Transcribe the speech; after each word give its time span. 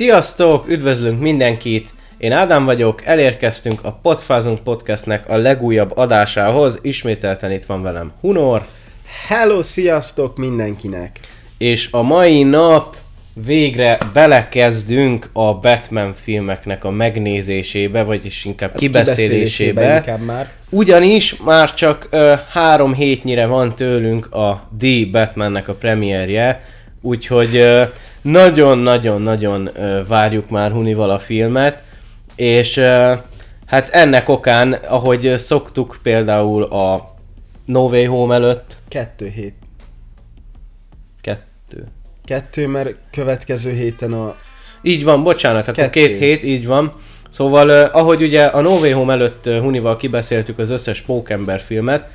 Sziasztok! 0.00 0.68
Üdvözlünk 0.68 1.20
mindenkit! 1.20 1.94
Én 2.18 2.32
Ádám 2.32 2.64
vagyok, 2.64 3.04
elérkeztünk 3.04 3.78
a 3.82 3.92
Podfázunk 3.92 4.58
Podcastnek 4.58 5.28
a 5.28 5.36
legújabb 5.36 5.96
adásához. 5.96 6.78
Ismételten 6.82 7.52
itt 7.52 7.64
van 7.64 7.82
velem 7.82 8.12
Hunor. 8.20 8.66
Hello, 9.28 9.62
sziasztok 9.62 10.36
mindenkinek! 10.36 11.18
És 11.58 11.88
a 11.90 12.02
mai 12.02 12.42
nap 12.42 12.96
végre 13.44 13.98
belekezdünk 14.12 15.30
a 15.32 15.54
Batman 15.54 16.14
filmeknek 16.14 16.84
a 16.84 16.90
megnézésébe, 16.90 18.02
vagyis 18.02 18.44
inkább 18.44 18.70
hát 18.70 18.78
kibeszélésébe. 18.78 19.94
Inkább 19.96 20.24
már. 20.24 20.50
Ugyanis 20.70 21.36
már 21.36 21.74
csak 21.74 22.08
uh, 22.12 22.38
három 22.50 22.94
hétnyire 22.94 23.46
van 23.46 23.74
tőlünk 23.74 24.34
a 24.34 24.68
The 24.78 25.06
Batmannek 25.10 25.68
a 25.68 25.74
premierje, 25.74 26.64
úgyhogy 27.00 27.64
nagyon-nagyon-nagyon 28.22 29.70
várjuk 30.08 30.50
már 30.50 30.70
Hunival 30.70 31.10
a 31.10 31.18
filmet, 31.18 31.82
és 32.36 32.78
hát 33.66 33.88
ennek 33.90 34.28
okán, 34.28 34.72
ahogy 34.72 35.34
szoktuk 35.38 35.98
például 36.02 36.62
a 36.62 37.14
No 37.64 37.88
Way 37.88 38.06
Home 38.06 38.34
előtt. 38.34 38.76
Kettő 38.88 39.28
hét. 39.28 39.54
Kettő. 41.20 41.86
Kettő, 42.24 42.66
mert 42.66 42.94
következő 43.10 43.72
héten 43.72 44.12
a... 44.12 44.36
Így 44.82 45.04
van, 45.04 45.22
bocsánat, 45.22 45.68
akkor 45.68 45.84
Kettő. 45.84 46.06
két 46.06 46.16
hét, 46.16 46.42
így 46.42 46.66
van. 46.66 46.92
Szóval, 47.28 47.70
ahogy 47.70 48.22
ugye 48.22 48.44
a 48.44 48.60
No 48.60 48.70
Way 48.78 48.92
Home 48.92 49.12
előtt 49.12 49.44
Hunival 49.44 49.96
kibeszéltük 49.96 50.58
az 50.58 50.70
összes 50.70 51.00
Pókember 51.00 51.60
filmet, 51.60 52.10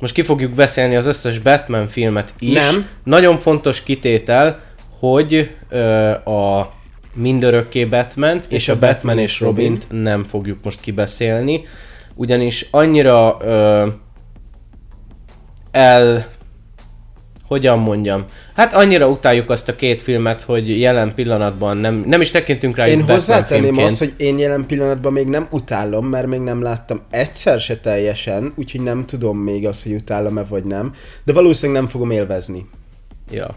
most 0.00 0.14
ki 0.14 0.22
fogjuk 0.22 0.52
beszélni 0.52 0.96
az 0.96 1.06
összes 1.06 1.38
Batman 1.38 1.88
filmet 1.88 2.34
is. 2.38 2.54
Nem. 2.54 2.88
Nagyon 3.04 3.38
fontos 3.38 3.82
kitétel, 3.82 4.60
hogy 4.98 5.50
uh, 5.70 6.28
a 6.28 6.72
mindörökké 7.14 7.84
batman 7.84 8.36
és, 8.36 8.42
és 8.48 8.68
a 8.68 8.72
Batman, 8.72 8.90
Batman 8.92 9.18
és 9.18 9.40
Robint 9.40 9.82
Robin. 9.82 10.02
nem 10.02 10.24
fogjuk 10.24 10.58
most 10.64 10.80
kibeszélni, 10.80 11.64
ugyanis 12.14 12.66
annyira 12.70 13.36
uh, 13.36 13.92
el 15.70 16.26
hogyan 17.46 17.78
mondjam, 17.78 18.24
hát 18.54 18.74
annyira 18.74 19.08
utáljuk 19.08 19.50
azt 19.50 19.68
a 19.68 19.76
két 19.76 20.02
filmet, 20.02 20.42
hogy 20.42 20.80
jelen 20.80 21.14
pillanatban 21.14 21.76
nem, 21.76 22.04
nem 22.06 22.20
is 22.20 22.30
tekintünk 22.30 22.76
rá 22.76 22.86
Én 22.86 23.02
hozzátenném 23.02 23.78
azt, 23.78 23.98
hogy 23.98 24.14
én 24.16 24.38
jelen 24.38 24.66
pillanatban 24.66 25.12
még 25.12 25.26
nem 25.26 25.46
utálom, 25.50 26.06
mert 26.06 26.26
még 26.26 26.40
nem 26.40 26.62
láttam 26.62 27.00
egyszer 27.10 27.60
se 27.60 27.76
teljesen, 27.76 28.52
úgyhogy 28.56 28.82
nem 28.82 29.06
tudom 29.06 29.38
még 29.38 29.66
azt, 29.66 29.82
hogy 29.82 29.92
utálom-e 29.92 30.44
vagy 30.44 30.64
nem, 30.64 30.94
de 31.24 31.32
valószínűleg 31.32 31.82
nem 31.82 31.90
fogom 31.90 32.10
élvezni. 32.10 32.66
Ja. 33.30 33.56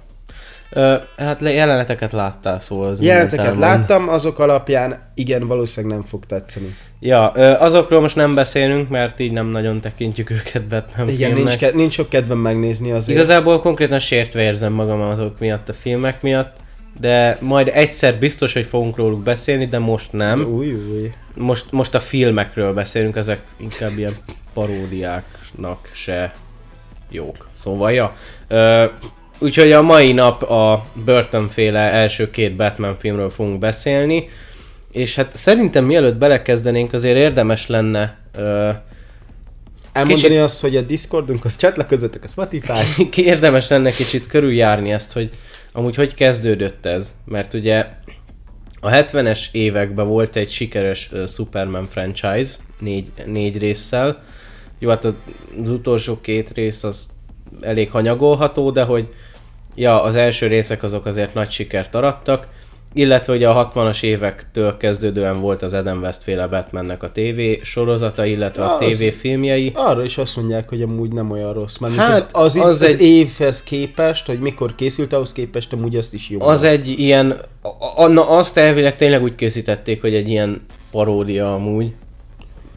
Ö, 0.71 0.95
hát 1.17 1.41
jeleneteket 1.41 2.11
láttál, 2.11 2.59
szóval 2.59 2.89
az 2.89 3.01
Jeleneteket 3.01 3.55
láttam, 3.55 4.09
azok 4.09 4.39
alapján 4.39 4.99
igen, 5.13 5.47
valószínűleg 5.47 5.97
nem 5.97 6.05
fog 6.05 6.25
tetszeni. 6.25 6.75
Ja, 6.99 7.31
ö, 7.35 7.41
azokról 7.51 8.01
most 8.01 8.15
nem 8.15 8.35
beszélünk, 8.35 8.89
mert 8.89 9.19
így 9.19 9.31
nem 9.31 9.47
nagyon 9.47 9.81
tekintjük 9.81 10.29
őket 10.29 10.67
Batman 10.67 11.09
Igen, 11.09 11.31
nincs, 11.31 11.57
ke- 11.57 11.73
nincs 11.73 11.93
sok 11.93 12.09
kedvem 12.09 12.37
megnézni 12.37 12.91
azért. 12.91 13.17
Igazából 13.17 13.59
konkrétan 13.59 13.99
sértve 13.99 14.41
érzem 14.41 14.73
magam 14.73 15.01
azok 15.01 15.39
miatt, 15.39 15.69
a 15.69 15.73
filmek 15.73 16.21
miatt, 16.21 16.55
de 16.99 17.37
majd 17.41 17.71
egyszer 17.73 18.15
biztos, 18.15 18.53
hogy 18.53 18.65
fogunk 18.65 18.95
róluk 18.97 19.23
beszélni, 19.23 19.65
de 19.65 19.79
most 19.79 20.11
nem. 20.11 20.45
Új, 20.53 20.73
új. 20.73 21.09
Most, 21.35 21.65
most 21.71 21.95
a 21.95 21.99
filmekről 21.99 22.73
beszélünk, 22.73 23.15
ezek 23.15 23.39
inkább 23.57 23.97
ilyen 23.97 24.15
paródiáknak 24.53 25.89
se 25.93 26.33
jók. 27.09 27.47
Szóval, 27.53 27.91
ja. 27.91 28.13
Ö, 28.47 28.85
Úgyhogy 29.41 29.71
a 29.71 29.81
mai 29.81 30.11
nap 30.11 30.43
a 30.43 30.85
Burton-féle 31.05 31.79
első 31.79 32.29
két 32.29 32.55
Batman 32.55 32.97
filmről 32.97 33.29
fogunk 33.29 33.59
beszélni, 33.59 34.29
és 34.91 35.15
hát 35.15 35.35
szerintem 35.35 35.85
mielőtt 35.85 36.15
belekezdenénk, 36.15 36.93
azért 36.93 37.17
érdemes 37.17 37.67
lenne 37.67 38.17
uh, 38.37 38.43
Elmondani 39.91 40.27
kicsit... 40.27 40.41
azt, 40.41 40.61
hogy 40.61 40.75
a 40.75 40.81
Discordunk, 40.81 41.45
az 41.45 41.57
csatlakozzatok 41.57 42.23
a 42.23 42.27
Spotify. 42.27 43.09
érdemes 43.31 43.67
lenne 43.67 43.89
kicsit 43.89 44.27
körüljárni 44.27 44.91
ezt, 44.91 45.13
hogy 45.13 45.29
amúgy 45.71 45.95
hogy 45.95 46.13
kezdődött 46.13 46.85
ez, 46.85 47.15
mert 47.25 47.53
ugye 47.53 47.87
a 48.81 48.89
70-es 48.89 49.39
években 49.51 50.07
volt 50.07 50.35
egy 50.35 50.49
sikeres 50.49 51.09
uh, 51.11 51.27
Superman 51.27 51.87
franchise, 51.89 52.53
négy, 52.79 53.11
négy 53.25 53.57
résszel. 53.57 54.23
Jó, 54.79 54.89
hát 54.89 55.05
az, 55.05 55.15
az 55.63 55.69
utolsó 55.69 56.19
két 56.21 56.51
rész 56.53 56.83
az 56.83 57.09
elég 57.61 57.89
hanyagolható, 57.89 58.71
de 58.71 58.83
hogy 58.83 59.07
ja, 59.79 60.01
az 60.03 60.15
első 60.15 60.47
részek 60.47 60.83
azok 60.83 61.05
azért 61.05 61.33
nagy 61.33 61.49
sikert 61.49 61.95
arattak, 61.95 62.47
illetve 62.93 63.33
ugye 63.33 63.47
a 63.47 63.69
60-as 63.73 64.03
évektől 64.03 64.77
kezdődően 64.77 65.39
volt 65.41 65.61
az 65.61 65.73
Adam 65.73 66.01
West 66.01 66.23
féle 66.23 66.47
Batmannek 66.47 67.03
a 67.03 67.11
TV 67.11 67.39
sorozata, 67.63 68.25
illetve 68.25 68.63
a 68.63 68.77
TV 68.77 69.03
filmjei. 69.19 69.71
Arra 69.73 70.03
is 70.03 70.17
azt 70.17 70.35
mondják, 70.35 70.69
hogy 70.69 70.81
amúgy 70.81 71.13
nem 71.13 71.31
olyan 71.31 71.53
rossz, 71.53 71.77
mert 71.77 71.95
hát, 71.95 72.29
az, 72.31 72.55
az, 72.55 72.65
az, 72.65 72.81
az 72.81 72.83
egy, 72.83 73.01
évhez 73.01 73.63
képest, 73.63 74.25
hogy 74.25 74.39
mikor 74.39 74.75
készült 74.75 75.13
ahhoz 75.13 75.31
képest, 75.31 75.73
amúgy 75.73 75.95
azt 75.95 76.13
is 76.13 76.29
jó. 76.29 76.41
Az 76.41 76.63
egy 76.63 76.87
ilyen, 76.87 77.37
a, 77.95 78.07
na 78.07 78.29
azt 78.29 78.57
elvileg 78.57 78.95
tényleg 78.95 79.23
úgy 79.23 79.35
készítették, 79.35 80.01
hogy 80.01 80.13
egy 80.13 80.27
ilyen 80.27 80.65
paródia 80.91 81.53
amúgy 81.53 81.93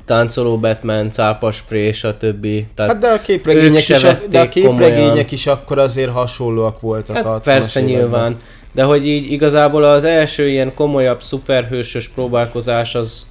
táncoló 0.05 0.59
Batman, 0.59 1.11
cápaspré, 1.11 1.93
stb. 1.93 2.47
Tehát 2.75 2.93
hát 2.93 3.01
de 3.01 3.09
a 3.09 3.21
képregények, 3.21 3.89
is, 3.89 4.05
a, 4.05 4.19
de 4.31 4.41
a 4.41 4.49
képregények 4.49 5.31
is 5.31 5.47
akkor 5.47 5.79
azért 5.79 6.11
hasonlóak 6.11 6.81
voltak. 6.81 7.17
Hát 7.17 7.43
persze 7.43 7.81
években. 7.81 8.01
nyilván. 8.01 8.37
De 8.73 8.83
hogy 8.83 9.07
így 9.07 9.33
igazából 9.33 9.85
az 9.85 10.05
első 10.05 10.49
ilyen 10.49 10.75
komolyabb 10.75 11.23
szuperhősös 11.23 12.09
próbálkozás 12.09 12.95
az 12.95 13.27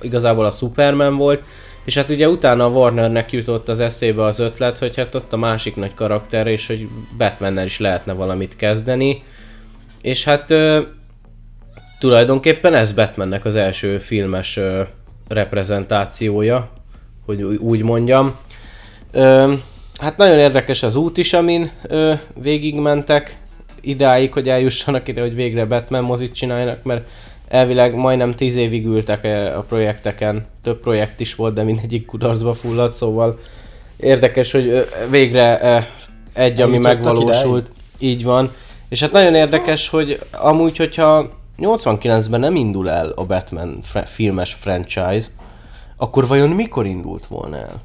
igazából 0.00 0.44
a 0.44 0.50
Superman 0.50 1.16
volt, 1.16 1.42
és 1.84 1.94
hát 1.94 2.10
ugye 2.10 2.28
utána 2.28 2.64
a 2.64 2.68
Warnernek 2.68 3.32
jutott 3.32 3.68
az 3.68 3.80
eszébe 3.80 4.24
az 4.24 4.38
ötlet, 4.38 4.78
hogy 4.78 4.96
hát 4.96 5.14
ott 5.14 5.32
a 5.32 5.36
másik 5.36 5.76
nagy 5.76 5.94
karakter, 5.94 6.46
és 6.46 6.66
hogy 6.66 6.88
Batmannel 7.18 7.64
is 7.64 7.78
lehetne 7.78 8.12
valamit 8.12 8.56
kezdeni. 8.56 9.22
És 10.02 10.24
hát 10.24 10.50
ö, 10.50 10.80
tulajdonképpen 11.98 12.74
ez 12.74 12.92
Batmannek 12.92 13.44
az 13.44 13.54
első 13.54 13.98
filmes 13.98 14.56
ö, 14.56 14.82
reprezentációja, 15.32 16.68
hogy 17.26 17.42
úgy 17.42 17.82
mondjam. 17.82 18.34
Ö, 19.12 19.54
hát 20.00 20.16
nagyon 20.16 20.38
érdekes 20.38 20.82
az 20.82 20.96
út 20.96 21.18
is, 21.18 21.32
amin 21.32 21.70
ö, 21.82 22.12
végigmentek 22.42 23.40
idáig, 23.80 24.32
hogy 24.32 24.48
eljussanak 24.48 25.08
ide, 25.08 25.20
hogy 25.20 25.34
végre 25.34 25.64
Batman 25.64 26.04
mozit 26.04 26.34
csináljanak, 26.34 26.82
mert 26.82 27.08
elvileg 27.48 27.94
majdnem 27.94 28.32
tíz 28.32 28.56
évig 28.56 28.86
ültek 28.86 29.24
a 29.56 29.64
projekteken, 29.68 30.46
több 30.62 30.80
projekt 30.80 31.20
is 31.20 31.34
volt, 31.34 31.54
de 31.54 31.62
mindegyik 31.62 32.06
kudarcba 32.06 32.54
fulladt, 32.54 32.94
szóval 32.94 33.38
érdekes, 33.96 34.52
hogy 34.52 34.86
végre 35.10 35.60
egy, 36.32 36.60
ami 36.60 36.78
megvalósult, 36.78 37.70
idáig. 37.98 38.12
így 38.12 38.24
van. 38.24 38.52
És 38.88 39.00
hát 39.00 39.12
nagyon 39.12 39.34
érdekes, 39.34 39.88
hogy 39.88 40.18
amúgy, 40.30 40.76
hogyha 40.76 41.30
89-ben 41.58 42.40
nem 42.40 42.56
indul 42.56 42.90
el 42.90 43.08
a 43.08 43.24
Batman 43.24 43.78
fra- 43.82 44.08
filmes 44.08 44.52
franchise, 44.52 45.26
akkor 45.96 46.26
vajon 46.26 46.50
mikor 46.50 46.86
indult 46.86 47.26
volna 47.26 47.56
el? 47.56 47.82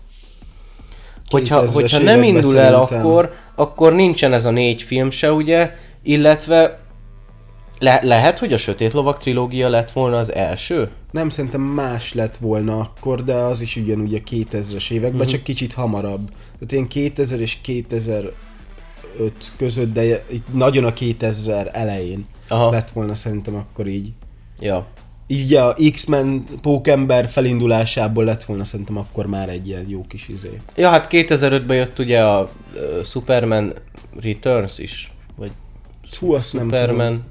Hogyha, 1.30 1.72
hogyha 1.72 2.00
nem 2.00 2.24
indul 2.24 2.60
el 2.60 2.76
akkor, 2.76 3.34
akkor 3.56 3.94
nincsen 3.94 4.34
ez 4.34 4.46
a 4.46 4.52
négy 4.52 4.82
film 4.82 5.10
se, 5.10 5.32
ugye, 5.32 5.76
illetve 6.04 6.80
le- 7.80 8.00
lehet, 8.04 8.40
hogy 8.40 8.54
a 8.54 8.58
Sötét 8.58 8.94
Lovak 8.94 9.18
trilógia 9.18 9.70
lett 9.70 9.92
volna 9.92 10.18
az 10.18 10.34
első? 10.34 10.90
Nem, 11.12 11.30
szerintem 11.30 11.62
más 11.62 12.14
lett 12.14 12.38
volna 12.38 12.80
akkor, 12.80 13.24
de 13.24 13.34
az 13.34 13.62
is 13.62 13.76
ugyanúgy 13.76 14.16
a 14.16 14.20
2000-es 14.32 14.92
években, 14.92 15.20
uh-huh. 15.20 15.32
csak 15.32 15.44
kicsit 15.44 15.74
hamarabb. 15.74 16.30
Tehát 16.30 16.72
én 16.72 16.88
2000 16.88 17.40
és 17.40 17.58
2005 19.18 19.52
között, 19.58 19.94
de 19.94 20.24
itt 20.30 20.54
nagyon 20.54 20.84
a 20.84 20.94
2000 20.94 21.70
elején. 21.74 22.26
Aha. 22.48 22.72
lett 22.72 22.90
volna 22.90 23.16
szerintem 23.16 23.56
akkor 23.56 23.88
így. 23.88 24.12
Ja. 24.60 24.86
Így 25.28 25.44
ugye 25.44 25.62
a 25.62 25.76
X-Men 25.92 26.44
pókember 26.62 27.28
felindulásából 27.28 28.24
lett 28.24 28.44
volna 28.44 28.64
szerintem 28.64 28.98
akkor 28.98 29.26
már 29.26 29.50
egy 29.50 29.68
ilyen 29.68 29.86
jó 29.88 30.02
kis 30.08 30.28
izé. 30.28 30.62
Ja, 30.76 30.90
hát 30.90 31.08
2005-ben 31.10 31.78
jött 31.78 32.00
ugye 32.00 32.24
a 32.24 32.50
uh, 32.74 33.04
Superman 33.04 33.74
Returns 34.20 34.78
is, 34.78 35.12
vagy 35.38 35.52
Hú, 36.20 36.34
azt 36.34 36.50
Superman... 36.50 36.76
nem 36.76 36.88
tudom. 36.88 37.24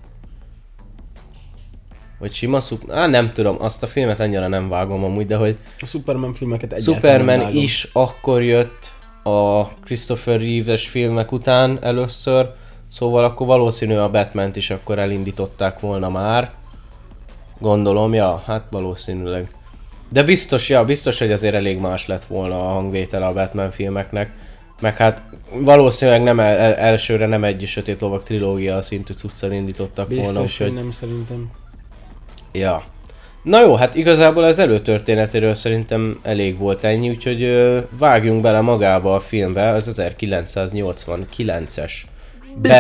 Vagy 2.19 2.33
sima 2.33 2.61
szup... 2.61 2.91
Á, 2.91 3.07
nem 3.07 3.33
tudom, 3.33 3.57
azt 3.61 3.83
a 3.83 3.87
filmet 3.87 4.21
ennyire 4.21 4.47
nem 4.47 4.69
vágom 4.69 5.05
amúgy, 5.05 5.27
de 5.27 5.37
hogy... 5.37 5.57
A 5.81 5.87
Superman 5.87 6.35
filmeket 6.35 6.73
egyáltalán 6.73 7.01
Superman 7.01 7.39
nem 7.39 7.57
is 7.57 7.89
akkor 7.93 8.43
jött 8.43 8.93
a 9.27 9.69
Christopher 9.85 10.41
Reeves-es 10.41 10.89
filmek 10.89 11.33
után 11.33 11.79
először, 11.83 12.55
Szóval 12.89 13.25
akkor 13.25 13.47
valószínű 13.47 13.95
a 13.95 14.11
batman 14.11 14.51
is 14.55 14.71
akkor 14.71 14.99
elindították 14.99 15.81
volna 15.81 16.09
már. 16.09 16.53
Gondolom, 17.59 18.15
ja, 18.15 18.43
hát 18.47 18.65
valószínűleg. 18.71 19.51
De 20.09 20.23
biztos, 20.23 20.69
ja, 20.69 20.85
biztos, 20.85 21.19
hogy 21.19 21.33
azért 21.33 21.55
elég 21.55 21.79
más 21.79 22.07
lett 22.07 22.25
volna 22.25 22.61
a 22.61 22.73
hangvétele 22.73 23.27
a 23.27 23.33
Batman 23.33 23.71
filmeknek. 23.71 24.31
Meg 24.81 24.97
hát 24.97 25.23
valószínűleg 25.53 26.23
nem 26.23 26.41
el, 26.41 26.75
elsőre 26.75 27.27
nem 27.27 27.45
egy 27.45 27.67
sötét 27.67 28.01
lovak 28.01 28.23
trilógia 28.23 28.83
szintű 28.83 29.13
cuccal 29.13 29.53
indítottak 29.53 30.09
biztos, 30.09 30.27
volna. 30.27 30.41
Biztos, 30.41 30.67
hogy 30.67 30.75
nem 30.75 30.91
szerintem. 30.91 31.51
Ja. 32.53 32.85
Na 33.47 33.61
jó, 33.61 33.75
hát 33.75 33.95
igazából 33.95 34.45
az 34.45 34.59
előtörténetéről 34.59 35.55
szerintem 35.55 36.19
elég 36.23 36.59
volt 36.59 36.85
ennyi, 36.85 37.09
úgyhogy 37.09 37.43
ö, 37.43 37.81
vágjunk 37.99 38.43
bele 38.43 38.61
magába 38.61 39.15
a 39.15 39.21
filmbe, 39.21 39.69
az 39.69 39.93
1989-es 39.97 41.93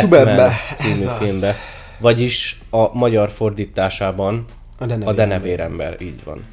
Batman 0.08 0.50
című 0.76 1.04
filmbe. 1.18 1.54
Vagyis 1.98 2.60
a 2.70 2.98
magyar 2.98 3.30
fordításában 3.30 4.44
A 4.78 4.86
de 4.86 4.98
a 5.04 5.12
denevérember, 5.12 5.96
így 6.00 6.24
van. 6.24 6.44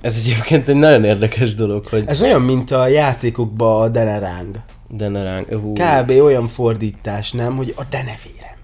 Ez 0.00 0.16
egyébként 0.24 0.68
egy 0.68 0.74
nagyon 0.74 1.04
érdekes 1.04 1.54
dolog, 1.54 1.86
hogy 1.86 2.04
Ez 2.06 2.22
olyan, 2.22 2.42
mint 2.42 2.70
a 2.70 2.86
játékokban 2.86 3.82
a 3.82 3.88
deneráng. 3.88 4.56
deneráng, 4.88 5.46
Kb. 5.74 6.10
olyan 6.10 6.48
fordítás, 6.48 7.32
nem, 7.32 7.56
hogy 7.56 7.74
a 7.76 7.82
denevérember. 7.90 8.55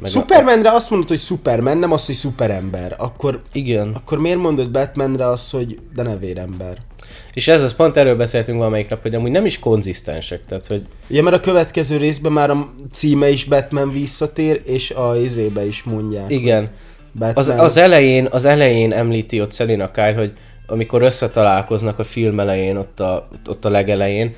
Meg 0.00 0.10
a- 0.10 0.14
Supermanre 0.14 0.70
azt 0.72 0.90
mondod, 0.90 1.08
hogy 1.08 1.20
Superman, 1.20 1.78
nem 1.78 1.92
azt, 1.92 2.06
hogy 2.06 2.14
szuperember. 2.14 2.94
Akkor, 2.98 3.40
Igen. 3.52 3.90
akkor 3.94 4.18
miért 4.18 4.38
mondod 4.38 4.70
Batmanre 4.70 5.28
azt, 5.28 5.50
hogy 5.50 5.78
denevérember? 5.94 6.76
És 7.34 7.48
ez 7.48 7.62
az, 7.62 7.74
pont 7.74 7.96
erről 7.96 8.16
beszéltünk 8.16 8.58
valamelyik 8.58 8.88
nap, 8.88 9.02
hogy 9.02 9.14
amúgy 9.14 9.30
nem 9.30 9.46
is 9.46 9.58
konzisztensek, 9.58 10.40
tehát 10.48 10.66
hogy 10.66 10.82
Ja, 11.08 11.22
mert 11.22 11.36
a 11.36 11.40
következő 11.40 11.96
részben 11.96 12.32
már 12.32 12.50
a 12.50 12.68
címe 12.92 13.28
is 13.30 13.44
Batman 13.44 13.92
visszatér, 13.92 14.60
és 14.64 14.90
a 14.90 15.16
izébe 15.16 15.66
is 15.66 15.82
mondják. 15.82 16.30
igen, 16.30 16.70
Batman. 17.12 17.34
az, 17.34 17.48
az 17.48 17.76
elején, 17.76 18.28
az 18.30 18.44
elején 18.44 18.92
említi 18.92 19.40
ott 19.40 19.52
Selina 19.52 19.90
Kyle, 19.90 20.14
hogy 20.14 20.32
amikor 20.66 21.02
összetalálkoznak 21.02 21.98
a 21.98 22.04
film 22.04 22.40
elején, 22.40 22.76
ott 22.76 23.00
a, 23.00 23.28
ott 23.48 23.64
a 23.64 23.68
legelején, 23.68 24.34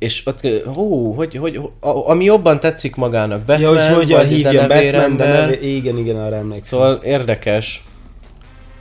és 0.00 0.22
ott, 0.26 0.46
hú, 0.64 1.14
hogy, 1.14 1.36
hogy, 1.36 1.60
ami 1.80 2.24
jobban 2.24 2.60
tetszik 2.60 2.96
magának, 2.96 3.42
Batman, 3.42 3.74
ja, 3.74 3.94
hogy 3.94 4.10
vagy 4.10 4.28
hívja 4.28 4.66
de 4.66 4.82
Batman, 4.90 5.16
de 5.16 5.28
neve... 5.28 5.60
Igen, 5.60 5.98
igen, 5.98 6.16
arra 6.16 6.36
emlékszem. 6.36 6.78
Szóval 6.78 7.00
érdekes. 7.02 7.84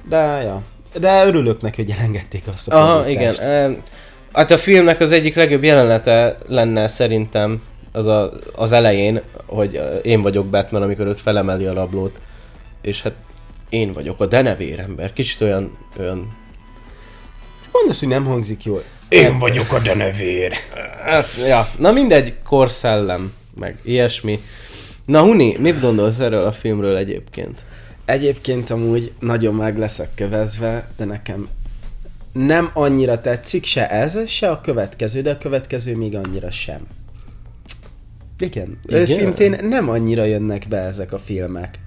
De, 0.09 0.17
ja. 0.17 0.61
De 0.99 1.25
örülök 1.25 1.61
neki, 1.61 1.83
hogy 1.83 1.95
elengedték 1.97 2.43
azt 2.53 2.67
a 2.67 2.77
Aha, 2.77 3.09
igen. 3.09 3.35
Hát 4.33 4.51
a 4.51 4.57
filmnek 4.57 4.99
az 4.99 5.11
egyik 5.11 5.35
legjobb 5.35 5.63
jelenete 5.63 6.37
lenne 6.47 6.87
szerintem 6.87 7.61
az 7.91 8.07
a, 8.07 8.31
az 8.55 8.71
elején, 8.71 9.21
hogy 9.45 9.81
én 10.01 10.21
vagyok 10.21 10.45
Batman, 10.45 10.81
amikor 10.81 11.07
őt 11.07 11.19
felemeli 11.19 11.65
a 11.65 11.73
rablót, 11.73 12.19
és 12.81 13.01
hát 13.01 13.13
én 13.69 13.93
vagyok 13.93 14.21
a 14.21 14.25
denevérember. 14.25 15.13
Kicsit 15.13 15.41
olyan, 15.41 15.77
olyan 15.99 16.37
Mondd 17.71 17.89
azt, 17.89 17.99
hogy 17.99 18.09
nem 18.09 18.25
hangzik 18.25 18.63
jól. 18.63 18.83
Én 19.09 19.39
vagyok 19.39 19.71
a 19.73 19.79
denevér. 19.79 20.53
Hát, 21.03 21.27
ja, 21.47 21.67
na 21.77 21.91
mindegy, 21.91 22.33
korszellem, 22.43 23.33
meg 23.55 23.77
ilyesmi. 23.83 24.39
Na 25.05 25.21
Huni, 25.21 25.57
mit 25.59 25.79
gondolsz 25.79 26.19
erről 26.19 26.45
a 26.45 26.51
filmről 26.51 26.95
egyébként? 26.95 27.65
Egyébként 28.05 28.69
amúgy 28.69 29.11
nagyon 29.19 29.55
meg 29.55 29.77
leszek 29.77 30.09
kövezve, 30.15 30.89
de 30.97 31.05
nekem 31.05 31.47
nem 32.31 32.69
annyira 32.73 33.21
tetszik 33.21 33.65
se 33.65 33.89
ez, 33.89 34.27
se 34.27 34.49
a 34.49 34.61
következő, 34.61 35.21
de 35.21 35.31
a 35.31 35.37
következő 35.37 35.95
még 35.95 36.15
annyira 36.15 36.51
sem. 36.51 36.87
Igen. 38.39 38.79
Igen? 38.83 38.99
Őszintén 39.01 39.57
nem 39.61 39.89
annyira 39.89 40.23
jönnek 40.23 40.65
be 40.69 40.77
ezek 40.77 41.13
a 41.13 41.19
filmek. 41.19 41.79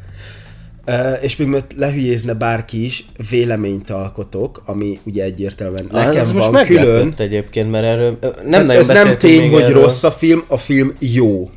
És 1.21 1.37
még 1.37 1.49
mert 1.49 1.75
lehülyézne 1.77 2.35
bárki 2.35 2.85
is, 2.85 3.05
véleményt 3.31 3.91
alkotok, 3.91 4.63
ami 4.67 4.99
ugye 5.05 5.25
egyértelműen 5.25 5.87
Ah, 5.91 6.05
nekem 6.05 6.21
ez 6.21 6.33
most 6.33 6.45
van 6.45 6.53
meglepett 6.55 6.85
külön. 6.85 7.15
egyébként, 7.17 7.71
mert 7.71 7.85
erről 7.85 8.19
nem 8.21 8.51
Tehát 8.51 8.67
nagyon 8.67 8.91
ez 8.91 9.05
nem 9.05 9.17
tény, 9.19 9.51
hogy 9.51 9.63
erről. 9.63 9.83
rossz 9.83 10.03
a 10.03 10.11
film, 10.11 10.45
a 10.47 10.57
film 10.57 10.93
jó. 10.99 11.51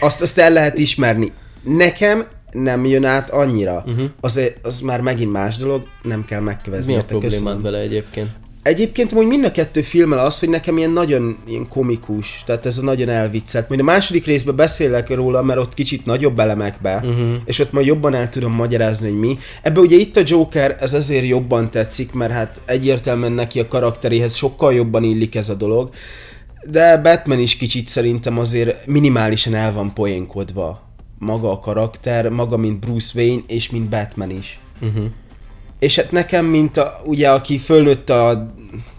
Azt, 0.00 0.22
azt 0.22 0.38
el 0.38 0.52
lehet 0.52 0.78
ismerni. 0.78 1.32
Nekem 1.62 2.26
nem 2.52 2.84
jön 2.84 3.04
át 3.04 3.30
annyira. 3.30 3.84
Uh-huh. 3.86 4.04
Az, 4.20 4.40
az 4.62 4.80
már 4.80 5.00
megint 5.00 5.32
más 5.32 5.56
dolog, 5.56 5.82
nem 6.02 6.24
kell 6.24 6.40
megkövezni. 6.40 6.92
Mi 6.92 6.98
a 6.98 7.04
problémád 7.04 7.62
vele 7.62 7.78
egyébként? 7.78 8.28
Egyébként 8.62 9.12
hogy 9.12 9.26
mind 9.26 9.44
a 9.44 9.50
kettő 9.50 9.82
filmmel 9.82 10.18
az, 10.18 10.38
hogy 10.38 10.48
nekem 10.48 10.76
ilyen 10.76 10.90
nagyon 10.90 11.36
ilyen 11.46 11.68
komikus, 11.68 12.42
tehát 12.46 12.66
ez 12.66 12.78
a 12.78 12.82
nagyon 12.82 13.08
elviccelt. 13.08 13.68
Majd 13.68 13.80
a 13.80 13.84
második 13.84 14.26
részben 14.26 14.56
beszélek 14.56 15.08
róla, 15.08 15.42
mert 15.42 15.60
ott 15.60 15.74
kicsit 15.74 16.06
nagyobb 16.06 16.38
elemekbe, 16.38 16.96
uh-huh. 16.96 17.34
és 17.44 17.58
ott 17.58 17.72
majd 17.72 17.86
jobban 17.86 18.14
el 18.14 18.28
tudom 18.28 18.52
magyarázni, 18.52 19.08
hogy 19.08 19.18
mi. 19.18 19.38
Ebbe 19.62 19.80
ugye 19.80 19.96
itt 19.96 20.16
a 20.16 20.22
Joker, 20.24 20.76
ez 20.80 20.92
azért 20.92 21.26
jobban 21.26 21.70
tetszik, 21.70 22.12
mert 22.12 22.32
hát 22.32 22.60
egyértelműen 22.64 23.32
neki 23.32 23.60
a 23.60 23.68
karakteréhez 23.68 24.34
sokkal 24.34 24.74
jobban 24.74 25.04
illik 25.04 25.34
ez 25.34 25.48
a 25.48 25.54
dolog. 25.54 25.90
De 26.70 26.96
Batman 26.96 27.38
is 27.38 27.56
kicsit 27.56 27.88
szerintem 27.88 28.38
azért 28.38 28.86
minimálisan 28.86 29.54
el 29.54 29.72
van 29.72 29.92
poénkodva. 29.92 30.88
Maga 31.18 31.50
a 31.50 31.58
karakter, 31.58 32.28
maga 32.28 32.56
mint 32.56 32.78
Bruce 32.78 33.10
Wayne, 33.14 33.42
és 33.46 33.70
mint 33.70 33.88
Batman 33.88 34.30
is. 34.30 34.58
Uh-huh. 34.80 35.04
És 35.80 35.96
hát 35.96 36.10
nekem, 36.12 36.46
mint 36.46 36.76
a, 36.76 37.00
ugye, 37.04 37.30
aki 37.30 37.58
fölnőtt 37.58 38.10
a 38.10 38.52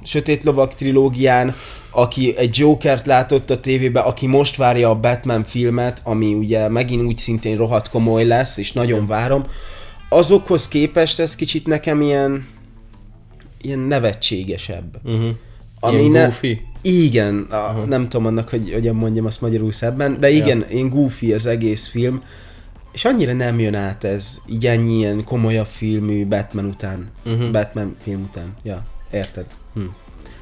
Sötét 0.03 0.43
Lovak 0.43 0.73
trilógián, 0.73 1.55
aki 1.91 2.37
egy 2.37 2.57
Jokert 2.57 3.05
látott 3.05 3.49
a 3.49 3.59
tévében, 3.59 4.03
aki 4.03 4.27
most 4.27 4.55
várja 4.55 4.89
a 4.89 4.95
Batman 4.99 5.43
filmet, 5.43 6.01
ami 6.03 6.33
ugye 6.33 6.67
megint 6.69 7.03
úgy 7.03 7.17
szintén 7.17 7.57
rohadt 7.57 7.89
komoly 7.89 8.25
lesz, 8.25 8.57
és 8.57 8.71
nagyon 8.71 9.07
várom, 9.07 9.43
azokhoz 10.09 10.67
képest 10.67 11.19
ez 11.19 11.35
kicsit 11.35 11.67
nekem 11.67 12.01
ilyen 12.01 12.45
ilyen 13.61 13.79
nevetségesebb. 13.79 14.97
Uh-huh. 15.03 15.29
Ami 15.79 15.99
Ilyen 15.99 16.11
ne- 16.11 16.23
goofy? 16.23 16.61
Igen, 16.81 17.47
a, 17.49 17.83
nem 17.87 18.09
tudom 18.09 18.25
annak, 18.25 18.49
hogy 18.49 18.71
hogyan 18.73 18.95
mondjam 18.95 19.25
azt 19.25 19.41
magyarul 19.41 19.71
szebben, 19.71 20.19
de 20.19 20.29
igen, 20.29 20.59
Ja. 20.59 20.65
ilyen 20.69 20.89
goofy 20.89 21.33
az 21.33 21.45
egész 21.45 21.87
film, 21.87 22.23
és 22.91 23.05
annyira 23.05 23.33
nem 23.33 23.59
jön 23.59 23.75
át 23.75 24.03
ez, 24.03 24.37
így 24.47 24.65
ennyi 24.65 24.97
ilyen 24.97 25.23
komolyabb 25.23 25.67
filmű 25.71 26.25
Batman 26.25 26.65
után, 26.65 27.11
uh-huh. 27.25 27.51
Batman 27.51 27.95
film 28.01 28.21
után, 28.29 28.53
ja, 28.63 28.83
érted? 29.11 29.45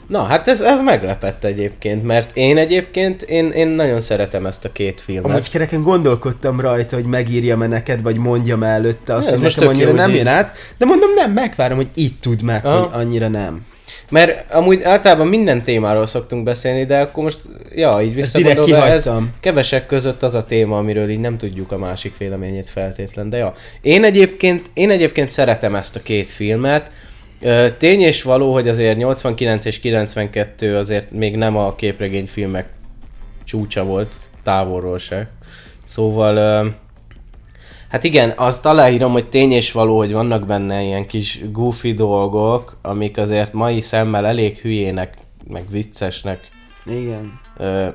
Na, 0.10 0.24
hát 0.24 0.48
ez, 0.48 0.62
ez 0.62 0.82
meglepett 0.82 1.44
egyébként, 1.44 2.04
mert 2.04 2.38
én 2.38 2.58
egyébként, 2.58 3.22
én, 3.22 3.52
én 3.52 3.68
nagyon 3.68 4.02
szeretem 4.02 4.46
ezt 4.46 4.66
a 4.66 4.72
két 4.72 5.02
filmet. 5.02 5.32
Amúgy 5.32 5.50
kereken 5.50 5.82
gondolkodtam 5.82 6.60
rajta, 6.60 6.96
hogy 6.96 7.06
megírjam-e 7.06 7.68
neked, 7.68 8.02
vagy 8.02 8.18
mondjam 8.18 8.64
-e 8.64 8.68
előtte 8.68 9.14
azt, 9.14 9.28
Ez 9.28 9.34
hogy 9.34 9.44
most 9.44 9.56
nekem 9.56 9.72
annyira 9.72 9.92
nem 9.92 10.14
jön 10.14 10.28
át, 10.28 10.56
de 10.78 10.86
mondom 10.86 11.14
nem, 11.14 11.32
megvárom, 11.32 11.78
hogy 11.78 11.90
itt 11.94 12.22
tud 12.22 12.42
meg, 12.42 12.66
Aha. 12.66 12.80
hogy 12.80 13.02
annyira 13.02 13.28
nem. 13.28 13.66
Mert 14.10 14.52
amúgy 14.52 14.84
általában 14.84 15.28
minden 15.28 15.64
témáról 15.64 16.06
szoktunk 16.06 16.44
beszélni, 16.44 16.86
de 16.86 17.00
akkor 17.00 17.24
most, 17.24 17.42
ja, 17.76 18.02
így 18.02 18.14
visszagondolva, 18.14 18.86
ez 18.86 19.04
kihagytam. 19.04 19.34
kevesek 19.40 19.86
között 19.86 20.24
az 20.24 20.34
a 20.34 20.46
téma, 20.46 20.78
amiről 20.78 21.10
így 21.10 21.20
nem 21.20 21.38
tudjuk 21.38 21.72
a 21.72 21.78
másik 21.78 22.18
véleményét 22.18 22.70
feltétlen, 22.70 23.30
de 23.30 23.38
ja. 23.38 23.54
Én 23.82 24.04
egyébként, 24.04 24.70
én 24.74 24.90
egyébként 24.90 25.30
szeretem 25.30 25.76
ezt 25.76 25.96
a 25.96 26.02
két 26.02 26.32
filmet. 26.32 26.92
Tény 27.78 28.02
és 28.02 28.24
való, 28.24 28.54
hogy 28.54 28.68
azért 28.68 28.98
89 28.98 29.66
és 29.66 29.80
92 29.80 30.78
azért 30.78 31.12
még 31.12 31.36
nem 31.36 31.58
a 31.58 31.76
képregényfilmek 31.76 32.68
csúcsa 33.44 33.84
volt, 33.84 34.12
távolról 34.44 35.00
se. 35.00 35.30
Szóval, 35.86 36.76
hát 37.90 38.04
igen, 38.04 38.34
azt 38.36 38.66
aláírom, 38.66 39.12
hogy 39.12 39.30
tény 39.30 39.52
és 39.52 39.72
való, 39.72 39.98
hogy 39.98 40.12
vannak 40.12 40.46
benne 40.46 40.82
ilyen 40.82 41.08
kis 41.08 41.40
goofy 41.52 41.94
dolgok, 41.94 42.78
amik 42.82 43.18
azért 43.18 43.54
mai 43.54 43.82
szemmel 43.82 44.26
elég 44.26 44.58
hülyének, 44.58 45.14
meg 45.48 45.64
viccesnek 45.70 46.50
Igen. 46.86 47.40
ö, 47.58 47.88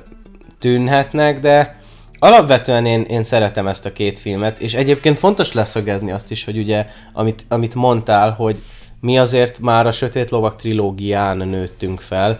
tűnhetnek, 0.59 1.39
de 1.39 1.79
alapvetően 2.19 2.85
én, 2.85 3.01
én 3.01 3.23
szeretem 3.23 3.67
ezt 3.67 3.85
a 3.85 3.91
két 3.93 4.17
filmet, 4.17 4.59
és 4.59 4.73
egyébként 4.73 5.17
fontos 5.17 5.53
leszögezni 5.53 6.11
azt 6.11 6.31
is, 6.31 6.43
hogy 6.43 6.57
ugye, 6.57 6.85
amit, 7.13 7.45
amit 7.49 7.75
mondtál, 7.75 8.31
hogy 8.31 8.55
mi 9.01 9.17
azért 9.17 9.59
már 9.59 9.87
a 9.87 9.91
Sötét 9.91 10.29
Lovak 10.29 10.55
trilógián 10.55 11.37
nőttünk 11.37 12.01
fel, 12.01 12.39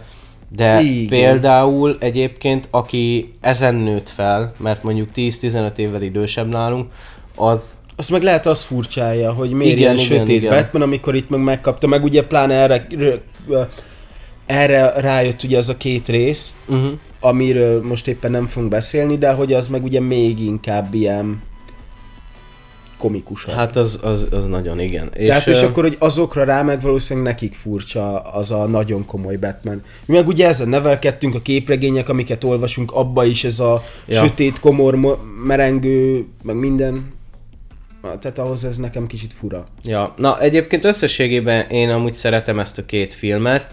de 0.55 0.81
Igen. 0.81 1.07
például 1.07 1.97
egyébként, 1.99 2.67
aki 2.71 3.33
ezen 3.41 3.75
nőtt 3.75 4.09
fel, 4.09 4.53
mert 4.57 4.83
mondjuk 4.83 5.09
10-15 5.15 5.77
évvel 5.77 6.01
idősebb 6.01 6.47
nálunk, 6.47 6.91
az 7.35 7.75
Azt 7.95 8.09
meg 8.09 8.23
lehet 8.23 8.45
az 8.45 8.61
furcsája, 8.61 9.31
hogy 9.33 9.51
miért 9.51 9.77
Igen, 9.77 9.95
ilyen 9.95 10.05
igen, 10.05 10.17
sötét 10.19 10.41
igen. 10.41 10.55
Batman, 10.55 10.81
amikor 10.81 11.15
itt 11.15 11.29
meg 11.29 11.39
megkapta, 11.39 11.87
meg 11.87 12.03
ugye 12.03 12.23
pláne 12.23 12.53
erre, 12.53 12.87
erre 14.45 14.89
rájött 14.89 15.43
ugye 15.43 15.57
az 15.57 15.69
a 15.69 15.77
két 15.77 16.07
rész, 16.07 16.53
uh-huh. 16.67 16.91
amiről 17.19 17.83
most 17.83 18.07
éppen 18.07 18.31
nem 18.31 18.47
fogunk 18.47 18.71
beszélni, 18.71 19.17
de 19.17 19.31
hogy 19.31 19.53
az 19.53 19.67
meg 19.67 19.83
ugye 19.83 19.99
még 19.99 20.39
inkább 20.39 20.93
ilyen 20.93 21.41
komikusabb. 22.97 23.55
hát 23.55 23.75
az, 23.75 23.99
az, 24.01 24.27
az 24.31 24.47
nagyon 24.47 24.79
igen. 24.79 25.09
És, 25.13 25.27
Tehát 25.27 25.47
és 25.47 25.61
ö, 25.61 25.65
akkor, 25.65 25.83
hogy 25.83 25.95
azokra 25.99 26.43
rá 26.43 26.61
meg 26.61 26.81
valószínűleg 26.81 27.27
nekik 27.33 27.55
furcsa 27.55 28.19
az 28.19 28.51
a 28.51 28.65
nagyon 28.65 29.05
komoly 29.05 29.35
Batman. 29.35 29.81
Mi 30.05 30.15
meg 30.15 30.27
ugye 30.27 30.47
ezzel 30.47 30.67
nevelkedtünk, 30.67 31.35
a 31.35 31.41
képregények, 31.41 32.09
amiket 32.09 32.43
olvasunk, 32.43 32.91
abba 32.91 33.25
is 33.25 33.43
ez 33.43 33.59
a 33.59 33.83
Ja. 34.07 34.15
sötét, 34.23 34.59
komor, 34.59 34.95
mo- 34.95 35.19
merengő, 35.45 36.25
meg 36.43 36.55
minden. 36.55 37.13
Tehát 38.19 38.37
ahhoz 38.37 38.65
ez 38.65 38.77
nekem 38.77 39.07
kicsit 39.07 39.33
fura. 39.33 39.65
Ja, 39.83 40.13
na 40.17 40.39
egyébként 40.39 40.85
összességében 40.85 41.69
én 41.69 41.89
amúgy 41.89 42.13
szeretem 42.13 42.59
ezt 42.59 42.77
a 42.77 42.85
két 42.85 43.13
filmet. 43.13 43.67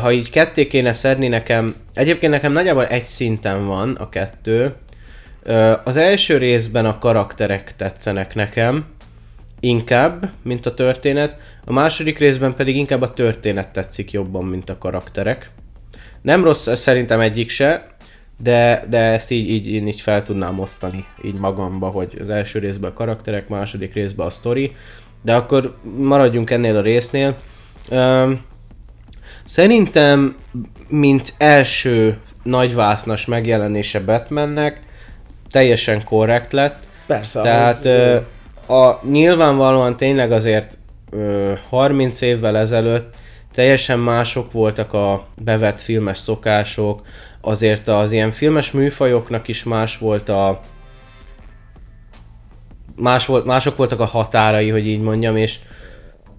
Ha 0.00 0.12
így 0.12 0.30
ketté 0.30 0.66
kéne 0.66 0.92
szedni 0.92 1.28
nekem, 1.28 1.74
egyébként 1.94 2.32
nekem 2.32 2.52
nagyjából 2.52 2.86
egy 2.86 3.04
szinten 3.04 3.66
van 3.66 3.94
a 3.94 4.08
kettő. 4.08 4.74
Az 5.84 5.96
első 5.96 6.38
részben 6.38 6.86
a 6.86 6.98
karakterek 6.98 7.76
tetszenek 7.76 8.34
nekem, 8.34 8.84
inkább, 9.60 10.30
mint 10.42 10.66
a 10.66 10.74
történet. 10.74 11.36
A 11.64 11.72
második 11.72 12.18
részben 12.18 12.54
pedig 12.54 12.76
inkább 12.76 13.02
a 13.02 13.12
történet 13.12 13.72
tetszik 13.72 14.10
jobban, 14.10 14.44
mint 14.44 14.70
a 14.70 14.78
karakterek. 14.78 15.50
Nem 16.22 16.44
rossz 16.44 16.68
szerintem 16.74 17.20
egyik 17.20 17.50
se, 17.50 17.89
de, 18.42 18.84
de 18.88 18.98
ezt 18.98 19.30
így, 19.30 19.50
így, 19.50 19.68
én 19.68 19.86
így 19.86 20.00
fel 20.00 20.24
tudnám 20.24 20.58
osztani 20.58 21.04
így 21.24 21.34
magamba, 21.34 21.88
hogy 21.88 22.16
az 22.20 22.30
első 22.30 22.58
részben 22.58 22.90
a 22.90 22.94
karakterek, 22.94 23.48
második 23.48 23.94
részben 23.94 24.26
a 24.26 24.30
sztori, 24.30 24.72
de 25.22 25.34
akkor 25.34 25.76
maradjunk 25.96 26.50
ennél 26.50 26.76
a 26.76 26.80
résznél. 26.80 27.36
Um, 27.90 28.40
szerintem, 29.44 30.36
mint 30.88 31.34
első 31.38 32.18
nagyvásznas 32.42 33.26
megjelenése 33.26 34.00
Batmannek, 34.00 34.82
teljesen 35.50 36.04
korrekt 36.04 36.52
lett. 36.52 36.82
Persze. 37.06 37.40
Tehát 37.40 37.84
ö, 37.84 38.18
a, 38.74 39.00
nyilvánvalóan 39.10 39.96
tényleg 39.96 40.32
azért 40.32 40.78
ö, 41.10 41.52
30 41.68 42.20
évvel 42.20 42.56
ezelőtt 42.56 43.14
teljesen 43.54 43.98
mások 43.98 44.52
voltak 44.52 44.92
a 44.92 45.26
bevett 45.42 45.80
filmes 45.80 46.18
szokások, 46.18 47.02
azért 47.40 47.88
az 47.88 48.12
ilyen 48.12 48.30
filmes 48.30 48.70
műfajoknak 48.70 49.48
is 49.48 49.64
más 49.64 49.98
volt 49.98 50.28
a 50.28 50.60
más 52.96 53.26
volt, 53.26 53.44
mások 53.44 53.76
voltak 53.76 54.00
a 54.00 54.04
határai, 54.04 54.68
hogy 54.68 54.86
így 54.86 55.00
mondjam, 55.00 55.36
és 55.36 55.58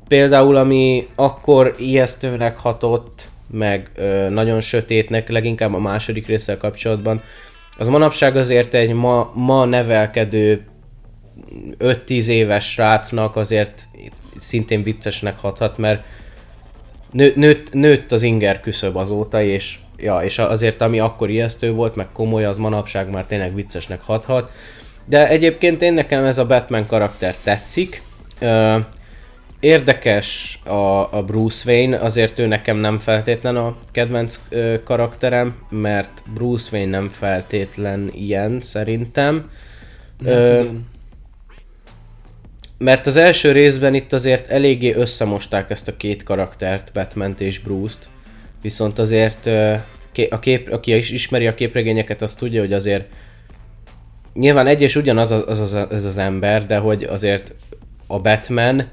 például 0.08 0.56
ami 0.56 1.08
akkor 1.16 1.76
ijesztőnek 1.78 2.58
hatott, 2.58 3.30
meg 3.52 3.92
ö, 3.96 4.30
nagyon 4.30 4.62
sötétnek, 4.62 5.30
leginkább 5.30 5.74
a 5.74 5.80
második 5.80 6.28
résszel 6.28 6.58
kapcsolatban, 6.58 7.22
az 7.78 7.88
manapság 7.88 8.36
azért 8.36 8.74
egy 8.74 8.94
ma, 8.94 9.32
ma 9.34 9.66
nevelkedő 9.66 10.66
5-10 11.80 12.28
éves 12.28 12.72
srácnak 12.72 13.36
azért 13.36 13.88
szintén 14.38 14.84
viccesnek 14.84 15.40
hathat, 15.40 15.78
mert 15.78 16.04
nő, 17.12 17.32
nőtt, 17.36 17.74
nőtt 17.74 18.12
az 18.12 18.24
inger 18.24 18.60
küszöb 18.60 18.96
azóta, 18.96 19.42
és, 19.42 19.78
ja, 19.98 20.20
és 20.20 20.38
azért 20.38 20.82
ami 20.82 21.00
akkor 21.00 21.30
ijesztő 21.30 21.72
volt, 21.72 21.96
meg 21.96 22.08
komoly, 22.14 22.46
az 22.46 22.58
manapság 22.58 23.10
már 23.10 23.26
tényleg 23.26 23.56
viccesnek 23.56 24.02
hathat. 24.02 24.52
De 25.06 25.28
egyébként 25.28 25.82
én 25.82 25.94
nekem 25.94 26.24
ez 26.24 26.38
a 26.38 26.46
Batman 26.46 26.86
karakter 26.88 27.36
tetszik. 27.44 28.02
Érdekes 29.60 30.60
a, 30.66 31.18
a 31.18 31.24
Bruce 31.26 31.72
Wayne, 31.72 31.98
azért 31.98 32.40
ő 32.40 32.48
nekem 32.48 32.78
nem 32.78 33.00
feltétlen 33.00 33.56
a 33.56 33.76
kedvenc 33.92 34.42
karakterem, 34.84 35.56
mert 35.70 36.24
Bruce 36.34 36.70
Wayne 36.72 36.90
nem 36.90 37.10
feltétlen 37.10 38.10
ilyen 38.14 38.62
szerintem. 38.62 39.50
Ö, 40.24 40.60
igen. 40.60 40.90
Mert 42.82 43.08
az 43.08 43.18
első 43.18 43.52
részben 43.52 43.94
itt 43.94 44.14
azért 44.14 44.50
eléggé 44.50 44.94
összemosták 44.94 45.70
ezt 45.70 45.88
a 45.88 45.98
két 45.98 46.24
karaktert, 46.24 46.92
batman 46.94 47.36
és 47.38 47.60
Bruce-t. 47.60 48.10
Viszont 48.62 49.00
azért 49.00 49.46
a 50.30 50.40
kép, 50.40 50.72
aki 50.72 50.98
is 50.98 51.10
ismeri 51.12 51.48
a 51.48 51.54
képregényeket, 51.54 52.22
az 52.22 52.36
tudja, 52.36 52.60
hogy 52.60 52.74
azért 52.74 53.06
nyilván 54.34 54.68
egy 54.68 54.82
és 54.82 54.96
ugyanaz 54.96 55.32
az, 55.32 55.44
az, 55.48 55.60
az, 55.60 55.74
az, 55.90 56.06
az 56.06 56.18
ember, 56.18 56.66
de 56.66 56.78
hogy 56.78 57.04
azért 57.04 57.56
a 58.08 58.20
Batman 58.20 58.90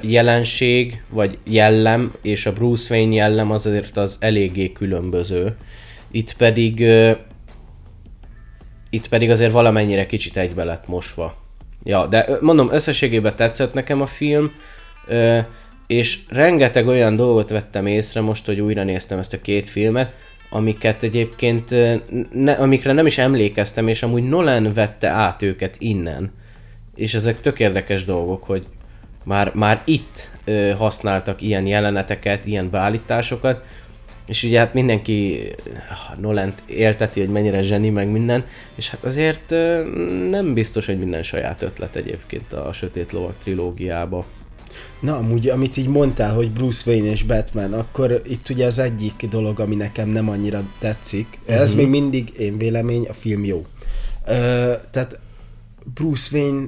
jelenség, 0.00 1.02
vagy 1.08 1.38
jellem, 1.44 2.14
és 2.22 2.46
a 2.46 2.52
Bruce 2.52 2.94
Wayne 2.94 3.14
jellem 3.14 3.50
azért 3.50 3.96
az 3.96 4.16
eléggé 4.20 4.72
különböző. 4.72 5.56
Itt 6.10 6.36
pedig 6.36 6.86
itt 8.90 9.08
pedig 9.08 9.30
azért 9.30 9.52
valamennyire 9.52 10.06
kicsit 10.06 10.36
egybe 10.36 10.64
lett 10.64 10.88
mosva. 10.88 11.41
Ja, 11.84 12.06
de 12.06 12.26
mondom, 12.40 12.72
összességében 12.72 13.36
tetszett 13.36 13.74
nekem 13.74 14.00
a 14.00 14.06
film, 14.06 14.52
és 15.86 16.18
rengeteg 16.28 16.86
olyan 16.86 17.16
dolgot 17.16 17.50
vettem 17.50 17.86
észre 17.86 18.20
most, 18.20 18.46
hogy 18.46 18.60
újra 18.60 18.84
néztem 18.84 19.18
ezt 19.18 19.32
a 19.32 19.40
két 19.40 19.70
filmet, 19.70 20.16
amiket 20.50 21.02
egyébként, 21.02 21.74
ne, 22.32 22.52
amikre 22.52 22.92
nem 22.92 23.06
is 23.06 23.18
emlékeztem, 23.18 23.88
és 23.88 24.02
amúgy 24.02 24.28
Nolan 24.28 24.72
vette 24.72 25.08
át 25.08 25.42
őket 25.42 25.76
innen. 25.78 26.32
És 26.94 27.14
ezek 27.14 27.40
tök 27.40 27.60
érdekes 27.60 28.04
dolgok, 28.04 28.44
hogy 28.44 28.66
már, 29.24 29.54
már 29.54 29.82
itt 29.84 30.30
használtak 30.76 31.42
ilyen 31.42 31.66
jeleneteket, 31.66 32.46
ilyen 32.46 32.70
beállításokat, 32.70 33.64
és 34.26 34.42
ugye 34.42 34.58
hát 34.58 34.74
mindenki 34.74 35.48
Nolent 36.20 36.62
élteti, 36.66 37.20
hogy 37.20 37.28
mennyire 37.28 37.62
zseni, 37.62 37.90
meg 37.90 38.10
minden, 38.10 38.44
és 38.74 38.90
hát 38.90 39.04
azért 39.04 39.50
nem 40.30 40.54
biztos, 40.54 40.86
hogy 40.86 40.98
minden 40.98 41.22
saját 41.22 41.62
ötlet 41.62 41.96
egyébként 41.96 42.52
a 42.52 42.72
Sötét 42.72 43.12
Lovak 43.12 43.38
trilógiába. 43.38 44.24
Na, 45.00 45.16
amúgy, 45.16 45.48
amit 45.48 45.76
így 45.76 45.88
mondtál, 45.88 46.34
hogy 46.34 46.50
Bruce 46.50 46.90
Wayne 46.90 47.10
és 47.10 47.22
Batman, 47.22 47.72
akkor 47.72 48.22
itt 48.26 48.48
ugye 48.48 48.66
az 48.66 48.78
egyik 48.78 49.26
dolog, 49.30 49.60
ami 49.60 49.74
nekem 49.74 50.08
nem 50.08 50.28
annyira 50.28 50.62
tetszik, 50.78 51.38
uh-huh. 51.42 51.60
ez 51.60 51.74
még 51.74 51.88
mindig 51.88 52.32
én 52.38 52.58
vélemény, 52.58 53.06
a 53.08 53.12
film 53.12 53.44
jó. 53.44 53.66
Ö, 54.26 54.72
tehát 54.90 55.18
Bruce 55.94 56.36
Wayne 56.36 56.66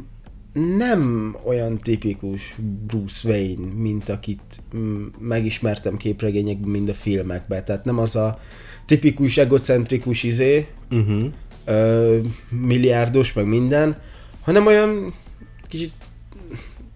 nem 0.54 1.36
olyan 1.44 1.78
tipikus 1.78 2.54
Bruce 2.86 3.28
Wayne, 3.28 3.66
mint 3.74 4.08
akit 4.08 4.60
mm, 4.76 5.06
megismertem 5.18 5.96
képregényekben, 5.96 6.70
mind 6.70 6.88
a 6.88 6.94
filmekben. 6.94 7.64
Tehát 7.64 7.84
nem 7.84 7.98
az 7.98 8.16
a 8.16 8.38
tipikus 8.86 9.36
egocentrikus 9.36 10.22
izé, 10.22 10.66
Uh-huh. 10.90 11.24
ö, 11.64 12.18
milliárdos, 12.48 13.32
meg 13.32 13.46
minden, 13.46 14.00
hanem 14.40 14.66
olyan 14.66 15.14
kicsit, 15.68 15.92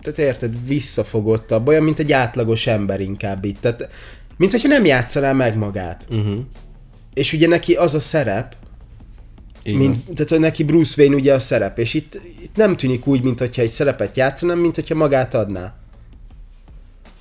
tehát 0.03 0.19
érted, 0.19 0.67
visszafogottabb, 0.67 1.67
olyan, 1.67 1.83
mint 1.83 1.99
egy 1.99 2.13
átlagos 2.13 2.67
ember 2.67 3.01
inkább 3.01 3.45
itt. 3.45 3.61
Tehát, 3.61 3.89
mint 4.37 4.51
hogyha 4.51 4.69
nem 4.69 4.85
játszaná 4.85 5.33
meg 5.33 5.57
magát. 5.57 6.07
Uh-huh. 6.11 6.39
És 7.15 7.33
ugye 7.33 7.49
neki 7.49 7.75
az 7.75 7.95
a 7.95 8.01
szerep, 8.01 8.57
Igen. 9.69 9.81
mint, 9.81 10.05
tehát 10.05 10.29
hogy 10.29 10.41
neki 10.41 10.65
Bruce 10.65 11.03
Wayne 11.03 11.17
ugye 11.17 11.35
a 11.35 11.39
szerep, 11.39 11.79
és 11.79 11.95
itt, 11.95 12.21
itt 12.43 12.57
nem 12.57 12.77
tűnik 12.77 13.07
úgy, 13.07 13.23
mint 13.23 13.39
hogyha 13.39 13.63
egy 13.63 13.71
szerepet 13.71 14.17
játszana, 14.17 14.55
mint 14.55 14.75
hogyha 14.75 14.95
magát 14.95 15.35
adná. 15.35 15.75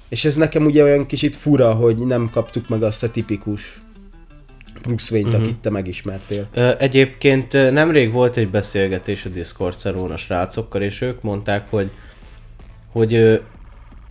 És 0.10 0.26
ez 0.26 0.36
nekem 0.36 0.66
ugye 0.66 0.84
olyan 0.84 1.06
kicsit 1.06 1.36
fura, 1.36 1.74
hogy 1.74 1.98
nem 1.98 2.30
kaptuk 2.30 2.70
meg 2.70 2.84
azt 2.84 3.04
a 3.04 3.12
tipikus 3.12 3.82
Bruce 4.82 5.14
Wayne-t, 5.14 5.34
uh-huh. 5.34 5.48
akit 5.48 5.62
te 5.62 5.70
megismertél. 5.70 6.48
Egyébként 6.80 7.52
nemrég 7.72 8.12
volt 8.12 8.38
egy 8.38 8.50
beszélgetés 8.50 9.26
a 9.26 9.30
Discord 9.30 9.78
szervón 9.78 10.12
a 10.12 10.18
srácokkal, 10.18 10.82
és 10.82 11.02
ők 11.02 11.22
mondták, 11.22 11.70
hogy, 11.70 11.92
hogy 12.92 13.42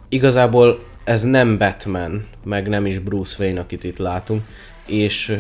igazából 0.08 0.84
ez 1.04 1.22
nem 1.22 1.58
Batman, 1.58 2.26
meg 2.44 2.68
nem 2.68 2.86
is 2.86 2.98
Bruce 2.98 3.36
Wayne, 3.38 3.60
akit 3.60 3.84
itt 3.84 3.98
látunk, 3.98 4.42
és 4.86 5.36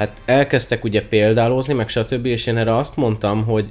hát 0.00 0.20
elkezdtek 0.24 0.84
ugye 0.84 1.02
példálozni, 1.08 1.72
meg 1.72 1.88
stb. 1.88 2.26
és 2.26 2.46
én 2.46 2.56
erre 2.56 2.76
azt 2.76 2.96
mondtam, 2.96 3.44
hogy 3.44 3.70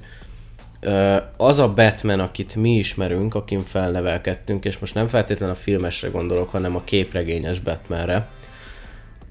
az 1.37 1.59
a 1.59 1.73
Batman, 1.73 2.19
akit 2.19 2.55
mi 2.55 2.69
ismerünk, 2.75 3.35
akin 3.35 3.59
felnevelkedtünk, 3.59 4.65
és 4.65 4.77
most 4.77 4.93
nem 4.93 5.07
feltétlenül 5.07 5.55
a 5.55 5.57
filmesre 5.57 6.07
gondolok, 6.07 6.49
hanem 6.49 6.75
a 6.75 6.83
képregényes 6.83 7.59
Batmanre, 7.59 8.27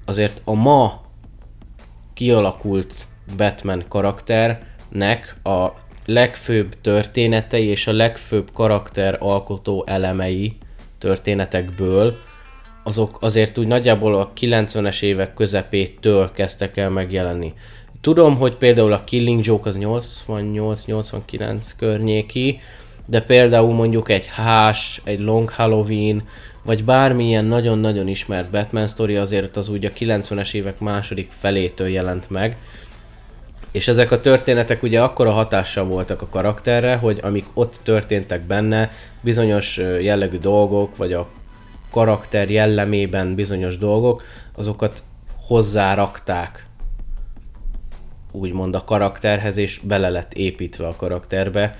azért 0.05 0.41
a 0.43 0.53
ma 0.53 1.01
kialakult 2.13 3.07
Batman 3.37 3.83
karakternek 3.87 5.35
a 5.43 5.67
legfőbb 6.05 6.81
történetei 6.81 7.65
és 7.65 7.87
a 7.87 7.91
legfőbb 7.91 8.49
karakter 8.53 9.17
alkotó 9.19 9.83
elemei 9.87 10.57
történetekből 10.97 12.17
azok 12.89 13.17
azért 13.19 13.57
úgy 13.57 13.67
nagyjából 13.67 14.15
a 14.15 14.31
90-es 14.39 15.01
évek 15.01 15.33
közepétől 15.33 16.31
kezdtek 16.31 16.77
el 16.77 16.89
megjelenni. 16.89 17.53
Tudom, 18.01 18.37
hogy 18.37 18.55
például 18.55 18.93
a 18.93 19.03
Killing 19.03 19.45
Joke 19.45 19.69
az 19.69 19.77
88-89 19.79 21.69
környéki, 21.77 22.59
de 23.05 23.21
például 23.21 23.73
mondjuk 23.73 24.09
egy 24.09 24.27
Hás, 24.27 25.01
egy 25.03 25.19
Long 25.19 25.49
Halloween, 25.49 26.23
vagy 26.63 26.83
bármilyen 26.83 27.45
nagyon-nagyon 27.45 28.07
ismert 28.07 28.51
Batman 28.51 28.87
sztori 28.87 29.15
azért 29.15 29.57
az 29.57 29.69
úgy 29.69 29.85
a 29.85 29.91
90-es 29.91 30.53
évek 30.53 30.79
második 30.79 31.29
felétől 31.39 31.87
jelent 31.87 32.29
meg. 32.29 32.57
És 33.71 33.87
ezek 33.87 34.11
a 34.11 34.19
történetek 34.19 34.83
ugye 34.83 35.01
akkora 35.01 35.31
hatással 35.31 35.85
voltak 35.85 36.21
a 36.21 36.27
karakterre, 36.29 36.95
hogy 36.95 37.19
amik 37.23 37.45
ott 37.53 37.79
történtek 37.83 38.41
benne, 38.41 38.91
bizonyos 39.21 39.77
jellegű 40.01 40.37
dolgok, 40.37 40.95
vagy 40.95 41.13
a 41.13 41.27
karakter 41.91 42.49
jellemében 42.49 43.35
bizonyos 43.35 43.77
dolgok, 43.77 44.23
azokat 44.55 45.03
hozzárakták 45.47 46.67
úgymond 48.31 48.75
a 48.75 48.83
karakterhez, 48.83 49.57
és 49.57 49.79
bele 49.83 50.09
lett 50.09 50.33
építve 50.33 50.87
a 50.87 50.95
karakterbe, 50.95 51.77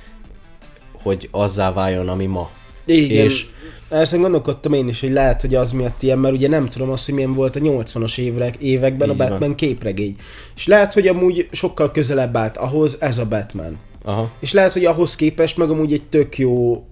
hogy 1.04 1.28
azzá 1.32 1.74
váljon, 1.74 2.10
ami 2.10 2.26
ma. 2.26 2.50
Igen. 2.86 3.26
És-. 3.26 3.48
Ezt 3.90 4.18
gondolkodtam 4.18 4.74
én 4.74 4.88
is, 4.88 5.00
hogy 5.00 5.12
lehet, 5.12 5.42
hogy 5.42 5.56
az 5.56 5.72
miatt 5.72 6.04
ilyen, 6.04 6.20
mert 6.20 6.34
ugye 6.34 6.48
nem 6.48 6.68
tudom 6.68 6.90
azt, 6.90 7.06
hogy 7.06 7.14
milyen 7.14 7.34
volt 7.34 7.56
a 7.56 7.60
80-as 7.60 8.18
évek, 8.18 8.56
években 8.56 9.10
Így 9.10 9.14
a 9.14 9.18
van. 9.18 9.30
Batman 9.30 9.56
képregény. 9.56 10.16
És 10.56 10.68
lehet, 10.68 10.94
hogy 10.94 11.08
amúgy 11.08 11.48
sokkal 11.52 11.92
közelebb 11.92 12.38
állt 12.38 12.58
ahhoz 12.58 12.98
ez 13.00 13.18
a 13.18 13.26
Batman. 13.26 13.78
Aha. 14.04 14.32
És 14.40 14.54
lehet, 14.54 14.74
hogy 14.74 14.86
ahhoz 14.86 15.16
képest 15.16 15.58
meg 15.58 15.70
amúgy 15.70 15.94
egy 15.94 16.08
tök 16.10 16.38
jó 16.38 16.84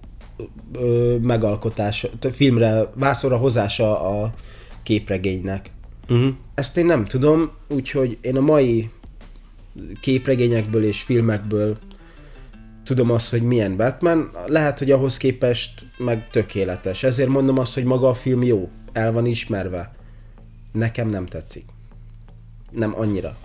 ö, 0.72 1.16
megalkotás, 1.20 2.06
tehát 2.18 2.36
filmre, 2.36 2.90
vászorra 2.94 3.36
hozása 3.36 4.00
a 4.00 4.34
képregénynek. 4.82 5.70
Uh-huh. 6.08 6.34
Ezt 6.54 6.76
én 6.76 6.86
nem 6.86 7.04
tudom, 7.04 7.50
úgyhogy 7.68 8.18
én 8.20 8.36
a 8.36 8.40
mai 8.40 8.90
képregényekből 10.00 10.84
és 10.84 11.02
filmekből 11.02 11.78
tudom 12.84 13.10
azt, 13.10 13.30
hogy 13.30 13.42
milyen 13.42 13.76
Batman, 13.76 14.30
lehet, 14.46 14.78
hogy 14.78 14.90
ahhoz 14.90 15.16
képest 15.16 15.86
meg 15.96 16.30
tökéletes. 16.30 17.02
Ezért 17.02 17.28
mondom 17.28 17.58
azt, 17.58 17.74
hogy 17.74 17.84
maga 17.84 18.08
a 18.08 18.14
film 18.14 18.42
jó, 18.42 18.68
el 18.92 19.12
van 19.12 19.26
ismerve. 19.26 19.92
Nekem 20.72 21.08
nem 21.08 21.26
tetszik. 21.26 21.64
Nem 22.70 22.94
annyira. 22.98 23.36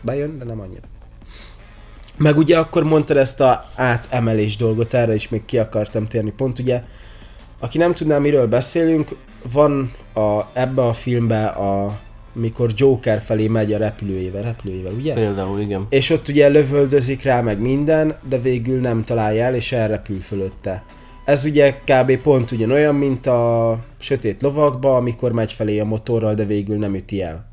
Bejön, 0.00 0.38
de 0.38 0.44
nem 0.44 0.60
annyira. 0.60 0.95
Meg 2.16 2.36
ugye 2.36 2.58
akkor 2.58 2.84
mondtad 2.84 3.16
ezt 3.16 3.40
a 3.40 3.64
átemelés 3.74 4.56
dolgot, 4.56 4.94
erre 4.94 5.14
is 5.14 5.28
még 5.28 5.44
ki 5.44 5.58
akartam 5.58 6.06
térni. 6.06 6.32
Pont 6.36 6.58
ugye, 6.58 6.82
aki 7.58 7.78
nem 7.78 7.94
tudná, 7.94 8.18
miről 8.18 8.46
beszélünk, 8.46 9.16
van 9.52 9.90
a, 10.14 10.40
ebbe 10.52 10.82
a 10.82 10.92
filmbe 10.92 11.46
a 11.46 11.98
mikor 12.32 12.70
Joker 12.74 13.20
felé 13.20 13.48
megy 13.48 13.72
a 13.72 13.78
repülőjével, 13.78 14.42
repülőjével, 14.42 14.92
ugye? 14.92 15.14
Például, 15.14 15.60
igen. 15.60 15.86
És 15.88 16.10
ott 16.10 16.28
ugye 16.28 16.48
lövöldözik 16.48 17.22
rá 17.22 17.40
meg 17.40 17.60
minden, 17.60 18.16
de 18.28 18.38
végül 18.38 18.80
nem 18.80 19.04
találja 19.04 19.44
el, 19.44 19.54
és 19.54 19.72
elrepül 19.72 20.20
fölötte. 20.20 20.84
Ez 21.24 21.44
ugye 21.44 21.80
kb. 21.84 22.16
pont 22.16 22.50
ugyanolyan, 22.50 22.94
mint 22.94 23.26
a 23.26 23.78
sötét 23.98 24.42
lovakba, 24.42 24.96
amikor 24.96 25.32
megy 25.32 25.52
felé 25.52 25.78
a 25.78 25.84
motorral, 25.84 26.34
de 26.34 26.44
végül 26.44 26.76
nem 26.76 26.94
üti 26.94 27.22
el. 27.22 27.45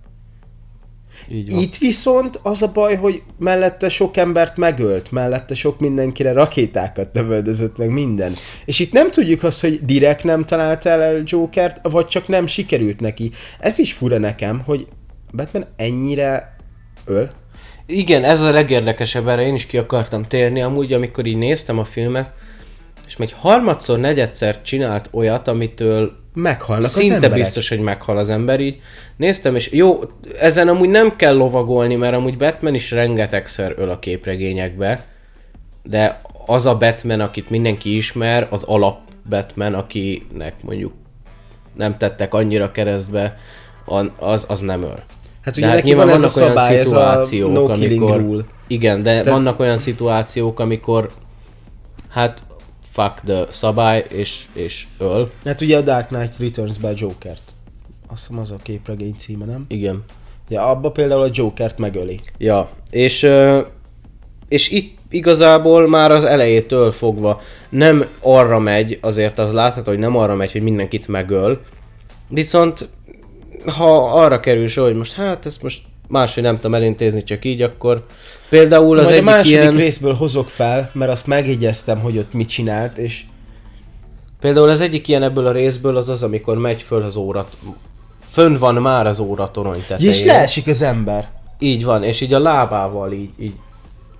Itt 1.28 1.78
viszont 1.78 2.40
az 2.44 2.62
a 2.62 2.72
baj, 2.72 2.96
hogy 2.96 3.22
mellette 3.40 3.90
sok 3.90 4.18
embert 4.18 4.58
megölt, 4.58 5.12
mellette 5.12 5.54
sok 5.54 5.80
mindenkire 5.80 6.32
rakétákat 6.32 7.10
lövöldözött, 7.14 7.78
meg 7.78 7.90
minden. 7.90 8.34
És 8.66 8.80
itt 8.80 8.92
nem 8.92 9.12
tudjuk 9.12 9.44
azt, 9.44 9.62
hogy 9.62 9.86
direkt 9.86 10.24
nem 10.24 10.46
találta 10.46 10.90
el 10.90 11.24
Jokert, 11.26 11.80
vagy 11.92 12.08
csak 12.08 12.28
nem 12.28 12.48
sikerült 12.48 13.00
neki. 13.00 13.32
Ez 13.60 13.78
is 13.80 13.94
fura 13.94 14.18
nekem, 14.18 14.62
hogy 14.66 14.88
Batman 15.32 15.66
ennyire 15.76 16.56
öl. 17.06 17.32
Igen, 17.86 18.24
ez 18.24 18.42
a 18.42 18.52
legérdekesebb, 18.52 19.28
erre 19.28 19.46
én 19.46 19.56
is 19.56 19.66
ki 19.66 19.78
akartam 19.78 20.24
térni, 20.24 20.62
amúgy 20.62 20.94
amikor 20.94 21.26
így 21.26 21.38
néztem 21.38 21.80
a 21.80 21.84
filmet, 21.84 22.32
és 23.08 23.16
még 23.16 23.34
harmadszor, 23.34 24.00
negyedszer 24.00 24.62
csinált 24.62 25.10
olyat, 25.12 25.48
amitől 25.48 26.23
Meghalnak 26.34 26.86
az 26.86 26.92
szinte 26.92 27.14
emberek. 27.14 27.38
biztos, 27.38 27.70
hogy 27.70 27.80
meghal 27.80 28.18
az 28.18 28.30
ember 28.30 28.60
így. 28.60 28.82
Néztem, 29.18 29.56
és 29.56 29.72
jó, 29.72 30.00
ezen 30.40 30.68
amúgy 30.68 30.90
nem 30.90 31.16
kell 31.16 31.36
lovagolni, 31.36 31.96
mert 31.96 32.14
amúgy 32.14 32.38
Batman 32.38 32.74
is 32.74 32.92
rengetegszer 32.92 33.74
öl 33.78 33.90
a 33.90 34.00
képregényekbe, 34.00 35.06
de 35.84 36.22
az 36.46 36.66
a 36.66 36.78
Batman, 36.78 37.20
akit 37.20 37.50
mindenki 37.50 37.96
ismer, 37.96 38.48
az 38.50 38.64
alap 38.64 39.00
Batman, 39.30 39.74
akinek 39.74 40.54
mondjuk 40.64 40.94
nem 41.76 41.98
tettek 41.98 42.34
annyira 42.34 42.72
keresztbe, 42.72 43.38
az, 44.18 44.46
az 44.48 44.60
nem 44.60 44.84
öl. 44.84 45.04
Hát 45.44 45.54
De 45.54 45.60
ugye 45.60 45.66
hát 45.66 45.76
neki 45.76 45.88
nyilván 45.88 46.08
van 46.08 46.20
vannak 46.20 46.36
olyan 46.36 46.50
szabály, 46.50 46.84
szituációk, 46.84 47.54
no 47.54 47.64
amikor... 47.64 48.18
rule. 48.20 48.44
Igen, 48.68 49.04
de 49.04 49.22
Te- 49.22 49.32
vannak 49.32 49.60
olyan 49.60 49.78
szituációk, 49.78 50.60
amikor 50.60 51.10
hát 52.10 52.44
fuck 52.94 53.22
the 53.26 53.46
szabály, 53.50 54.06
és, 54.10 54.46
és 54.54 54.88
öl. 54.98 55.32
Hát 55.46 55.62
ugye 55.62 55.78
a 55.78 55.82
Dark 55.82 56.08
Knight 56.08 56.40
Returns 56.40 56.78
be 56.78 56.88
a 56.88 56.94
Jokert. 56.96 57.42
Azt 58.08 58.22
hiszem 58.28 58.40
az 58.40 58.52
a 58.52 58.56
képregény 58.64 59.16
címe, 59.18 59.46
nem? 59.46 59.66
Igen. 59.68 60.04
Ja, 60.50 60.70
abba 60.70 60.92
például 60.92 61.22
a 61.22 61.30
Jokert 61.34 61.78
megöli. 61.78 62.20
Ja, 62.38 62.70
és, 62.90 63.28
és 64.48 64.70
itt 64.70 64.98
igazából 65.10 65.90
már 65.90 66.12
az 66.12 66.24
elejétől 66.24 66.92
fogva 66.92 67.42
nem 67.70 68.06
arra 68.20 68.60
megy, 68.60 68.98
azért 69.02 69.40
az 69.40 69.52
látható, 69.52 69.92
hogy 69.92 70.00
nem 70.00 70.18
arra 70.18 70.36
megy, 70.36 70.52
hogy 70.52 70.62
mindenkit 70.62 71.08
megöl, 71.08 71.62
viszont 72.28 72.90
ha 73.66 74.22
arra 74.22 74.40
kerül 74.40 74.68
sor, 74.68 74.88
hogy 74.88 74.98
most 74.98 75.14
hát 75.14 75.46
ezt 75.46 75.64
most 75.64 75.82
máshogy 76.08 76.44
nem 76.44 76.56
tudom 76.56 76.74
elintézni, 76.74 77.24
csak 77.24 77.46
így, 77.46 77.62
akkor 77.62 78.06
például 78.50 78.98
az 78.98 79.04
Majd 79.04 79.14
a 79.14 79.18
egyik 79.18 79.30
második 79.30 79.52
ilyen... 79.52 79.76
részből 79.76 80.14
hozok 80.14 80.50
fel, 80.50 80.90
mert 80.94 81.12
azt 81.12 81.28
megjegyeztem, 81.28 82.00
hogy 82.00 82.18
ott 82.18 82.34
mit 82.34 82.48
csinált, 82.48 82.98
és 82.98 83.24
Például 84.44 84.70
az 84.70 84.82
egyik 84.82 85.08
ilyen 85.08 85.24
ebből 85.24 85.48
a 85.48 85.52
részből 85.52 85.98
az 85.98 86.10
az, 86.10 86.24
amikor 86.24 86.58
megy 86.58 86.82
föl 86.82 87.04
az 87.04 87.16
órat. 87.16 87.58
Fönn 88.30 88.58
van 88.58 88.76
már 88.76 89.08
az 89.08 89.20
óra 89.20 89.52
torony 89.52 89.84
tetején. 89.88 90.14
és 90.14 90.24
leesik 90.24 90.68
az 90.68 90.82
ember. 90.82 91.28
Így 91.60 91.86
van, 91.86 92.04
és 92.04 92.22
így 92.22 92.34
a 92.34 92.40
lábával 92.40 93.12
így, 93.12 93.30
így 93.40 93.54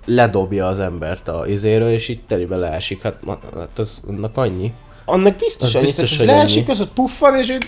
ledobja 0.06 0.66
az 0.66 0.78
embert 0.78 1.28
a 1.28 1.46
izéről, 1.46 1.90
és 1.90 2.08
így 2.08 2.20
telibe 2.26 2.56
leesik. 2.56 3.02
Hát, 3.02 3.16
hát 3.56 3.78
az 3.78 4.00
annak 4.08 4.36
annyi. 4.36 4.72
Annak 5.04 5.36
biztos, 5.36 5.68
Az 5.68 5.74
annyi, 5.74 5.84
biztos, 5.84 6.16
tehát 6.16 6.34
ez 6.34 6.36
leesik, 6.36 6.68
az 6.68 6.80
ott 6.80 6.92
puffan, 6.92 7.38
és 7.38 7.50
így... 7.50 7.66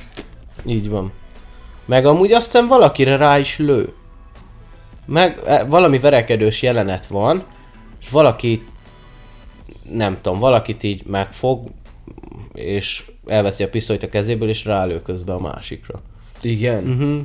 Így 0.66 0.88
van. 0.88 1.12
Meg 1.86 2.06
amúgy 2.06 2.32
azt 2.32 2.44
hiszem 2.44 2.66
valakire 2.66 3.16
rá 3.16 3.38
is 3.38 3.58
lő. 3.58 3.92
Meg 5.06 5.40
e, 5.46 5.64
valami 5.64 5.98
verekedős 5.98 6.62
jelenet 6.62 7.06
van, 7.06 7.42
és 8.00 8.08
valaki, 8.08 8.64
nem 9.90 10.14
tudom, 10.20 10.38
valakit 10.38 10.82
így 10.82 11.02
megfog, 11.06 11.68
és 12.52 13.04
elveszi 13.26 13.62
a 13.62 13.68
pisztolyt 13.68 14.02
a 14.02 14.08
kezéből, 14.08 14.48
és 14.48 14.64
rálő 14.64 15.02
közben 15.02 15.36
a 15.36 15.40
másikra. 15.40 16.02
Igen. 16.40 16.84
Uh-huh. 16.88 17.20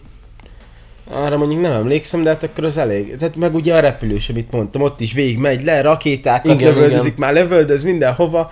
Arra 1.09 1.37
mondjuk 1.37 1.61
nem 1.61 1.71
emlékszem, 1.71 2.23
de 2.23 2.29
hát 2.29 2.43
akkor 2.43 2.63
az 2.65 2.77
elég. 2.77 3.15
Tehát 3.15 3.35
meg 3.35 3.55
ugye 3.55 3.75
a 3.75 3.79
repülős, 3.79 4.29
amit 4.29 4.51
mondtam, 4.51 4.81
ott 4.81 4.99
is 4.99 5.13
végig 5.13 5.37
megy 5.37 5.63
le, 5.63 5.81
rakétákat 5.81 6.53
Igen, 6.53 6.73
lövöldözik, 6.73 7.17
igen. 7.17 7.19
már 7.19 7.33
lövöldöz 7.33 7.83
mindenhova. 7.83 8.51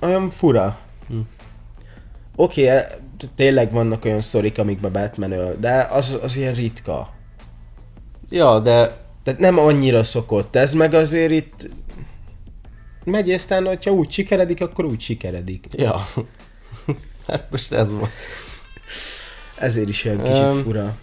Olyan 0.00 0.30
fura. 0.30 0.78
Hm. 1.08 1.18
Oké, 2.36 2.66
okay, 2.66 2.80
tényleg 3.36 3.72
vannak 3.72 4.04
olyan 4.04 4.22
sztorik, 4.22 4.58
amikben 4.58 4.92
Batman 4.92 5.32
öl, 5.32 5.56
de 5.60 5.88
az, 5.90 6.18
az 6.22 6.36
ilyen 6.36 6.54
ritka. 6.54 7.08
Ja, 8.30 8.58
de 8.58 8.96
Tehát 9.24 9.40
nem 9.40 9.58
annyira 9.58 10.02
szokott 10.02 10.56
ez, 10.56 10.74
meg 10.74 10.94
azért 10.94 11.32
itt 11.32 11.68
megy, 13.04 13.30
aztán, 13.30 13.66
hogyha 13.66 13.90
úgy 13.90 14.10
sikeredik, 14.10 14.60
akkor 14.60 14.84
úgy 14.84 15.00
sikeredik. 15.00 15.66
Ja. 15.72 16.06
hát 17.26 17.46
most 17.50 17.72
ez 17.72 17.92
van. 17.92 18.08
Ezért 19.58 19.88
is 19.88 20.04
olyan 20.04 20.22
kicsit 20.22 20.52
Öm, 20.52 20.62
fura. 20.62 20.96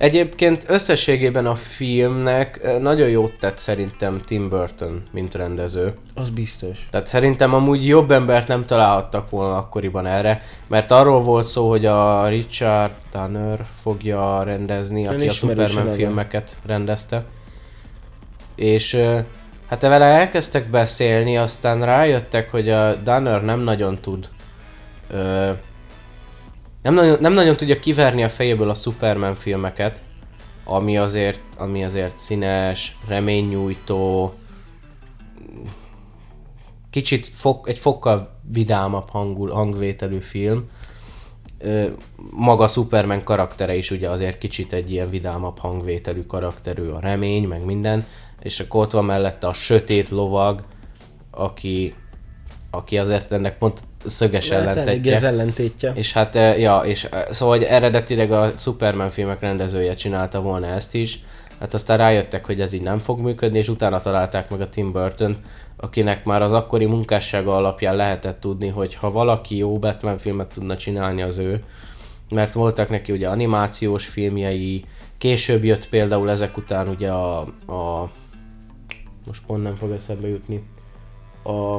Egyébként 0.00 0.64
összességében 0.68 1.46
a 1.46 1.54
filmnek 1.54 2.60
eh, 2.62 2.78
nagyon 2.78 3.08
jót 3.08 3.32
tett 3.38 3.58
szerintem 3.58 4.20
Tim 4.26 4.48
Burton, 4.48 5.02
mint 5.10 5.34
rendező. 5.34 5.94
Az 6.14 6.30
biztos. 6.30 6.88
Tehát 6.90 7.06
szerintem 7.06 7.54
amúgy 7.54 7.86
jobb 7.86 8.10
embert 8.10 8.48
nem 8.48 8.64
találhattak 8.64 9.30
volna 9.30 9.56
akkoriban 9.56 10.06
erre, 10.06 10.42
mert 10.66 10.90
arról 10.90 11.20
volt 11.20 11.46
szó, 11.46 11.68
hogy 11.68 11.86
a 11.86 12.28
Richard 12.28 12.92
Donner 13.12 13.66
fogja 13.82 14.42
rendezni, 14.42 15.06
aki 15.06 15.28
a 15.28 15.32
Superman 15.32 15.84
neve. 15.84 15.92
filmeket 15.92 16.58
rendezte. 16.66 17.24
És 18.54 18.92
ö, 18.92 19.18
hát 19.68 19.80
vele 19.80 20.04
elkezdtek 20.04 20.70
beszélni, 20.70 21.36
aztán 21.36 21.84
rájöttek, 21.84 22.50
hogy 22.50 22.70
a 22.70 22.94
Donner 22.94 23.44
nem 23.44 23.60
nagyon 23.60 23.98
tud 24.00 24.28
ö, 25.10 25.50
nem 26.82 26.94
nagyon, 26.94 27.16
nem 27.20 27.32
nagyon 27.32 27.56
tudja 27.56 27.78
kiverni 27.78 28.22
a 28.22 28.28
fejéből 28.28 28.70
a 28.70 28.74
Superman 28.74 29.34
filmeket, 29.34 30.02
ami 30.64 30.98
azért, 30.98 31.42
ami 31.58 31.84
azért 31.84 32.18
színes, 32.18 32.96
reménynyújtó, 33.08 34.34
kicsit 36.90 37.26
fok, 37.34 37.68
egy 37.68 37.78
fokkal 37.78 38.40
vidámabb 38.52 39.08
hangul, 39.08 39.50
hangvételű 39.50 40.18
film. 40.18 40.68
Maga 42.30 42.68
Superman 42.68 43.24
karaktere 43.24 43.74
is 43.74 43.90
ugye 43.90 44.08
azért 44.08 44.38
kicsit 44.38 44.72
egy 44.72 44.90
ilyen 44.90 45.10
vidámabb 45.10 45.58
hangvételű 45.58 46.22
karakterű, 46.22 46.88
a 46.88 47.00
remény, 47.00 47.48
meg 47.48 47.64
minden, 47.64 48.06
és 48.42 48.60
akkor 48.60 48.84
ott 48.84 48.92
van 48.92 49.04
mellette 49.04 49.46
a 49.46 49.52
sötét 49.52 50.08
lovag, 50.08 50.62
aki, 51.30 51.94
aki 52.70 52.98
azért 52.98 53.32
ennek 53.32 53.58
pont 53.58 53.80
szöges 54.06 54.50
eléggé 54.50 54.70
ellentetje. 54.70 55.14
az 55.14 55.22
ellentétje. 55.22 55.92
És 55.94 56.12
hát, 56.12 56.36
eh, 56.36 56.60
ja, 56.60 56.80
és 56.84 57.04
eh, 57.04 57.22
szóval 57.30 57.56
hogy 57.56 57.66
eredetileg 57.66 58.32
a 58.32 58.52
Superman 58.56 59.10
filmek 59.10 59.40
rendezője 59.40 59.94
csinálta 59.94 60.40
volna 60.40 60.66
ezt 60.66 60.94
is, 60.94 61.20
hát 61.60 61.74
aztán 61.74 61.98
rájöttek, 61.98 62.46
hogy 62.46 62.60
ez 62.60 62.72
így 62.72 62.82
nem 62.82 62.98
fog 62.98 63.20
működni, 63.20 63.58
és 63.58 63.68
utána 63.68 64.00
találták 64.00 64.50
meg 64.50 64.60
a 64.60 64.68
Tim 64.68 64.92
burton 64.92 65.36
akinek 65.82 66.24
már 66.24 66.42
az 66.42 66.52
akkori 66.52 66.84
munkássága 66.84 67.56
alapján 67.56 67.96
lehetett 67.96 68.40
tudni, 68.40 68.68
hogy 68.68 68.94
ha 68.94 69.10
valaki 69.10 69.56
jó 69.56 69.78
Batman 69.78 70.18
filmet 70.18 70.52
tudna 70.52 70.76
csinálni, 70.76 71.22
az 71.22 71.38
ő. 71.38 71.64
Mert 72.30 72.52
voltak 72.52 72.88
neki 72.88 73.12
ugye 73.12 73.28
animációs 73.28 74.06
filmjei, 74.06 74.84
később 75.18 75.64
jött 75.64 75.88
például 75.88 76.30
ezek 76.30 76.56
után 76.56 76.88
ugye 76.88 77.10
a, 77.10 77.38
a 77.66 78.10
most 79.26 79.42
pont 79.46 79.62
nem 79.62 79.74
fog 79.74 79.90
eszembe 79.90 80.28
jutni, 80.28 80.62
a 81.44 81.78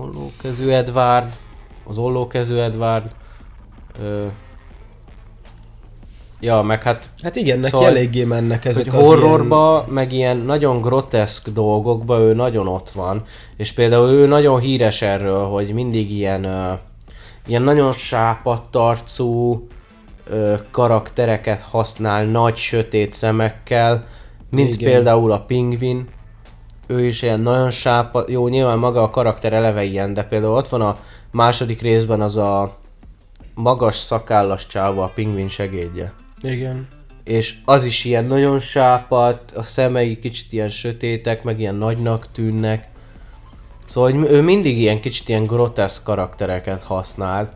Ollókezű 0.00 0.68
Edward, 0.68 1.36
az 1.84 1.98
Ollókezű 1.98 2.56
Edward, 2.56 3.14
ö, 4.02 4.26
Ja, 6.42 6.62
meg 6.62 6.82
hát 6.82 7.10
Hát 7.22 7.36
igen, 7.36 7.58
neki 7.58 7.70
Szóval, 7.70 7.88
eléggé 7.88 8.24
mennek 8.24 8.64
ezek 8.64 8.90
hogy 8.90 9.00
az 9.00 9.06
horrorba, 9.06 9.78
ilyen... 9.78 9.94
meg 9.94 10.12
ilyen 10.12 10.36
nagyon 10.36 10.80
groteszk 10.80 11.48
dolgokba 11.48 12.18
ő 12.18 12.34
nagyon 12.34 12.68
ott 12.68 12.90
van, 12.90 13.24
és 13.56 13.72
például 13.72 14.08
ő 14.08 14.26
nagyon 14.26 14.60
híres 14.60 15.02
erről, 15.02 15.44
hogy 15.44 15.72
mindig 15.72 16.10
ilyen, 16.10 16.44
uh, 16.44 16.78
ilyen 17.46 17.62
nagyon 17.62 17.92
sápadt 17.92 18.76
arcú 18.76 19.66
uh, 20.30 20.58
karaktereket 20.70 21.60
használ 21.60 22.24
nagy 22.24 22.56
sötét 22.56 23.12
szemekkel, 23.12 24.06
mint 24.50 24.74
Igen. 24.74 24.92
például 24.92 25.32
a 25.32 25.40
pingvin, 25.40 26.08
ő 26.92 27.06
is 27.06 27.22
ilyen 27.22 27.42
nagyon 27.42 27.70
sápa, 27.70 28.24
jó, 28.28 28.48
nyilván 28.48 28.78
maga 28.78 29.02
a 29.02 29.10
karakter 29.10 29.52
eleve 29.52 29.84
ilyen, 29.84 30.14
de 30.14 30.24
például 30.24 30.54
ott 30.54 30.68
van 30.68 30.80
a 30.80 30.96
második 31.30 31.80
részben 31.80 32.20
az 32.20 32.36
a 32.36 32.76
magas 33.54 33.96
szakállas 33.96 34.66
csáva, 34.66 35.04
a 35.04 35.12
pingvin 35.14 35.48
segédje 35.48 36.12
Igen. 36.42 36.88
és 37.24 37.54
az 37.64 37.84
is 37.84 38.04
ilyen 38.04 38.24
nagyon 38.24 38.60
sápadt, 38.60 39.50
a 39.50 39.62
szemei 39.62 40.18
kicsit 40.18 40.52
ilyen 40.52 40.68
sötétek, 40.68 41.42
meg 41.42 41.60
ilyen 41.60 41.74
nagynak 41.74 42.26
tűnnek. 42.32 42.88
Szóval 43.84 44.10
hogy 44.10 44.30
ő 44.30 44.42
mindig 44.42 44.78
ilyen 44.78 45.00
kicsit 45.00 45.28
ilyen 45.28 45.44
groteszk 45.44 46.04
karaktereket 46.04 46.82
használt, 46.82 47.52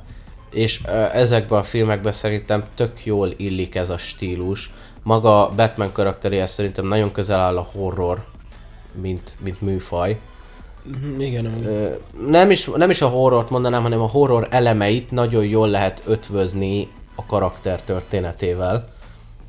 és 0.51 0.83
ezekben 1.13 1.59
a 1.59 1.63
filmekben 1.63 2.13
szerintem 2.13 2.65
tök 2.75 3.05
jól 3.05 3.35
illik 3.37 3.75
ez 3.75 3.91
a 3.91 3.99
stílus. 3.99 4.71
Maga 5.03 5.53
Batman 5.57 5.93
karakteréhez 5.93 6.51
szerintem 6.51 6.87
nagyon 6.87 7.13
közel 7.13 7.41
áll 7.41 7.57
a 7.57 7.69
horror, 7.73 8.25
mint, 9.01 9.37
mint 9.43 9.61
műfaj. 9.61 10.19
Mhm, 10.83 11.21
Igen, 11.21 11.47
amúgy. 11.47 11.99
Nem 12.27 12.51
is, 12.51 12.71
nem 12.77 12.91
is 12.91 13.03
a 13.03 13.09
horrort 13.09 13.51
mondanám, 13.51 13.83
hanem 13.83 14.01
a 14.01 14.07
horror 14.07 14.47
elemeit 14.51 15.11
nagyon 15.11 15.45
jól 15.45 15.69
lehet 15.69 16.03
ötvözni 16.07 16.89
a 17.15 17.27
karakter 17.27 17.83
történetével. 17.83 18.89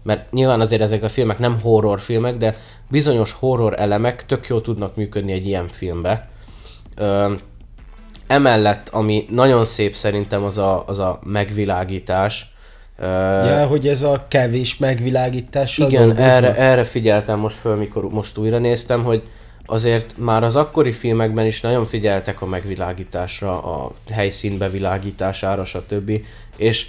Mert 0.04 0.32
nyilván 0.32 0.60
azért 0.60 0.82
ezek 0.82 1.04
a 1.04 1.10
filmek 1.10 1.40
nem 1.40 1.60
horror 1.62 2.00
filmek, 2.00 2.38
de 2.38 2.56
bizonyos 2.90 3.32
horror 3.32 3.80
elemek 3.80 4.26
tök 4.26 4.48
jól 4.48 4.62
tudnak 4.62 4.96
működni 4.96 5.32
egy 5.32 5.46
ilyen 5.46 5.68
filmbe. 5.68 6.30
Emellett, 8.28 8.90
ami 8.90 9.26
nagyon 9.30 9.66
szép 9.66 9.96
szerintem 9.96 10.44
az 10.44 10.58
a, 10.58 10.84
az 10.88 11.00
a 11.00 11.20
megvilágítás. 11.24 12.52
Ja, 13.00 13.66
hogy 13.68 13.88
ez 13.88 14.02
a 14.02 14.26
kevés 14.28 14.78
megvilágítással 14.78 15.88
igen, 15.88 16.16
erre, 16.18 16.56
erre 16.56 16.84
figyeltem 16.84 17.40
most 17.40 17.56
föl, 17.58 17.76
mikor 17.76 18.10
most 18.10 18.38
újra 18.38 18.58
néztem, 18.58 19.04
hogy 19.04 19.24
azért 19.70 20.18
már 20.18 20.44
az 20.44 20.56
akkori 20.56 20.92
filmekben 20.92 21.46
is 21.46 21.62
nagyon 21.62 21.86
figyeltek 21.86 22.42
a 22.42 22.46
megvilágításra, 22.46 23.64
a 23.64 23.92
helyszín 24.12 24.58
bevilágítására, 24.58 25.66
stb. 25.66 26.12
És 26.58 26.88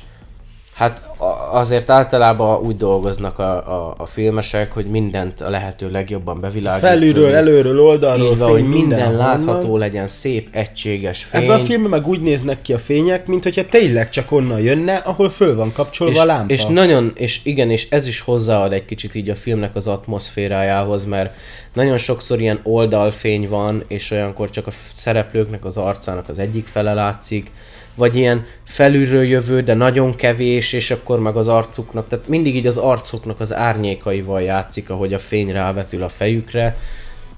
hát 0.78 1.02
azért 1.50 1.90
általában 1.90 2.60
úgy 2.60 2.76
dolgoznak 2.76 3.38
a, 3.38 3.52
a, 3.52 3.94
a 3.96 4.06
filmesek, 4.06 4.72
hogy 4.72 4.86
mindent 4.86 5.40
a 5.40 5.50
lehető 5.50 5.90
legjobban 5.90 6.40
bevilágítani. 6.40 6.92
Felülről, 6.92 7.34
előről, 7.34 7.80
oldalról, 7.80 8.32
Így 8.32 8.38
van, 8.38 8.54
fény, 8.54 8.64
hogy 8.64 8.72
minden 8.78 9.16
látható 9.16 9.76
legyen, 9.76 10.08
szép, 10.08 10.48
egységes 10.50 11.24
fény. 11.24 11.42
Ebben 11.42 11.60
a 11.60 11.62
filmben 11.62 11.90
meg 11.90 12.06
úgy 12.06 12.20
néznek 12.20 12.62
ki 12.62 12.72
a 12.72 12.78
fények, 12.78 13.26
mint 13.26 13.42
hogyha 13.42 13.64
tényleg 13.64 14.08
csak 14.08 14.32
onnan 14.32 14.60
jönne, 14.60 14.94
ahol 14.94 15.30
föl 15.30 15.54
van 15.54 15.72
kapcsolva 15.72 16.12
és, 16.12 16.18
a 16.18 16.24
lámpa. 16.24 16.52
és 16.52 16.64
nagyon, 16.64 17.12
és 17.14 17.40
igen, 17.42 17.70
és 17.70 17.86
ez 17.90 18.06
is 18.06 18.20
hozzáad 18.20 18.72
egy 18.72 18.84
kicsit 18.84 19.14
így 19.14 19.30
a 19.30 19.34
filmnek 19.34 19.76
az 19.76 19.86
atmoszférájához, 19.86 21.04
mert 21.04 21.34
nagyon 21.72 21.98
sokszor 21.98 22.40
ilyen 22.40 22.60
oldalfény 22.62 23.48
van, 23.48 23.84
és 23.88 24.10
olyankor 24.10 24.50
csak 24.50 24.66
a 24.66 24.72
szereplőknek 24.94 25.64
az 25.64 25.76
arcának 25.76 26.28
az 26.28 26.38
egyik 26.38 26.66
fele 26.66 26.94
látszik, 26.94 27.50
vagy 27.98 28.16
ilyen 28.16 28.46
felülről 28.64 29.24
jövő, 29.24 29.60
de 29.60 29.74
nagyon 29.74 30.14
kevés, 30.14 30.72
és 30.72 30.90
akkor 30.90 31.20
meg 31.20 31.36
az 31.36 31.48
arcuknak, 31.48 32.08
tehát 32.08 32.28
mindig 32.28 32.56
így 32.56 32.66
az 32.66 32.76
arcuknak 32.76 33.40
az 33.40 33.54
árnyékaival 33.54 34.42
játszik, 34.42 34.90
ahogy 34.90 35.14
a 35.14 35.18
fény 35.18 35.52
rávetül 35.52 36.02
a 36.02 36.08
fejükre. 36.08 36.76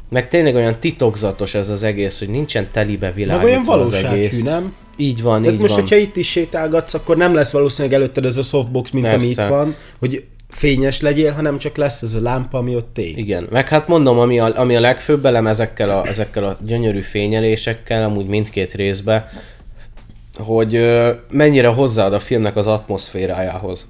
Meg 0.09 0.29
tényleg 0.29 0.55
olyan 0.55 0.81
titokzatos 0.81 1.55
ez 1.55 1.68
az 1.68 1.83
egész, 1.83 2.18
hogy 2.18 2.29
nincsen 2.29 2.68
telibe 2.73 3.07
meg 3.07 3.14
világítva 3.14 3.49
olyan 3.49 3.61
az 3.61 3.66
valósághű, 3.66 4.42
nem? 4.42 4.75
Így 4.96 5.23
van, 5.23 5.40
Tehát 5.40 5.55
így 5.55 5.61
most, 5.61 5.73
van. 5.73 5.83
hogyha 5.83 5.96
itt 5.96 6.16
is 6.16 6.31
sétálgatsz, 6.31 6.94
akkor 6.94 7.16
nem 7.16 7.35
lesz 7.35 7.51
valószínűleg 7.51 7.99
előtted 7.99 8.25
ez 8.25 8.37
a 8.37 8.42
softbox, 8.42 8.90
mint 8.90 9.07
ami 9.07 9.27
itt 9.27 9.37
Persze. 9.37 9.51
van, 9.51 9.75
hogy 9.99 10.25
fényes 10.49 11.01
legyél, 11.01 11.33
hanem 11.33 11.59
csak 11.59 11.77
lesz 11.77 12.03
ez 12.03 12.14
a 12.14 12.20
lámpa, 12.20 12.59
ami 12.59 12.75
ott 12.75 12.99
ég. 12.99 13.18
Igen, 13.18 13.46
meg 13.51 13.68
hát 13.68 13.88
mondom, 13.88 14.18
ami 14.18 14.38
a, 14.38 14.59
ami 14.59 14.77
a 14.77 14.81
legfőbb 14.81 15.27
elem 15.27 15.46
ezekkel 15.46 15.90
a, 15.90 16.07
ezekkel 16.07 16.44
a 16.44 16.59
gyönyörű 16.66 17.01
fényelésekkel, 17.01 18.05
amúgy 18.05 18.27
mindkét 18.27 18.73
részbe, 18.73 19.29
hogy 20.40 20.81
mennyire 21.31 21.68
hozzáad 21.68 22.12
a 22.12 22.20
filmnek 22.20 22.57
az 22.57 22.66
atmoszférájához. 22.66 23.88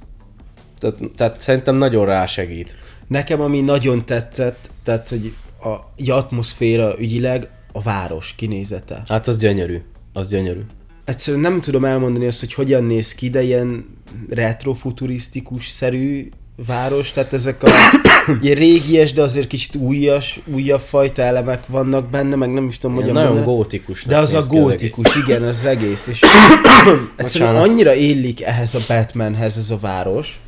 Tehát, 0.78 0.98
tehát 1.16 1.40
szerintem 1.40 1.76
nagyon 1.76 2.06
rásegít. 2.06 2.74
Nekem 3.06 3.40
ami 3.40 3.60
nagyon 3.60 4.06
tetszett, 4.06 4.70
tehát 4.82 5.08
hogy 5.08 5.32
a 5.62 5.76
egy 5.96 6.10
atmoszféra 6.10 6.94
ügyileg 6.98 7.48
a 7.72 7.82
város 7.82 8.34
kinézete. 8.36 9.02
Hát 9.08 9.28
az 9.28 9.38
gyönyörű. 9.38 9.82
Az 10.12 10.28
gyönyörű. 10.28 10.60
Egyszerűen 11.04 11.42
nem 11.42 11.60
tudom 11.60 11.84
elmondani 11.84 12.26
azt, 12.26 12.40
hogy 12.40 12.54
hogyan 12.54 12.84
néz 12.84 13.14
ki, 13.14 13.28
de 13.28 13.42
ilyen 13.42 13.96
retrofuturisztikus 14.28 15.68
szerű 15.68 16.28
város, 16.66 17.10
tehát 17.10 17.32
ezek 17.32 17.62
a 17.62 17.68
ilyen 18.42 18.56
régies, 18.56 19.12
de 19.12 19.22
azért 19.22 19.46
kicsit 19.46 19.76
újas, 19.76 20.40
újabb 20.46 20.80
fajta 20.80 21.22
elemek 21.22 21.66
vannak 21.66 22.10
benne, 22.10 22.36
meg 22.36 22.52
nem 22.52 22.68
is 22.68 22.78
tudom, 22.78 22.96
hogyan 22.96 23.12
nagyon 23.12 23.32
mondani. 23.32 23.56
gótikus. 23.56 24.04
De 24.04 24.18
az 24.18 24.32
a 24.32 24.42
gótikus, 24.48 25.16
igen, 25.16 25.42
az 25.42 25.64
egész. 25.64 26.06
És 26.06 26.20
egyszerűen 27.16 27.56
annyira 27.56 27.94
illik 27.94 28.42
ehhez 28.42 28.74
a 28.74 28.80
Batmanhez 28.88 29.58
ez 29.58 29.70
a 29.70 29.78
város. 29.78 30.40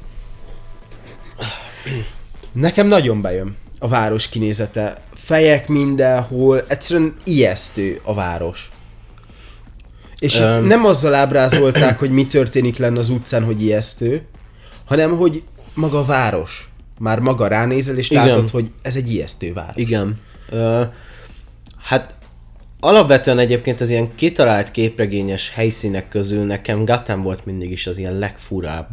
Nekem 2.53 2.87
nagyon 2.87 3.21
bejön 3.21 3.57
a 3.79 3.89
város 3.89 4.29
kinézete. 4.29 4.97
Fejek 5.15 5.69
mindenhol, 5.69 6.63
egyszerűen 6.67 7.15
ijesztő 7.25 8.01
a 8.03 8.15
város. 8.15 8.71
És 10.19 10.35
itt 10.35 10.41
Öm. 10.41 10.65
nem 10.65 10.85
azzal 10.85 11.15
ábrázolták, 11.15 11.99
hogy 11.99 12.11
mi 12.11 12.27
történik 12.27 12.79
lenne 12.79 12.99
az 12.99 13.09
utcán, 13.09 13.45
hogy 13.45 13.63
ijesztő, 13.63 14.27
hanem 14.85 15.17
hogy 15.17 15.43
maga 15.75 15.99
a 15.99 16.05
város. 16.05 16.71
Már 16.99 17.19
maga 17.19 17.47
ránézel, 17.47 17.97
és 17.97 18.11
Igen. 18.11 18.27
látod, 18.27 18.51
hogy 18.51 18.71
ez 18.83 18.97
egy 18.97 19.13
ijesztő 19.13 19.53
város. 19.53 19.77
Igen. 19.77 20.17
Ö, 20.51 20.83
hát 21.83 22.17
alapvetően 22.81 23.39
egyébként 23.39 23.81
az 23.81 23.91
ilyen 23.91 24.15
kitalált 24.15 24.71
képregényes 24.71 25.51
helyszínek 25.55 26.09
közül 26.09 26.45
nekem 26.45 26.85
Gotham 26.85 27.23
volt 27.23 27.47
mindig 27.47 27.71
is 27.71 27.87
az 27.87 27.99
ilyen 27.99 28.19
legfurább. 28.19 28.89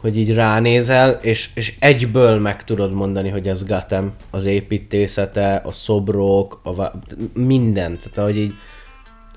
Hogy 0.00 0.18
így 0.18 0.34
ránézel, 0.34 1.18
és, 1.22 1.48
és 1.54 1.74
egyből 1.78 2.38
meg 2.38 2.64
tudod 2.64 2.92
mondani, 2.92 3.28
hogy 3.28 3.48
ez 3.48 3.64
Gotham. 3.64 4.12
Az 4.30 4.44
építészete, 4.44 5.62
a 5.64 5.72
szobrok, 5.72 6.60
a 6.62 6.74
va- 6.74 6.94
mindent. 7.34 7.98
Tehát 7.98 8.18
ahogy 8.18 8.36
így 8.36 8.52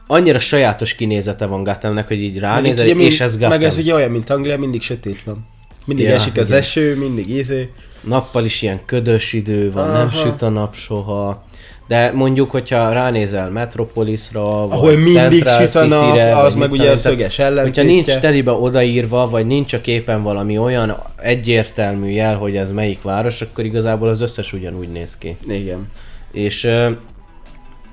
annyira 0.07 0.39
sajátos 0.39 0.95
kinézete 0.95 1.45
van 1.45 1.63
Gothamnek, 1.63 2.07
hogy 2.07 2.21
így 2.21 2.39
ránézel, 2.39 2.87
és 2.87 3.19
ez 3.19 3.33
Gotham. 3.33 3.49
meg 3.49 3.63
ez 3.63 3.77
ugye 3.77 3.93
olyan, 3.93 4.11
mint 4.11 4.29
Anglia, 4.29 4.57
mindig 4.57 4.81
sötét 4.81 5.23
van. 5.23 5.45
Mindig 5.85 6.05
Ja, 6.05 6.13
esik 6.13 6.37
az 6.37 6.47
igen. 6.47 6.59
eső, 6.59 6.95
mindig 6.97 7.29
izé. 7.29 7.69
Nappal 8.01 8.45
is 8.45 8.61
ilyen 8.61 8.79
ködös 8.85 9.33
idő 9.33 9.71
van, 9.71 9.89
Aha. 9.89 9.97
nem 9.97 10.11
süt 10.11 10.41
a 10.41 10.49
nap 10.49 10.75
soha. 10.75 11.43
De 11.87 12.11
mondjuk, 12.13 12.51
hogyha 12.51 12.91
ránézel 12.91 13.49
Metropolisra, 13.49 14.63
Ahol 14.63 14.79
vagy 14.79 14.97
mindig 14.97 15.47
süt 15.47 15.75
a 15.75 15.85
nap, 15.85 16.35
az 16.45 16.55
meg 16.55 16.71
ugye 16.71 16.91
a 16.91 16.95
szöges 16.95 17.39
ellentétje. 17.39 17.83
Hogyha 17.83 17.95
nincs 17.95 18.19
telibe 18.19 18.51
odaírva, 18.51 19.29
vagy 19.29 19.45
nincs 19.45 19.73
a 19.73 19.81
képen 19.81 20.23
valami 20.23 20.57
olyan 20.57 20.97
egyértelmű 21.17 22.09
jel, 22.09 22.37
hogy 22.37 22.55
ez 22.55 22.71
melyik 22.71 23.01
város, 23.01 23.41
akkor 23.41 23.65
igazából 23.65 24.07
az 24.07 24.21
összes 24.21 24.53
ugyanúgy 24.53 24.89
néz 24.89 25.17
ki. 25.17 25.37
Igen. 25.47 25.87
És, 26.31 26.67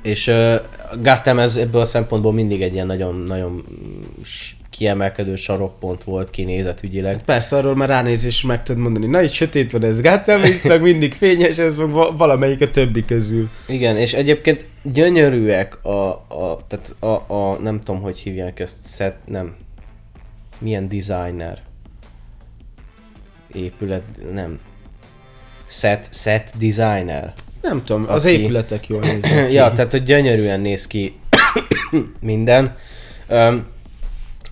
és 0.03 0.27
ö, 0.27 0.57
Gotham 1.03 1.39
ez 1.39 1.57
ebből 1.57 1.81
a 1.81 1.85
szempontból 1.85 2.33
mindig 2.33 2.63
egy 2.63 2.73
ilyen 2.73 2.87
nagyon-nagyon 2.87 3.65
kiemelkedő 4.71 5.37
sarokpont 5.37 6.03
volt 6.05 6.31
kinézetügyileg. 6.31 7.23
Persze, 7.25 7.57
arról 7.57 7.77
már 7.77 7.89
ránézés 7.89 8.43
meg 8.43 8.63
tudod 8.63 8.83
mondani, 8.83 9.07
na 9.07 9.23
itt 9.23 9.31
sötét 9.31 9.73
van 9.73 9.85
ez 9.85 10.01
Gotham, 10.03 10.45
itt 10.45 10.63
meg 10.73 10.81
mindig 10.81 11.15
fényes, 11.15 11.57
ez 11.57 11.75
meg 11.75 11.91
va- 11.91 12.17
valamelyik 12.17 12.61
a 12.61 12.71
többi 12.71 13.05
közül. 13.05 13.49
Igen, 13.67 13.97
és 13.97 14.13
egyébként 14.13 14.67
gyönyörűek 14.83 15.85
a, 15.85 16.09
a 16.29 16.59
tehát 16.69 16.95
a, 16.99 17.35
a, 17.35 17.59
nem 17.63 17.81
tudom, 17.81 18.01
hogy 18.01 18.19
hívják 18.19 18.61
ezt, 18.61 18.77
set, 18.97 19.17
nem, 19.27 19.55
milyen 20.59 20.89
designer, 20.89 21.59
épület, 23.55 24.03
nem, 24.33 24.59
set, 25.67 26.09
set 26.13 26.51
designer. 26.59 27.33
Nem 27.63 27.85
tudom, 27.85 28.05
az 28.09 28.25
Aki- 28.25 28.41
épületek 28.41 28.89
jól 28.89 29.01
néznek 29.01 29.47
ki. 29.49 29.55
ja, 29.55 29.73
tehát 29.73 29.91
hogy 29.91 30.03
gyönyörűen 30.03 30.61
néz 30.61 30.87
ki 30.87 31.15
minden. 32.21 32.77
Um, 33.29 33.67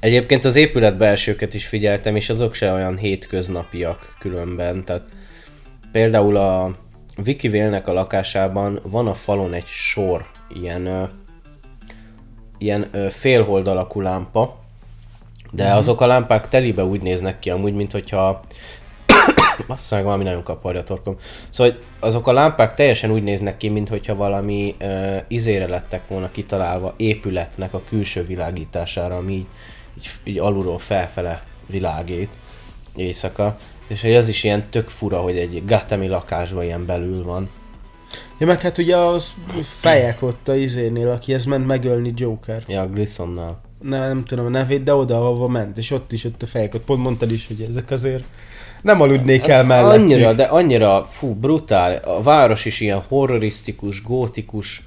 egyébként 0.00 0.44
az 0.44 0.56
épület 0.56 0.96
belsőket 0.96 1.54
is 1.54 1.66
figyeltem, 1.66 2.16
és 2.16 2.30
azok 2.30 2.54
se 2.54 2.72
olyan 2.72 2.96
hétköznapiak 2.96 4.14
különben. 4.18 4.84
Tehát 4.84 5.02
például 5.92 6.36
a 6.36 6.76
Vicky 7.22 7.48
Vale-nek 7.48 7.88
a 7.88 7.92
lakásában 7.92 8.80
van 8.82 9.06
a 9.06 9.14
falon 9.14 9.52
egy 9.52 9.66
sor 9.66 10.26
ilyen, 10.48 10.86
ö, 10.86 11.04
ilyen 12.58 12.88
ö, 12.90 13.06
félhold 13.10 13.68
alakú 13.68 14.00
lámpa, 14.00 14.56
De 15.50 15.72
azok 15.72 16.00
a 16.00 16.06
lámpák 16.06 16.48
telibe 16.48 16.84
úgy 16.84 17.00
néznek 17.00 17.38
ki 17.38 17.50
amúgy, 17.50 17.74
mint 17.74 17.92
hogyha 17.92 18.40
azt 19.66 19.90
meg 19.90 20.04
valami 20.04 20.24
nagyon 20.24 20.42
kaparja 20.42 20.80
a 20.80 20.84
torkom. 20.84 21.16
Szóval 21.48 21.78
azok 22.00 22.26
a 22.26 22.32
lámpák 22.32 22.74
teljesen 22.74 23.10
úgy 23.10 23.22
néznek 23.22 23.56
ki, 23.56 23.68
mintha 23.68 24.14
valami 24.14 24.74
uh, 24.80 25.16
izére 25.28 25.66
lettek 25.66 26.08
volna 26.08 26.30
kitalálva 26.30 26.94
épületnek 26.96 27.74
a 27.74 27.82
külső 27.88 28.26
világítására, 28.26 29.16
ami 29.16 29.32
így, 29.32 29.46
így, 29.98 30.10
így 30.24 30.38
alulról 30.38 30.78
felfele 30.78 31.42
világít 31.66 32.30
éjszaka. 32.96 33.56
És 33.86 34.00
hogy 34.00 34.10
ez 34.10 34.28
is 34.28 34.44
ilyen 34.44 34.70
tök 34.70 34.88
fura, 34.88 35.20
hogy 35.20 35.36
egy 35.36 35.64
Gatemi 35.66 36.08
lakásban 36.08 36.64
ilyen 36.64 36.86
belül 36.86 37.24
van. 37.24 37.50
Ja, 38.38 38.46
meg 38.46 38.60
hát 38.60 38.78
ugye 38.78 38.96
az 38.96 39.34
fejek 39.78 40.22
ott 40.22 40.48
a 40.48 40.54
izénél, 40.54 41.10
aki 41.10 41.34
ez 41.34 41.44
ment 41.44 41.66
megölni 41.66 42.12
Joker. 42.16 42.62
Ja, 42.66 42.86
Grissonnal. 42.86 43.60
Ne, 43.82 43.98
nem 43.98 44.24
tudom 44.24 44.46
a 44.46 44.48
nevét, 44.48 44.82
de 44.82 44.94
oda, 44.94 45.16
ahova 45.16 45.48
ment, 45.48 45.78
és 45.78 45.90
ott 45.90 46.12
is 46.12 46.24
ott 46.24 46.42
a 46.42 46.46
fejek, 46.46 46.74
ott 46.74 46.84
pont 46.84 47.02
mondtad 47.02 47.32
is, 47.32 47.46
hogy 47.46 47.66
ezek 47.68 47.90
azért 47.90 48.24
nem 48.82 49.00
aludnék 49.00 49.48
el 49.48 49.64
mellettük. 49.64 50.02
Annyira, 50.02 50.32
de 50.32 50.42
annyira, 50.42 51.04
fú, 51.04 51.34
brutál. 51.34 51.96
A 51.96 52.22
város 52.22 52.64
is 52.64 52.80
ilyen 52.80 53.02
horrorisztikus, 53.08 54.02
gótikus, 54.02 54.82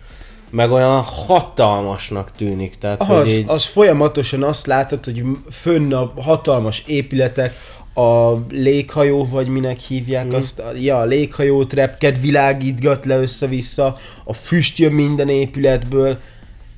meg 0.52 0.72
olyan 0.72 1.02
hatalmasnak 1.02 2.32
tűnik. 2.38 2.78
Tehát, 2.78 3.02
Az, 3.02 3.08
hogy 3.08 3.28
így, 3.28 3.44
az 3.48 3.66
folyamatosan 3.66 4.44
azt 4.44 4.66
látod, 4.66 5.06
hogy 5.06 5.24
fönn 5.50 5.94
a 5.94 6.14
hatalmas 6.22 6.84
épületek, 6.88 7.54
a 7.94 8.34
léghajó, 8.50 9.26
vagy 9.26 9.48
minek 9.48 9.80
hívják 9.80 10.26
mm. 10.26 10.34
azt, 10.34 10.60
a, 10.60 10.72
ja, 10.76 10.98
a 10.98 11.06
léghajót 11.06 11.74
repked, 11.74 12.22
világítgat 12.22 13.06
le 13.06 13.18
össze-vissza, 13.18 13.98
a 14.24 14.34
füst 14.34 14.78
jön 14.78 14.92
minden 14.92 15.30
épületből, 15.30 16.20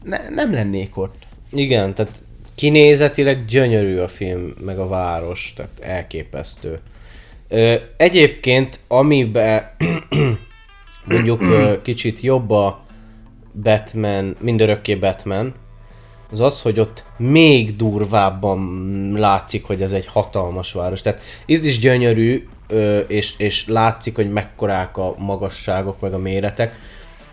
ne, 0.04 0.30
nem 0.30 0.54
lennék 0.54 0.98
ott. 0.98 1.16
igen, 1.52 1.94
tehát 1.94 2.22
kinézetileg 2.56 3.46
gyönyörű 3.46 3.98
a 3.98 4.08
film, 4.08 4.54
meg 4.66 4.80
a 4.80 4.88
város, 4.88 5.54
tehát 5.56 5.80
elképesztő. 5.82 6.80
Ö, 7.48 7.74
egyébként, 7.98 8.80
amiben 8.88 9.72
mondjuk 11.06 11.44
kicsit 11.82 12.20
jobb 12.20 12.50
a 12.50 12.83
Batman, 13.62 14.36
mindörökké 14.40 14.96
Batman, 14.96 15.54
az 16.32 16.42
az, 16.42 16.62
hogy 16.62 16.80
ott 16.80 17.04
még 17.18 17.76
durvábban 17.76 19.12
látszik, 19.16 19.66
hogy 19.66 19.82
ez 19.82 19.92
egy 19.92 20.06
hatalmas 20.06 20.72
város. 20.72 21.02
Tehát 21.02 21.22
itt 21.46 21.64
is 21.64 21.80
gyönyörű, 21.80 22.48
és, 23.08 23.34
és 23.38 23.68
látszik, 23.68 24.16
hogy 24.16 24.32
mekkorák 24.32 24.98
a 24.98 25.16
magasságok, 25.18 26.00
meg 26.00 26.14
a 26.14 26.18
méretek, 26.18 26.80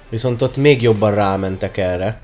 viszont 0.08 0.42
ott 0.42 0.56
még 0.56 0.82
jobban 0.82 1.14
rámentek 1.14 1.76
erre. 1.76 2.20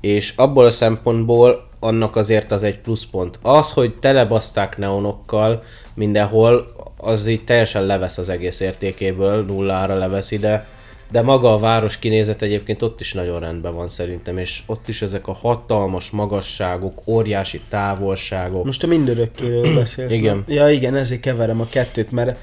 És 0.00 0.32
abból 0.36 0.64
a 0.64 0.70
szempontból 0.70 1.68
annak 1.80 2.16
azért 2.16 2.52
az 2.52 2.62
egy 2.62 2.78
pluszpont. 2.78 3.38
Az, 3.42 3.72
hogy 3.72 3.94
telebaszták 3.94 4.76
neonokkal 4.76 5.62
mindenhol, 5.94 6.66
az 6.96 7.26
így 7.26 7.44
teljesen 7.44 7.86
levesz 7.86 8.18
az 8.18 8.28
egész 8.28 8.60
értékéből, 8.60 9.44
nullára 9.44 9.94
leveszi, 9.94 10.38
de, 10.38 10.66
de 11.10 11.22
maga 11.22 11.52
a 11.52 11.58
város 11.58 11.98
kinézet 11.98 12.42
egyébként 12.42 12.82
ott 12.82 13.00
is 13.00 13.12
nagyon 13.12 13.40
rendben 13.40 13.74
van 13.74 13.88
szerintem, 13.88 14.38
és 14.38 14.62
ott 14.66 14.88
is 14.88 15.02
ezek 15.02 15.28
a 15.28 15.32
hatalmas 15.32 16.10
magasságok, 16.10 17.02
óriási 17.06 17.60
távolságok. 17.68 18.64
Most 18.64 18.82
a 18.82 18.86
mindörökkéről 18.86 19.74
beszélsz. 19.78 20.12
Igen. 20.12 20.44
Ja 20.46 20.70
igen, 20.70 20.96
ezért 20.96 21.20
keverem 21.20 21.60
a 21.60 21.66
kettőt, 21.70 22.10
mert 22.10 22.38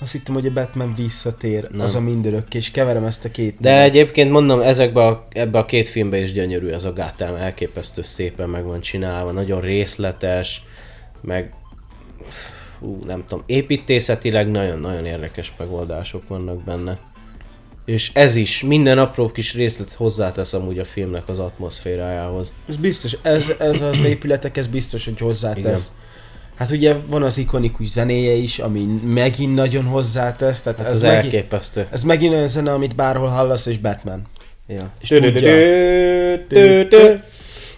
azt 0.00 0.12
hittem, 0.12 0.34
hogy 0.34 0.46
a 0.46 0.52
Batman 0.52 0.94
visszatér, 0.96 1.68
nem. 1.70 1.80
Az 1.80 1.94
a 1.94 2.00
mindörökké, 2.00 2.58
és 2.58 2.70
keverem 2.70 3.04
ezt 3.04 3.24
a 3.24 3.30
két. 3.30 3.56
De 3.60 3.82
egyébként 3.82 4.30
mondom, 4.30 4.60
ezekbe 4.60 5.06
a, 5.06 5.26
ebbe 5.30 5.58
a 5.58 5.64
két 5.64 5.88
filmbe 5.88 6.18
is 6.18 6.32
gyönyörű 6.32 6.68
ez 6.68 6.84
a 6.84 6.92
Gotham, 6.92 7.34
elképesztő 7.34 8.02
szépen 8.02 8.48
meg 8.48 8.64
van 8.64 8.80
csinálva, 8.80 9.30
nagyon 9.30 9.60
részletes, 9.60 10.62
meg 11.20 11.52
fú, 12.78 12.98
nem 13.06 13.24
tudom, 13.28 13.44
építészetileg 13.46 14.50
nagyon-nagyon 14.50 15.04
érdekes 15.04 15.52
megoldások 15.58 16.28
vannak 16.28 16.62
benne. 16.62 16.98
És 17.88 18.10
ez 18.12 18.36
is, 18.36 18.62
minden 18.62 18.98
apró 18.98 19.30
kis 19.30 19.54
részlet 19.54 19.92
hozzátesz 19.92 20.52
amúgy 20.52 20.78
a 20.78 20.84
filmnek 20.84 21.28
az 21.28 21.38
atmoszférájához. 21.38 22.52
Ez 22.68 22.76
biztos, 22.76 23.16
ez, 23.22 23.44
ez 23.58 23.80
az 23.80 24.02
épületek, 24.02 24.56
ez 24.56 24.66
biztos, 24.66 25.04
hogy 25.04 25.18
hozzátesz. 25.18 25.64
Igen. 25.64 25.80
Hát 26.56 26.70
ugye 26.70 26.94
van 27.06 27.22
az 27.22 27.38
ikonikus 27.38 27.86
zenéje 27.86 28.32
is, 28.32 28.58
ami 28.58 28.86
megint 29.04 29.54
nagyon 29.54 29.84
hozzátesz, 29.84 30.62
tehát 30.62 30.78
Hát 30.78 30.88
ez, 30.88 30.94
ez 30.94 31.02
megint, 31.02 31.34
elképesztő. 31.34 31.86
ez 31.90 32.02
megint 32.02 32.34
olyan 32.34 32.48
zene, 32.48 32.72
amit 32.72 32.96
bárhol 32.96 33.28
hallasz, 33.28 33.66
és 33.66 33.78
Batman. 33.78 34.22
Ja. 34.66 34.90
És 35.00 35.08
tudja. 35.08 35.54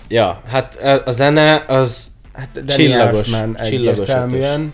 Ja, 0.08 0.42
hát 0.46 0.76
a 1.04 1.10
zene 1.10 1.64
az 1.68 2.06
Hát 2.32 2.48
Danny 2.52 2.76
Csillagos, 2.76 3.32
Elfman 3.32 3.56
csillagos 3.64 3.98
egyértelműen. 3.98 4.72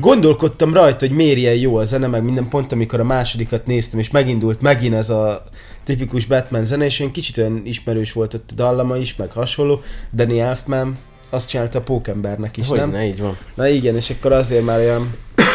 Gondolkodtam 0.00 0.74
rajta, 0.74 1.06
hogy 1.06 1.16
miért 1.16 1.36
ilyen 1.36 1.54
jó 1.54 1.76
a 1.76 1.84
zene, 1.84 2.06
meg 2.06 2.22
minden 2.22 2.48
pont, 2.48 2.72
amikor 2.72 3.00
a 3.00 3.04
másodikat 3.04 3.66
néztem, 3.66 3.98
és 3.98 4.10
megindult 4.10 4.60
megint 4.60 4.94
ez 4.94 5.10
a 5.10 5.44
tipikus 5.84 6.26
Batman 6.26 6.64
zene, 6.64 6.84
és 6.84 7.00
olyan 7.00 7.12
kicsit 7.12 7.38
olyan 7.38 7.62
ismerős 7.64 8.12
volt 8.12 8.34
ott 8.34 8.50
a 8.50 8.54
dallama 8.54 8.96
is, 8.96 9.16
meg 9.16 9.32
hasonló. 9.32 9.80
Danny 10.12 10.38
Elfman 10.38 10.96
azt 11.30 11.48
csinálta 11.48 11.78
a 11.78 11.82
Pókembernek 11.82 12.56
is, 12.56 12.68
hogy 12.68 12.78
nem? 12.78 12.90
ne, 12.90 13.06
így 13.06 13.20
van. 13.20 13.36
Na 13.54 13.68
igen, 13.68 13.96
és 13.96 14.10
akkor 14.10 14.32
azért 14.32 14.64
már 14.64 14.78
olyan... 14.78 15.14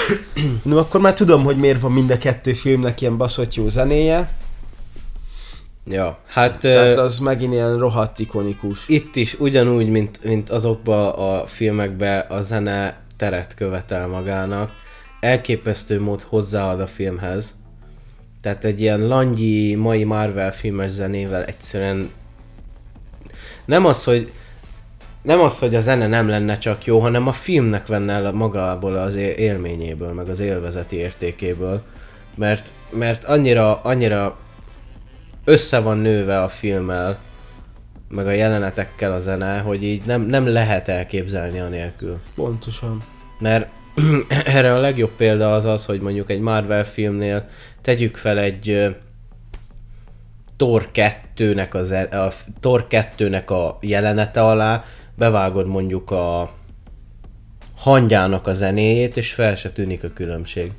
no, 0.64 0.78
akkor 0.78 1.02
már 1.02 1.14
tudom, 1.14 1.44
hogy 1.44 1.58
miért 1.58 1.82
van 1.82 1.92
mind 1.92 2.12
a 2.12 2.18
kettő 2.18 2.54
filmnek 2.54 3.02
ilyen 3.02 3.18
baszott 3.18 3.56
jó 3.56 3.70
zenéje. 3.70 4.34
Ja, 5.86 6.20
hát... 6.28 6.60
Tehát 6.60 6.98
az 6.98 7.20
megint 7.20 7.54
ilyen 7.54 7.78
rohadt 7.78 8.20
ikonikus. 8.20 8.88
itt 8.88 9.16
is 9.16 9.40
ugyanúgy, 9.40 9.90
mint, 9.90 10.20
mint 10.24 10.50
azokban 10.50 11.10
a 11.10 11.46
filmekben 11.46 12.26
a 12.30 12.42
zene 12.42 13.01
teret 13.22 13.54
követel 13.54 14.08
magának. 14.08 14.72
Elképesztő 15.20 16.02
mód 16.02 16.22
hozzáad 16.22 16.80
a 16.80 16.88
filmhez. 16.88 17.56
Tehát 18.42 18.64
egy 18.64 18.82
ilyen 18.82 19.08
langyi, 19.08 19.76
mai 19.76 20.04
Marvel 20.04 20.54
filmes 20.54 20.92
zenével 20.92 21.44
egyszerűen 21.44 22.12
nem 23.66 23.86
az, 23.86 24.04
hogy 24.04 24.32
nem 25.22 25.40
az, 25.40 25.60
hogy 25.60 25.76
a 25.76 25.82
zene 25.82 26.08
nem 26.08 26.28
lenne 26.28 26.58
csak 26.58 26.86
jó, 26.86 27.00
hanem 27.00 27.28
a 27.28 27.32
filmnek 27.32 27.88
venne 27.88 28.14
el 28.14 28.32
magából 28.32 28.96
az 28.96 29.16
élményéből, 29.16 30.14
meg 30.14 30.30
az 30.30 30.40
élvezeti 30.40 30.96
értékéből. 30.96 31.82
Mert, 32.36 32.74
mert 32.90 33.24
annyira, 33.24 33.82
annyira 33.82 34.38
össze 35.44 35.80
van 35.80 35.98
nőve 35.98 36.42
a 36.42 36.48
filmmel, 36.48 37.20
meg 38.12 38.28
a 38.28 38.32
jelenetekkel 38.32 39.12
a 39.12 39.20
zene, 39.20 39.60
hogy 39.60 39.84
így 39.84 40.02
nem, 40.06 40.22
nem 40.22 40.48
lehet 40.48 40.88
elképzelni 40.88 41.60
anélkül. 41.60 42.20
Pontosan. 42.36 43.04
Mert 43.40 43.70
erre 44.46 44.74
a 44.74 44.80
legjobb 44.80 45.12
példa 45.12 45.54
az 45.54 45.66
az, 45.66 45.86
hogy 45.86 46.02
mondjuk 46.02 46.30
egy 46.30 46.40
Marvel 46.40 46.86
filmnél 46.86 47.48
tegyük 47.82 48.18
fel 48.18 48.40
egy 48.40 48.96
Thor 50.58 50.90
2-nek 50.94 51.72
a, 51.74 51.84
ze- 51.84 52.14
a 52.14 52.32
Thor 52.60 52.88
2-nek 52.90 53.46
a 53.46 53.78
jelenete 53.82 54.44
alá, 54.44 54.84
bevágod 55.16 55.68
mondjuk 55.68 56.12
a 56.12 56.52
hangyának 57.78 58.48
a 58.48 58.54
zenéjét, 58.54 59.18
és 59.18 59.34
fel 59.34 59.56
se 59.56 59.72
tűnik 59.72 60.04
a 60.04 60.10
különbség. 60.14 60.72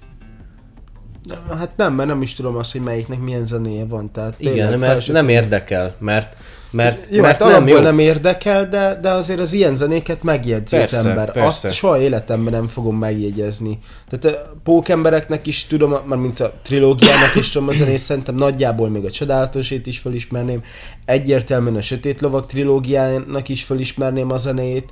Hát 1.59 1.77
nem, 1.77 1.95
mert 1.95 2.09
nem 2.09 2.23
is 2.23 2.35
tudom 2.35 2.57
azt, 2.57 2.73
hogy 2.73 2.81
melyiknek 2.81 3.21
milyen 3.21 3.47
zenéje 3.47 3.85
van. 3.85 4.11
Tehát 4.13 4.35
Igen, 4.39 4.79
mert 4.79 5.07
nem 5.07 5.29
érdekel, 5.29 5.95
mert, 5.99 6.37
mert, 6.73 7.07
Jó, 7.11 7.21
mert 7.21 7.43
hát 7.43 7.51
nem 7.51 7.69
jó. 7.69 7.79
nem 7.79 7.99
érdekel, 7.99 8.69
de, 8.69 8.99
de 9.03 9.11
azért 9.11 9.41
az 9.41 9.53
ilyen 9.53 9.77
zenéket 9.77 10.23
megjegyzi 10.23 10.77
Persze, 10.77 10.97
az 10.97 11.07
ember. 11.07 11.33
persze. 11.33 11.69
Azt 11.69 11.77
soha 11.77 12.01
életemben 12.01 12.53
nem 12.53 12.69
fogom 12.69 12.97
megjegyezni. 12.97 13.79
Tehát 14.09 14.37
a 14.37 14.55
pókembereknek 14.65 15.47
is 15.47 15.67
tudom, 15.67 15.97
már 16.05 16.19
mint 16.19 16.41
a 16.41 16.53
trilógiának 16.63 17.35
is 17.35 17.51
tudom 17.51 17.69
a 17.69 17.73
zenét, 17.73 17.99
szerintem 17.99 18.35
nagyjából 18.35 18.89
még 18.89 19.05
a 19.05 19.11
csodálatosét 19.11 19.87
is 19.87 19.99
felismerném. 19.99 20.65
Egyértelműen 21.05 21.77
a 21.77 21.83
Sötét 21.83 22.21
Lovak 22.21 22.47
trilógiának 22.47 23.49
is 23.49 23.65
felismerném 23.65 24.31
a 24.31 24.37
zenét. 24.37 24.89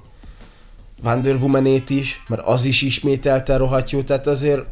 Wonder 1.04 1.34
Woman-ét 1.34 1.90
is, 1.90 2.22
mert 2.28 2.42
az 2.44 2.64
is 2.64 2.82
ismételten 2.82 3.58
rohadt 3.58 3.90
jó, 3.90 4.02
tehát 4.02 4.26
azért 4.26 4.62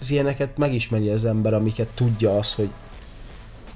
az 0.00 0.10
ilyeneket 0.10 0.58
megismeri 0.58 1.08
az 1.08 1.24
ember, 1.24 1.54
amiket 1.54 1.88
tudja 1.94 2.36
az, 2.38 2.52
hogy 2.54 2.68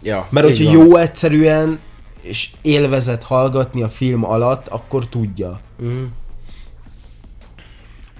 Ja, 0.02 0.26
mert 0.30 0.46
hogyha 0.46 0.72
jó 0.72 0.96
egyszerűen 0.96 1.78
és 2.20 2.50
élvezet 2.62 3.22
hallgatni 3.22 3.82
a 3.82 3.88
film 3.88 4.24
alatt, 4.24 4.68
akkor 4.68 5.08
tudja. 5.08 5.60
Mhm. 5.76 6.02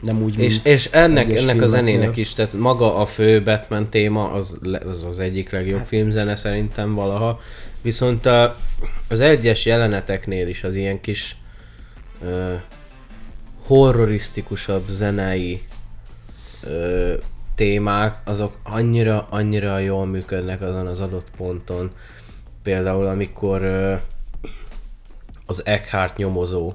Nem 0.02 0.22
úgy, 0.22 0.38
És, 0.38 0.60
és 0.62 0.86
ennek, 0.92 1.32
ennek 1.32 1.62
a 1.62 1.66
zenének 1.66 2.16
is, 2.16 2.32
tehát 2.32 2.52
maga 2.52 2.96
a 2.96 3.06
fő 3.06 3.42
Batman 3.42 3.88
téma, 3.88 4.30
az, 4.30 4.58
az 4.88 5.02
az 5.02 5.18
egyik 5.18 5.50
legjobb 5.50 5.86
filmzene 5.86 6.36
szerintem 6.36 6.94
valaha. 6.94 7.40
Viszont 7.82 8.26
a, 8.26 8.56
az 9.08 9.20
egyes 9.20 9.64
jeleneteknél 9.64 10.48
is 10.48 10.64
az 10.64 10.76
ilyen 10.76 11.00
kis 11.00 11.36
ö, 12.22 12.54
horrorisztikusabb 13.66 14.88
zenei 14.88 15.62
ö, 16.62 17.14
témák, 17.54 18.18
azok 18.24 18.58
annyira, 18.62 19.26
annyira 19.30 19.78
jól 19.78 20.06
működnek 20.06 20.62
azon 20.62 20.86
az 20.86 21.00
adott 21.00 21.28
ponton. 21.36 21.90
Például 22.68 23.06
amikor 23.06 23.64
az 25.46 25.66
Eckhart 25.66 26.16
nyomozó 26.16 26.72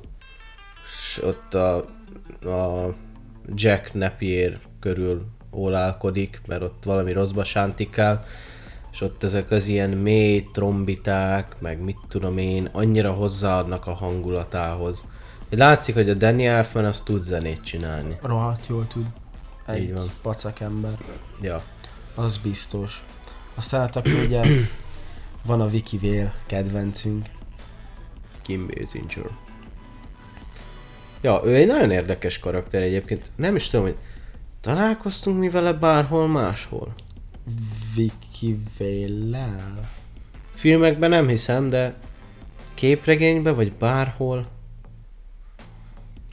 és 0.93 1.21
ott 1.23 1.53
a, 1.53 1.75
a 2.41 2.93
Jack 3.55 3.93
Napier 3.93 4.59
körül 4.79 5.25
ólálkodik, 5.51 6.41
mert 6.47 6.61
ott 6.61 6.83
valami 6.83 7.11
rosszba 7.11 7.43
sántikál, 7.43 8.25
és 8.91 9.01
ott 9.01 9.23
ezek 9.23 9.51
az 9.51 9.67
ilyen 9.67 9.89
mély 9.89 10.47
trombiták, 10.53 11.55
meg 11.59 11.79
mit 11.79 11.97
tudom 12.07 12.37
én, 12.37 12.69
annyira 12.71 13.11
hozzáadnak 13.11 13.87
a 13.87 13.93
hangulatához. 13.93 15.05
Látszik, 15.49 15.95
hogy 15.95 16.09
a 16.09 16.13
Danny 16.13 16.45
Elfman 16.45 16.85
azt 16.85 17.03
tud 17.03 17.21
zenét 17.21 17.63
csinálni. 17.63 18.17
Rohadt 18.21 18.67
jól 18.67 18.87
tud. 18.87 19.05
Egy 19.65 19.81
Így 19.81 19.93
van. 19.93 20.11
pacak 20.21 20.59
ember. 20.59 20.97
Ja. 21.41 21.61
Az 22.15 22.37
biztos. 22.37 23.03
Aztán 23.55 23.79
hát 23.79 23.95
akkor 23.95 24.13
ugye 24.25 24.41
van 25.45 25.61
a 25.61 25.65
Wiki 25.65 25.97
Vél 25.97 26.33
kedvencünk. 26.45 27.25
Kim 28.41 28.67
Basinger. 28.67 29.31
Ja, 31.21 31.41
ő 31.45 31.55
egy 31.55 31.67
nagyon 31.67 31.91
érdekes 31.91 32.39
karakter 32.39 32.81
egyébként. 32.81 33.31
Nem 33.35 33.55
is 33.55 33.69
tudom, 33.69 33.85
hogy 33.85 33.97
találkoztunk 34.61 35.39
mi 35.39 35.49
vele 35.49 35.73
bárhol 35.73 36.27
máshol. 36.27 36.93
Wiki 37.97 38.59
Véllel? 38.77 39.91
Filmekben 40.53 41.09
nem 41.09 41.27
hiszem, 41.27 41.69
de 41.69 41.95
képregényben 42.73 43.55
vagy 43.55 43.73
bárhol. 43.73 44.47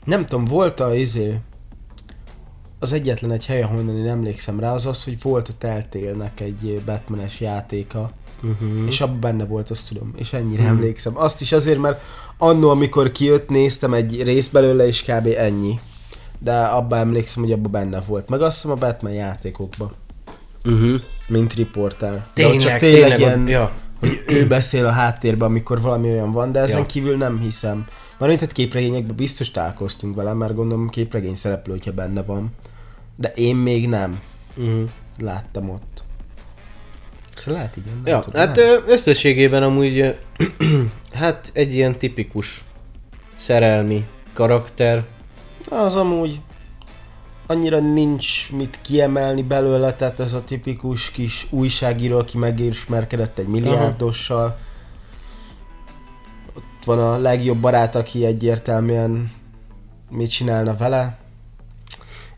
Nem 0.03 0.25
tudom, 0.25 0.45
volt 0.45 0.79
a 0.79 0.95
izé... 0.95 1.39
Az 2.79 2.93
egyetlen 2.93 3.31
egy 3.31 3.45
hely, 3.45 3.61
ahonnan 3.61 3.97
én 3.97 4.07
emlékszem 4.07 4.59
rá, 4.59 4.73
az 4.73 4.85
az, 4.85 5.03
hogy 5.03 5.21
volt 5.21 5.47
a 5.47 5.53
Telltale-nek 5.57 6.39
egy 6.39 6.81
Batmanes 6.85 7.39
játéka. 7.39 8.11
Uh-huh. 8.43 8.87
És 8.87 9.01
abban 9.01 9.19
benne 9.19 9.45
volt, 9.45 9.69
azt 9.71 9.87
tudom, 9.87 10.13
és 10.15 10.33
ennyire 10.33 10.63
emlékszem. 10.63 11.17
Azt 11.17 11.41
is 11.41 11.51
azért, 11.51 11.79
mert 11.79 12.01
annó, 12.37 12.69
amikor 12.69 13.11
kijött, 13.11 13.49
néztem 13.49 13.93
egy 13.93 14.23
részt 14.23 14.51
belőle, 14.51 14.87
és 14.87 15.03
kb. 15.03 15.27
ennyi. 15.37 15.79
De 16.39 16.57
abban 16.61 16.99
emlékszem, 16.99 17.43
hogy 17.43 17.51
abban 17.51 17.71
benne 17.71 18.01
volt. 18.07 18.29
Meg 18.29 18.41
azt 18.41 18.55
hiszem 18.55 18.71
a 18.71 18.75
Batman 18.79 19.11
játékokban, 19.11 19.91
Uh-huh. 20.65 21.01
mint 21.27 21.53
riporter. 21.53 22.11
De 22.13 22.23
Tényleg, 22.33 22.59
csak 22.59 22.77
tényleg, 22.77 23.01
tényleg 23.01 23.19
ilyen, 23.19 23.47
ja. 23.47 23.71
hogy 23.99 24.23
ő 24.27 24.47
beszél 24.47 24.85
a 24.85 24.89
háttérben, 24.91 25.49
amikor 25.49 25.81
valami 25.81 26.09
olyan 26.09 26.31
van, 26.31 26.51
de 26.51 26.59
ezen 26.59 26.77
Ja. 26.79 26.85
kívül 26.85 27.17
nem 27.17 27.39
hiszem. 27.39 27.85
Már 28.17 28.29
tehát 28.29 28.51
képregényekben 28.51 29.15
biztos 29.15 29.51
találkoztunk 29.51 30.15
vele, 30.15 30.33
mert 30.33 30.55
gondolom 30.55 30.89
képregény 30.89 31.35
szereplő, 31.35 31.71
hogyha 31.73 31.91
benne 31.91 32.23
van. 32.23 32.49
De 33.15 33.31
én 33.35 33.55
még 33.55 33.87
nem 33.89 34.19
Uh-huh. 34.57 34.89
láttam 35.19 35.69
ott. 35.69 36.00
Szóval 37.41 37.59
lehet 37.59 37.77
igen. 37.77 38.01
Ja, 38.05 38.19
tudom, 38.19 38.39
hát 38.41 38.55
nem. 38.55 38.65
összességében 38.87 39.63
amúgy 39.63 40.15
hát 41.13 41.51
egy 41.53 41.73
ilyen 41.73 41.97
tipikus 41.97 42.65
szerelmi 43.35 44.05
karakter. 44.33 45.05
Az 45.69 45.95
amúgy 45.95 46.39
annyira 47.47 47.79
nincs 47.79 48.51
mit 48.51 48.79
kiemelni 48.81 49.43
belőle, 49.43 49.93
tehát 49.93 50.19
ez 50.19 50.33
a 50.33 50.43
tipikus 50.43 51.11
kis 51.11 51.47
újságíró, 51.49 52.17
aki 52.17 52.37
megismerkedett 52.37 53.37
egy 53.37 53.47
milliárdossal. 53.47 54.57
Ott 56.53 56.85
van 56.85 56.99
a 56.99 57.17
legjobb 57.17 57.57
barát, 57.57 57.95
aki 57.95 58.25
egyértelműen 58.25 59.31
mit 60.09 60.29
csinálna 60.29 60.75
vele. 60.75 61.17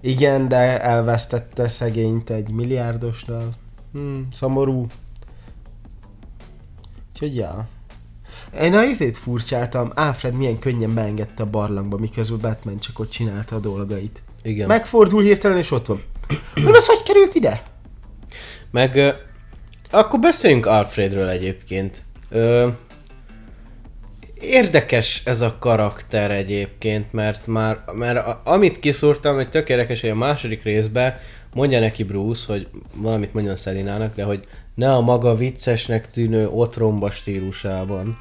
Igen, 0.02 0.48
de 0.48 0.82
elvesztette 0.82 1.68
szegényt 1.68 2.30
egy 2.30 2.50
milliárdosnál. 2.50 3.62
Hmm, 3.94 4.28
szomorú. 4.32 4.88
Úgyhogy 7.12 7.36
ja. 7.36 7.68
Én 8.62 8.74
a 8.74 8.84
izét 8.84 9.18
furcsáltam, 9.18 9.92
Alfred 9.96 10.34
milyen 10.34 10.60
könnyen 10.60 10.94
beengedte 10.94 11.44
a 11.44 11.50
barlangba, 11.50 11.98
miközben 11.98 12.40
Batman 12.40 12.80
csak 12.80 13.00
ott 13.00 13.10
csinálta 13.10 13.56
a 13.56 13.60
dolgait. 13.60 14.24
Igen. 14.44 14.68
Megfordul 14.68 15.22
hirtelen 15.22 15.58
és 15.58 15.72
ott 15.72 15.86
van. 15.86 16.04
Nem 16.56 16.74
az 16.74 16.86
hogy 16.86 17.04
került 17.04 17.36
ide? 17.36 17.64
Meg 18.72 19.16
akkor 19.92 20.20
beszéljünk 20.20 20.66
Alfredről 20.66 21.30
egyébként. 21.30 22.02
Ö, 22.30 22.68
érdekes 24.42 25.22
ez 25.26 25.42
a 25.42 25.58
karakter 25.60 26.32
egyébként, 26.32 27.14
mert 27.14 27.48
már, 27.48 27.84
mert 27.94 28.28
a, 28.28 28.42
amit 28.44 28.80
kiszúrtam, 28.80 29.36
hogy 29.36 29.50
tök 29.50 29.70
érdekes, 29.70 30.02
hogy 30.02 30.10
a 30.10 30.16
második 30.16 30.64
részben 30.64 31.16
mondja 31.54 31.80
neki 31.80 32.04
Bruce, 32.04 32.52
hogy 32.52 32.68
valamit 32.96 33.34
mondjon 33.34 33.56
Szelinának, 33.56 34.16
de 34.16 34.24
hogy 34.24 34.48
ne 34.76 34.94
a 34.94 35.02
maga 35.02 35.36
viccesnek 35.36 36.08
tűnő 36.08 36.48
otromba 36.48 37.12
stílusában. 37.12 38.18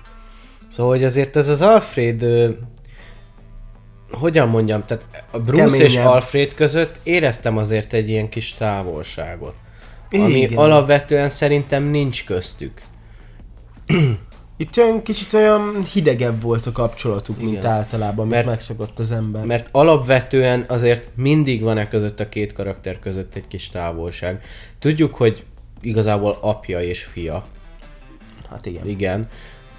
Szóval, 0.70 0.92
hogy 0.92 1.04
azért 1.04 1.36
ez 1.36 1.48
az 1.48 1.60
Alfred 1.62 2.24
hogyan 4.10 4.48
mondjam, 4.48 4.84
tehát 4.84 5.24
a 5.30 5.38
Bruce 5.38 5.76
és 5.76 5.92
Keményebb. 5.92 6.12
Alfred 6.12 6.54
között 6.54 7.00
éreztem 7.02 7.56
azért 7.56 7.92
egy 7.92 8.08
ilyen 8.08 8.28
kis 8.28 8.54
távolságot. 8.54 9.54
Ami 10.10 10.40
Igen. 10.40 10.58
alapvetően 10.58 11.28
szerintem 11.28 11.84
nincs 11.84 12.24
köztük. 12.24 12.82
Itt 14.62 14.76
olyan 14.76 15.02
kicsit 15.02 15.32
olyan 15.32 15.84
hidegebb 15.92 16.42
volt 16.42 16.66
a 16.66 16.72
kapcsolatuk, 16.72 17.38
mint 17.38 17.50
Igen. 17.50 17.66
általában, 17.66 18.26
mint 18.26 18.30
Mert- 18.30 18.46
megszokott 18.46 18.98
az 18.98 19.12
ember. 19.12 19.44
Mert 19.44 19.68
alapvetően 19.72 20.64
azért 20.68 21.08
mindig 21.16 21.62
van 21.62 21.78
e 21.78 21.88
között 21.88 22.20
a 22.20 22.28
két 22.28 22.52
karakter 22.52 22.98
között 22.98 23.34
egy 23.34 23.48
kis 23.48 23.68
távolság. 23.68 24.40
Tudjuk, 24.78 25.14
hogy 25.14 25.44
igazából 25.80 26.38
apja 26.40 26.80
és 26.80 27.02
fia. 27.02 27.46
Hát 28.50 28.66
igen. 28.66 28.88
Igen. 28.88 29.28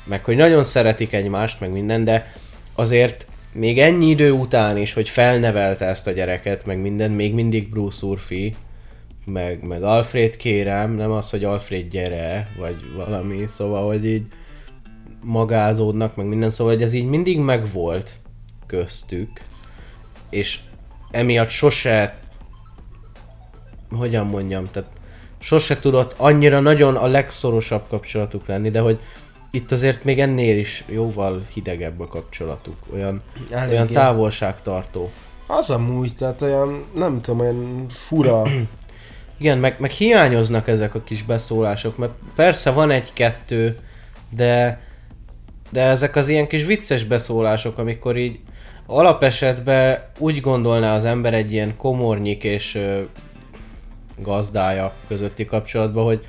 Meg 0.05 0.25
hogy 0.25 0.35
nagyon 0.35 0.63
szeretik 0.63 1.13
egymást, 1.13 1.59
meg 1.59 1.71
minden, 1.71 2.03
de 2.03 2.33
azért 2.73 3.27
még 3.51 3.79
ennyi 3.79 4.09
idő 4.09 4.31
után 4.31 4.77
is, 4.77 4.93
hogy 4.93 5.09
felnevelte 5.09 5.85
ezt 5.85 6.07
a 6.07 6.11
gyereket, 6.11 6.65
meg 6.65 6.81
minden, 6.81 7.11
még 7.11 7.33
mindig 7.33 7.69
Bruce 7.69 8.05
úrfi, 8.05 8.55
meg, 9.25 9.63
meg 9.63 9.83
Alfred 9.83 10.35
kérem, 10.35 10.91
nem 10.91 11.11
az, 11.11 11.29
hogy 11.29 11.43
Alfred 11.43 11.87
gyere, 11.89 12.51
vagy 12.57 12.75
valami, 12.95 13.45
szóval, 13.47 13.87
hogy 13.87 14.05
így 14.05 14.23
magázódnak, 15.23 16.15
meg 16.15 16.25
minden, 16.25 16.49
szóval, 16.49 16.73
hogy 16.73 16.83
ez 16.83 16.93
így 16.93 17.05
mindig 17.05 17.39
megvolt 17.39 18.11
köztük, 18.65 19.41
és 20.29 20.59
emiatt 21.11 21.49
sose, 21.49 22.19
hogyan 23.97 24.27
mondjam, 24.27 24.65
tehát 24.71 24.89
sose 25.39 25.79
tudott 25.79 26.13
annyira 26.17 26.59
nagyon 26.59 26.95
a 26.95 27.07
legszorosabb 27.07 27.83
kapcsolatuk 27.89 28.47
lenni, 28.47 28.69
de 28.69 28.79
hogy 28.79 28.99
itt 29.51 29.71
azért 29.71 30.03
még 30.03 30.19
ennél 30.19 30.57
is 30.57 30.83
jóval 30.87 31.45
hidegebb 31.53 31.99
a 31.99 32.07
kapcsolatuk, 32.07 32.75
olyan, 32.93 33.21
Eléggé. 33.49 33.71
olyan 33.71 33.87
távolságtartó. 33.87 35.11
Az 35.47 35.69
amúgy, 35.69 36.15
tehát 36.15 36.41
olyan, 36.41 36.85
nem 36.95 37.21
tudom, 37.21 37.39
olyan 37.39 37.85
fura. 37.89 38.43
Igen, 39.39 39.57
meg, 39.57 39.75
meg 39.79 39.91
hiányoznak 39.91 40.67
ezek 40.67 40.95
a 40.95 41.03
kis 41.03 41.23
beszólások, 41.23 41.97
mert 41.97 42.11
persze 42.35 42.71
van 42.71 42.91
egy-kettő, 42.91 43.79
de, 44.29 44.81
de 45.73 45.81
ezek 45.81 46.15
az 46.15 46.27
ilyen 46.29 46.47
kis 46.47 46.65
vicces 46.65 47.03
beszólások, 47.03 47.77
amikor 47.77 48.17
így 48.17 48.39
alapesetben 48.85 50.03
úgy 50.17 50.41
gondolná 50.41 50.95
az 50.95 51.05
ember 51.05 51.33
egy 51.33 51.51
ilyen 51.51 51.77
komornyik 51.77 52.43
és 52.43 52.75
ö, 52.75 53.01
gazdája 54.21 54.93
közötti 55.07 55.45
kapcsolatban, 55.45 56.03
hogy 56.03 56.25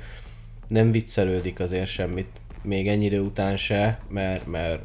nem 0.67 0.91
viccelődik 0.91 1.59
azért 1.59 1.87
semmit 1.87 2.27
még 2.61 2.87
ennyi 2.87 3.05
idő 3.05 3.19
után 3.19 3.57
se, 3.57 3.97
mert, 4.09 4.47
mert 4.47 4.79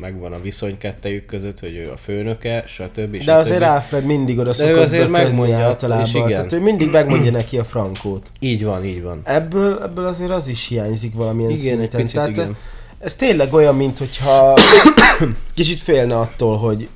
megvan 0.00 0.32
a 0.32 0.40
viszony 0.40 0.78
kettejük 0.78 1.26
között, 1.26 1.60
hogy 1.60 1.76
ő 1.76 1.90
a 1.90 1.96
főnöke, 1.96 2.64
stb. 2.66 3.24
De 3.24 3.34
azért 3.34 3.62
stb. 3.62 3.70
Alfred 3.70 4.04
mindig 4.04 4.38
oda 4.38 4.50
ő 4.50 4.52
szokott 4.52 4.76
azért 4.76 5.06
bökönni 5.06 5.24
megmondja, 5.24 5.58
általában. 5.58 6.06
és 6.06 6.14
igen. 6.14 6.28
Tehát 6.28 6.52
ő 6.52 6.60
mindig 6.60 6.90
megmondja 6.90 7.30
neki 7.30 7.58
a 7.58 7.64
frankót. 7.64 8.30
Így 8.38 8.64
van, 8.64 8.84
így 8.84 9.02
van. 9.02 9.20
Ebből, 9.24 9.82
ebből 9.82 10.06
azért 10.06 10.30
az 10.30 10.48
is 10.48 10.68
hiányzik 10.68 11.14
valamilyen 11.14 11.50
Igen, 11.50 11.80
egy 11.80 11.90
szinten. 11.90 12.00
picit 12.00 12.14
Tehát 12.14 12.30
igen. 12.30 12.56
Ez 13.02 13.16
tényleg 13.16 13.52
olyan, 13.52 13.76
mint 13.76 13.98
hogyha 13.98 14.54
kicsit 15.54 15.80
félne 15.80 16.18
attól, 16.18 16.58
hogy 16.58 16.88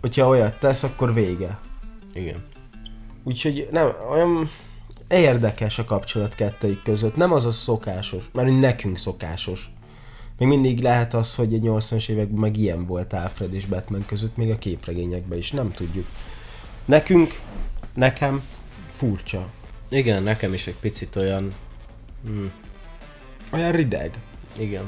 hogyha 0.00 0.26
olyat 0.26 0.58
tesz, 0.58 0.82
akkor 0.82 1.14
vége. 1.14 1.58
Igen. 2.12 2.44
Úgyhogy 3.24 3.68
nem, 3.70 3.92
olyan 4.10 4.50
érdekes 5.08 5.78
a 5.78 5.84
kapcsolat 5.84 6.34
kettőjük 6.34 6.82
között. 6.82 7.16
Nem 7.16 7.32
az 7.32 7.46
a 7.46 7.50
szokásos, 7.50 8.24
mert 8.32 8.60
nekünk 8.60 8.98
szokásos. 8.98 9.70
Még 10.38 10.48
mindig 10.48 10.82
lehet 10.82 11.14
az, 11.14 11.34
hogy 11.34 11.54
egy 11.54 11.62
80-as 11.64 12.08
években 12.08 12.40
meg 12.40 12.56
ilyen 12.56 12.86
volt 12.86 13.12
Alfred 13.12 13.54
és 13.54 13.66
Batman 13.66 14.06
között, 14.06 14.36
még 14.36 14.50
a 14.50 14.58
képregényekben 14.58 15.38
is, 15.38 15.50
nem 15.50 15.72
tudjuk. 15.72 16.06
Nekünk, 16.84 17.38
nekem 17.94 18.42
furcsa. 18.92 19.46
Igen, 19.88 20.22
nekem 20.22 20.54
is 20.54 20.66
egy 20.66 20.76
picit 20.80 21.16
olyan... 21.16 21.52
Hmm, 22.24 22.52
Olyan 23.52 23.72
rideg. 23.72 24.18
igen. 24.58 24.84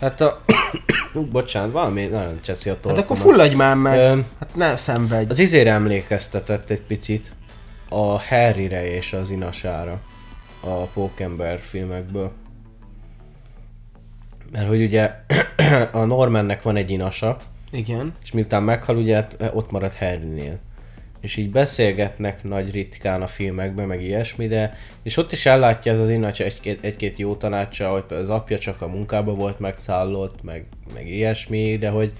Hát 0.00 0.20
a... 0.20 0.40
Ú, 1.14 1.24
bocsánat, 1.26 1.72
valami 1.72 2.04
nagyon 2.04 2.40
cseszi 2.42 2.68
a 2.68 2.72
Hát 2.72 2.82
torkomat. 2.82 3.04
akkor 3.10 3.18
fulladj 3.22 3.54
már 3.54 3.76
meg! 3.76 3.98
Ö, 3.98 4.18
Hát 4.38 4.54
ne 4.54 4.76
szenvedj. 4.76 5.30
Az 5.30 5.38
izére 5.38 5.70
emlékeztetett 5.72 6.70
egy 6.70 6.80
picit 6.80 7.32
a 7.88 8.20
Harryre 8.22 8.90
és 8.94 9.12
az 9.12 9.30
Inasára 9.30 10.00
a 10.60 10.84
Pókember 10.84 11.58
filmekből. 11.60 12.32
Mert 14.52 14.68
hogy 14.68 14.82
ugye 14.82 15.14
a 15.92 16.04
Normannek 16.04 16.62
van 16.62 16.76
egy 16.76 16.90
inasa, 16.90 17.36
Igen. 17.70 18.12
és 18.22 18.32
miután 18.32 18.62
meghal, 18.62 18.96
ugye 18.96 19.14
hát 19.14 19.50
ott 19.52 19.70
marad 19.70 19.94
Harrynél. 19.94 20.58
És 21.26 21.36
így 21.36 21.50
beszélgetnek 21.50 22.42
nagy 22.42 22.70
ritkán 22.70 23.22
a 23.22 23.26
filmekben, 23.26 23.86
meg 23.86 24.02
ilyesmi, 24.02 24.46
de 24.46 24.74
és 25.02 25.16
ott 25.16 25.32
is 25.32 25.46
ellátja 25.46 25.92
ez 25.92 25.98
az 25.98 26.08
innacs 26.08 26.40
egy-két, 26.40 26.84
egy-két 26.84 27.16
jó 27.16 27.34
tanácsa, 27.34 27.90
hogy 27.90 28.04
az 28.08 28.30
apja 28.30 28.58
csak 28.58 28.82
a 28.82 28.88
munkába 28.88 29.34
volt 29.34 29.58
megszállott, 29.58 30.42
meg, 30.42 30.66
meg 30.94 31.08
ilyesmi, 31.08 31.76
de 31.78 31.88
hogy 31.88 32.12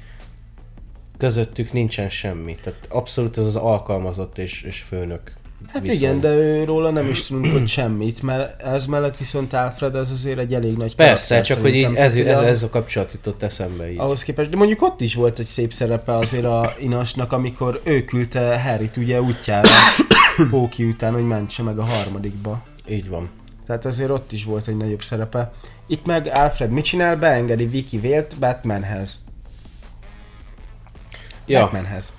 közöttük 1.19 1.73
nincsen 1.73 2.11
semmi. 2.11 2.55
Tehát 2.63 2.87
abszolút 2.89 3.39
ez 3.39 3.45
az 3.45 3.57
alkalmazott 3.57 4.39
és, 4.39 4.63
és 4.63 4.81
főnök 4.81 5.33
Hát 5.69 5.83
viszony. 5.83 5.97
igen, 5.97 6.21
de 6.21 6.29
ő 6.29 6.65
róla 6.65 6.91
nem 6.91 7.09
is 7.09 7.23
tudunk 7.23 7.53
hogy 7.53 7.69
semmit, 7.69 8.23
mert 8.23 8.63
ez 8.63 8.87
mellett 8.87 9.17
viszont 9.17 9.53
Alfred 9.53 9.95
az 9.95 10.11
azért 10.11 10.39
egy 10.39 10.55
elég 10.55 10.77
nagy 10.77 10.95
Persze, 10.95 11.41
csak 11.41 11.61
hogy 11.61 11.75
így 11.75 11.95
ez, 11.95 12.15
ez, 12.15 12.39
ez 12.39 12.63
a 12.63 12.71
kapcsolat 12.71 13.13
jutott 13.13 13.43
eszembe 13.43 13.91
így. 13.91 13.99
Ahhoz 13.99 14.23
képest, 14.23 14.51
de 14.51 14.57
mondjuk 14.57 14.83
ott 14.83 15.01
is 15.01 15.15
volt 15.15 15.39
egy 15.39 15.47
szép 15.47 15.73
szerepe 15.73 16.17
azért 16.17 16.45
a 16.45 16.73
Inasnak, 16.79 17.33
amikor 17.33 17.81
ő 17.85 18.05
küldte 18.05 18.61
Harryt 18.61 18.97
ugye 18.97 19.23
útjára 19.23 19.69
Póki 20.51 20.85
után, 20.85 21.13
hogy 21.13 21.27
mentse 21.27 21.63
meg 21.63 21.79
a 21.79 21.85
harmadikba. 21.85 22.63
Így 22.89 23.09
van. 23.09 23.29
Tehát 23.67 23.85
azért 23.85 24.11
ott 24.11 24.33
is 24.33 24.45
volt 24.45 24.69
egy 24.69 24.77
nagyobb 24.77 25.03
szerepe. 25.03 25.53
Itt 25.87 26.07
meg 26.07 26.31
Alfred 26.35 26.71
mit 26.71 26.85
csinál? 26.85 27.17
Beengedi 27.17 27.67
Vicky 27.67 27.99
Vélt 27.99 28.39
Batmanhez. 28.39 29.19
Ja, 31.47 31.61
Batmanhez. 31.61 32.13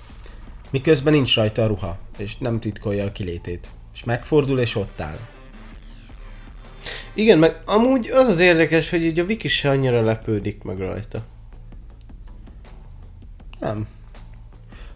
Miközben 0.70 1.12
nincs 1.12 1.34
rajta 1.34 1.62
a 1.62 1.66
ruha, 1.66 1.98
és 2.20 2.36
nem 2.36 2.60
titkolja 2.60 3.04
a 3.04 3.12
kilétét. 3.12 3.68
És 3.94 4.04
megfordul, 4.04 4.60
és 4.60 4.74
ott 4.76 5.00
áll. 5.00 5.18
igen, 7.14 7.38
meg 7.38 7.60
amúgy 7.66 8.08
az 8.10 8.28
az 8.28 8.40
érdekes, 8.40 8.90
hogy 8.90 9.02
így 9.02 9.18
a 9.18 9.24
Viki 9.24 9.48
se 9.48 9.68
annyira 9.70 10.00
lepődik 10.00 10.62
meg 10.62 10.78
rajta. 10.78 11.22
Nem. 13.60 13.86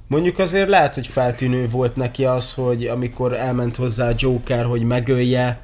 Mondjuk 0.07 0.39
azért 0.39 0.69
lehet, 0.69 0.95
hogy 0.95 1.07
feltűnő 1.07 1.69
volt 1.69 1.97
neki 1.97 2.25
az, 2.25 2.53
hogy 2.55 2.87
amikor 2.87 3.35
elment 3.35 3.77
hozzá 3.77 4.09
a 4.09 4.15
Joker, 4.17 4.65
hogy 4.65 4.83
megölje, 4.83 5.61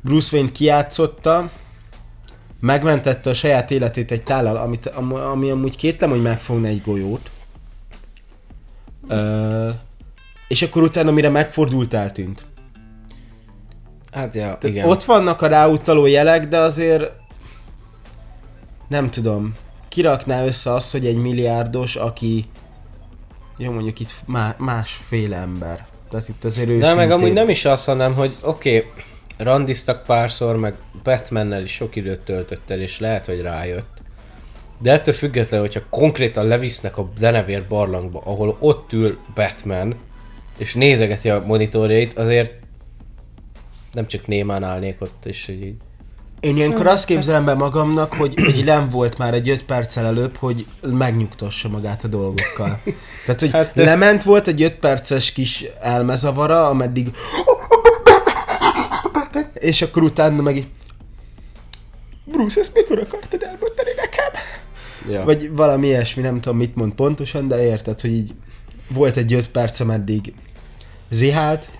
Bruce 0.00 0.36
Wayne 0.36 0.52
kiátszotta, 0.52 1.50
megmentette 2.60 3.30
a 3.30 3.34
saját 3.34 3.70
életét 3.70 4.10
egy 4.10 4.22
tállal, 4.22 4.56
amit, 4.56 4.86
am- 4.86 5.14
ami 5.14 5.50
amúgy 5.50 5.76
kétlem, 5.76 6.10
hogy 6.10 6.22
megfogna 6.22 6.66
egy 6.66 6.82
golyót. 6.82 7.30
Ö, 9.08 9.70
és 10.48 10.62
akkor 10.62 10.82
utána, 10.82 11.10
mire 11.10 11.28
megfordult, 11.28 11.94
eltűnt. 11.94 12.46
Hát 14.12 14.34
ja, 14.34 14.40
Tehát 14.40 14.64
igen. 14.64 14.88
Ott 14.88 15.04
vannak 15.04 15.42
a 15.42 15.46
ráutaló 15.46 16.06
jelek, 16.06 16.48
de 16.48 16.58
azért 16.58 17.12
nem 18.88 19.10
tudom, 19.10 19.54
kirakná 19.88 20.44
össze 20.44 20.72
azt, 20.72 20.92
hogy 20.92 21.06
egy 21.06 21.16
milliárdos, 21.16 21.96
aki 21.96 22.44
jó 23.56 23.72
mondjuk 23.72 24.00
itt 24.00 24.14
má- 24.26 24.58
másfél 24.58 25.34
ember. 25.34 25.86
Tehát 26.10 26.28
itt 26.28 26.44
azért 26.44 26.66
De 26.66 26.72
őszintén... 26.72 26.96
meg 26.96 27.10
amúgy 27.10 27.32
nem 27.32 27.48
is 27.48 27.64
azt, 27.64 27.84
hanem, 27.84 28.14
hogy 28.14 28.36
oké, 28.42 28.76
okay, 28.76 28.90
randiztak 29.36 30.02
párszor, 30.04 30.56
meg 30.56 30.74
Batmannel 31.02 31.62
is 31.62 31.72
sok 31.72 31.96
időt 31.96 32.20
töltött 32.20 32.70
el, 32.70 32.80
és 32.80 33.00
lehet, 33.00 33.26
hogy 33.26 33.40
rájött. 33.40 34.02
De 34.78 34.92
ettől 34.92 35.14
függetlenül, 35.14 35.66
hogyha 35.66 35.88
konkrétan 35.90 36.46
levisznek 36.46 36.98
a 36.98 37.08
Denevér 37.18 37.64
barlangba, 37.68 38.22
ahol 38.24 38.56
ott 38.60 38.92
ül 38.92 39.18
Batman, 39.34 39.94
és 40.56 40.74
nézegeti 40.74 41.30
a 41.30 41.44
monitorjait, 41.46 42.18
azért 42.18 42.52
nem 43.92 44.06
csak 44.06 44.26
némán 44.26 44.62
állnék 44.62 45.00
ott, 45.00 45.26
és 45.26 45.46
hogy 45.46 45.62
így... 45.62 45.74
Én 46.40 46.56
ilyenkor 46.56 46.86
azt 46.86 47.04
képzelem 47.04 47.44
be 47.44 47.54
magamnak, 47.54 48.12
hogy, 48.12 48.34
hogy 48.40 48.64
nem 48.64 48.88
volt 48.88 49.18
már 49.18 49.34
egy 49.34 49.48
5 49.48 49.64
perccel 49.64 50.06
előbb, 50.06 50.36
hogy 50.36 50.66
megnyugtassa 50.82 51.68
magát 51.68 52.04
a 52.04 52.08
dolgokkal. 52.08 52.80
Tehát, 53.24 53.40
hogy 53.40 53.50
Hát, 53.50 53.74
lement 53.74 54.22
volt 54.22 54.48
egy 54.48 54.62
5 54.62 54.74
perces 54.74 55.32
kis 55.32 55.64
elmezavara, 55.80 56.68
ameddig 56.68 57.10
és 59.58 59.82
akkor 59.82 60.02
utána 60.02 60.42
meg 60.42 60.56
így 60.56 60.66
Bruce, 62.24 62.60
ezt 62.60 62.74
mikor 62.74 62.98
akartad 62.98 63.42
elmondani 63.42 63.90
nekem? 63.96 64.32
Ja. 65.08 65.24
Vagy 65.24 65.50
valami 65.50 65.86
ilyesmi, 65.86 66.22
nem 66.22 66.40
tudom 66.40 66.58
mit 66.58 66.76
mond 66.76 66.92
pontosan, 66.92 67.48
de 67.48 67.64
érted, 67.64 68.00
hogy 68.00 68.12
így 68.12 68.34
volt 68.88 69.16
egy 69.16 69.32
5 69.32 69.50
perc, 69.50 69.80
ameddig 69.80 70.34
zihált, 71.08 71.70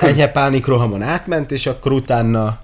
enyhe 0.00 0.28
pánikrohamon 0.28 1.02
átment, 1.02 1.50
és 1.50 1.66
akkor 1.66 1.92
utána 1.92 2.60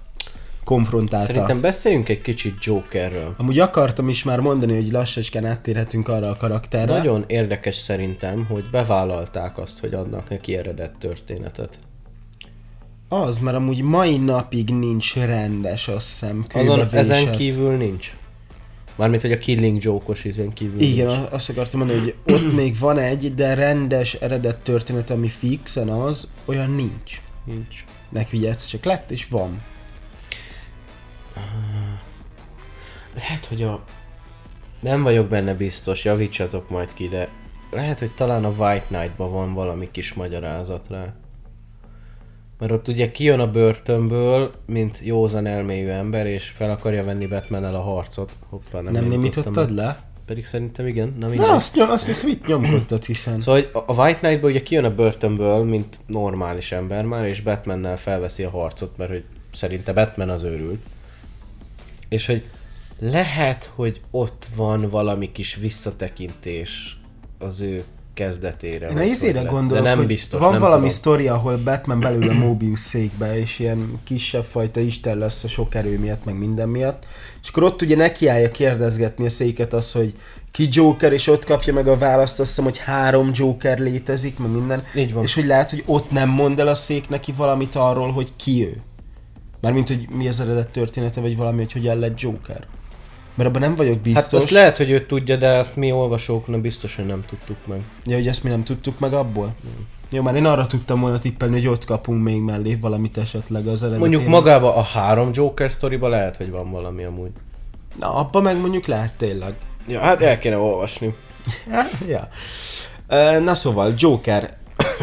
konfrontálta. 0.64 1.26
Szerintem 1.26 1.60
beszéljünk 1.60 2.08
egy 2.08 2.20
kicsit 2.20 2.64
Jokerről. 2.64 3.34
Amúgy 3.36 3.58
akartam 3.58 4.08
is 4.08 4.22
már 4.22 4.40
mondani, 4.40 4.74
hogy 4.74 4.90
lassacskán 4.90 5.46
áttérhetünk 5.46 6.08
arra 6.08 6.30
a 6.30 6.36
karakterre. 6.36 6.96
Nagyon 6.96 7.24
érdekes 7.26 7.76
szerintem, 7.76 8.46
hogy 8.48 8.64
bevállalták 8.70 9.58
azt, 9.58 9.80
hogy 9.80 9.94
adnak 9.94 10.28
neki 10.28 10.56
eredet 10.56 10.92
történetet. 10.98 11.78
Az, 13.08 13.38
mert 13.38 13.56
amúgy 13.56 13.82
mai 13.82 14.16
napig 14.16 14.70
nincs 14.70 15.14
rendes, 15.14 15.88
azt 15.88 16.08
hiszem, 16.08 16.44
Azon 16.54 16.86
ezen 16.92 17.32
kívül 17.32 17.76
nincs. 17.76 18.12
Mármint, 18.98 19.22
hogy 19.22 19.32
a 19.32 19.38
Killing 19.38 19.82
Joke-os 19.82 20.24
izén 20.24 20.52
kívül 20.52 20.80
Igen, 20.80 21.08
a- 21.08 21.28
azt 21.32 21.48
akartam 21.48 21.78
mondani, 21.78 22.00
hogy 22.00 22.14
ott 22.34 22.52
még 22.62 22.78
van 22.78 22.98
egy, 22.98 23.34
de 23.34 23.54
rendes 23.54 24.14
eredet 24.14 24.56
történet, 24.56 25.10
ami 25.10 25.28
fixen 25.28 25.88
az, 25.88 26.30
olyan 26.44 26.70
nincs. 26.70 27.20
nincs. 27.44 27.84
Ne 28.08 28.24
figyelsz, 28.24 28.66
csak 28.66 28.84
lett 28.84 29.10
és 29.10 29.26
van. 29.28 29.62
Lehet, 33.14 33.46
hogy 33.46 33.62
a... 33.62 33.84
Nem 34.80 35.02
vagyok 35.02 35.28
benne 35.28 35.54
biztos, 35.54 36.04
javítsatok 36.04 36.70
majd 36.70 36.94
ki, 36.94 37.08
de 37.08 37.28
lehet, 37.70 37.98
hogy 37.98 38.14
talán 38.14 38.44
a 38.44 38.48
White 38.48 38.86
Knight-ban 38.86 39.30
van 39.30 39.54
valami 39.54 39.90
kis 39.90 40.14
magyarázat 40.14 40.86
rá. 40.88 41.14
Mert 42.58 42.72
ott 42.72 42.88
ugye 42.88 43.10
kijön 43.10 43.40
a 43.40 43.50
börtönből, 43.50 44.50
mint 44.66 45.00
józan 45.02 45.46
elmélyű 45.46 45.88
ember, 45.88 46.26
és 46.26 46.52
fel 46.56 46.70
akarja 46.70 47.04
venni 47.04 47.26
batman 47.26 47.64
a 47.64 47.80
harcot. 47.80 48.32
Hoppá, 48.48 48.80
nem, 48.80 48.92
Nem, 48.92 49.04
némítottad 49.04 49.74
le? 49.74 50.02
Pedig 50.26 50.46
szerintem 50.46 50.86
igen, 50.86 51.14
na. 51.18 51.28
Na, 51.28 51.54
azt, 51.54 51.74
nyom, 51.74 51.90
azt, 51.90 52.08
azt 52.08 52.24
mit 52.24 52.46
nyomkodtad, 52.46 53.04
hiszen. 53.04 53.40
Szóval 53.40 53.60
hogy 53.60 53.82
a 53.86 54.02
White 54.02 54.18
Knight-ban 54.18 54.50
ugye 54.50 54.62
kijön 54.62 54.84
a 54.84 54.94
börtönből, 54.94 55.64
mint 55.64 55.98
normális 56.06 56.72
ember 56.72 57.04
már, 57.04 57.24
és 57.24 57.40
Batmannel 57.40 57.96
felveszi 57.96 58.42
a 58.42 58.50
harcot, 58.50 58.96
mert 58.96 59.10
hogy 59.10 59.24
szerinte 59.54 59.92
Batman 59.92 60.28
az 60.28 60.42
őrült. 60.42 60.82
És 62.08 62.26
hogy 62.26 62.44
lehet, 62.98 63.72
hogy 63.74 64.00
ott 64.10 64.48
van 64.56 64.88
valami 64.88 65.32
kis 65.32 65.54
visszatekintés 65.54 67.00
az 67.38 67.60
ő 67.60 67.84
kezdetére. 68.18 68.88
Én 68.88 68.96
a 68.96 69.02
izére 69.02 69.42
gondolok, 69.42 69.84
de 69.84 69.94
nem 69.94 70.06
biztos, 70.06 70.40
van 70.40 70.50
nem 70.50 70.60
valami 70.60 70.76
tudom. 70.76 70.94
sztori, 70.94 71.28
ahol 71.28 71.56
Batman 71.56 72.00
belül 72.00 72.28
a 72.28 72.32
Mobius 72.32 72.80
székbe, 72.80 73.38
és 73.38 73.58
ilyen 73.58 74.00
kisebb 74.04 74.44
fajta 74.44 74.80
isten 74.80 75.18
lesz 75.18 75.44
a 75.44 75.48
sok 75.48 75.74
erő 75.74 75.98
miatt, 75.98 76.24
meg 76.24 76.38
minden 76.38 76.68
miatt. 76.68 77.06
És 77.42 77.48
akkor 77.48 77.62
ott 77.62 77.82
ugye 77.82 77.96
nekiállja 77.96 78.48
kérdezgetni 78.48 79.24
a 79.24 79.28
széket 79.28 79.72
az, 79.72 79.92
hogy 79.92 80.14
ki 80.50 80.68
Joker, 80.70 81.12
és 81.12 81.26
ott 81.26 81.44
kapja 81.44 81.72
meg 81.72 81.88
a 81.88 81.96
választ, 81.96 82.40
azt 82.40 82.48
hiszem, 82.48 82.64
hogy 82.64 82.78
három 82.78 83.30
Joker 83.34 83.78
létezik, 83.78 84.38
meg 84.38 84.50
minden. 84.50 84.82
Így 84.94 85.12
van. 85.12 85.22
És 85.22 85.34
hogy 85.34 85.46
lehet, 85.46 85.70
hogy 85.70 85.82
ott 85.86 86.10
nem 86.10 86.28
mond 86.28 86.60
el 86.60 86.68
a 86.68 86.74
szék 86.74 87.08
neki 87.08 87.32
valamit 87.32 87.74
arról, 87.74 88.12
hogy 88.12 88.32
ki 88.36 88.64
ő. 88.64 88.76
Mármint, 89.60 89.88
hogy 89.88 90.08
mi 90.10 90.28
az 90.28 90.40
eredet 90.40 90.68
története, 90.68 91.20
vagy 91.20 91.36
valami, 91.36 91.56
hogy 91.56 91.72
hogyan 91.72 91.98
lett 91.98 92.20
Joker. 92.20 92.66
Mert 93.38 93.50
abban 93.50 93.60
nem 93.60 93.74
vagyok 93.76 93.98
biztos. 93.98 94.22
Hát 94.24 94.32
azt 94.32 94.50
lehet, 94.50 94.76
hogy 94.76 94.90
ő 94.90 95.06
tudja, 95.06 95.36
de 95.36 95.48
azt 95.48 95.76
mi 95.76 95.92
olvasók, 95.92 96.46
na 96.46 96.58
biztos, 96.60 96.96
hogy 96.96 97.06
nem 97.06 97.24
tudtuk 97.26 97.66
meg. 97.66 97.80
Ja, 98.06 98.16
hogy 98.16 98.26
ezt 98.28 98.42
mi 98.42 98.50
nem 98.50 98.64
tudtuk 98.64 98.98
meg 98.98 99.12
abból? 99.12 99.54
Jó, 100.10 100.22
már 100.22 100.34
én 100.36 100.44
arra 100.44 100.66
tudtam 100.66 101.00
volna 101.00 101.18
tippelni, 101.18 101.54
hogy 101.54 101.66
ott 101.66 101.84
kapunk 101.84 102.22
még 102.22 102.40
mellé 102.40 102.74
valamit 102.74 103.16
esetleg 103.18 103.66
az 103.66 103.82
eredetén. 103.82 104.08
Mondjuk 104.10 104.26
magába 104.30 104.74
a 104.74 104.82
három 104.82 105.30
Joker 105.32 105.70
sztoriba 105.70 106.08
lehet, 106.08 106.36
hogy 106.36 106.50
van 106.50 106.70
valami 106.70 107.04
amúgy. 107.04 107.30
Na, 108.00 108.14
abba 108.14 108.40
meg 108.40 108.60
mondjuk 108.60 108.86
lehet 108.86 109.14
tényleg. 109.14 109.54
Ja, 109.88 110.00
hát 110.00 110.20
el 110.22 110.38
kéne 110.38 110.58
olvasni. 110.58 111.14
ja. 112.08 112.28
Ö, 113.08 113.40
Na 113.40 113.54
szóval, 113.54 113.94
Joker. 113.96 114.56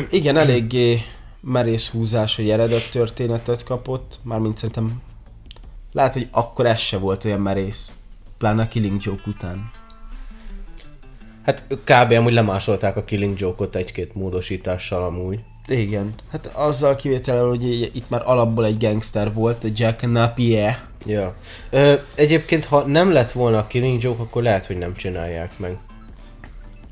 Igen, 0.10 0.38
eléggé 0.38 1.02
merész 1.42 1.88
húzás, 1.88 2.36
hogy 2.36 2.50
eredet 2.50 2.92
történetet 2.92 3.64
kapott. 3.64 4.20
Mármint 4.24 4.58
szerintem 4.58 5.02
lehet, 5.92 6.14
hogy 6.14 6.28
akkor 6.32 6.66
ez 6.66 6.80
se 6.80 6.98
volt 6.98 7.26
olyan 7.26 7.40
merész. 7.42 7.90
Pláne 8.46 8.62
a 8.62 8.68
Killing 8.68 9.02
Joke 9.04 9.24
után. 9.28 9.72
Hát 11.46 11.64
kb. 11.84 12.12
amúgy 12.12 12.34
lemásolták 12.34 12.96
a 12.98 13.04
Killing 13.04 13.40
Joke-ot 13.40 13.76
egy-két 13.76 14.16
módosítással 14.16 15.04
amúgy. 15.04 15.40
Igen. 15.68 16.14
Hát 16.32 16.46
azzal 16.46 16.96
kivétel, 16.96 17.46
hogy 17.46 17.64
itt 17.96 18.10
már 18.10 18.22
alapból 18.26 18.66
egy 18.66 18.78
gangster 18.78 19.34
volt, 19.34 19.64
a 19.64 19.68
Jack 19.76 20.12
Napier. 20.12 20.80
Ja. 21.06 21.36
Ö, 21.70 21.94
egyébként, 22.16 22.66
ha 22.66 22.82
nem 22.82 23.12
lett 23.12 23.32
volna 23.32 23.58
a 23.58 23.68
Killing 23.68 24.02
Joke, 24.02 24.22
akkor 24.22 24.44
lehet, 24.44 24.66
hogy 24.66 24.78
nem 24.78 24.96
csinálják 24.96 25.52
meg. 25.58 25.78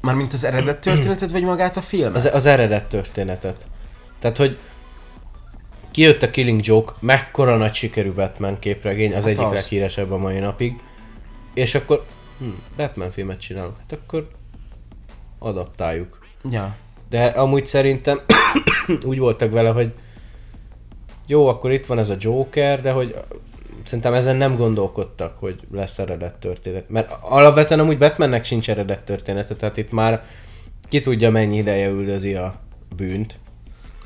Mármint 0.01 0.33
az 0.33 0.43
eredet 0.43 0.79
történetet, 0.89 1.31
vagy 1.31 1.43
magát 1.43 1.77
a 1.77 1.81
filmet? 1.81 2.15
Az, 2.15 2.29
az 2.33 2.45
eredet 2.45 2.85
történetet. 2.85 3.67
Tehát, 4.19 4.37
hogy 4.37 4.57
kijött 5.91 6.21
a 6.21 6.31
Killing 6.31 6.65
Joke, 6.65 6.93
mekkora 6.99 7.57
nagy 7.57 7.73
sikerű 7.73 8.11
Batman 8.11 8.59
képregény, 8.59 9.09
az 9.09 9.15
Hát 9.15 9.25
egyik 9.25 9.45
az. 9.45 9.53
leghíresebb 9.53 10.11
a 10.11 10.17
mai 10.17 10.39
napig. 10.39 10.81
És 11.53 11.75
akkor 11.75 12.05
hm, 12.37 12.49
Batman 12.75 13.11
filmet 13.11 13.39
csinálunk. 13.39 13.77
Hát 13.77 13.99
akkor 14.01 14.27
adaptáljuk. 15.39 16.19
Ja. 16.49 16.75
De 17.09 17.25
amúgy 17.25 17.65
szerintem 17.65 18.19
úgy 19.05 19.19
voltak 19.19 19.51
vele, 19.51 19.69
hogy 19.69 19.93
jó, 21.27 21.47
akkor 21.47 21.71
itt 21.71 21.85
van 21.85 21.99
ez 21.99 22.09
a 22.09 22.15
Joker, 22.19 22.81
de 22.81 22.91
hogy 22.91 23.15
szerintem 23.83 24.13
ezen 24.13 24.35
nem 24.35 24.55
gondolkodtak, 24.55 25.37
hogy 25.37 25.59
lesz 25.71 25.99
eredet 25.99 26.35
történet. 26.35 26.89
Mert 26.89 27.11
alapvetően 27.21 27.79
amúgy 27.79 27.97
Batmannek 27.97 28.45
sincs 28.45 28.69
eredet 28.69 29.03
története, 29.03 29.55
tehát 29.55 29.77
itt 29.77 29.91
már 29.91 30.25
ki 30.89 31.01
tudja 31.01 31.31
mennyi 31.31 31.57
ideje 31.57 31.89
üldözi 31.89 32.35
a 32.35 32.55
bűnt. 32.95 33.39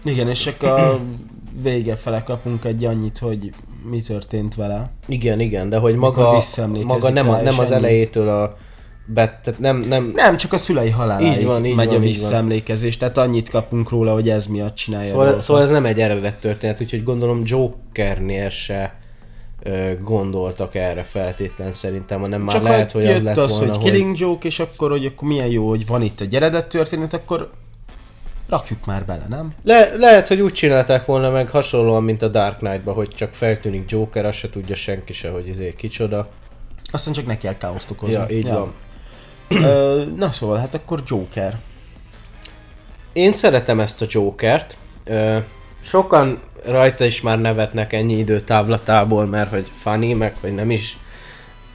Igen, 0.03 0.29
és 0.29 0.39
csak 0.39 0.63
a 0.63 0.99
vége 1.63 1.95
fele 1.95 2.23
kapunk 2.23 2.65
egy 2.65 2.85
annyit, 2.85 3.17
hogy 3.17 3.51
mi 3.89 4.01
történt 4.01 4.55
vele. 4.55 4.91
Igen, 5.07 5.39
igen, 5.39 5.69
de 5.69 5.77
hogy 5.77 5.95
maga, 5.95 6.43
maga 6.83 7.09
nem, 7.09 7.29
a, 7.29 7.41
nem 7.41 7.59
az 7.59 7.71
ennyi. 7.71 7.83
elejétől 7.83 8.29
a 8.29 8.57
bet, 9.05 9.39
tehát 9.43 9.59
nem, 9.59 9.77
nem, 9.77 10.11
Nem, 10.15 10.37
csak 10.37 10.53
a 10.53 10.57
szülei 10.57 10.89
haláláig 10.89 11.37
Így 11.37 11.45
van, 11.45 11.65
így 11.65 11.75
megy 11.75 11.87
van, 11.87 11.95
a 11.95 11.97
így 11.97 12.03
van. 12.03 12.07
visszaemlékezés, 12.07 12.97
tehát 12.97 13.17
annyit 13.17 13.49
kapunk 13.49 13.89
róla, 13.89 14.13
hogy 14.13 14.29
ez 14.29 14.45
miatt 14.45 14.75
csinálja. 14.75 15.07
Szóval, 15.07 15.39
szóval 15.39 15.63
ez 15.63 15.69
nem 15.69 15.85
egy 15.85 15.99
eredet 15.99 16.39
történet, 16.39 16.81
úgyhogy 16.81 17.03
gondolom 17.03 17.41
Jokernél 17.45 18.49
se 18.49 18.95
ö, 19.63 19.91
gondoltak 20.03 20.75
erre 20.75 21.03
feltétlen 21.03 21.73
szerintem, 21.73 22.19
hanem 22.19 22.41
már 22.41 22.55
Csak 22.55 22.63
lehet, 22.63 22.91
hogy 22.91 23.05
az 23.07 23.21
lett 23.21 23.37
az, 23.37 23.49
volna, 23.49 23.73
hogy 23.73 23.81
hogy... 23.81 23.91
Killing 23.91 24.17
Joke, 24.17 24.47
és 24.47 24.59
akkor, 24.59 24.89
hogy 24.89 25.05
akkor 25.05 25.27
milyen 25.27 25.47
jó, 25.47 25.69
hogy 25.69 25.87
van 25.87 26.01
itt 26.01 26.19
egy 26.21 26.35
eredet 26.35 26.67
történet, 26.67 27.13
akkor 27.13 27.49
rakjuk 28.49 28.85
már 28.85 29.05
bele, 29.05 29.25
nem? 29.29 29.51
Le, 29.63 29.95
lehet, 29.95 30.27
hogy 30.27 30.41
úgy 30.41 30.53
csinálták 30.53 31.05
volna 31.05 31.29
meg 31.29 31.49
hasonlóan, 31.49 32.03
mint 32.03 32.21
a 32.21 32.27
Dark 32.27 32.57
Knight-ba, 32.57 32.93
hogy 32.93 33.09
csak 33.09 33.33
feltűnik 33.33 33.91
Joker, 33.91 34.25
azt 34.25 34.37
se 34.37 34.49
tudja 34.49 34.75
senki 34.75 35.13
se, 35.13 35.29
hogy 35.29 35.47
izé 35.47 35.73
kicsoda. 35.77 36.29
Aztán 36.91 37.13
csak 37.13 37.25
neki 37.25 37.45
kell 37.45 37.57
káoszt 37.57 37.91
okozni. 37.91 38.13
Ja, 38.13 38.25
így 38.29 38.49
van. 38.49 38.73
Ö, 39.49 40.03
na 40.15 40.31
szóval, 40.31 40.57
hát 40.57 40.75
akkor 40.75 41.03
Joker. 41.05 41.57
Én 43.13 43.33
szeretem 43.33 43.79
ezt 43.79 44.01
a 44.01 44.05
Jokert. 44.09 44.77
Ö, 45.03 45.37
sokan 45.83 46.39
rajta 46.65 47.05
is 47.05 47.21
már 47.21 47.39
nevetnek 47.39 47.93
ennyi 47.93 48.17
időtávlatából, 48.17 49.25
mert 49.25 49.49
hogy 49.49 49.71
funny, 49.75 50.15
meg 50.15 50.35
hogy 50.41 50.55
nem 50.55 50.71
is 50.71 50.97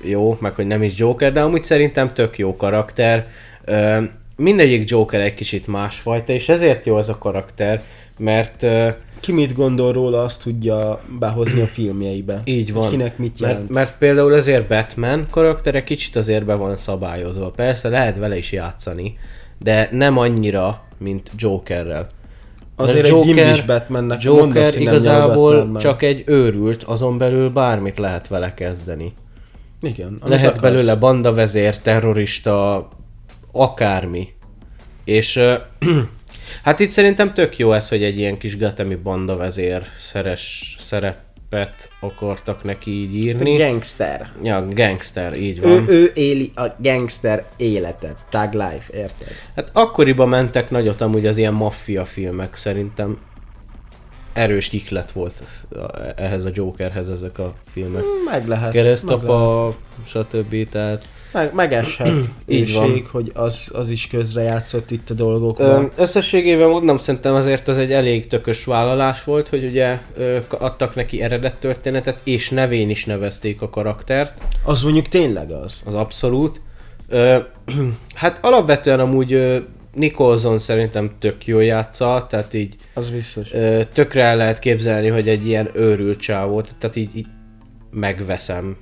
jó, 0.00 0.36
meg 0.40 0.54
hogy 0.54 0.66
nem 0.66 0.82
is 0.82 0.98
Joker, 0.98 1.32
de 1.32 1.40
amúgy 1.40 1.64
szerintem 1.64 2.14
tök 2.14 2.38
jó 2.38 2.56
karakter. 2.56 3.28
Ö, 3.64 4.02
mindegyik 4.42 4.90
Joker 4.90 5.20
egy 5.20 5.34
kicsit 5.34 5.66
másfajta, 5.66 6.32
és 6.32 6.48
ezért 6.48 6.86
jó 6.86 6.98
ez 6.98 7.08
a 7.08 7.18
karakter, 7.18 7.82
mert 8.18 8.66
Ki 9.20 9.32
mit 9.32 9.54
gondol 9.54 9.92
róla, 9.92 10.22
azt 10.22 10.42
tudja 10.42 11.00
behozni 11.18 11.60
a 11.60 11.66
filmjeibe. 11.66 12.40
Így 12.44 12.70
Hogy 12.70 12.82
van. 12.82 12.90
Kinek 12.90 13.18
mit 13.18 13.38
jelent. 13.38 13.58
Mert, 13.58 13.70
mert 13.70 13.98
például 13.98 14.32
azért 14.32 14.68
Batman 14.68 15.26
karaktere 15.30 15.82
kicsit 15.84 16.16
azért 16.16 16.44
be 16.44 16.54
van 16.54 16.76
szabályozva. 16.76 17.50
Persze 17.50 17.88
lehet 17.88 18.18
vele 18.18 18.36
is 18.36 18.52
játszani, 18.52 19.18
de 19.58 19.88
nem 19.90 20.18
annyira, 20.18 20.82
mint 20.98 21.30
Jokerrel. 21.36 22.08
Azért 22.76 23.10
Mert 23.10 23.26
egy 23.26 23.34
gimbis 23.34 23.62
Batmannek 23.62 24.22
Joker 24.22 24.42
mondasz, 24.42 24.72
hogy 24.72 24.82
igazából 24.82 25.64
meg. 25.64 25.82
csak 25.82 26.02
egy 26.02 26.22
őrült, 26.26 26.82
azon 26.82 27.18
belül 27.18 27.50
bármit 27.50 27.98
lehet 27.98 28.28
vele 28.28 28.54
kezdeni. 28.54 29.12
Igen, 29.82 30.18
Lehet 30.24 30.44
akarsz. 30.44 30.60
belőle 30.60 30.94
bandavezér, 30.94 31.78
terrorista, 31.78 32.88
akármi. 33.52 34.28
És 35.04 35.40
hát 36.64 36.80
itt 36.80 36.90
szerintem 36.90 37.34
tök 37.34 37.58
jó 37.58 37.72
ez, 37.72 37.88
hogy 37.88 38.02
egy 38.02 38.18
ilyen 38.18 38.38
kis 38.38 38.56
Gatemi 38.56 38.94
bandavezér 38.94 39.82
szeres 39.98 40.76
szerepet 40.78 41.90
akartak 42.00 42.64
neki 42.64 42.90
így 42.90 43.14
írni. 43.14 43.56
Gangster. 43.56 44.32
Ja, 44.42 44.66
gangster, 44.70 45.36
így 45.36 45.58
Ő, 45.58 45.68
van. 45.68 45.88
ő 45.88 46.12
éli 46.14 46.52
a 46.54 46.66
gangster 46.78 47.46
életet. 47.56 48.16
Tag 48.30 48.52
life, 48.52 48.96
érted? 48.96 49.28
Hát 49.56 49.70
akkoriban 49.72 50.28
mentek 50.28 50.70
nagyot 50.70 51.00
amúgy 51.00 51.26
az 51.26 51.36
ilyen 51.36 51.54
maffia 51.54 52.04
filmek, 52.04 52.54
szerintem 52.56 53.18
erős 54.32 54.72
iklet 54.72 55.12
volt 55.12 55.44
ehhez 56.16 56.44
a 56.44 56.50
Jokerhez 56.52 57.08
ezek 57.08 57.38
a 57.38 57.54
filmek. 57.72 58.02
Meg 58.02 58.04
lehet. 58.24 58.40
meg 58.40 58.48
lehet. 58.48 58.72
Keresztapa, 58.72 59.74
stb. 60.06 60.68
Tehát 60.68 61.08
Meg, 61.32 61.54
megeshet 61.54 62.28
Így 62.46 62.72
van. 62.74 63.06
hogy 63.10 63.30
az, 63.34 63.68
az 63.72 63.90
is 63.90 64.06
közrejátszott 64.06 64.90
itt 64.90 65.10
a 65.10 65.14
dolgokban. 65.14 65.90
összességében 65.96 66.68
mondom, 66.68 66.98
szerintem 66.98 67.34
azért 67.34 67.68
ez 67.68 67.78
egy 67.78 67.92
elég 67.92 68.26
tökös 68.26 68.64
vállalás 68.64 69.24
volt, 69.24 69.48
hogy 69.48 69.64
ugye 69.64 69.98
ö, 70.16 70.38
adtak 70.48 70.94
neki 70.94 71.22
eredet 71.22 71.56
történetet, 71.56 72.20
és 72.24 72.50
nevén 72.50 72.90
is 72.90 73.04
nevezték 73.04 73.62
a 73.62 73.70
karaktert, 73.70 74.32
Az 74.64 74.82
mondjuk 74.82 75.08
tényleg 75.08 75.50
az. 75.50 75.80
az 75.84 75.94
abszolút. 75.94 76.60
Ö, 77.08 77.36
hát 78.14 78.38
alapvetően 78.42 79.00
amúgy 79.00 79.32
ö, 79.32 79.58
Nicholson 79.94 80.58
szerintem 80.58 81.10
tök 81.18 81.46
jól 81.46 81.64
játsza, 81.64 82.26
tehát 82.28 82.54
így 82.54 82.74
Az 82.94 83.10
biztos. 83.10 83.52
ö, 83.52 83.80
tökre 83.92 84.22
el 84.24 84.36
lehet 84.36 84.58
képzelni, 84.58 85.08
hogy 85.08 85.28
egy 85.28 85.46
ilyen 85.46 85.70
őrült 85.74 86.20
csávót, 86.20 86.68
tehát 86.78 86.96
így, 86.96 87.16
így 87.16 87.26
megveszem 87.90 88.76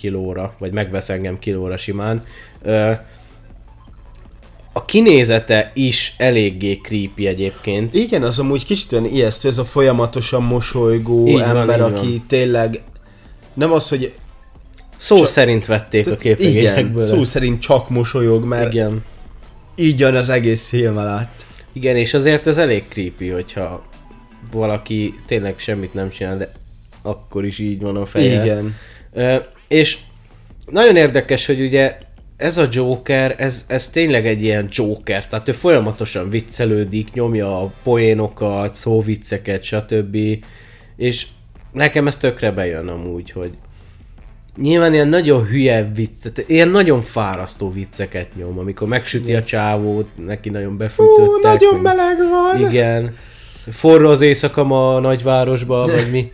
kilóra, 0.00 0.54
vagy 0.58 0.72
megvesz 0.72 1.08
engem 1.08 1.38
kilóra 1.38 1.76
simán. 1.76 2.24
Ö, 2.62 2.90
a 4.72 4.84
kinézete 4.84 5.70
is 5.74 6.14
eléggé 6.16 6.74
creepy 6.74 7.26
egyébként. 7.26 7.94
Igen, 7.94 8.22
az 8.22 8.38
amúgy 8.38 8.64
kicsit 8.64 8.92
olyan 8.92 9.04
ijesztő, 9.04 9.48
ez 9.48 9.58
a 9.58 9.64
folyamatosan 9.64 10.42
mosolygó 10.42 11.26
Így 11.26 11.34
van, 11.38 11.56
ember, 11.56 11.76
így 11.78 11.84
aki 11.84 12.06
van. 12.08 12.24
tényleg 12.28 12.80
nem 13.54 13.72
az, 13.72 13.88
hogy 13.88 14.12
Szó 14.96 15.16
Csak- 15.16 15.26
szerint 15.26 15.66
vették 15.66 16.06
a 16.06 16.10
igen, 16.10 16.18
képregényekből. 16.18 17.02
szó 17.02 17.24
szerint 17.24 17.60
csak 17.60 17.88
mosolyog, 17.88 18.44
mert 18.44 18.72
Igen. 18.72 18.86
Igen. 18.88 19.04
így 19.88 20.00
jön 20.00 20.14
az 20.14 20.28
egész 20.28 20.68
film 20.68 20.96
alatt. 20.96 21.44
Igen, 21.72 21.96
és 21.96 22.14
azért 22.14 22.46
ez 22.46 22.58
elég 22.58 22.84
creepy, 22.88 23.28
hogyha 23.28 23.82
valaki 24.52 25.14
tényleg 25.26 25.54
semmit 25.58 25.94
nem 25.94 26.10
csinál, 26.10 26.36
de 26.38 26.52
akkor 27.02 27.44
is 27.44 27.58
így 27.58 27.80
van 27.80 27.96
a 27.96 28.06
feje. 28.06 28.42
Igen. 28.42 28.74
Ö, 29.12 29.36
és 29.70 29.98
nagyon 30.66 30.96
érdekes, 30.96 31.46
hogy 31.46 31.60
ugye 31.60 31.98
ez 32.36 32.56
a 32.58 32.68
Joker, 32.70 33.34
ez, 33.38 33.64
ez 33.66 33.88
tényleg 33.88 34.26
egy 34.26 34.42
ilyen 34.42 34.68
Joker, 34.70 35.28
tehát 35.28 35.48
ő 35.48 35.52
folyamatosan 35.52 36.30
viccelődik, 36.30 37.12
nyomja 37.12 37.62
a 37.62 37.72
poénokat, 37.82 38.74
szóvicceket, 38.74 39.62
stb. 39.62 40.16
És 40.96 41.26
nekem 41.72 42.06
ez 42.06 42.16
tökre 42.16 42.50
bejön 42.50 42.88
amúgy, 42.88 43.30
hogy 43.30 43.50
nyilván 44.56 44.94
ilyen 44.94 45.08
nagyon 45.08 45.46
hülye 45.46 45.90
viccet, 45.94 46.44
ilyen 46.48 46.68
nagyon 46.68 47.02
fárasztó 47.02 47.72
vicceket 47.72 48.36
nyom, 48.36 48.58
amikor 48.58 48.88
megsüti 48.88 49.34
a 49.34 49.44
csávót, 49.44 50.08
neki 50.26 50.48
nagyon 50.48 50.76
befűtöttek. 50.76 51.28
Ú, 51.28 51.38
nagyon 51.42 51.74
meg- 51.80 51.96
meleg 51.96 52.16
van! 52.30 52.68
igen. 52.68 53.16
Forró 53.70 54.10
az 54.10 54.20
éjszaka 54.20 54.64
ma 54.64 54.94
a 54.94 55.00
nagyvárosba, 55.00 55.86
vagy 55.86 56.10
mi. 56.10 56.32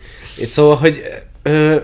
Szóval, 0.51 0.75
hogy 0.75 1.01
ö, 1.41 1.77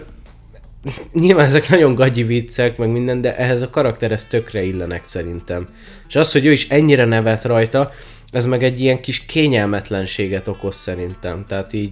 nyilván 1.14 1.46
ezek 1.46 1.70
nagyon 1.70 1.96
gagyi 1.96 2.24
viccek, 2.24 2.78
meg 2.78 2.90
minden, 2.90 3.22
de 3.22 3.38
ehhez 3.38 3.62
a 3.62 3.70
karakterhez 3.70 4.26
tökre 4.26 4.64
illenek 4.64 5.06
szerintem. 5.06 5.68
És 6.08 6.16
az, 6.16 6.32
hogy 6.32 6.46
ő 6.46 6.52
is 6.52 6.68
ennyire 6.70 7.06
nevet 7.06 7.44
rajta, 7.44 7.92
ez 8.32 8.46
meg 8.46 8.64
egy 8.64 8.82
ilyen 8.82 9.02
kis 9.02 9.26
kényelmetlenséget 9.26 10.48
okoz 10.48 10.76
szerintem. 10.76 11.46
Tehát 11.48 11.74
így, 11.74 11.92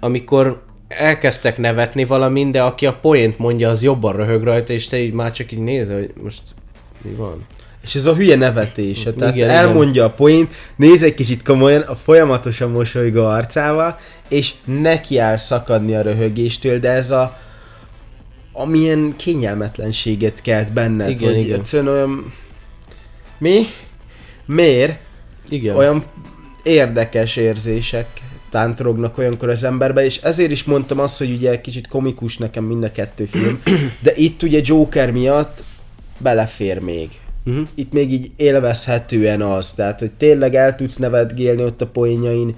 amikor 0.00 0.62
elkezdtek 0.88 1.58
nevetni 1.58 2.04
valamin, 2.04 2.50
de 2.50 2.62
aki 2.62 2.86
a 2.86 2.94
poént 2.94 3.38
mondja, 3.38 3.70
az 3.70 3.82
jobban 3.82 4.16
röhög 4.16 4.42
rajta, 4.42 4.72
és 4.72 4.86
te 4.86 4.98
így 4.98 5.12
már 5.12 5.32
csak 5.32 5.52
így 5.52 5.58
nézel, 5.58 5.98
hogy 5.98 6.12
most 6.22 6.42
mi 7.02 7.14
van. 7.14 7.46
És 7.82 7.94
ez 7.94 8.06
a 8.06 8.14
hülye 8.14 8.36
nevetése, 8.36 9.12
tehát 9.12 9.34
Igen, 9.34 9.48
igen, 9.48 9.60
igen. 9.60 9.68
elmondja 9.68 10.04
a 10.04 10.10
poént, 10.10 10.52
néz 10.76 11.02
egy 11.02 11.14
kicsit 11.14 11.42
komolyan 11.42 11.80
a 11.80 11.94
folyamatosan 11.94 12.70
mosolygó 12.70 13.24
arcával, 13.24 13.98
és 14.28 14.52
neki 14.64 15.18
áll 15.18 15.36
szakadni 15.36 15.94
a 15.94 16.02
röhögéstől, 16.02 16.78
de 16.78 16.90
ez 16.90 17.10
a 17.10 17.38
amilyen 18.52 19.14
kényelmetlenséget 19.16 20.40
kelt 20.42 20.72
benned, 20.72 21.10
Igen, 21.10 21.32
hogy 21.32 21.40
igen. 21.40 21.58
egyszerűen 21.58 21.94
olyan... 21.94 22.32
Mi? 23.38 23.62
Miért? 24.46 24.98
Igen. 25.48 25.76
Olyan 25.76 26.04
érdekes 26.62 27.36
érzések 27.36 28.06
tántorognak 28.50 29.18
olyankor 29.18 29.48
az 29.48 29.64
emberbe, 29.64 30.04
és 30.04 30.16
ezért 30.16 30.50
is 30.50 30.64
mondtam 30.64 30.98
azt, 30.98 31.18
hogy 31.18 31.32
ugye 31.32 31.60
kicsit 31.60 31.88
komikus 31.88 32.36
nekem 32.36 32.64
mind 32.64 32.84
a 32.84 32.92
kettő 32.92 33.24
film, 33.24 33.62
de 34.02 34.12
itt 34.14 34.42
ugye 34.42 34.60
Joker 34.62 35.10
miatt 35.10 35.62
belefér 36.18 36.78
még. 36.78 37.08
Uh-huh. 37.44 37.68
Itt 37.74 37.92
még 37.92 38.12
így 38.12 38.30
élvezhetően 38.36 39.42
az, 39.42 39.72
tehát 39.72 39.98
hogy 39.98 40.10
tényleg 40.10 40.54
el 40.54 40.74
tudsz 40.74 40.96
nevetgélni 40.96 41.62
ott 41.62 41.82
a 41.82 41.86
poénjain, 41.86 42.56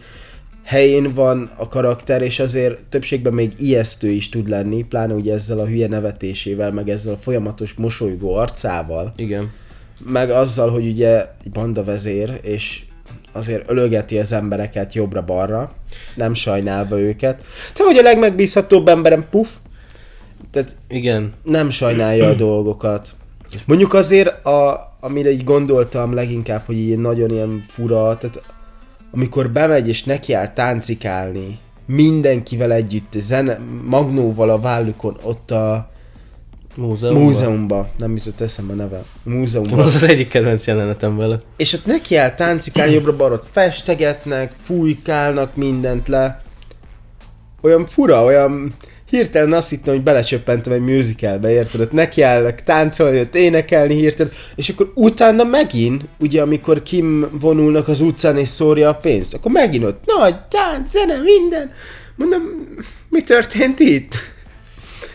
helyén 0.64 1.14
van 1.14 1.50
a 1.56 1.68
karakter, 1.68 2.22
és 2.22 2.38
azért 2.38 2.84
többségben 2.84 3.32
még 3.32 3.52
ijesztő 3.58 4.08
is 4.08 4.28
tud 4.28 4.48
lenni, 4.48 4.82
pláne 4.82 5.14
ugye 5.14 5.32
ezzel 5.32 5.58
a 5.58 5.66
hülye 5.66 5.88
nevetésével, 5.88 6.72
meg 6.72 6.88
ezzel 6.88 7.12
a 7.12 7.16
folyamatos 7.16 7.74
mosolygó 7.74 8.34
arcával 8.34 9.12
Igen. 9.16 9.52
meg 10.08 10.30
azzal, 10.30 10.70
hogy 10.70 10.86
ugye 10.86 11.26
egy 11.44 11.50
banda 11.50 11.84
vezér, 11.84 12.38
és 12.42 12.82
azért 13.32 13.70
ölögeti 13.70 14.18
az 14.18 14.32
embereket 14.32 14.94
jobbra-balra, 14.94 15.72
nem 16.14 16.34
sajnálva 16.34 17.00
őket. 17.00 17.44
Te 17.74 17.84
vagy 17.84 17.96
a 17.96 18.02
legmegbízhatóbb 18.02 18.88
emberem, 18.88 19.26
puf! 19.30 19.48
Tehát 20.50 20.76
Igen. 20.88 21.32
nem 21.42 21.70
sajnálja 21.70 22.28
a 22.28 22.34
dolgokat. 22.48 23.14
Mondjuk 23.66 23.94
azért 23.94 24.44
a, 24.44 24.92
amire 25.00 25.30
így 25.30 25.44
gondoltam 25.44 26.14
leginkább, 26.14 26.62
hogy 26.66 26.76
ilyen 26.76 26.98
nagyon 26.98 27.30
ilyen 27.30 27.64
fura, 27.68 28.16
tehát 28.16 28.42
amikor 29.14 29.50
bemegy 29.50 29.88
és 29.88 30.04
nekiáll 30.04 30.52
táncikálni, 30.52 31.58
mindenkivel 31.86 32.72
együtt, 32.72 33.12
zene, 33.18 33.58
magnóval 33.84 34.50
a 34.50 34.58
vállukon, 34.58 35.16
ott 35.22 35.50
a 35.50 35.92
Múzeumban. 36.76 37.22
múzeumban, 37.22 37.88
nem 37.96 38.16
jutott 38.16 38.40
eszembe 38.40 38.72
a 38.72 38.76
neve, 38.76 39.02
múzeumban. 39.22 39.78
Az 39.78 39.94
az 39.94 40.02
egyik 40.02 40.28
kedvenc 40.28 40.66
jelenetem 40.66 41.16
vele. 41.16 41.40
És 41.56 41.72
ott 41.72 41.86
neki 41.86 42.16
áll 42.16 42.34
táncikálni, 42.34 42.92
jobbra-balra 42.92 43.40
festegetnek, 43.50 44.52
fújkálnak 44.62 45.56
mindent 45.56 46.08
le. 46.08 46.42
Olyan 47.60 47.86
fura, 47.86 48.24
olyan 48.24 48.74
hirtelen 49.14 49.52
azt 49.52 49.70
hittem, 49.70 49.94
hogy 49.94 50.02
belecsöppentem 50.02 50.72
egy 50.72 50.80
musicalbe, 50.80 51.50
érted? 51.50 51.80
Ott 51.80 51.92
nekiállnak 51.92 52.60
táncolni, 52.60 53.20
ott 53.20 53.34
énekelni 53.34 53.94
hirtelen, 53.94 54.32
és 54.56 54.68
akkor 54.68 54.92
utána 54.94 55.44
megint, 55.44 56.04
ugye 56.18 56.42
amikor 56.42 56.82
Kim 56.82 57.28
vonulnak 57.40 57.88
az 57.88 58.00
utcán 58.00 58.38
és 58.38 58.48
szórja 58.48 58.88
a 58.88 58.94
pénzt, 58.94 59.34
akkor 59.34 59.52
megint 59.52 59.84
ott 59.84 60.04
nagy 60.18 60.36
tánc, 60.48 60.90
zene, 60.90 61.20
minden. 61.20 61.72
Mondom, 62.16 62.42
mi 63.08 63.22
történt 63.22 63.80
itt? 63.80 64.14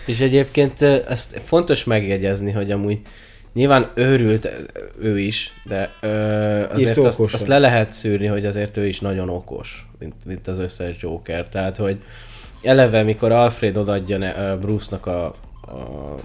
És 0.06 0.20
egyébként 0.20 0.82
ezt 0.82 1.42
fontos 1.46 1.84
megjegyezni, 1.84 2.52
hogy 2.52 2.72
amúgy 2.72 3.00
nyilván 3.54 3.92
őrült 3.96 4.50
ő 5.02 5.20
is, 5.20 5.52
de 5.64 5.94
ö, 6.02 6.10
azért 6.74 6.98
azt, 6.98 7.20
azt 7.20 7.48
le 7.48 7.60
lehet 7.60 7.92
szűrni, 7.92 8.26
hogy 8.26 8.46
azért 8.46 8.78
ő 8.78 8.88
is 8.88 9.00
nagyon 9.00 9.30
okos, 9.30 9.86
mint, 10.00 10.14
mint 10.26 10.48
az 10.48 10.60
összes 10.60 10.96
Joker. 11.00 11.50
Tehát, 11.50 11.78
hogy 11.78 11.98
eleve, 12.62 13.04
mikor 13.04 13.32
Alfred 13.32 13.78
odaadja 13.78 14.18
ne, 14.18 14.56
Bruce-nak 14.56 15.06
a, 15.06 15.26
a 15.62 16.16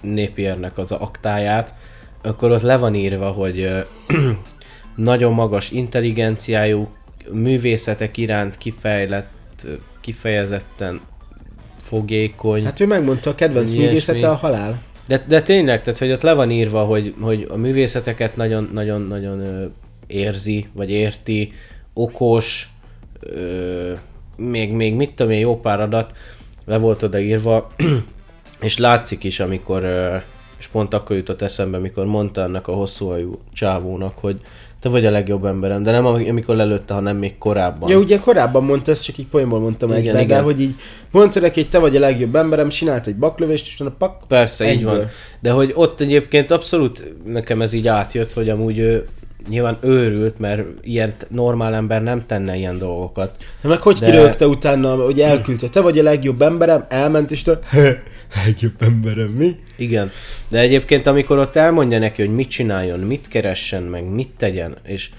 Napiernek 0.00 0.78
az 0.78 0.92
aktáját, 0.92 1.74
akkor 2.22 2.50
ott 2.50 2.62
le 2.62 2.76
van 2.76 2.94
írva, 2.94 3.30
hogy 3.30 3.86
nagyon 4.94 5.32
magas 5.32 5.70
intelligenciájú, 5.70 6.88
művészetek 7.32 8.16
iránt 8.16 8.58
kifejlett, 8.58 9.66
kifejezetten 10.00 11.00
fogékony. 11.80 12.64
Hát 12.64 12.80
ő 12.80 12.86
megmondta, 12.86 13.30
a 13.30 13.34
kedvenc 13.34 13.70
Ilyesmi. 13.70 13.86
művészete 13.86 14.30
a 14.30 14.34
halál. 14.34 14.82
De, 15.06 15.24
de 15.28 15.42
tényleg, 15.42 15.82
tehát 15.82 15.98
hogy 15.98 16.10
ott 16.10 16.22
le 16.22 16.32
van 16.32 16.50
írva, 16.50 16.84
hogy, 16.84 17.14
hogy 17.20 17.46
a 17.50 17.56
művészeteket 17.56 18.36
nagyon, 18.36 18.70
nagyon, 18.72 19.00
nagyon 19.00 19.40
ö, 19.40 19.66
érzi, 20.06 20.66
vagy 20.72 20.90
érti, 20.90 21.52
okos, 21.94 22.68
ö, 23.20 23.92
még, 24.36 24.72
még 24.72 24.94
mit 24.94 25.14
tudom 25.14 25.32
én, 25.32 25.38
jó 25.38 25.60
pár 25.60 25.80
adat 25.80 26.12
le 26.64 26.78
volt 26.78 27.02
oda 27.02 27.18
írva, 27.20 27.66
és 28.60 28.78
látszik 28.78 29.24
is, 29.24 29.40
amikor, 29.40 29.84
és 30.58 30.66
pont 30.66 30.94
akkor 30.94 31.16
jutott 31.16 31.42
eszembe, 31.42 31.76
amikor 31.76 32.06
mondta 32.06 32.42
annak 32.42 32.68
a 32.68 32.72
hosszúhajú 32.72 33.38
csávónak, 33.52 34.18
hogy 34.18 34.40
te 34.80 34.88
vagy 34.88 35.06
a 35.06 35.10
legjobb 35.10 35.44
emberem, 35.44 35.82
de 35.82 35.90
nem 35.90 36.06
am- 36.06 36.28
amikor 36.28 36.56
lelőtte, 36.56 36.94
hanem 36.94 37.16
még 37.16 37.38
korábban. 37.38 37.90
Ja, 37.90 37.98
ugye 37.98 38.18
korábban 38.18 38.64
mondta, 38.64 38.90
ezt 38.90 39.04
csak 39.04 39.18
így 39.18 39.26
poénból 39.26 39.60
mondtam 39.60 39.88
Igen, 39.88 40.00
egybe, 40.00 40.12
de 40.12 40.22
igen. 40.22 40.42
hogy 40.42 40.60
így 40.60 40.74
mondta 41.10 41.40
neki, 41.40 41.60
hogy 41.60 41.70
te 41.70 41.78
vagy 41.78 41.96
a 41.96 42.00
legjobb 42.00 42.36
emberem, 42.36 42.68
csinált 42.68 43.06
egy 43.06 43.16
baklövést, 43.16 43.66
és 43.66 43.74
utána 43.74 43.94
pak, 43.98 44.22
Persze, 44.28 44.64
így 44.64 44.70
egyből. 44.70 44.96
van. 44.96 45.06
De 45.40 45.50
hogy 45.50 45.72
ott 45.74 46.00
egyébként 46.00 46.50
abszolút 46.50 47.12
nekem 47.24 47.62
ez 47.62 47.72
így 47.72 47.88
átjött, 47.88 48.32
hogy 48.32 48.48
amúgy 48.48 48.78
ő 48.78 49.06
nyilván 49.48 49.78
őrült, 49.80 50.38
mert 50.38 50.62
ilyen 50.82 51.12
normál 51.28 51.74
ember 51.74 52.02
nem 52.02 52.20
tenne 52.26 52.56
ilyen 52.56 52.78
dolgokat. 52.78 53.36
De 53.60 53.68
meg 53.68 53.82
hogy 53.82 53.98
De- 53.98 54.10
kirögte 54.10 54.46
utána, 54.46 54.94
hogy 54.94 55.20
elküldte, 55.20 55.68
te 55.68 55.80
vagy 55.80 55.98
a 55.98 56.02
legjobb 56.02 56.42
emberem, 56.42 56.84
elment, 56.88 57.30
és 57.30 57.42
te, 57.42 57.58
legjobb 58.44 58.82
emberem, 58.82 59.28
mi? 59.28 59.56
Igen. 59.76 60.10
De 60.48 60.58
egyébként 60.58 61.06
amikor 61.06 61.38
ott 61.38 61.56
elmondja 61.56 61.98
neki, 61.98 62.22
hogy 62.24 62.34
mit 62.34 62.48
csináljon, 62.48 63.00
mit 63.00 63.28
keressen, 63.28 63.82
meg 63.82 64.04
mit 64.04 64.30
tegyen, 64.36 64.76
és 64.84 65.10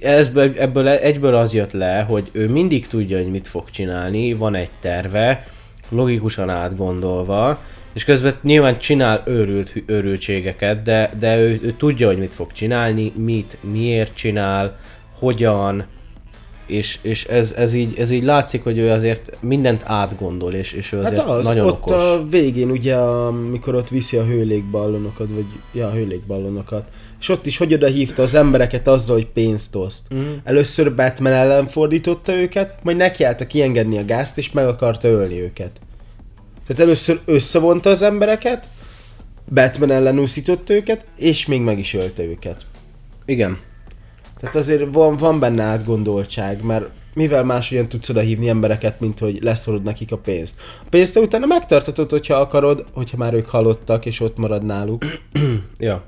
ebből, 0.00 0.52
ebből 0.58 0.88
egyből 0.88 1.34
az 1.34 1.54
jött 1.54 1.72
le, 1.72 2.00
hogy 2.08 2.28
ő 2.32 2.48
mindig 2.48 2.86
tudja, 2.86 3.16
hogy 3.16 3.30
mit 3.30 3.48
fog 3.48 3.70
csinálni, 3.70 4.32
van 4.32 4.54
egy 4.54 4.70
terve, 4.80 5.46
logikusan 5.88 6.50
átgondolva, 6.50 7.60
és 7.94 8.04
közben 8.04 8.34
nyilván 8.42 8.78
csinál 8.78 9.22
őrült, 9.26 9.82
őrültségeket, 9.86 10.82
de, 10.82 11.10
de 11.18 11.38
ő, 11.38 11.60
ő 11.62 11.72
tudja, 11.72 12.06
hogy 12.06 12.18
mit 12.18 12.34
fog 12.34 12.52
csinálni, 12.52 13.12
mit, 13.16 13.58
miért 13.60 14.14
csinál, 14.14 14.78
hogyan, 15.18 15.86
és, 16.66 16.98
és 17.02 17.24
ez, 17.24 17.52
ez, 17.52 17.72
így, 17.72 17.98
ez 17.98 18.10
így 18.10 18.22
látszik, 18.22 18.62
hogy 18.62 18.78
ő 18.78 18.90
azért 18.90 19.36
mindent 19.40 19.82
átgondol, 19.84 20.52
és, 20.52 20.72
és 20.72 20.92
ő 20.92 20.98
azért 20.98 21.20
Hát 21.20 21.28
az, 21.28 21.44
nagyon 21.44 21.66
ott 21.66 21.72
okos. 21.72 22.02
a 22.02 22.26
végén 22.30 22.70
ugye, 22.70 22.94
amikor 22.94 23.74
ott 23.74 23.88
viszi 23.88 24.16
a 24.16 24.24
hőlékballonokat, 24.24 25.28
vagy 25.34 25.44
ja, 25.72 25.86
a 25.86 25.92
hőlékballonokat, 25.92 26.88
és 27.20 27.28
ott 27.28 27.46
is 27.46 27.56
hogy 27.56 27.74
oda 27.74 27.86
hívta 27.86 28.22
az 28.22 28.34
embereket 28.34 28.88
azzal, 28.88 29.16
hogy 29.16 29.26
pénzt 29.26 29.76
oszt. 29.76 30.02
Mhm. 30.10 30.20
Először 30.44 30.94
Batman 30.94 31.32
ellen 31.32 31.66
fordította 31.66 32.34
őket, 32.34 32.74
majd 32.82 32.96
nekiállta 32.96 33.46
kiengedni 33.46 33.98
a 33.98 34.04
gázt, 34.04 34.38
és 34.38 34.52
meg 34.52 34.66
akarta 34.66 35.08
ölni 35.08 35.40
őket. 35.40 35.70
Tehát 36.66 36.82
először 36.82 37.20
összevonta 37.24 37.90
az 37.90 38.02
embereket, 38.02 38.68
Batman 39.48 39.90
ellen 39.90 40.18
úszította 40.18 40.74
őket, 40.74 41.06
és 41.16 41.46
még 41.46 41.60
meg 41.60 41.78
is 41.78 41.94
ölte 41.94 42.22
őket. 42.22 42.66
Igen. 43.24 43.58
Tehát 44.38 44.54
azért 44.56 44.92
van, 44.92 45.16
van 45.16 45.40
benne 45.40 45.62
átgondoltság, 45.62 46.62
mert 46.62 46.88
mivel 47.14 47.44
máshogyan 47.44 47.88
tudsz 47.88 48.08
oda 48.08 48.20
hívni 48.20 48.48
embereket, 48.48 49.00
mint 49.00 49.18
hogy 49.18 49.38
leszorod 49.42 49.82
nekik 49.82 50.12
a 50.12 50.18
pénzt. 50.18 50.56
A 50.80 50.86
pénzt 50.90 51.14
te 51.14 51.20
utána 51.20 51.46
megtartatod, 51.46 52.10
hogyha 52.10 52.34
akarod, 52.34 52.84
hogyha 52.92 53.16
már 53.16 53.34
ők 53.34 53.48
halottak, 53.48 54.06
és 54.06 54.20
ott 54.20 54.36
marad 54.36 54.64
náluk. 54.64 55.04
Ja. 55.78 56.02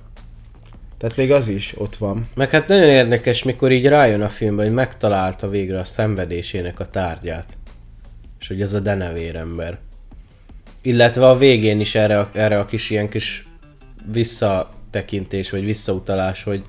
Tehát 0.99 1.17
még 1.17 1.33
az 1.33 1.49
is 1.49 1.75
ott 1.79 1.97
van. 1.97 2.29
Meg 2.35 2.51
hát 2.51 2.69
nagyon 2.69 2.89
érdekes, 2.89 3.43
mikor 3.43 3.73
így 3.73 3.87
rájön 3.87 4.23
a 4.23 4.29
filmben, 4.29 4.67
hogy 4.67 4.75
megtalálta 4.75 5.49
végre 5.49 5.79
a 5.79 5.85
szenvedésének 5.85 6.81
a 6.81 6.87
tárgyát. 6.87 7.47
És 8.41 8.49
hogy 8.49 8.61
ez 8.61 8.75
a 8.75 8.81
denevér 8.81 9.37
ember. 9.37 9.79
Illetve 10.87 11.29
a 11.29 11.37
végén 11.37 11.81
is 11.81 11.95
erre 11.95 12.19
a, 12.19 12.31
erre 12.33 12.59
a 12.59 12.65
kis 12.65 12.91
ilyen 12.91 13.09
kis 13.09 13.47
visszatekintés, 14.13 15.51
vagy 15.51 15.65
visszautalás, 15.65 16.43
hogy 16.43 16.63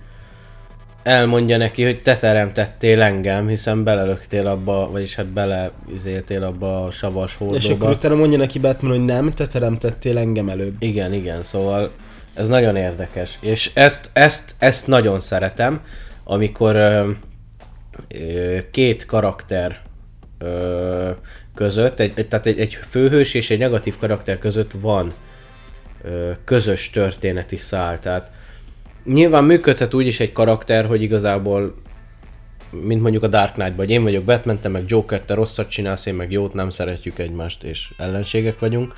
elmondja 1.04 1.58
neki, 1.58 1.84
hogy 1.84 2.02
te 2.02 2.18
teremtettél 2.18 3.02
engem, 3.02 3.48
hiszen 3.48 3.84
belelöktél 3.84 4.48
abba, 4.48 4.90
vagyis 4.92 5.16
hát 5.16 5.26
beleizéltél 5.28 6.44
abba 6.44 6.84
a 6.84 6.92
savas 6.92 7.32
És 7.32 7.38
akkor 7.40 7.60
hordóba. 7.60 7.92
utána 7.92 8.16
mondja 8.16 8.38
neki 8.38 8.60
Batman, 8.60 8.92
hogy 8.92 9.06
nem, 9.06 9.34
te 9.34 9.48
teremtettél 9.48 10.18
engem 10.18 10.50
előbb. 10.50 10.76
Igen, 10.80 11.14
igen, 11.14 11.44
szóval 11.44 11.92
ez 12.34 12.48
nagyon 12.48 12.76
érdekes. 12.76 13.38
És 13.42 13.72
ezt, 13.74 14.10
ezt, 14.14 14.56
ezt 14.60 14.88
nagyon 14.88 15.20
szeretem, 15.20 15.82
amikor 16.24 16.76
ö, 16.76 17.10
ö, 18.08 18.58
két 18.72 19.06
karakter 19.06 19.82
ö, 20.38 21.10
között, 21.58 22.00
egy, 22.00 22.28
tehát 22.28 22.46
egy, 22.46 22.60
egy 22.60 22.80
főhős 22.90 23.34
és 23.34 23.50
egy 23.50 23.60
negatív 23.60 23.98
karakter 23.98 24.40
között 24.40 24.72
van 24.82 25.14
ö, 26.04 26.32
közös 26.44 26.90
történeti 26.90 27.56
szál. 27.58 28.00
Tehát 28.00 28.32
nyilván 29.06 29.44
működhet 29.44 29.94
úgy 29.94 30.08
is 30.08 30.20
egy 30.20 30.32
karakter, 30.32 30.86
hogy 30.86 31.02
igazából 31.02 31.76
mint 32.72 33.02
mondjuk 33.02 33.24
a 33.24 33.28
Dark 33.28 33.52
Knight-ban, 33.54 33.86
hogy 33.86 33.90
én 33.90 34.04
vagyok 34.04 34.24
Batman, 34.24 34.60
te 34.60 34.70
meg 34.70 34.84
Joker, 34.88 35.22
te 35.22 35.34
rosszat 35.34 35.70
csinálsz, 35.70 36.06
én 36.06 36.14
meg 36.14 36.32
jót, 36.32 36.54
nem 36.54 36.70
szeretjük 36.70 37.20
egymást, 37.20 37.64
és 37.64 37.92
ellenségek 37.98 38.60
vagyunk. 38.60 38.96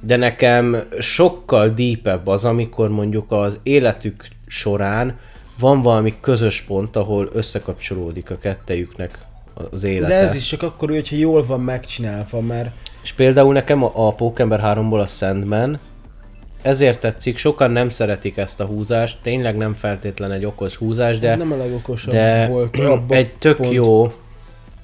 De 0.00 0.16
nekem 0.16 0.76
sokkal 0.98 1.68
deepebb 1.68 2.26
az, 2.26 2.44
amikor 2.44 2.88
mondjuk 2.88 3.32
az 3.32 3.60
életük 3.62 4.28
során 4.46 5.18
van 5.58 5.82
valami 5.82 6.14
közös 6.20 6.62
pont, 6.62 6.96
ahol 6.96 7.28
összekapcsolódik 7.32 8.30
a 8.30 8.38
kettejüknek 8.38 9.18
az 9.70 9.84
élete. 9.84 10.14
De 10.14 10.20
ez 10.20 10.34
is 10.34 10.46
csak 10.46 10.62
akkor, 10.62 10.88
hogyha 10.88 11.16
jól 11.16 11.46
van 11.46 11.60
megcsinálva, 11.60 12.40
mert 12.40 12.70
És 13.02 13.12
például 13.12 13.52
nekem 13.52 13.82
a, 13.82 13.92
a 13.94 14.12
Pókember 14.12 14.60
3-ból 14.64 15.00
a 15.00 15.06
Sandman, 15.06 15.80
ezért 16.62 17.00
tetszik, 17.00 17.38
sokan 17.38 17.70
nem 17.70 17.88
szeretik 17.88 18.36
ezt 18.36 18.60
a 18.60 18.64
húzást, 18.64 19.18
tényleg 19.22 19.56
nem 19.56 19.74
feltétlen 19.74 20.32
egy 20.32 20.44
okos 20.44 20.76
húzás, 20.76 21.18
de, 21.18 21.36
nem 21.36 21.52
a 21.52 21.56
legokosabb 21.56 22.12
de 22.12 22.46
volt. 22.46 22.78
abba 22.94 23.14
egy 23.14 23.32
tök 23.32 23.56
pont. 23.56 23.72
jó, 23.72 24.12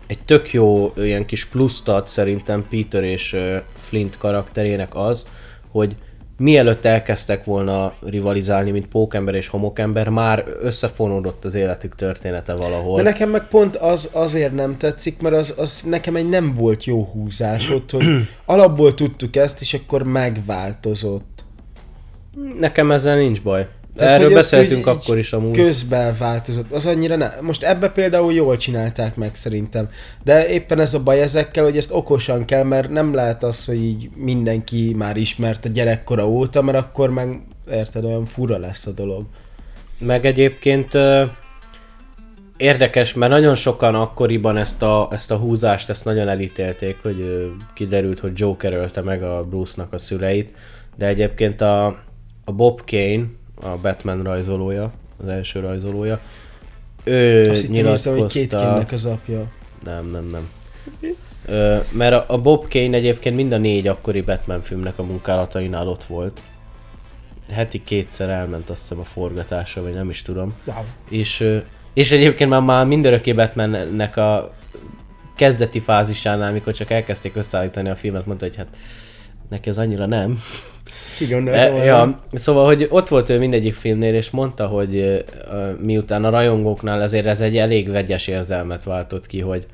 egy 0.06 0.18
tök 0.24 0.52
jó 0.52 0.92
ilyen 0.96 1.26
kis 1.26 1.44
pluszt 1.44 1.88
ad 1.88 2.06
szerintem 2.06 2.66
Peter 2.70 3.04
és 3.04 3.36
Flint 3.78 4.16
karakterének 4.16 4.94
az, 4.94 5.26
hogy 5.70 5.96
mielőtt 6.41 6.84
elkezdtek 6.84 7.45
volna 7.45 7.93
rivalizálni, 8.03 8.70
mint 8.70 8.86
pókember 8.86 9.34
és 9.34 9.49
homokember, 9.49 10.09
már 10.09 10.45
összefonódott 10.61 11.45
az 11.45 11.55
életük 11.55 11.95
története 11.95 12.55
valahol. 12.55 12.97
De 12.97 13.03
nekem 13.03 13.30
meg 13.30 13.49
pont 13.49 13.76
az 13.76 14.09
azért 14.12 14.53
nem 14.53 14.76
tetszik, 14.76 15.22
mert 15.22 15.34
az, 15.34 15.55
az 15.57 15.82
nekem 15.86 16.16
egy 16.16 16.28
nem 16.28 16.55
volt 16.55 16.84
jó 16.84 17.05
húzás 17.05 17.70
ott, 17.70 17.91
hogy 17.91 18.05
alapból 18.45 18.95
tudtuk 18.95 19.36
ezt, 19.36 19.61
és 19.61 19.74
akkor 19.74 20.03
megváltozott. 20.03 21.45
Nekem 22.59 22.91
ezzel 22.91 23.16
nincs 23.16 23.43
baj. 23.43 23.66
Tehát, 23.97 24.18
Erről 24.18 24.34
beszéltünk 24.34 24.86
úgy- 24.86 24.93
akkor 24.95 25.18
is 25.18 25.32
amúgy. 25.32 25.57
Közben 25.57 26.14
változott. 26.18 26.72
Az 26.72 26.86
annyira 26.86 27.16
ne. 27.16 27.30
Most 27.41 27.62
ebbe 27.62 27.88
például 27.88 28.32
jól 28.32 28.57
csinálták 28.57 29.16
meg 29.16 29.34
szerintem. 29.34 29.88
De 30.24 30.49
éppen 30.49 30.80
ez 30.80 30.95
a 30.95 31.01
baj 31.03 31.20
ezekkel, 31.20 31.64
hogy 31.64 31.76
ezt 31.76 31.91
okosan 31.93 32.45
kell, 32.45 32.62
mert 32.62 32.91
nem 32.91 33.14
lehet 33.14 33.43
az, 33.43 33.64
hogy 33.64 33.82
így 33.82 34.11
mindenki 34.14 34.95
már 34.97 35.16
ismert 35.16 35.64
a 35.64 35.68
gyerekkora 35.68 36.28
óta, 36.28 36.62
mert 36.62 36.78
akkor 36.78 37.11
meg 37.11 37.41
érted, 37.70 38.05
olyan 38.05 38.26
fura 38.26 38.59
lesz 38.59 38.86
a 38.86 38.91
dolog. 38.91 39.24
Meg 39.99 40.24
egyébként 40.26 40.93
érdekes, 42.57 43.14
mert 43.14 43.32
nagyon 43.32 43.55
sokan 43.55 43.95
akkoriban 43.95 44.57
ezt 44.57 44.82
a, 44.82 45.09
ezt 45.12 45.30
a 45.30 45.36
húzást, 45.36 45.88
ezt 45.91 46.05
nagyon 46.05 46.28
elítélték, 46.28 46.97
hogy 47.03 47.51
kiderült, 47.74 48.20
hogy 48.20 48.32
Joker 48.34 48.72
ölte 48.72 49.03
meg 49.03 49.22
a 49.22 49.45
Bruce-nak 49.45 49.93
a 49.93 49.99
szüleit, 49.99 50.53
de 50.97 51.07
egyébként 51.07 51.61
a, 51.61 51.86
a 52.45 52.53
Bob 52.53 52.80
Kane, 52.91 53.24
a 53.62 53.76
Batman 53.76 54.22
rajzolója, 54.22 54.92
az 55.22 55.28
első 55.28 55.61
rajzolója, 55.61 56.20
ő 57.04 57.50
Azt 57.50 57.61
hittem 57.61 57.86
értem, 57.86 58.18
hogy 58.18 58.32
két 58.32 58.50
nyilatkozta... 58.50 58.72
kénnek 58.72 58.92
az 58.92 59.04
apja. 59.04 59.44
Nem, 59.84 60.06
nem, 60.11 60.28
nem. 60.30 60.50
Ö, 61.46 61.76
mert 61.92 62.12
a, 62.14 62.24
a 62.34 62.38
Bob 62.38 62.68
Kane 62.68 62.96
egyébként 62.96 63.36
mind 63.36 63.52
a 63.52 63.58
négy 63.58 63.86
akkori 63.86 64.20
Batman 64.20 64.62
filmnek 64.62 64.98
a 64.98 65.02
munkálatainál 65.02 65.88
ott 65.88 66.04
volt. 66.04 66.40
Heti 67.50 67.84
kétszer 67.84 68.28
elment 68.28 68.70
azt 68.70 68.80
hiszem 68.80 68.98
a 68.98 69.04
forgatásra, 69.04 69.82
vagy 69.82 69.94
nem 69.94 70.11
is 70.11 70.22
tudom. 70.22 70.54
Wow. 70.64 70.84
És, 71.08 71.61
és 71.94 72.12
egyébként 72.12 72.50
már, 72.50 72.61
már 72.61 72.86
mindörökké 72.86 73.32
Batmannek 73.32 74.16
a 74.16 74.54
kezdeti 75.36 75.80
fázisánál, 75.80 76.50
amikor 76.50 76.72
csak 76.72 76.90
elkezdték 76.90 77.36
összeállítani 77.36 77.88
a 77.88 77.96
filmet, 77.96 78.26
mondta, 78.26 78.44
hogy 78.44 78.56
hát 78.56 78.68
neki 79.48 79.68
ez 79.68 79.78
annyira 79.78 80.06
nem. 80.06 80.42
Ki 81.26 81.34
E, 81.34 81.84
ja, 81.84 82.20
szóval, 82.32 82.64
hogy 82.64 82.86
ott 82.90 83.08
volt 83.08 83.28
ő 83.28 83.38
mindegyik 83.38 83.74
filmnél, 83.74 84.14
és 84.14 84.30
mondta, 84.30 84.66
hogy 84.66 85.24
miután 85.80 86.24
a 86.24 86.30
rajongóknál 86.30 87.00
azért 87.00 87.26
ez 87.26 87.40
egy 87.40 87.56
elég 87.56 87.90
vegyes 87.90 88.26
érzelmet 88.26 88.84
váltott 88.84 89.26
ki, 89.26 89.40
hogy 89.40 89.66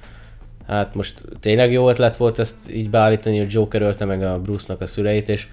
hát 0.67 0.95
most 0.95 1.23
tényleg 1.41 1.73
jó 1.73 1.89
ötlet 1.89 2.17
volt 2.17 2.39
ezt 2.39 2.73
így 2.73 2.91
beállítani, 2.91 3.39
hogy 3.39 3.53
Joker 3.53 3.83
ölte 3.83 4.05
meg 4.05 4.23
a 4.23 4.41
Bruce-nak 4.41 4.81
a 4.81 4.87
szüleit, 4.87 5.29
és 5.29 5.47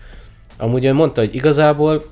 amúgy 0.58 0.86
ő 0.86 0.94
mondta, 0.94 1.22
hogy 1.22 1.36
igazából 1.36 2.04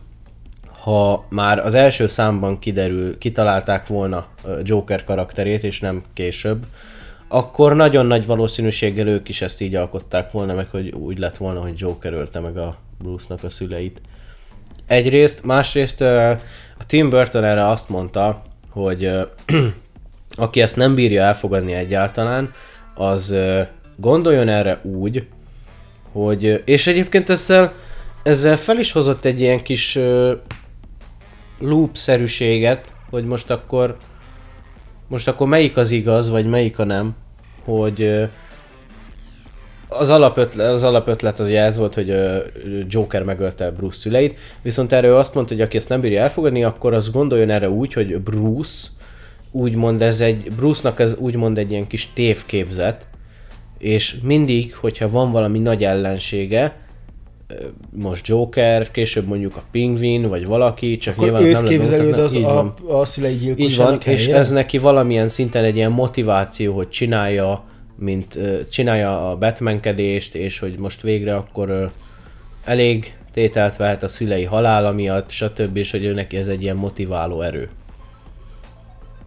ha 0.82 1.26
már 1.30 1.60
az 1.60 1.74
első 1.74 2.08
számban 2.08 2.60
kiderül, 2.60 3.18
kitalálták 3.18 3.88
volna 3.88 4.26
Joker 4.64 5.04
karakterét, 5.04 5.64
és 5.64 5.80
nem 5.80 6.04
később, 6.14 6.66
akkor 7.28 7.76
nagyon 7.76 8.06
nagy 8.06 8.26
valószínűséggel 8.26 9.08
ők 9.08 9.30
is 9.30 9.42
ezt 9.42 9.62
így 9.62 9.76
alkották 9.76 10.32
volna, 10.32 10.54
meg 10.54 10.68
hogy 10.70 10.90
úgy 10.90 11.18
lett 11.18 11.38
volna, 11.38 11.62
hogy 11.62 11.74
Joker 11.76 12.14
ölte 12.14 12.40
meg 12.40 12.58
a 12.58 12.76
Bruce-nak 13.02 13.44
a 13.44 13.50
szüleit. 13.50 14.02
Egyrészt, 14.88 15.44
másrészt 15.44 16.02
a 16.02 16.86
Tim 16.88 17.10
Burton 17.10 17.44
erre 17.44 17.68
azt 17.68 17.90
mondta, 17.90 18.42
hogy 18.70 19.10
aki 20.36 20.62
ezt 20.62 20.76
nem 20.76 20.96
bírja 20.96 21.24
elfogadni 21.24 21.74
egyáltalán, 21.74 22.54
az 22.96 23.36
gondoljon 23.96 24.48
erre 24.48 24.80
úgy, 24.84 25.28
hogy, 26.12 26.62
és 26.66 26.88
egyébként 26.88 27.30
ezzel, 27.30 27.74
ezzel 28.24 28.58
fel 28.58 28.80
is 28.80 28.92
hozott 28.92 29.26
egy 29.26 29.42
ilyen 29.42 29.62
kis 29.62 30.00
loop-szerűséget, 31.60 32.96
hogy 33.10 33.26
most 33.26 33.50
akkor 33.50 33.98
most 35.12 35.28
akkor 35.28 35.48
melyik 35.48 35.78
az 35.78 35.92
igaz, 35.92 36.30
vagy 36.30 36.46
melyik 36.46 36.80
a 36.80 36.84
nem, 36.84 37.16
hogy 37.64 38.30
az 40.00 40.10
alapötlet, 40.10 40.68
az 40.68 40.84
alapötlet 40.84 41.40
az 41.40 41.48
ugye 41.48 41.62
ez 41.62 41.78
volt, 41.78 41.94
hogy 41.94 42.16
Joker 42.88 43.24
megölte 43.24 43.72
Bruce 43.72 44.00
szüleit, 44.00 44.38
viszont 44.62 44.92
erről 44.92 45.18
azt 45.18 45.34
mondta, 45.34 45.54
hogy 45.54 45.64
aki 45.64 45.78
ezt 45.78 45.90
nem 45.90 46.00
bírja 46.00 46.22
elfogadni, 46.22 46.64
akkor 46.64 46.94
az 46.94 47.12
gondoljon 47.12 47.50
erre 47.50 47.70
úgy, 47.70 47.94
hogy 47.94 48.18
Bruce, 48.18 48.88
úgymond 49.52 50.02
ez 50.02 50.22
egy, 50.22 50.52
Bruce-nak 50.56 51.00
ez 51.00 51.16
úgymond 51.18 51.58
egy 51.58 51.72
ilyen 51.72 51.88
kis 51.88 52.14
tévképzet, 52.14 53.08
és 53.78 54.16
mindig, 54.24 54.76
hogyha 54.76 55.10
van 55.10 55.32
valami 55.32 55.60
nagy 55.60 55.84
ellensége, 55.84 56.76
most 57.90 58.28
Joker, 58.28 58.92
később 58.92 59.28
mondjuk 59.28 59.56
a 59.56 59.64
Pingvin, 59.72 60.28
vagy 60.28 60.46
valaki, 60.46 60.98
csak 60.98 61.14
Akkor 61.14 61.28
nyilván 61.28 61.44
őt 61.44 61.54
nem 61.54 61.66
képzelőd 61.66 62.20
az 62.20 62.34
Így 62.34 62.44
van. 62.44 62.74
a, 62.88 62.94
a 63.00 63.06
szülei 63.06 63.34
Így 63.34 63.46
van, 63.46 63.56
gyilkosának 63.56 64.06
és 64.06 64.22
helyére? 64.22 64.38
ez 64.38 64.52
neki 64.52 64.78
valamilyen 64.78 65.28
szinten 65.28 65.64
egy 65.64 65.76
ilyen 65.76 65.92
motiváció, 65.92 66.76
hogy 66.76 66.90
csinálja, 66.90 67.64
mint 68.02 68.40
csinálja 68.70 69.30
a 69.30 69.38
Batmankedést, 69.38 70.36
és 70.36 70.60
hogy 70.60 70.78
most 70.78 71.02
végre 71.02 71.36
akkor 71.36 71.92
elég 72.64 73.18
tételt 73.34 73.76
vehet 73.76 74.04
a 74.04 74.08
szülei 74.08 74.44
halála 74.44 74.92
miatt, 74.92 75.30
stb. 75.30 75.78
és 75.78 75.92
hogy 75.92 76.04
ő 76.04 76.14
neki 76.14 76.38
ez 76.38 76.48
egy 76.48 76.62
ilyen 76.62 76.76
motiváló 76.76 77.42
erő. 77.42 77.70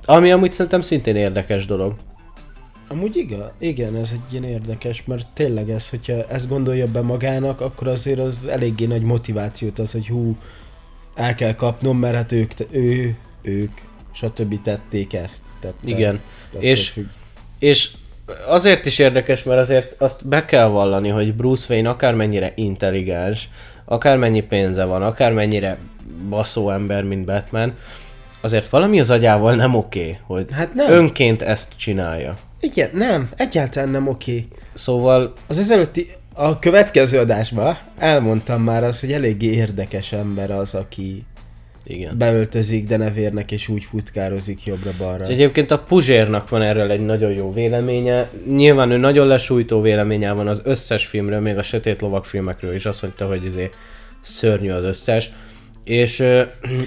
Ami 0.05 0.31
amúgy 0.33 0.53
szerintem 0.53 0.81
szintén 0.81 1.17
érdekes 1.17 1.67
dolog. 1.67 1.95
Amúgy 2.89 3.17
igen, 3.17 3.51
igen, 3.59 3.97
ez 3.97 4.11
egy 4.13 4.33
ilyen 4.33 4.45
érdekes, 4.45 5.05
mert 5.05 5.27
tényleg 5.35 5.71
ez, 5.71 5.91
hogyha 5.91 6.27
ezt 6.29 6.49
gondolja 6.49 6.87
be 6.87 7.01
magának, 7.01 7.61
akkor 7.61 7.89
azért 7.89 8.19
az 8.19 8.47
eléggé 8.47 8.85
nagy 8.85 9.03
motivációt 9.03 9.79
ad, 9.79 9.91
hogy 9.91 10.07
hú, 10.07 10.37
el 11.15 11.35
kell 11.35 11.55
kapnom, 11.55 11.99
mert 11.99 12.15
hát 12.15 12.33
ők, 12.33 12.51
ő, 12.71 13.17
ők, 13.43 13.71
stb. 14.13 14.63
tették 14.63 15.13
ezt. 15.13 15.43
Tette, 15.61 15.75
Igen. 15.85 16.21
Ettől 16.49 16.63
És- 16.63 16.89
függ. 16.89 17.07
És 17.59 17.91
azért 18.47 18.87
is 18.87 18.99
érdekes, 18.99 19.43
mert 19.43 19.61
azért 19.61 19.95
azt 19.99 20.27
be 20.29 20.45
kell 20.45 20.67
vallani, 20.67 21.09
hogy 21.09 21.35
Bruce 21.35 21.67
Wayne 21.69 21.89
akármennyire 21.89 22.53
intelligens, 22.55 23.49
akármennyi 23.85 24.41
pénze 24.41 24.85
van, 24.85 25.03
akármennyire 25.03 25.79
baszó 26.29 26.71
ember, 26.71 27.03
mint 27.05 27.25
Batman, 27.25 27.75
azért 28.41 28.69
valami 28.69 29.01
az 29.01 29.11
agyával 29.11 29.55
nem 29.55 29.75
oké, 29.75 30.19
hogy 30.27 30.47
Hát 30.53 30.75
nem. 30.75 30.91
önként 30.93 31.43
ezt 31.43 31.69
csinálja. 31.77 32.37
Igen, 32.61 32.91
nem, 32.93 33.29
egyáltalán 33.37 33.89
nem 33.89 34.09
oké. 34.09 34.49
Szóval 34.75 35.33
Az 35.47 35.59
ezelőtti, 35.59 36.11
a 36.35 36.59
következő 36.59 37.19
adásban 37.19 37.79
elmondtam 37.99 38.63
már 38.63 38.85
azt, 38.85 39.01
hogy 39.01 39.13
eléggé 39.13 39.47
érdekes 39.51 40.13
ember 40.13 40.51
az, 40.51 40.75
aki 40.75 41.25
igen. 41.87 42.19
beöltözik 42.19 42.87
denevérnek 42.87 43.51
és 43.51 43.69
úgy 43.69 43.85
futkározik 43.85 44.67
jobbra-balra. 44.67 45.25
És 45.25 45.29
egyébként 45.29 45.71
a 45.71 45.79
Puzsérnak 45.79 46.49
van 46.49 46.63
erről 46.63 46.91
egy 46.91 47.05
nagyon 47.05 47.33
jó 47.33 47.53
véleménye. 47.53 48.31
Nyilván 48.49 48.91
ő 48.91 48.97
nagyon 48.97 49.27
lesújtó 49.27 49.81
véleménye 49.81 50.33
van 50.33 50.49
az 50.49 50.63
összes 50.65 51.07
filmről, 51.07 51.41
még 51.41 51.57
a 51.57 51.63
Sötét 51.63 52.01
Lovak 52.01 52.25
filmekről 52.25 52.75
is. 52.75 52.87
Azt 52.87 53.03
mondta, 53.03 53.27
hogy 53.27 53.47
azért 53.47 53.73
szörnyű 54.21 54.71
az 54.71 54.85
összes. 54.85 55.31
És 55.85 56.21
ö, 56.21 56.43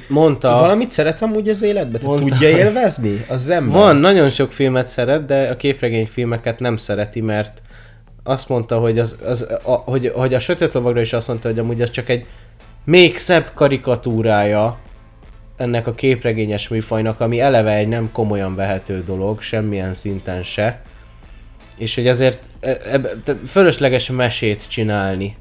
mondta... 0.08 0.50
Valamit 0.50 0.92
szeret 0.92 1.22
amúgy 1.22 1.50
az 1.50 1.62
életben? 1.62 2.02
Te 2.02 2.08
Mondta, 2.08 2.28
tudja 2.28 2.50
élvezni? 2.50 3.26
Az 3.28 3.50
ember? 3.50 3.78
Van, 3.78 3.96
nagyon 3.96 4.30
sok 4.30 4.52
filmet 4.52 4.88
szeret, 4.88 5.26
de 5.26 5.50
a 5.50 5.56
képregényfilmeket 5.56 6.60
nem 6.60 6.78
szereti, 6.78 7.22
mert 7.22 7.62
azt 8.24 8.50
mondta, 8.50 8.80
hogy, 8.80 9.00
az, 9.00 9.18
az, 9.26 9.48
a, 9.64 9.72
hogy, 9.72 10.12
hogy 10.16 10.34
a 10.34 10.40
Sötét 10.40 10.74
Lovagra 10.74 11.02
is 11.02 11.14
azt 11.14 11.28
mondta, 11.28 11.48
hogy 11.48 11.60
amúgy 11.60 11.82
az 11.82 11.90
csak 11.90 12.10
egy 12.10 12.26
még 12.84 13.18
szebb 13.18 13.52
karikatúrája 13.54 14.78
ennek 15.58 15.88
a 15.88 15.94
képregényes 15.94 16.68
műfajnak, 16.68 17.20
ami 17.20 17.40
eleve 17.40 17.74
egy 17.76 17.88
nem 17.88 18.12
komolyan 18.12 18.56
vehető 18.56 19.04
dolog, 19.04 19.42
semmilyen 19.42 19.94
szinten 19.94 20.44
se. 20.44 20.82
És 21.78 21.96
hogy 21.96 22.08
ezért 22.08 22.50
e- 22.60 22.78
ebbe, 22.92 23.10
fölösleges 23.48 24.10
mesét 24.10 24.68
csinálni 24.68 25.36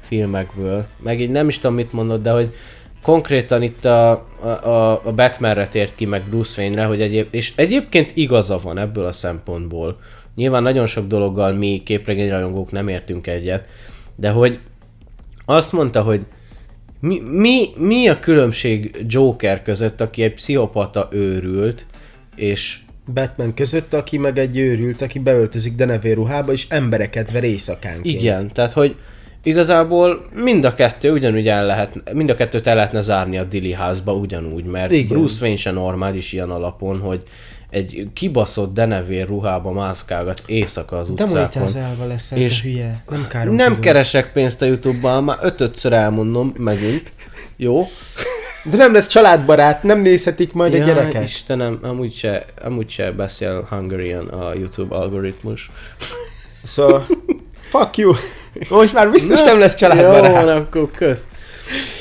filmekből. 0.00 0.86
Meg 1.02 1.20
így 1.20 1.30
nem 1.30 1.48
is 1.48 1.58
tudom 1.58 1.74
mit 1.76 1.92
mondod, 1.92 2.22
de 2.22 2.30
hogy 2.30 2.54
konkrétan 3.02 3.62
itt 3.62 3.84
a, 3.84 4.10
a- 4.10 5.00
a 5.04 5.12
Batmanre 5.12 5.68
tért 5.68 5.94
ki, 5.94 6.04
meg 6.04 6.22
Bruce 6.22 6.60
Wayne-re, 6.62 6.84
hogy 6.84 7.00
egyéb, 7.00 7.28
és 7.30 7.52
egyébként 7.56 8.10
igaza 8.14 8.58
van 8.62 8.78
ebből 8.78 9.04
a 9.04 9.12
szempontból. 9.12 9.98
Nyilván 10.36 10.62
nagyon 10.62 10.86
sok 10.86 11.06
dologgal 11.06 11.52
mi 11.52 11.82
képregényrajongók 11.84 12.72
nem 12.72 12.88
értünk 12.88 13.26
egyet, 13.26 13.64
de 14.16 14.30
hogy 14.30 14.58
azt 15.44 15.72
mondta, 15.72 16.02
hogy 16.02 16.20
mi, 17.00 17.20
mi, 17.30 17.68
mi 17.76 18.08
a 18.08 18.18
különbség 18.18 19.04
Joker 19.06 19.62
között, 19.62 20.00
aki 20.00 20.22
egy 20.22 20.32
pszichopata 20.32 21.08
őrült, 21.10 21.86
és 22.36 22.78
Batman 23.14 23.54
között, 23.54 23.94
aki 23.94 24.18
meg 24.18 24.38
egy 24.38 24.56
őrült, 24.56 25.02
aki 25.02 25.18
beöltözik 25.18 25.74
denevér 25.74 26.14
ruhába, 26.14 26.52
és 26.52 26.66
embereket 26.68 27.32
ver 27.32 27.44
éjszakánként. 27.44 28.20
Igen, 28.20 28.52
tehát 28.52 28.72
hogy 28.72 28.96
igazából 29.42 30.28
mind 30.34 30.64
a 30.64 30.74
kettő 30.74 31.12
ugyanúgy 31.12 31.48
el 31.48 31.66
lehet, 31.66 32.12
mind 32.12 32.30
a 32.30 32.34
kettőt 32.34 32.66
el 32.66 32.74
lehetne 32.74 33.00
zárni 33.00 33.38
a 33.38 33.44
Dili 33.44 33.72
házba 33.72 34.12
ugyanúgy, 34.12 34.64
mert. 34.64 34.92
Igen. 34.92 35.06
Bruce 35.06 35.36
Wayne 35.40 35.56
se 35.56 35.70
normális 35.70 36.32
ilyen 36.32 36.50
alapon, 36.50 36.98
hogy 36.98 37.22
egy 37.70 38.06
kibaszott 38.12 38.74
denevér 38.74 39.26
ruhába 39.26 39.72
mászkálgat 39.72 40.42
éjszaka 40.46 40.98
az 40.98 41.08
utcákon. 41.10 41.32
Demonetizálva 41.34 42.06
leszel, 42.06 42.38
és 42.38 42.60
te 42.60 42.68
hülye. 42.68 42.84
Nem 43.08 43.20
Nem 43.20 43.28
káromkodom. 43.28 43.80
keresek 43.80 44.32
pénzt 44.32 44.62
a 44.62 44.66
Youtube-ban, 44.66 45.24
már 45.24 45.38
ötödször 45.42 45.92
elmondom 45.92 46.52
megint. 46.56 47.12
Jó? 47.56 47.86
De 48.64 48.76
nem 48.76 48.92
lesz 48.92 49.06
családbarát, 49.06 49.82
nem 49.82 50.00
nézhetik 50.00 50.52
majd 50.52 50.72
a 50.72 50.76
Ja, 50.76 50.84
gyerekek. 50.84 51.22
Istenem, 51.22 51.78
amúgy 51.82 52.14
se, 52.14 52.44
amúgy 52.64 52.90
se 52.90 53.12
beszél 53.12 53.66
Hungarian 53.70 54.26
a 54.28 54.54
YouTube 54.54 54.94
algoritmus. 54.94 55.70
Szóval, 56.62 57.06
fuck 57.70 57.96
you. 57.96 58.12
Most 58.68 58.92
már 58.92 59.10
biztos 59.10 59.38
Na, 59.40 59.44
nem 59.44 59.58
lesz 59.58 59.80
Jó, 59.80 59.88
családbarát. 59.88 60.44
van, 60.44 60.48
akkor 60.48 60.90
kösz. 60.90 61.22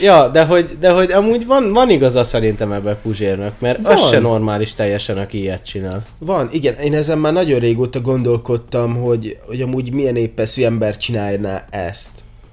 Ja, 0.01 0.27
de 0.27 0.45
hogy, 0.45 0.77
de 0.79 0.91
hogy 0.91 1.11
amúgy 1.11 1.45
van, 1.45 1.73
van 1.73 1.89
igaza 1.89 2.23
szerintem 2.23 2.71
ebbe 2.71 2.95
Puzsérnak, 2.95 3.59
mert 3.59 3.81
van. 3.81 3.91
az 3.91 4.09
se 4.09 4.19
normális 4.19 4.73
teljesen, 4.73 5.17
aki 5.17 5.39
ilyet 5.39 5.65
csinál. 5.65 6.03
Van, 6.17 6.49
igen, 6.51 6.75
én 6.75 6.93
ezen 6.93 7.17
már 7.17 7.33
nagyon 7.33 7.59
régóta 7.59 8.01
gondolkodtam, 8.01 8.95
hogy, 8.95 9.37
hogy 9.45 9.61
amúgy 9.61 9.93
milyen 9.93 10.15
épeszű 10.15 10.63
ember 10.63 10.97
csinálná 10.97 11.65
ezt. 11.69 12.09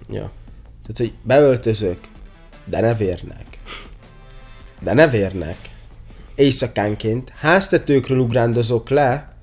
Ja. 0.08 0.30
Tehát, 0.82 0.96
hogy 0.96 1.12
beöltözök, 1.22 1.98
de 2.64 2.80
ne 2.80 2.94
vérnek. 2.94 3.46
De 4.80 4.94
ne 4.94 5.08
vérnek. 5.08 5.56
Éjszakánként 6.34 7.32
háztetőkről 7.36 8.18
ugrándozok 8.18 8.88
le, 8.88 9.36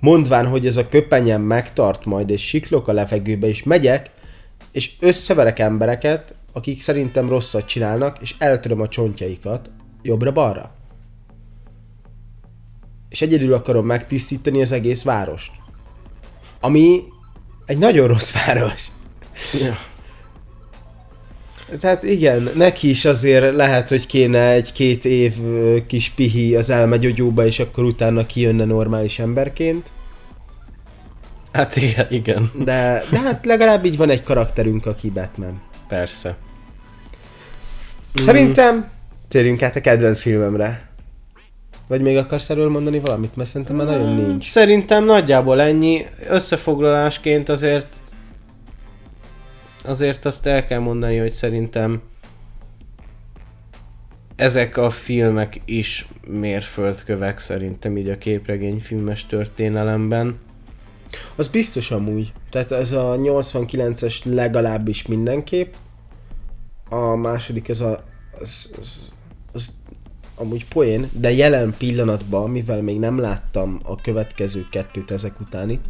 mondván, 0.00 0.46
hogy 0.46 0.66
ez 0.66 0.76
a 0.76 0.88
köpenyem 0.88 1.42
megtart 1.42 2.04
majd, 2.04 2.30
és 2.30 2.46
siklok 2.46 2.88
a 2.88 2.92
levegőbe, 2.92 3.46
és 3.46 3.62
megyek, 3.62 4.10
és 4.72 4.90
összeverek 5.00 5.58
embereket, 5.58 6.34
akik 6.54 6.82
szerintem 6.82 7.28
rosszat 7.28 7.66
csinálnak, 7.66 8.18
és 8.20 8.34
eltöröm 8.38 8.80
a 8.80 8.88
csontjaikat 8.88 9.70
jobbra-balra. 10.02 10.74
És 13.08 13.22
egyedül 13.22 13.52
akarom 13.52 13.86
megtisztítani 13.86 14.62
az 14.62 14.72
egész 14.72 15.02
várost. 15.02 15.52
Ami 16.60 17.02
egy 17.66 17.78
nagyon 17.78 18.06
rossz 18.06 18.32
város. 18.32 18.82
Ja. 19.60 19.76
Tehát 21.80 22.02
igen, 22.02 22.48
neki 22.54 22.88
is 22.88 23.04
azért 23.04 23.54
lehet, 23.54 23.88
hogy 23.88 24.06
kéne 24.06 24.50
egy-két 24.50 25.04
év 25.04 25.34
kis 25.86 26.10
pihi 26.10 26.56
az 26.56 26.70
elmegyógyóba, 26.70 27.46
és 27.46 27.58
akkor 27.58 27.84
utána 27.84 28.26
kijönne 28.26 28.64
normális 28.64 29.18
emberként. 29.18 29.92
Hát 31.52 31.76
igen, 31.76 32.06
igen. 32.10 32.50
De, 32.64 33.04
de 33.10 33.20
hát 33.20 33.46
legalább 33.46 33.84
így 33.84 33.96
van 33.96 34.10
egy 34.10 34.22
karakterünk, 34.22 34.86
aki 34.86 35.10
Batman. 35.10 35.62
Persze. 35.88 36.36
Szerintem 38.14 38.90
térjünk 39.28 39.62
át 39.62 39.76
a 39.76 39.80
kedvenc 39.80 40.20
filmemre. 40.20 40.88
Vagy 41.88 42.00
még 42.00 42.16
akarsz 42.16 42.50
erről 42.50 42.68
mondani 42.68 42.98
valamit? 42.98 43.36
Mert 43.36 43.48
szerintem 43.48 43.76
már 43.76 43.86
nagyon 43.86 44.14
nincs. 44.14 44.48
Szerintem 44.48 45.04
nagyjából 45.04 45.60
ennyi. 45.60 46.06
Összefoglalásként 46.28 47.48
azért 47.48 48.02
azért 49.84 50.24
azt 50.24 50.46
el 50.46 50.64
kell 50.64 50.78
mondani, 50.78 51.16
hogy 51.16 51.30
szerintem 51.30 52.02
ezek 54.36 54.76
a 54.76 54.90
filmek 54.90 55.60
is 55.64 56.08
mérföldkövek 56.26 57.38
szerintem 57.38 57.96
így 57.96 58.08
a 58.08 58.18
képregényfilmes 58.18 59.26
történelemben. 59.26 60.38
Az 61.36 61.48
biztos 61.48 61.90
amúgy. 61.90 62.32
Tehát 62.50 62.72
ez 62.72 62.92
a 62.92 63.16
89-es 63.22 64.24
legalábbis 64.24 65.06
mindenképp. 65.06 65.72
A 66.88 67.14
második 67.14 67.68
ez 67.68 67.80
a... 67.80 68.04
Az, 68.40 68.70
az, 68.80 69.10
az 69.52 69.72
amúgy 70.36 70.68
poén, 70.68 71.10
de 71.12 71.32
jelen 71.32 71.74
pillanatban, 71.78 72.50
mivel 72.50 72.82
még 72.82 72.98
nem 72.98 73.18
láttam 73.18 73.80
a 73.84 73.96
következő 73.96 74.66
kettőt 74.70 75.10
ezek 75.10 75.40
utáni, 75.40 75.80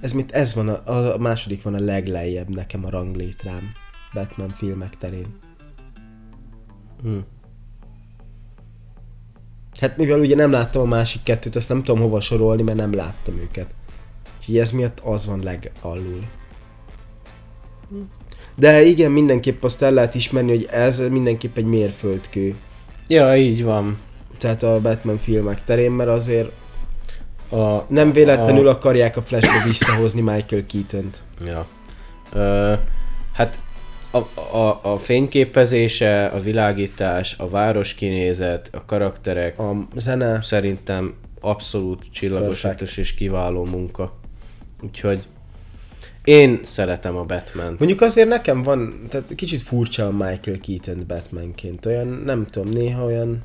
ez 0.00 0.12
mit, 0.12 0.32
ez 0.32 0.54
van 0.54 0.68
a, 0.68 1.14
a 1.14 1.18
második 1.18 1.62
van 1.62 1.74
a 1.74 1.80
leglejjebb 1.80 2.54
nekem 2.54 2.84
a 2.84 2.90
ranglétrám 2.90 3.72
Batman 4.12 4.50
filmek 4.50 4.98
terén. 4.98 5.26
Hm. 7.02 7.18
Hát 9.80 9.96
mivel 9.96 10.20
ugye 10.20 10.34
nem 10.34 10.50
láttam 10.50 10.82
a 10.82 10.96
másik 10.96 11.22
kettőt, 11.22 11.56
azt 11.56 11.68
nem 11.68 11.82
tudom 11.82 12.00
hova 12.00 12.20
sorolni, 12.20 12.62
mert 12.62 12.78
nem 12.78 12.94
láttam 12.94 13.36
őket. 13.36 13.74
Úgyhogy 14.38 14.58
ez 14.58 14.70
miatt 14.70 15.00
az 15.00 15.26
van 15.26 15.42
legalul. 15.42 16.24
De 18.56 18.82
igen, 18.82 19.10
mindenképp 19.10 19.64
azt 19.64 19.82
el 19.82 19.92
lehet 19.92 20.14
ismerni, 20.14 20.50
hogy 20.50 20.66
ez 20.70 20.98
mindenképp 20.98 21.56
egy 21.56 21.64
mérföldkő. 21.64 22.54
Ja, 23.08 23.36
így 23.36 23.64
van. 23.64 23.98
Tehát 24.38 24.62
a 24.62 24.80
Batman 24.80 25.18
filmek 25.18 25.64
terén, 25.64 25.90
mert 25.90 26.10
azért 26.10 26.50
A, 27.50 27.78
nem 27.88 28.12
véletlenül 28.12 28.68
a, 28.68 28.70
akarják 28.70 29.16
a 29.16 29.22
Flashbe 29.22 29.62
visszahozni 29.66 30.20
Michael 30.20 30.66
Keaton-t. 30.66 31.22
Ja. 31.44 31.66
Ö, 32.32 32.74
hát 33.32 33.58
a, 34.10 34.40
a, 34.56 34.80
a 34.82 34.98
fényképezése, 34.98 36.26
a 36.26 36.40
világítás, 36.40 37.34
a 37.38 37.48
városkinézet, 37.48 38.70
a 38.72 38.84
karakterek 38.84 39.58
A 39.58 39.86
zene, 39.96 40.42
szerintem 40.42 41.14
abszolút 41.40 42.04
csillagosatos 42.12 42.96
és 42.96 43.14
kiváló 43.14 43.64
munka. 43.64 44.12
Úgyhogy 44.82 45.20
én 46.26 46.60
szeretem 46.62 47.16
a 47.16 47.24
batman 47.24 47.76
Mondjuk 47.78 48.00
azért 48.00 48.28
nekem 48.28 48.62
van, 48.62 49.06
tehát 49.08 49.34
kicsit 49.34 49.62
furcsa 49.62 50.06
a 50.06 50.10
Michael 50.10 50.60
Keaton 50.60 51.04
Batmanként. 51.06 51.86
Olyan, 51.86 52.06
nem 52.06 52.46
tudom, 52.50 52.72
néha 52.72 53.04
olyan... 53.04 53.44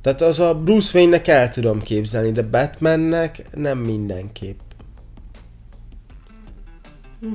Tehát 0.00 0.22
az 0.22 0.40
a 0.40 0.54
Bruce 0.54 0.98
Wayne-nek 0.98 1.26
el 1.26 1.48
tudom 1.48 1.82
képzelni, 1.82 2.32
de 2.32 2.42
Batmannek 2.42 3.44
nem 3.54 3.78
mindenképp. 3.78 4.58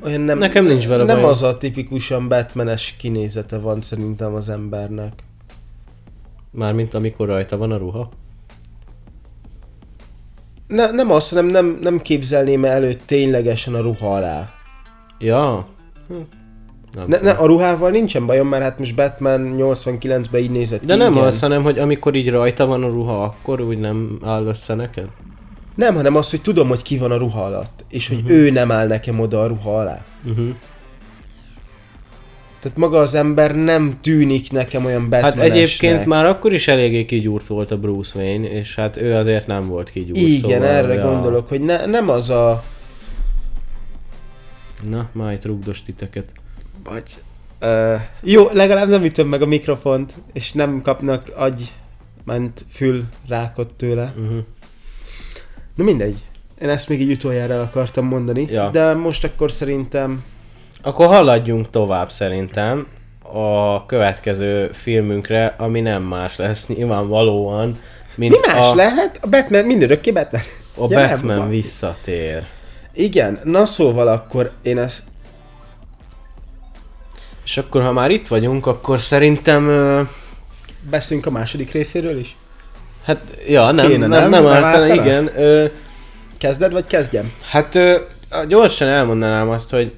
Olyan 0.04 0.22
nem, 0.22 0.38
Nekem 0.38 0.66
nincs 0.66 0.88
vele 0.88 1.04
Nem 1.04 1.16
bajom. 1.16 1.30
az 1.30 1.42
a 1.44 1.58
tipikusan 1.58 2.28
Batmanes 2.28 2.96
kinézete 2.98 3.58
van 3.58 3.82
szerintem 3.82 4.34
az 4.34 4.50
embernek. 4.50 5.24
Mármint 6.52 6.94
amikor 6.94 7.28
rajta 7.28 7.58
van 7.58 7.72
a 7.72 7.78
ruha. 7.78 8.10
Ne, 10.70 10.92
nem 10.92 11.12
az, 11.12 11.30
hanem 11.30 11.46
nem, 11.46 11.78
nem 11.82 12.02
képzelném 12.02 12.66
elő 12.66 12.94
ténylegesen 13.06 13.74
a 13.74 13.82
ruha 13.82 14.16
alá. 14.16 14.50
Ja. 15.20 15.66
Hm. 16.08 16.14
Nem 16.96 17.06
Ne, 17.08 17.18
tudom. 17.18 17.34
ne, 17.34 17.40
a 17.40 17.46
ruhával 17.46 17.90
nincsen 17.90 18.26
bajom, 18.26 18.48
mert 18.48 18.64
hát 18.64 18.80
most 18.80 18.96
Batman 18.96 19.56
89-ben 19.58 20.42
így 20.42 20.52
nézett 20.52 20.86
De 20.86 20.94
ki. 20.94 21.00
nem 21.00 21.12
igen. 21.12 21.24
az, 21.24 21.40
hanem 21.40 21.64
hogy 21.64 21.80
amikor 21.80 22.16
így 22.16 22.30
rajta 22.30 22.66
van 22.66 22.84
a 22.84 22.88
ruha, 22.88 23.24
akkor 23.24 23.62
úgy 23.62 23.80
nem 23.80 24.20
áll 24.24 24.46
össze 24.46 24.74
neked? 24.74 25.08
Nem, 25.76 25.96
hanem 25.96 26.16
az, 26.16 26.30
hogy 26.30 26.42
tudom, 26.42 26.68
hogy 26.68 26.82
ki 26.82 26.98
van 26.98 27.12
a 27.12 27.18
ruha 27.18 27.44
alatt, 27.44 27.86
és 27.90 28.08
hogy 28.08 28.18
uh-huh. 28.18 28.32
ő 28.38 28.50
nem 28.50 28.72
áll 28.72 28.88
nekem 28.88 29.20
oda 29.20 29.42
a 29.42 29.48
ruha 29.48 29.80
alá. 29.80 30.06
Uh-huh. 30.26 30.50
Tehát 32.60 32.78
maga 32.78 33.00
az 33.00 33.16
ember 33.16 33.56
nem 33.56 33.98
tűnik 34.02 34.52
nekem 34.52 34.86
olyan 34.86 35.02
Hát 35.02 35.10
Batmanesnek. 35.10 35.52
egyébként 35.52 36.06
már 36.06 36.26
akkor 36.26 36.54
is 36.54 36.68
eléggé 36.68 37.06
kigyúrt 37.06 37.48
volt 37.48 37.72
a 37.72 37.78
Bruce 37.78 38.20
Wayne, 38.20 38.50
és 38.50 38.76
hát 38.76 38.98
ő 38.98 39.14
azért 39.16 39.48
nem 39.48 39.68
volt 39.68 39.90
kigyúrt. 39.90 40.18
Igen, 40.20 40.40
szóval, 40.40 40.66
erre 40.66 40.94
ja. 40.94 41.10
gondolok, 41.10 41.50
hogy 41.50 41.62
ne, 41.62 41.86
nem 41.86 42.10
az 42.10 42.30
a... 42.30 42.64
Na, 44.90 45.10
már 45.12 45.34
itt 45.34 45.46
rugdos 45.46 45.84
titeket. 45.84 46.32
Vagy... 46.84 47.18
Uh, 47.62 48.02
jó, 48.22 48.50
legalább 48.54 48.88
nem 48.90 49.04
ütöm 49.04 49.28
meg 49.28 49.42
a 49.42 49.46
mikrofont, 49.46 50.14
és 50.34 50.52
nem 50.52 50.82
kapnak 50.82 51.32
agy, 51.36 51.74
ment 52.26 52.66
fül 52.72 53.04
rákot 53.28 53.74
tőle. 53.74 54.14
Uh-huh. 54.18 54.38
Na 55.76 55.84
mindegy. 55.84 56.16
Én 56.62 56.70
ezt 56.70 56.90
még 56.90 57.02
így 57.02 57.12
utoljára 57.12 57.62
akartam 57.62 58.06
mondani, 58.06 58.48
Ja. 58.50 58.70
de 58.70 58.94
most 58.94 59.24
akkor 59.24 59.52
szerintem 59.52 60.24
Akkor 60.82 61.08
haladjunk 61.08 61.70
tovább 61.70 62.12
szerintem 62.12 62.88
a 63.34 63.86
következő 63.86 64.70
filmünkre, 64.74 65.56
ami 65.58 65.82
nem 65.82 66.04
más 66.04 66.36
lesz 66.36 66.68
nyilvánvalóan, 66.68 67.76
mint 68.16 68.32
mi 68.32 68.38
más 68.54 68.72
a, 68.72 68.76
lehet? 68.76 69.20
A 69.22 69.28
Batman, 69.28 69.66
mindörökké 69.66 70.12
Batman. 70.12 70.42
a 70.78 70.86
Ja, 70.90 71.00
nem, 71.00 71.10
Batman 71.10 71.38
van. 71.38 71.50
visszatér. 71.50 72.44
Igen, 72.94 73.40
na 73.44 73.66
szóval 73.66 74.08
akkor 74.08 74.52
én 74.62 74.78
ezt... 74.78 75.04
És 77.46 77.58
akkor, 77.58 77.82
ha 77.82 77.92
már 77.92 78.12
itt 78.12 78.28
vagyunk, 78.28 78.66
akkor 78.66 79.00
szerintem... 79.00 79.68
ö, 79.68 80.02
Beszélünk 80.90 81.26
a 81.26 81.30
második 81.32 81.72
részéről 81.72 82.20
is? 82.20 82.36
Hát, 83.06 83.38
ja, 83.48 83.72
nem, 83.72 83.88
Kéne, 83.88 84.08
nem, 84.08 84.10
nem? 84.20 84.30
nem, 84.30 84.44
nem 84.44 84.52
Nem 84.52 84.64
ártana? 84.64 84.94
igen. 84.94 85.30
Ö, 85.36 85.66
Kezded, 86.38 86.72
vagy 86.72 86.88
kezdjem? 86.88 87.34
Hát 87.50 87.76
ö, 87.76 87.96
gyorsan 88.48 88.88
elmondanám 88.88 89.50
azt, 89.50 89.70
hogy 89.72 89.94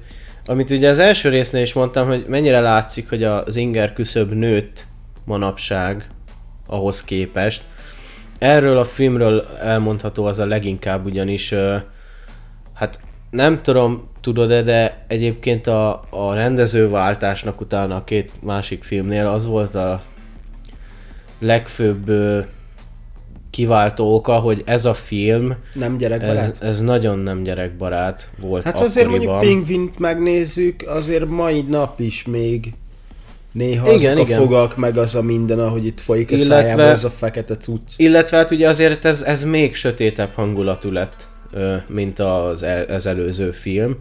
amit 0.46 0.70
ugye 0.70 0.90
az 0.90 0.98
első 0.98 1.28
résznél 1.28 1.62
is 1.62 1.72
mondtam, 1.72 2.06
hogy 2.06 2.24
mennyire 2.28 2.60
látszik, 2.60 3.08
hogy 3.08 3.24
az 3.24 3.56
inger 3.56 3.92
küszöb 3.92 4.32
nőtt 4.32 4.86
manapság 5.24 6.06
ahhoz 6.66 7.04
képest. 7.04 7.62
Erről 8.38 8.78
a 8.78 8.84
filmről 8.84 9.46
elmondható 9.60 10.24
az 10.24 10.38
a 10.38 10.46
leginkább 10.46 11.04
ugyanis, 11.04 11.54
hát 12.74 13.00
nem 13.30 13.62
tudom, 13.62 14.10
tudod-e, 14.20 14.62
de 14.62 15.04
egyébként 15.08 15.66
a, 15.66 16.02
a 16.10 16.34
rendezőváltásnak 16.34 17.60
utána 17.60 17.96
a 17.96 18.04
két 18.04 18.30
másik 18.40 18.84
filmnél 18.84 19.26
az 19.26 19.46
volt 19.46 19.74
a 19.74 20.02
legfőbb 21.38 22.10
kiváltó 23.52 24.14
oka, 24.14 24.32
hogy 24.32 24.62
ez 24.66 24.84
a 24.84 24.94
film, 24.94 25.54
Nem 25.74 25.96
gyerekbarát? 25.96 26.56
ez, 26.60 26.68
ez 26.68 26.80
nagyon 26.80 27.18
nem 27.18 27.42
gyerekbarát 27.42 28.30
volt 28.40 28.64
Hát 28.64 28.80
azért 28.80 29.08
mondjuk. 29.08 29.38
Pingvint 29.38 29.98
megnézzük, 29.98 30.82
azért 30.86 31.28
mai 31.28 31.60
nap 31.68 32.00
is 32.00 32.24
még 32.24 32.72
néha 33.52 33.92
Igen, 33.92 34.12
azok 34.12 34.26
igen. 34.28 34.38
a 34.38 34.42
fogak, 34.42 34.76
meg 34.76 34.96
az 34.98 35.14
a 35.14 35.22
minden, 35.22 35.58
ahogy 35.58 35.86
itt 35.86 36.00
folyik 36.00 36.30
a 36.30 36.34
Illetve- 36.34 36.60
szájából, 36.60 36.84
az 36.84 37.04
a 37.04 37.10
fekete 37.10 37.56
cucc. 37.56 37.92
Illetve 37.96 38.36
hát 38.36 38.50
ugye 38.50 38.68
azért 38.68 39.04
ez, 39.04 39.22
ez 39.22 39.44
még 39.44 39.74
sötétebb 39.74 40.30
hangulatú 40.34 40.90
lett, 40.90 41.28
mint 41.86 42.18
az, 42.18 42.62
el, 42.62 42.84
az 42.84 43.06
előző 43.06 43.50
film. 43.50 43.96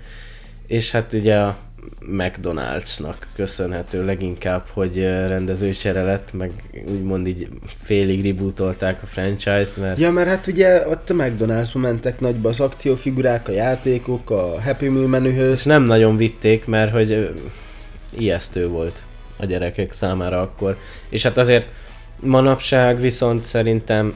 És 0.67 0.91
hát 0.91 1.13
ugye 1.13 1.37
a 1.37 1.57
McDonald'snak 1.99 3.15
köszönhető 3.35 4.05
leginkább, 4.05 4.65
hogy 4.73 5.03
rendezőcsere 5.03 6.01
lett, 6.03 6.33
meg 6.33 6.51
úgymond 6.87 7.27
így 7.27 7.47
félig 7.83 8.25
rebootolták 8.25 9.03
a 9.03 9.05
franchise-t, 9.05 9.77
mert 9.77 9.99
Ja, 9.99 10.11
mert 10.11 10.27
hát 10.27 10.47
ugye 10.47 10.87
ott 10.87 11.09
a 11.09 11.13
McDonald'sba 11.13 11.79
mentek 11.79 12.19
nagyba 12.19 12.49
az 12.49 12.59
akciófigurák, 12.59 13.47
a 13.47 13.51
játékok, 13.51 14.29
a 14.29 14.61
Happy 14.61 14.87
Meal 14.87 15.07
menühöz. 15.07 15.57
és 15.57 15.63
nem 15.63 15.83
nagyon 15.83 16.17
vitték, 16.17 16.65
mert 16.65 16.91
hogy 16.91 17.35
ijesztő 18.17 18.67
volt 18.67 19.03
a 19.37 19.45
gyerekek 19.45 19.93
számára 19.93 20.41
akkor. 20.41 20.77
És 21.09 21.23
hát 21.23 21.37
azért 21.37 21.67
manapság 22.19 22.99
viszont 22.99 23.43
szerintem 23.43 24.15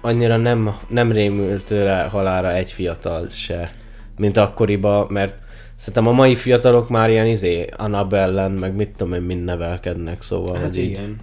annyira 0.00 0.36
nem, 0.36 0.74
nem 0.88 1.12
rémült 1.12 1.64
tőle 1.64 2.02
halára 2.02 2.52
egy 2.52 2.72
fiatal 2.72 3.28
se, 3.28 3.70
mint 4.18 4.36
akkoriban, 4.36 5.06
mert 5.10 5.34
szerintem 5.80 6.06
a 6.06 6.12
mai 6.12 6.36
fiatalok 6.36 6.88
már 6.88 7.10
ilyen 7.10 7.26
izé, 7.26 7.66
Annabellen, 7.76 8.52
meg 8.52 8.74
mit 8.74 8.90
tudom 8.96 9.12
én, 9.12 9.20
mind 9.20 9.44
nevelkednek, 9.44 10.22
szóval, 10.22 10.56
Hát 10.56 10.76
így, 10.76 10.90
igen. 10.90 11.20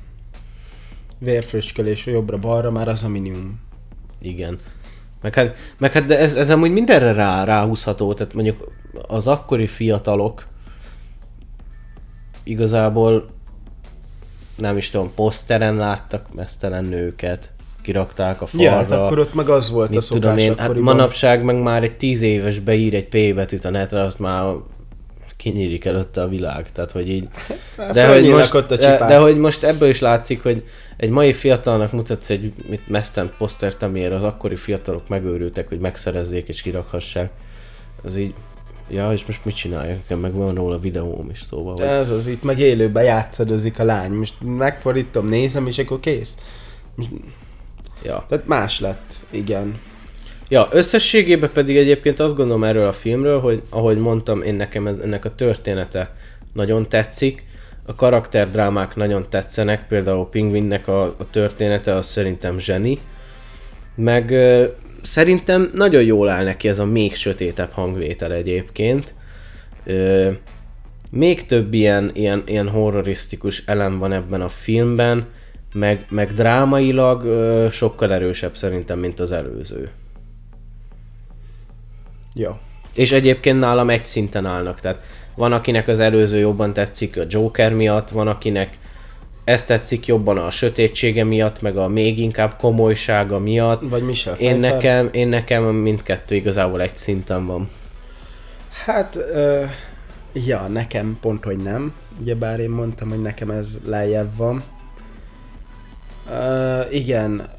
Vérfröcskölés 1.19 2.05
jobbra-balra 2.05 2.71
már 2.71 2.87
az 2.87 3.03
a 3.03 3.07
minimum. 3.07 3.59
igen. 4.21 4.59
Meg 5.21 5.33
hát, 5.33 5.55
meg 5.77 5.91
hát 5.91 6.05
de 6.05 6.19
ez, 6.19 6.35
ez 6.35 6.49
amúgy 6.49 6.71
mindenre 6.71 7.13
rá, 7.13 7.43
ráhúzható, 7.43 8.13
tehát 8.13 8.33
mondjuk 8.33 8.71
az 9.07 9.27
akkori 9.27 9.67
fiatalok 9.67 10.47
igazából 12.43 13.29
nem 14.55 14.77
is 14.77 14.89
tudom, 14.89 15.13
poszteren 15.15 15.75
láttak 15.75 16.33
mesztelen 16.33 16.83
nőket, 16.85 17.53
kirakták 17.87 18.41
a 18.41 18.45
falra. 18.45 18.65
Ja, 18.65 18.75
hát 18.75 18.91
akkor 18.91 19.19
ott 19.19 19.33
meg 19.33 19.49
az 19.49 19.69
volt 19.69 19.89
a 19.89 19.93
Mit 19.93 20.01
szokás 20.01 20.21
tudom 20.21 20.37
én, 20.37 20.57
hát 20.57 20.79
manapság 20.79 21.43
meg 21.43 21.61
már 21.61 21.83
egy 21.83 21.97
tíz 21.97 22.21
éves 22.21 22.59
beír 22.59 22.93
egy 22.93 23.07
P 23.07 23.35
betűt 23.35 23.65
a 23.65 23.69
netre, 23.69 24.01
azt 24.01 24.19
már 24.19 24.53
kinyílik 25.37 25.85
előtte 25.85 26.21
a 26.21 26.27
világ, 26.27 26.71
tehát 26.71 26.91
hogy 26.91 27.09
így... 27.09 27.27
De 27.93 28.13
hogy, 28.13 28.29
most, 28.29 28.53
ott 28.53 28.71
a 28.71 28.75
de, 28.75 28.91
csipák. 28.91 29.09
de 29.09 29.17
hogy 29.17 29.37
most 29.37 29.63
ebből 29.63 29.89
is 29.89 29.99
látszik, 29.99 30.43
hogy 30.43 30.63
egy 30.97 31.09
mai 31.09 31.33
fiatalnak 31.33 31.91
mutatsz 31.91 32.29
egy 32.29 32.53
mit 32.69 32.87
mesztent 32.87 33.33
posztert, 33.37 33.83
amiért 33.83 34.11
az 34.11 34.23
akkori 34.23 34.55
fiatalok 34.55 35.07
megőrültek, 35.09 35.67
hogy 35.67 35.79
megszerezzék 35.79 36.47
és 36.47 36.61
kirakhassák. 36.61 37.31
Az 38.03 38.17
így... 38.17 38.33
Ja, 38.89 39.11
és 39.11 39.25
most 39.25 39.45
mit 39.45 39.55
csináljak? 39.55 39.97
Nekem 39.97 40.19
meg 40.19 40.33
van 40.33 40.55
róla 40.55 40.79
videóm 40.79 41.29
is, 41.29 41.41
szóval. 41.49 41.73
Hogy... 41.73 41.85
Ez 41.85 42.09
az, 42.09 42.27
itt 42.27 42.43
meg 42.43 42.59
élőben 42.59 43.03
játszadozik 43.03 43.79
a 43.79 43.83
lány. 43.83 44.11
Most 44.11 44.33
megfordítom, 44.41 45.27
nézem, 45.27 45.67
és 45.67 45.77
akkor 45.77 45.99
kész. 45.99 46.35
Ja. 48.03 48.25
Tehát 48.27 48.47
más 48.47 48.79
lett, 48.79 49.13
igen. 49.29 49.79
Ja, 50.49 50.67
összességében 50.71 51.49
pedig 51.53 51.77
egyébként 51.77 52.19
azt 52.19 52.35
gondolom 52.35 52.63
erről 52.63 52.85
a 52.85 52.93
filmről, 52.93 53.39
hogy 53.39 53.61
ahogy 53.69 53.97
mondtam, 53.97 54.41
én 54.41 54.55
nekem 54.55 54.87
ez, 54.87 54.95
ennek 54.97 55.25
a 55.25 55.35
története 55.35 56.15
nagyon 56.53 56.89
tetszik, 56.89 57.45
a 57.85 57.95
karakterdrámák 57.95 58.95
nagyon 58.95 59.25
tetszenek, 59.29 59.87
például 59.87 60.29
Pingvinnek 60.29 60.87
a, 60.87 61.03
a 61.03 61.29
története 61.29 61.95
az 61.95 62.07
szerintem 62.07 62.59
zseni, 62.59 62.99
meg 63.95 64.31
ö, 64.31 64.65
szerintem 65.01 65.71
nagyon 65.73 66.03
jól 66.03 66.29
áll 66.29 66.43
neki 66.43 66.67
ez 66.67 66.79
a 66.79 66.85
még 66.85 67.15
sötétebb 67.15 67.71
hangvétel 67.71 68.33
egyébként. 68.33 69.13
Ö, 69.85 70.29
még 71.09 71.45
több 71.45 71.73
ilyen, 71.73 72.11
ilyen, 72.13 72.43
ilyen 72.45 72.69
horrorisztikus 72.69 73.63
elem 73.65 73.99
van 73.99 74.13
ebben 74.13 74.41
a 74.41 74.49
filmben, 74.49 75.25
meg, 75.77 76.05
meg 76.09 76.33
drámailag 76.33 77.23
ö, 77.23 77.67
sokkal 77.71 78.13
erősebb 78.13 78.55
szerintem, 78.55 78.99
mint 78.99 79.19
az 79.19 79.31
előző. 79.31 79.89
Jó. 82.33 82.57
És 82.93 83.11
egyébként 83.11 83.59
nálam 83.59 83.89
egy 83.89 84.05
szinten 84.05 84.45
állnak, 84.45 84.79
tehát 84.79 85.01
van 85.35 85.53
akinek 85.53 85.87
az 85.87 85.99
előző 85.99 86.37
jobban 86.37 86.73
tetszik 86.73 87.17
a 87.17 87.23
Joker 87.27 87.73
miatt, 87.73 88.09
van 88.09 88.27
akinek 88.27 88.77
ez 89.43 89.63
tetszik 89.63 90.05
jobban 90.05 90.37
a 90.37 90.51
sötétsége 90.51 91.23
miatt, 91.23 91.61
meg 91.61 91.77
a 91.77 91.87
még 91.87 92.19
inkább 92.19 92.55
komolysága 92.57 93.39
miatt. 93.39 93.81
Vagy 93.89 94.03
Michel 94.03 94.33
Én 94.33 94.57
Pfeiffer. 94.57 94.71
nekem, 94.73 95.09
én 95.11 95.27
nekem 95.27 95.63
mindkettő 95.63 96.35
igazából 96.35 96.81
egy 96.81 96.97
szinten 96.97 97.45
van. 97.45 97.69
Hát, 98.85 99.15
ö, 99.15 99.63
ja, 100.33 100.67
nekem 100.67 101.17
pont, 101.21 101.43
hogy 101.43 101.57
nem. 101.57 101.93
Ugyebár 102.21 102.59
én 102.59 102.69
mondtam, 102.69 103.09
hogy 103.09 103.21
nekem 103.21 103.49
ez 103.49 103.77
lejjebb 103.85 104.35
van. 104.37 104.63
Igen, 106.91 107.49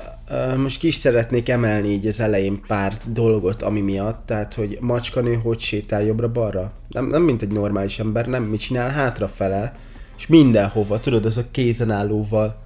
most 0.56 0.78
ki 0.78 0.86
is 0.86 0.94
szeretnék 0.94 1.48
emelni 1.48 1.88
így 1.88 2.06
az 2.06 2.20
elején 2.20 2.60
pár 2.66 2.92
dolgot, 3.04 3.62
ami 3.62 3.80
miatt, 3.80 4.26
tehát, 4.26 4.54
hogy 4.54 4.78
macskanő 4.80 5.34
hogy 5.34 5.60
sétál 5.60 6.02
jobbra-balra. 6.02 6.72
Nem, 6.88 7.06
nem 7.06 7.22
mint 7.22 7.42
egy 7.42 7.52
normális 7.52 7.98
ember, 7.98 8.26
nem, 8.26 8.42
mit 8.42 8.60
csinál 8.60 8.90
hátrafele, 8.90 9.76
és 10.18 10.26
mindenhova, 10.26 10.98
tudod, 10.98 11.24
az 11.24 11.36
a 11.36 11.44
kézenállóval. 11.50 12.56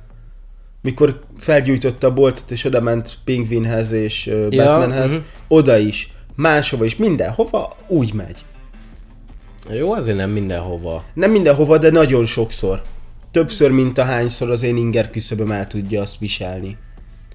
Mikor 0.81 1.21
felgyújtotta 1.39 2.07
a 2.07 2.13
boltot, 2.13 2.51
és 2.51 2.65
oda 2.65 2.81
ment 2.81 3.19
Pingvinhez 3.25 3.93
és 3.93 4.27
ö, 4.27 4.47
Ja, 4.51 4.65
Batmanhez, 4.65 5.13
mhm. 5.13 5.21
oda 5.49 5.79
is, 5.79 6.13
máshova 6.35 6.85
is, 6.85 6.97
mindenhova 6.97 7.77
úgy 7.87 8.15
megy. 8.15 8.45
Jó, 9.71 9.93
azért 9.93 10.17
nem 10.17 10.31
mindenhova. 10.31 11.05
Nem 11.15 11.31
mindenhova, 11.31 11.79
de 11.79 11.91
nagyon 11.91 12.25
sokszor. 12.25 12.83
Többször, 13.33 13.71
mint 13.71 13.99
ahányszor 13.99 14.51
az 14.51 14.63
én 14.63 14.77
inger 14.77 15.11
küszöböm 15.11 15.51
el 15.51 15.67
tudja 15.67 16.01
azt 16.01 16.19
viselni. 16.19 16.77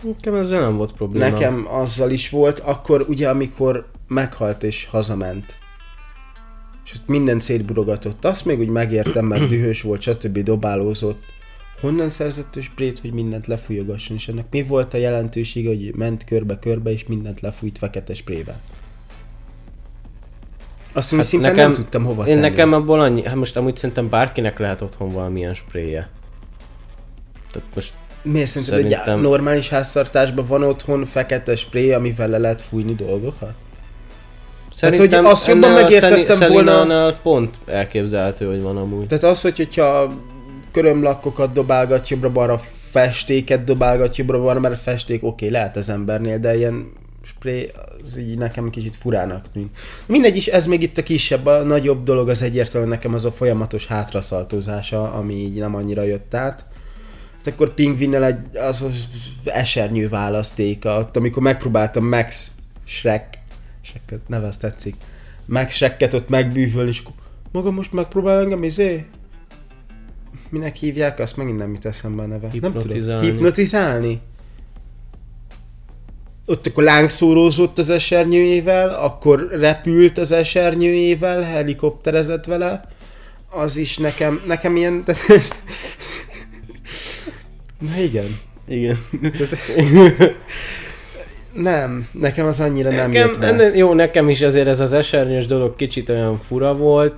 Nekem 0.03 0.33
ezzel 0.33 0.61
nem 0.61 0.77
volt 0.77 0.93
probléma. 0.93 1.29
Nekem 1.29 1.67
azzal 1.69 2.11
is 2.11 2.29
volt, 2.29 2.59
akkor 2.59 3.05
ugye 3.09 3.29
amikor 3.29 3.89
meghalt 4.07 4.63
és 4.63 4.85
hazament. 4.85 5.57
És 6.85 6.93
ott 6.93 7.07
mindent 7.07 7.41
szétburogatott. 7.41 8.25
Azt 8.25 8.45
még 8.45 8.59
úgy 8.59 8.69
megértem, 8.69 9.25
mert 9.25 9.47
dühös 9.57 9.81
volt, 9.81 10.01
stb. 10.01 10.39
dobálózott. 10.39 11.23
Honnan 11.81 12.09
szerzett 12.09 12.55
ő 12.55 12.61
sprét, 12.61 12.99
hogy 12.99 13.13
mindent 13.13 13.47
lefújogasson, 13.47 14.17
és 14.17 14.27
ennek 14.27 14.45
mi 14.51 14.63
volt 14.63 14.93
a 14.93 14.97
jelentősége, 14.97 15.67
hogy 15.67 15.95
ment 15.95 16.23
körbe-körbe, 16.23 16.91
és 16.91 17.05
mindent 17.05 17.41
lefújt 17.41 17.77
fekete 17.77 18.13
sprével? 18.13 18.61
Azt 20.97 21.15
hát 21.15 21.23
szinte 21.23 21.51
nem 21.51 21.73
tudtam 21.73 22.03
hova 22.03 22.21
Én 22.21 22.27
tenni. 22.27 22.41
nekem 22.49 22.73
abból 22.73 22.99
annyi, 22.99 23.23
hát 23.25 23.35
most 23.35 23.57
amúgy 23.57 23.75
szerintem 23.77 24.09
bárkinek 24.09 24.59
lehet 24.59 24.81
otthon 24.81 25.11
valamilyen 25.11 25.53
spréje. 25.53 26.09
Tehát 27.51 27.67
most 27.75 27.93
Miért 28.21 28.47
szerinted 28.49 28.77
egy 28.77 28.81
Szerintem- 28.91 29.19
normális 29.21 29.69
háztartásban 29.69 30.45
van 30.47 30.63
otthon 30.63 31.05
fekete 31.05 31.55
spré, 31.55 31.93
amivel 31.93 32.27
le 32.27 32.37
lehet 32.37 32.61
fújni 32.61 32.93
dolgokat? 32.95 33.53
Szerintem 34.73 35.23
hogy 35.23 35.31
azt 35.31 35.47
jobban 35.47 35.71
megértettem 35.71 36.35
Szeli- 36.35 36.53
volna- 36.53 37.19
pont 37.21 37.55
elképzelhető, 37.65 38.45
hogy 38.47 38.61
van 38.61 38.77
amúgy. 38.77 39.07
Tehát 39.07 39.23
az, 39.23 39.41
hogy, 39.41 39.57
hogyha 39.57 40.13
körömlakkokat 40.71 41.51
dobálgat 41.51 42.09
jobbra-balra, 42.09 42.61
festéket 42.91 43.63
dobálgat 43.63 44.15
jobbra-balra, 44.15 44.59
mert 44.59 44.81
festék 44.81 45.23
oké, 45.23 45.45
okay, 45.45 45.49
lehet 45.49 45.75
az 45.77 45.89
embernél, 45.89 46.39
de 46.39 46.57
ilyen 46.57 46.91
spré, 47.27 47.71
az 48.03 48.17
így 48.17 48.37
nekem 48.37 48.69
kicsit 48.69 48.95
furának 48.95 49.51
tűnik. 49.51 49.77
Mindegy 50.05 50.35
is, 50.35 50.47
ez 50.47 50.67
még 50.67 50.81
itt 50.81 50.97
a 50.97 51.03
kisebb, 51.03 51.45
a 51.45 51.63
nagyobb 51.63 52.03
dolog 52.03 52.29
az 52.29 52.41
egyértelműen 52.41 52.93
nekem 52.93 53.13
az 53.13 53.25
a 53.25 53.31
folyamatos 53.31 53.85
hátraszaltózása, 53.85 55.13
ami 55.13 55.33
így 55.33 55.59
nem 55.59 55.75
annyira 55.75 56.01
jött 56.01 56.33
át. 56.33 56.65
Hát 57.37 57.47
akkor 57.47 57.73
Pingvinnel 57.73 58.25
egy, 58.25 58.57
az, 58.57 58.81
az 58.81 59.07
esernyő 59.43 60.09
választéka, 60.09 60.99
ott 60.99 61.17
amikor 61.17 61.43
megpróbáltam 61.43 62.07
Max 62.07 62.51
Shrek, 62.85 63.39
Shrekket, 63.81 64.27
neve 64.27 64.47
az 64.47 64.57
tetszik, 64.57 64.95
Max 65.45 65.75
Shrekket 65.75 66.13
ott 66.13 66.29
megbűvölni, 66.29 66.89
és 66.89 66.99
akkor 66.99 67.13
maga 67.51 67.71
most 67.71 67.93
megpróbál 67.93 68.39
engem 68.39 68.63
izé? 68.63 69.05
Minek 70.49 70.75
hívják 70.75 71.19
azt? 71.19 71.37
Megint 71.37 71.57
nem 71.57 71.73
jut 71.73 71.85
eszembe 71.85 72.23
a 72.23 72.25
neve. 72.25 72.49
Nem 72.61 72.73
tudom. 72.73 73.21
Hipnotizálni. 73.21 74.19
Ott 76.49 76.67
akkor 76.67 76.83
lángszórózott 76.83 77.77
az 77.77 77.89
esernyőjével, 77.89 78.89
akkor 78.89 79.47
repült 79.51 80.17
az 80.17 80.31
esernyőjével, 80.31 81.41
helikopterezett 81.41 82.45
vele. 82.45 82.81
Az 83.49 83.77
is 83.77 83.97
nekem, 83.97 84.41
nekem 84.45 84.75
ilyen... 84.75 85.03
Na 87.79 88.01
igen. 88.01 88.39
Igen. 88.67 89.05
Nem, 91.53 92.07
nekem 92.11 92.47
az 92.47 92.59
annyira 92.59 92.89
nem 92.89 93.11
Nekem, 93.11 93.29
jött 93.29 93.39
be. 93.39 93.75
jó, 93.75 93.93
nekem 93.93 94.29
is 94.29 94.41
azért 94.41 94.67
ez 94.67 94.79
az 94.79 94.93
esernyős 94.93 95.45
dolog 95.45 95.75
kicsit 95.75 96.09
olyan 96.09 96.39
fura 96.39 96.75
volt, 96.75 97.13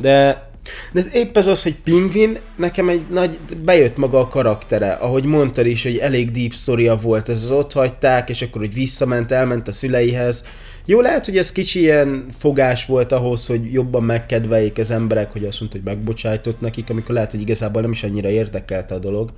de 0.00 0.49
De 0.92 1.04
épp 1.12 1.36
ez 1.36 1.46
az, 1.46 1.62
hogy 1.62 1.76
Pingvin, 1.76 2.38
nekem 2.56 2.88
egy 2.88 3.02
nagy, 3.10 3.38
bejött 3.64 3.96
maga 3.96 4.18
a 4.18 4.28
karaktere, 4.28 4.92
ahogy 4.92 5.24
mondtad 5.24 5.66
is, 5.66 5.82
hogy 5.82 5.96
elég 5.96 6.30
deep 6.30 6.52
story 6.52 6.90
volt, 7.02 7.28
ez 7.28 7.42
az 7.42 7.50
ott 7.50 7.72
hagyták, 7.72 8.30
és 8.30 8.42
akkor 8.42 8.60
hogy 8.60 8.74
visszament, 8.74 9.32
elment 9.32 9.68
a 9.68 9.72
szüleihez. 9.72 10.44
Jó, 10.84 11.00
lehet, 11.00 11.24
hogy 11.24 11.36
ez 11.36 11.52
kicsi 11.52 11.80
ilyen 11.80 12.26
fogás 12.38 12.86
volt 12.86 13.12
ahhoz, 13.12 13.46
hogy 13.46 13.72
jobban 13.72 14.02
megkedveljék 14.02 14.78
az 14.78 14.90
emberek, 14.90 15.32
hogy 15.32 15.44
azt 15.44 15.60
mondta, 15.60 15.78
hogy 15.78 15.86
megbocsájtott 15.86 16.60
nekik, 16.60 16.90
amikor 16.90 17.14
lehet, 17.14 17.30
hogy 17.30 17.40
igazából 17.40 17.82
nem 17.82 17.90
is 17.90 18.02
annyira 18.02 18.28
érdekelte 18.28 18.94
a 18.94 18.98
dolog. 18.98 19.30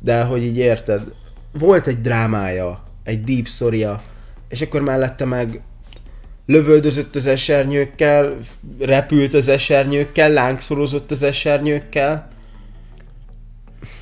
De 0.00 0.22
hogy 0.22 0.42
így 0.42 0.56
érted, 0.56 1.02
volt 1.52 1.86
egy 1.86 2.00
drámája, 2.00 2.82
egy 3.04 3.20
deep 3.24 3.46
story 3.46 3.86
és 4.48 4.60
akkor 4.60 4.80
mellette 4.80 5.24
meg 5.24 5.62
lövöldözött 6.46 7.14
az 7.14 7.26
esernyőkkel, 7.26 8.36
repült 8.78 9.34
az 9.34 9.48
esernyőkkel, 9.48 10.30
lángszorozott 10.30 11.10
az 11.10 11.22
esernyőkkel. 11.22 12.30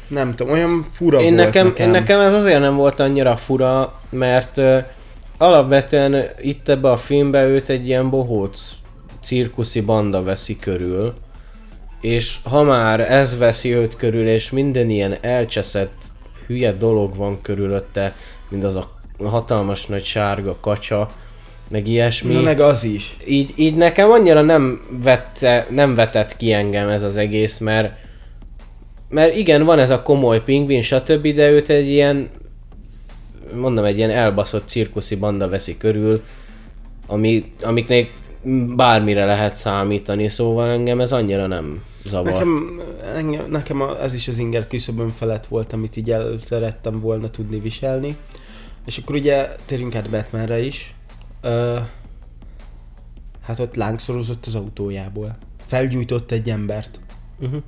Nem 0.09 0.35
tudom, 0.35 0.53
olyan 0.53 0.87
fura 0.93 1.21
én 1.21 1.35
volt 1.35 1.47
nekem, 1.47 1.67
nekem. 1.67 1.87
én 1.87 1.93
nekem 1.93 2.21
ez 2.21 2.33
azért 2.33 2.61
nem 2.61 2.77
volt 2.77 3.01
annyira 3.01 3.37
fura, 3.37 4.01
mert 4.11 4.59
ö, 4.59 4.79
alapvetően 5.39 6.25
itt 6.39 6.69
ebbe 6.69 6.91
a 6.91 6.97
filmbe 6.97 7.47
őt 7.47 7.69
egy 7.69 7.87
ilyen 7.87 8.11
bohóc 8.11 8.71
cirkuszi 9.21 9.81
banda 9.81 10.23
veszi 10.23 10.59
körül, 10.59 11.15
és 12.01 12.37
ha 12.45 12.63
már 12.63 13.01
ez 13.13 13.39
veszi 13.39 13.75
őt 13.75 13.97
körül, 13.97 14.27
és 14.27 14.51
minden 14.51 14.91
ilyen 14.91 15.17
elcseszett 15.21 16.03
hülye 16.47 16.73
dolog 16.73 17.17
van 17.17 17.41
körülötte, 17.43 18.15
mint 18.49 18.65
az 18.65 18.75
a 18.75 18.91
hatalmas 19.19 19.87
nagy 19.87 20.05
sárga 20.05 20.57
kacsa, 20.61 21.11
meg 21.71 21.89
ilyesmi. 21.89 22.35
Na 22.35 22.41
meg 22.41 22.61
az 22.61 22.85
is. 22.85 23.17
Így, 23.27 23.53
így 23.57 23.75
nekem 23.75 24.11
annyira 24.11 24.43
nem, 24.43 24.81
vette, 25.03 25.67
nem 25.71 25.95
vetett 25.95 26.37
ki 26.37 26.53
engem 26.53 26.89
ez 26.89 27.03
az 27.03 27.17
egész, 27.17 27.59
mert 27.59 27.93
mert 29.09 29.37
igen, 29.37 29.65
van 29.65 29.79
ez 29.79 29.91
a 29.91 30.03
komoly 30.03 30.43
pingvin, 30.45 30.83
stb., 30.83 31.29
de 31.29 31.51
őt 31.51 31.69
egy 31.69 31.89
ilyen 31.89 32.29
mondom, 33.55 33.85
egy 33.85 33.97
ilyen 33.97 34.11
elbaszott 34.11 34.69
cirkuszi 34.69 35.17
banda 35.17 35.49
veszi 35.49 35.77
körül, 35.77 36.23
ami, 37.07 37.53
amiknek 37.63 38.13
bármire 38.77 39.25
lehet 39.25 39.57
számítani, 39.57 40.29
szóval 40.29 40.71
engem 40.71 41.01
ez 41.01 41.13
annyira 41.13 41.47
nem 41.47 41.83
zavar. 42.07 42.33
Nekem, 42.33 42.81
engem, 43.15 43.51
nekem 43.51 43.81
a, 43.81 44.03
ez 44.03 44.15
is 44.15 44.29
az 44.29 44.39
inger 44.39 44.67
küszöbön 44.67 45.09
felett 45.09 45.47
volt, 45.47 45.73
amit 45.73 45.97
így 45.97 46.11
el 46.11 46.39
szerettem 46.45 47.01
volna 47.01 47.31
tudni 47.31 47.61
viselni. 47.61 48.17
És 48.87 48.99
akkor 48.99 49.15
ugye 49.15 49.49
térjünk 49.67 49.95
át 49.95 50.11
Batmanre 50.11 50.61
is. 50.61 50.95
Ö, 51.41 51.79
hát 53.43 53.59
ott 53.59 53.75
lángszorozott 53.75 54.47
az 54.47 54.55
autójából. 54.55 55.37
Felgyújtott 55.67 56.31
egy 56.31 56.51
embert. 56.51 57.01
Uh-huh. 57.41 57.63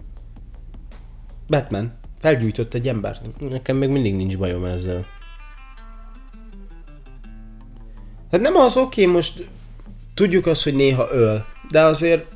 Batman. 1.47 1.93
Felgyújtott 2.21 2.75
egy 2.75 2.89
embert. 2.89 3.49
Nekem 3.51 3.77
még 3.77 3.89
mindig 3.89 4.15
nincs 4.15 4.39
bajom 4.39 4.65
ezzel. 4.65 5.07
Hát 8.31 8.41
nem 8.41 8.57
az 8.57 8.77
oké, 8.77 9.03
okay, 9.03 9.15
most 9.15 9.49
tudjuk 10.15 10.47
azt, 10.47 10.63
hogy 10.63 10.75
néha 10.75 11.09
öl, 11.13 11.45
de 11.71 11.81
azért 11.81 12.27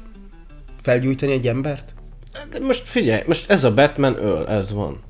felgyújtani 0.82 1.32
egy 1.32 1.48
embert? 1.48 1.94
De 2.50 2.60
most 2.60 2.88
figyelj, 2.88 3.22
most 3.26 3.50
ez 3.50 3.64
a 3.64 3.74
Batman 3.74 4.16
öl, 4.16 4.48
ez 4.48 4.72
van. 4.72 5.00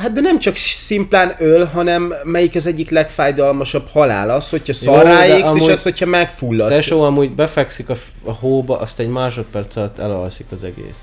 Hát 0.00 0.12
de 0.12 0.20
nem 0.20 0.38
csak 0.38 0.56
szimplán 0.56 1.34
öl, 1.38 1.64
hanem 1.64 2.14
melyik 2.24 2.54
az 2.54 2.66
egyik 2.66 2.90
legfájdalmasabb 2.90 3.88
halál? 3.88 4.30
Az, 4.30 4.50
hogyha 4.50 4.72
szarráigsz, 4.72 5.54
és 5.54 5.68
az, 5.68 5.82
hogyha 5.82 6.06
megfullad. 6.06 6.68
Tesó 6.68 7.02
amúgy 7.02 7.34
befekszik 7.34 7.88
a, 7.88 7.94
a 8.24 8.32
hóba, 8.32 8.78
azt 8.78 8.98
egy 8.98 9.08
másodperc 9.08 9.76
alatt 9.76 9.98
elalszik 9.98 10.46
az 10.52 10.64
egész. 10.64 10.98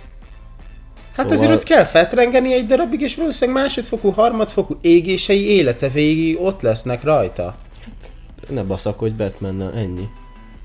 Hát 1.15 1.29
szóval... 1.29 1.33
azért 1.33 1.51
ott 1.51 1.63
kell 1.63 1.83
fetrengeni 1.83 2.53
egy 2.53 2.65
darabig, 2.65 3.01
és 3.01 3.15
valószínűleg 3.15 3.63
másodfokú, 3.63 4.09
harmadfokú 4.09 4.77
égései 4.81 5.49
élete 5.49 5.87
végig 5.87 6.41
ott 6.41 6.61
lesznek 6.61 7.03
rajta. 7.03 7.55
Hát 7.83 8.11
ne 8.49 8.63
baszakodj 8.63 9.15
Batmannel, 9.15 9.73
ennyi. 9.75 10.07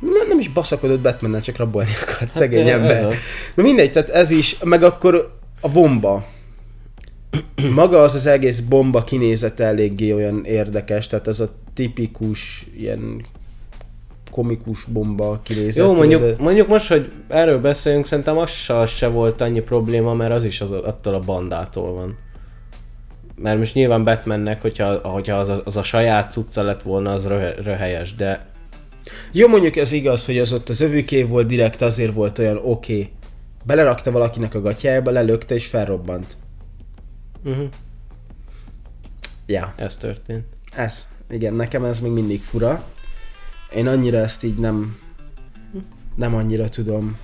Nem, 0.00 0.28
nem 0.28 0.38
is 0.38 0.48
baszakodott 0.48 1.00
batman 1.00 1.40
csak 1.40 1.56
rabolni 1.56 1.90
akart, 2.02 2.18
hát 2.18 2.36
szegény 2.36 2.68
ember. 2.68 3.14
Na 3.54 3.62
mindegy, 3.62 3.92
tehát 3.92 4.10
ez 4.10 4.30
is, 4.30 4.56
meg 4.64 4.82
akkor 4.82 5.38
a 5.60 5.68
bomba. 5.68 6.24
Maga 7.74 8.02
az 8.02 8.14
az 8.14 8.26
egész 8.26 8.60
bomba 8.60 9.04
kinézete 9.04 9.64
eléggé 9.64 10.12
olyan 10.12 10.44
érdekes, 10.44 11.06
tehát 11.06 11.28
ez 11.28 11.40
a 11.40 11.48
tipikus 11.74 12.66
ilyen 12.76 13.24
komikus 14.30 14.84
bomba 14.84 15.40
kinézet. 15.42 15.84
Jó, 15.84 15.94
mondjuk, 15.94 16.20
de... 16.20 16.34
mondjuk 16.38 16.68
most, 16.68 16.88
hogy 16.88 17.10
erről 17.28 17.60
beszélünk, 17.60 18.06
szerintem 18.06 18.38
az 18.38 18.50
se, 18.50 18.78
az 18.78 18.90
se 18.90 19.06
volt 19.06 19.40
annyi 19.40 19.60
probléma, 19.60 20.14
mert 20.14 20.32
az 20.32 20.44
is 20.44 20.60
az, 20.60 20.72
attól 20.72 21.14
a 21.14 21.20
bandától 21.20 21.92
van. 21.92 22.18
Mert 23.36 23.58
most 23.58 23.74
nyilván 23.74 24.04
Batmannek, 24.04 24.60
hogyha, 24.60 24.94
hogyha 25.08 25.36
az, 25.36 25.48
a, 25.48 25.62
az 25.64 25.76
a 25.76 25.82
saját 25.82 26.32
cucca 26.32 26.62
lett 26.62 26.82
volna, 26.82 27.12
az 27.12 27.26
röhe, 27.26 27.54
röhelyes, 27.62 28.14
de... 28.14 28.46
Jó, 29.32 29.48
mondjuk 29.48 29.76
ez 29.76 29.92
igaz, 29.92 30.26
hogy 30.26 30.38
az 30.38 30.52
ott 30.52 30.68
az 30.68 30.80
övüké 30.80 31.22
volt, 31.22 31.46
direkt 31.46 31.82
azért 31.82 32.14
volt 32.14 32.38
olyan 32.38 32.56
oké. 32.56 32.92
Okay. 32.92 33.10
Belerakta 33.64 34.10
valakinek 34.10 34.54
a 34.54 34.60
gatyájába, 34.60 35.10
lelökte 35.10 35.54
és 35.54 35.66
felrobbant. 35.66 36.36
Uh-huh. 37.44 37.68
Ja. 39.46 39.74
Ez 39.76 39.96
történt. 39.96 40.44
Ez. 40.74 41.08
Igen, 41.30 41.54
nekem 41.54 41.84
ez 41.84 42.00
még 42.00 42.12
mindig 42.12 42.42
fura. 42.42 42.84
Én 43.74 43.86
annyira 43.86 44.18
ezt 44.18 44.42
így 44.42 44.58
nem... 44.58 45.00
Nem 46.16 46.34
annyira 46.34 46.68
tudom 46.68 47.18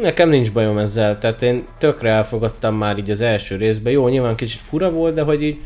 Nekem 0.00 0.28
nincs 0.28 0.52
bajom 0.52 0.78
ezzel, 0.78 1.18
tehát 1.18 1.42
én 1.42 1.66
tökre 1.78 2.10
elfogadtam 2.10 2.74
már 2.74 2.98
így 2.98 3.10
az 3.10 3.20
első 3.20 3.56
részben. 3.56 3.92
Jó, 3.92 4.08
nyilván 4.08 4.34
kicsit 4.34 4.60
fura 4.60 4.90
volt, 4.90 5.14
de 5.14 5.22
hogy 5.22 5.42
így 5.42 5.60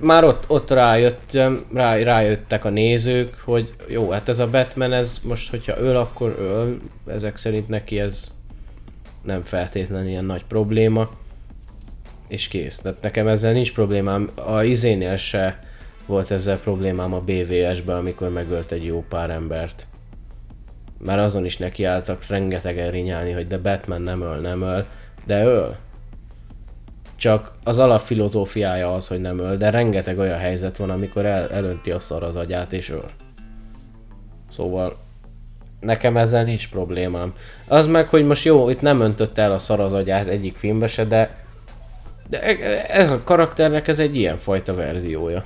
már 0.00 0.24
ott, 0.24 0.44
ott 0.48 0.70
rájöttem, 0.70 1.64
rá, 1.74 1.96
rájöttek 1.96 2.64
a 2.64 2.70
nézők, 2.70 3.34
hogy 3.44 3.74
jó, 3.88 4.10
hát 4.10 4.28
ez 4.28 4.38
a 4.38 4.48
Batman, 4.48 4.92
ez 4.92 5.20
most, 5.22 5.50
hogyha 5.50 5.78
öl, 5.78 5.96
akkor 5.96 6.36
öl, 6.38 6.76
ezek 7.06 7.36
szerint 7.36 7.68
neki 7.68 8.00
ez 8.00 8.30
nem 9.22 9.42
feltétlenül 9.42 10.08
ilyen 10.08 10.24
nagy 10.24 10.44
probléma, 10.44 11.10
és 12.32 12.48
kész. 12.48 12.78
Tehát 12.78 13.02
nekem 13.02 13.26
ezzel 13.26 13.52
nincs 13.52 13.72
problémám, 13.72 14.30
a 14.34 14.62
izénél 14.62 15.16
se 15.16 15.58
volt 16.06 16.30
ezzel 16.30 16.58
problémám 16.58 17.12
a 17.14 17.20
BVS-ben, 17.20 17.96
amikor 17.96 18.30
megölt 18.30 18.72
egy 18.72 18.84
jó 18.84 19.04
pár 19.08 19.30
embert 19.30 19.86
már 21.04 21.18
azon 21.18 21.44
is 21.44 21.56
nekiálltak 21.56 22.26
rengeteg 22.26 22.90
rinyálni, 22.90 23.32
hogy 23.32 23.46
de 23.46 23.58
Batman 23.58 24.02
nem 24.02 24.20
öl, 24.20 24.36
nem 24.36 24.62
öl, 24.62 24.86
de 25.26 25.44
öl. 25.44 25.76
Csak 27.16 27.52
az 27.64 27.78
alapfilozófiája 27.78 28.94
az, 28.94 29.08
hogy 29.08 29.20
nem 29.20 29.38
öl, 29.38 29.56
de 29.56 29.70
rengeteg 29.70 30.18
olyan 30.18 30.38
helyzet 30.38 30.76
van, 30.76 30.90
amikor 30.90 31.26
el, 31.26 31.50
elönti 31.50 31.90
a 31.90 31.98
szar 31.98 32.22
az 32.22 32.36
agyát 32.36 32.72
és 32.72 32.90
öl. 32.90 33.10
Szóval 34.50 34.96
nekem 35.80 36.16
ezzel 36.16 36.44
nincs 36.44 36.70
problémám. 36.70 37.34
Az 37.66 37.86
meg, 37.86 38.08
hogy 38.08 38.26
most 38.26 38.44
jó, 38.44 38.70
itt 38.70 38.80
nem 38.80 39.00
öntött 39.00 39.38
el 39.38 39.52
a 39.52 39.58
szar 39.58 39.80
az 39.80 39.92
agyát 39.92 40.26
egyik 40.26 40.56
filmbe 40.56 40.86
se, 40.86 41.04
de, 41.04 41.41
de 42.28 42.42
e- 42.42 42.86
ez 42.88 43.10
a 43.10 43.22
karakternek 43.24 43.88
ez 43.88 43.98
egy 43.98 44.16
ilyen 44.16 44.38
fajta 44.38 44.74
verziója. 44.74 45.44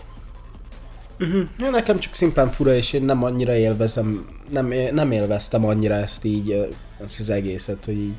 Uh-huh. 1.19 1.43
Ja, 1.59 1.71
nekem 1.71 1.99
csak 1.99 2.15
szimplán 2.15 2.51
fura, 2.51 2.75
és 2.75 2.93
én 2.93 3.03
nem 3.03 3.25
annyira 3.25 3.55
élvezem, 3.55 4.27
nem, 4.53 4.73
nem 4.93 5.11
élveztem 5.11 5.65
annyira 5.65 5.95
ezt 5.95 6.25
így, 6.25 6.69
ezt 7.05 7.21
az 7.21 7.31
egészet, 7.31 7.85
hogy 7.85 7.99
így 7.99 8.17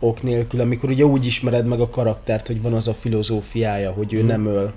ok 0.00 0.22
nélkül, 0.22 0.60
amikor 0.60 0.90
ugye 0.90 1.04
úgy 1.04 1.26
ismered 1.26 1.66
meg 1.66 1.80
a 1.80 1.88
karaktert, 1.88 2.46
hogy 2.46 2.62
van 2.62 2.74
az 2.74 2.88
a 2.88 2.94
filozófiája, 2.94 3.92
hogy 3.92 4.12
ő 4.12 4.18
hmm. 4.18 4.26
nem 4.26 4.46
öl. 4.46 4.72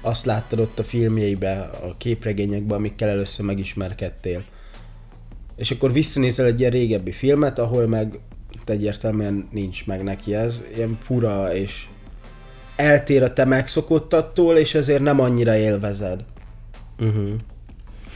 Azt 0.00 0.24
láttad 0.24 0.58
ott 0.58 0.78
a 0.78 0.84
filmjeibe, 0.84 1.70
a 1.82 1.96
képregényekben, 1.96 2.78
amikkel 2.78 3.08
először 3.08 3.44
megismerkedtél. 3.44 4.42
És 5.56 5.70
akkor 5.70 5.92
visszanézel 5.92 6.46
egy 6.46 6.60
ilyen 6.60 6.72
régebbi 6.72 7.10
filmet, 7.10 7.58
ahol 7.58 7.86
meg 7.86 8.18
egyértelműen 8.70 9.48
nincs 9.52 9.86
meg 9.86 10.02
neki 10.02 10.34
ez. 10.34 10.62
Ilyen 10.76 10.98
fura 11.00 11.54
és 11.54 11.86
eltér 12.76 13.22
a 13.22 13.32
te 13.32 13.44
megszokottattól, 13.44 14.56
és 14.56 14.74
ezért 14.74 15.02
nem 15.02 15.20
annyira 15.20 15.56
élvezed. 15.56 16.24
Uh-huh. 16.98 17.30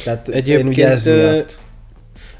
Tehát 0.04 0.28
Egyébként, 0.28 0.60
én 0.60 0.66
ugye 0.66 0.88
ez 0.88 1.04
miatt... 1.04 1.58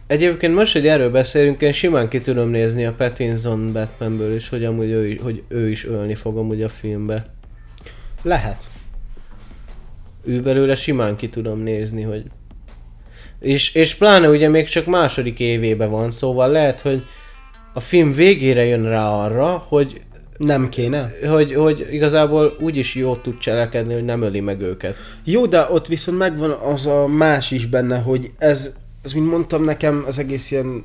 Egyébként 0.07 0.55
most, 0.55 0.73
hogy 0.73 0.87
erről 0.87 1.11
beszélünk, 1.11 1.61
én 1.61 1.73
simán 1.73 2.09
ki 2.09 2.21
tudom 2.21 2.49
nézni 2.49 2.85
a 2.85 2.93
Pattinson 2.93 3.73
Batmanből 3.73 4.35
is, 4.35 4.49
hogy 4.49 4.65
amúgy 4.65 4.91
ő, 4.91 5.21
hogy 5.23 5.43
ő 5.49 5.71
is 5.71 5.87
ölni 5.87 6.15
fog 6.15 6.37
amúgy 6.37 6.63
a 6.63 6.69
filmbe. 6.69 7.25
Lehet. 8.23 8.65
Ő 10.25 10.41
belőle 10.41 10.75
simán 10.75 11.17
ki 11.17 11.29
tudom 11.29 11.59
nézni, 11.59 12.03
hogy... 12.03 12.25
És, 13.41 13.75
és 13.75 13.95
pláne 13.95 14.29
ugye 14.29 14.49
még 14.49 14.69
csak 14.69 14.87
második 14.87 15.41
évébe 15.41 15.87
van, 15.87 16.11
szóval 16.11 16.49
lehet, 16.49 16.81
hogy 16.81 17.05
a 17.73 17.81
film 17.81 18.13
végére 18.13 18.65
jön 18.65 18.89
rá 18.89 19.09
arra, 19.09 19.65
hogy 19.69 20.01
nem 20.37 20.69
kéne? 20.69 21.13
Hogy, 21.31 21.55
hogy 21.55 21.87
igazából 21.91 22.57
úgy 22.61 22.77
is 22.77 22.95
jót 22.95 23.23
tud 23.23 23.39
cselekedni, 23.39 23.95
hogy 23.95 24.05
nem 24.05 24.23
öli 24.23 24.41
meg 24.41 24.61
őket. 24.61 24.97
Jó, 25.25 25.47
de 25.47 25.67
ott 25.71 25.87
viszont 25.87 26.19
megvan 26.19 26.51
az 26.51 26.87
a 26.87 27.07
más 27.07 27.51
is 27.51 27.67
benne, 27.67 27.99
hogy 27.99 28.33
ez, 28.39 28.71
ez 29.03 29.13
mint 29.13 29.31
mondtam 29.31 29.65
nekem, 29.65 30.05
az 30.07 30.19
egész 30.19 30.51
ilyen 30.51 30.85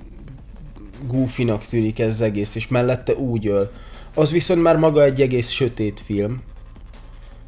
goofinak 1.07 1.65
tűnik 1.65 1.99
ez 1.99 2.07
az 2.07 2.22
egész, 2.22 2.55
és 2.55 2.68
mellette 2.68 3.14
úgy 3.14 3.47
öl. 3.47 3.72
Az 4.14 4.31
viszont 4.31 4.61
már 4.61 4.77
maga 4.77 5.03
egy 5.03 5.22
egész 5.22 5.49
sötét 5.49 6.01
film 6.05 6.41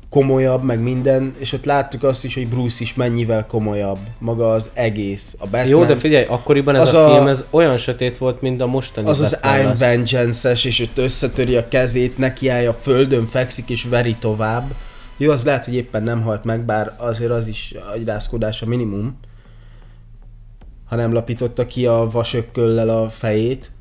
komolyabb, 0.09 0.63
meg 0.63 0.79
minden, 0.79 1.35
és 1.37 1.53
ott 1.53 1.65
láttuk 1.65 2.03
azt 2.03 2.23
is, 2.23 2.33
hogy 2.33 2.47
Bruce 2.47 2.77
is 2.79 2.93
mennyivel 2.93 3.45
komolyabb, 3.45 3.99
maga 4.19 4.51
az 4.51 4.71
egész, 4.73 5.35
a 5.37 5.43
Batman. 5.43 5.67
Jó, 5.67 5.85
de 5.85 5.95
figyelj, 5.95 6.25
akkoriban 6.25 6.75
ez 6.75 6.93
a, 6.93 7.09
a 7.09 7.13
film 7.13 7.27
ez 7.27 7.45
olyan 7.49 7.77
sötét 7.77 8.17
volt, 8.17 8.41
mint 8.41 8.61
a 8.61 8.67
mostani 8.67 9.07
Az 9.07 9.19
az 9.19 9.39
I'm 9.41 9.75
vengeance 9.79 10.51
és 10.51 10.79
ott 10.79 10.97
összetöri 10.97 11.55
a 11.55 11.67
kezét, 11.67 12.17
nekiállja 12.17 12.69
a 12.69 12.73
földön, 12.73 13.25
fekszik 13.25 13.69
és 13.69 13.83
veri 13.83 14.15
tovább. 14.15 14.73
Jó, 15.17 15.31
az 15.31 15.45
lehet, 15.45 15.65
hogy 15.65 15.75
éppen 15.75 16.03
nem 16.03 16.21
halt 16.21 16.43
meg, 16.43 16.65
bár 16.65 16.93
azért 16.97 17.31
az 17.31 17.47
is 17.47 17.73
agyrázkodás 17.93 18.61
a 18.61 18.65
minimum. 18.65 19.19
Ha 20.85 20.95
nem 20.95 21.13
lapította 21.13 21.65
ki 21.65 21.85
a 21.85 22.09
vasökköllel 22.11 22.89
a 22.89 23.09
fejét. 23.09 23.71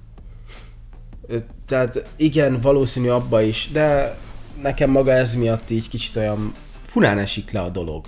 Tehát 1.67 2.05
igen, 2.17 2.61
valószínű 2.61 3.09
abba 3.09 3.43
is, 3.43 3.69
de 3.73 4.17
nekem 4.63 4.91
maga 4.91 5.13
ez 5.13 5.35
miatt 5.35 5.71
így 5.71 5.89
kicsit 5.89 6.17
olyan 6.17 6.53
furán 6.87 7.19
esik 7.19 7.51
le 7.51 7.61
a 7.61 7.69
dolog. 7.69 8.05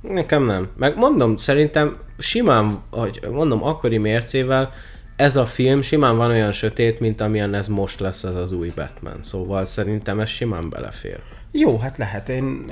Nekem 0.00 0.44
nem. 0.44 0.68
Meg 0.76 0.96
mondom, 0.96 1.36
szerintem 1.36 1.96
simán, 2.18 2.82
hogy 2.90 3.20
mondom, 3.30 3.64
akkori 3.64 3.98
mércével 3.98 4.72
ez 5.16 5.36
a 5.36 5.46
film 5.46 5.82
simán 5.82 6.16
van 6.16 6.30
olyan 6.30 6.52
sötét, 6.52 7.00
mint 7.00 7.20
amilyen 7.20 7.54
ez 7.54 7.66
most 7.68 8.00
lesz 8.00 8.24
ez 8.24 8.34
az 8.34 8.52
új 8.52 8.72
Batman. 8.74 9.22
Szóval 9.22 9.64
szerintem 9.64 10.20
ez 10.20 10.28
simán 10.28 10.70
belefér. 10.70 11.20
Jó, 11.50 11.78
hát 11.78 11.98
lehet, 11.98 12.28
én, 12.28 12.70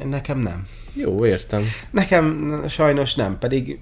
én 0.00 0.08
nekem 0.08 0.38
nem. 0.38 0.66
Jó, 0.94 1.26
értem. 1.26 1.64
Nekem 1.90 2.54
sajnos 2.68 3.14
nem, 3.14 3.38
pedig 3.38 3.80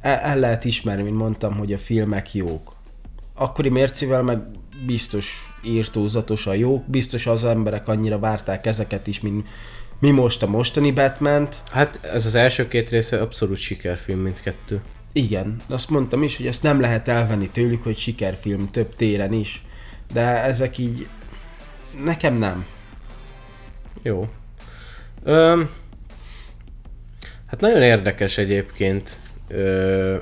el, 0.00 0.18
el 0.18 0.38
lehet 0.38 0.64
ismerni, 0.64 1.02
mint 1.02 1.16
mondtam, 1.16 1.56
hogy 1.56 1.72
a 1.72 1.78
filmek 1.78 2.34
jók. 2.34 2.76
Akkori 3.34 3.68
mércivel 3.68 4.22
meg 4.22 4.38
biztos 4.86 5.49
írtózatosan 5.64 6.56
jók, 6.56 6.86
biztos 6.86 7.26
az 7.26 7.44
emberek 7.44 7.88
annyira 7.88 8.18
várták 8.18 8.66
ezeket 8.66 9.06
is, 9.06 9.20
mint 9.20 9.48
mi 9.98 10.10
most 10.10 10.42
a 10.42 10.46
mostani 10.46 10.90
batman 10.90 11.48
-t. 11.48 11.62
Hát 11.70 12.00
ez 12.14 12.26
az 12.26 12.34
első 12.34 12.68
két 12.68 12.90
része 12.90 13.20
abszolút 13.20 13.56
sikerfilm 13.56 14.20
mindkettő. 14.20 14.80
Igen, 15.12 15.56
azt 15.68 15.90
mondtam 15.90 16.22
is, 16.22 16.36
hogy 16.36 16.46
ezt 16.46 16.62
nem 16.62 16.80
lehet 16.80 17.08
elvenni 17.08 17.48
tőlük, 17.48 17.82
hogy 17.82 17.96
sikerfilm 17.96 18.70
több 18.70 18.94
téren 18.94 19.32
is. 19.32 19.62
De 20.12 20.42
ezek 20.42 20.78
így 20.78 21.08
nekem 22.04 22.34
nem. 22.34 22.66
Jó. 24.02 24.28
Öm, 25.22 25.70
hát 27.46 27.60
nagyon 27.60 27.82
érdekes 27.82 28.38
egyébként 28.38 29.16
ö, 29.48 30.16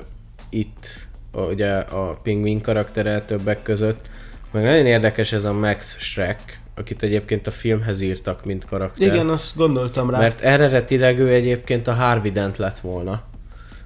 itt 0.49 1.07
a, 1.31 1.41
ugye 1.41 1.71
a 1.77 2.19
pingvin 2.23 2.61
karaktere 2.61 3.21
többek 3.21 3.61
között, 3.61 4.09
meg 4.51 4.63
nagyon 4.63 4.85
érdekes 4.85 5.31
ez 5.31 5.45
a 5.45 5.53
Max 5.53 5.97
Shrek, 5.99 6.61
akit 6.75 7.03
egyébként 7.03 7.47
a 7.47 7.51
filmhez 7.51 8.01
írtak, 8.01 8.45
mint 8.45 8.65
karakter. 8.65 9.07
Igen, 9.07 9.29
azt 9.29 9.55
gondoltam 9.55 10.09
rá. 10.09 10.19
Mert 10.19 10.41
eredetileg 10.41 11.19
ő 11.19 11.33
egyébként 11.33 11.87
a 11.87 11.93
Harvey 11.93 12.31
Dent 12.31 12.57
lett 12.57 12.79
volna. 12.79 13.21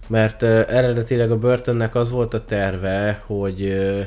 Mert 0.08 0.42
uh, 0.42 0.50
eredetileg 0.50 1.32
a 1.32 1.38
Burtonnek 1.38 1.96
az 1.96 2.10
volt 2.10 2.34
a 2.34 2.46
terve, 2.46 3.24
hogy 3.26 3.62
uh, 3.62 4.06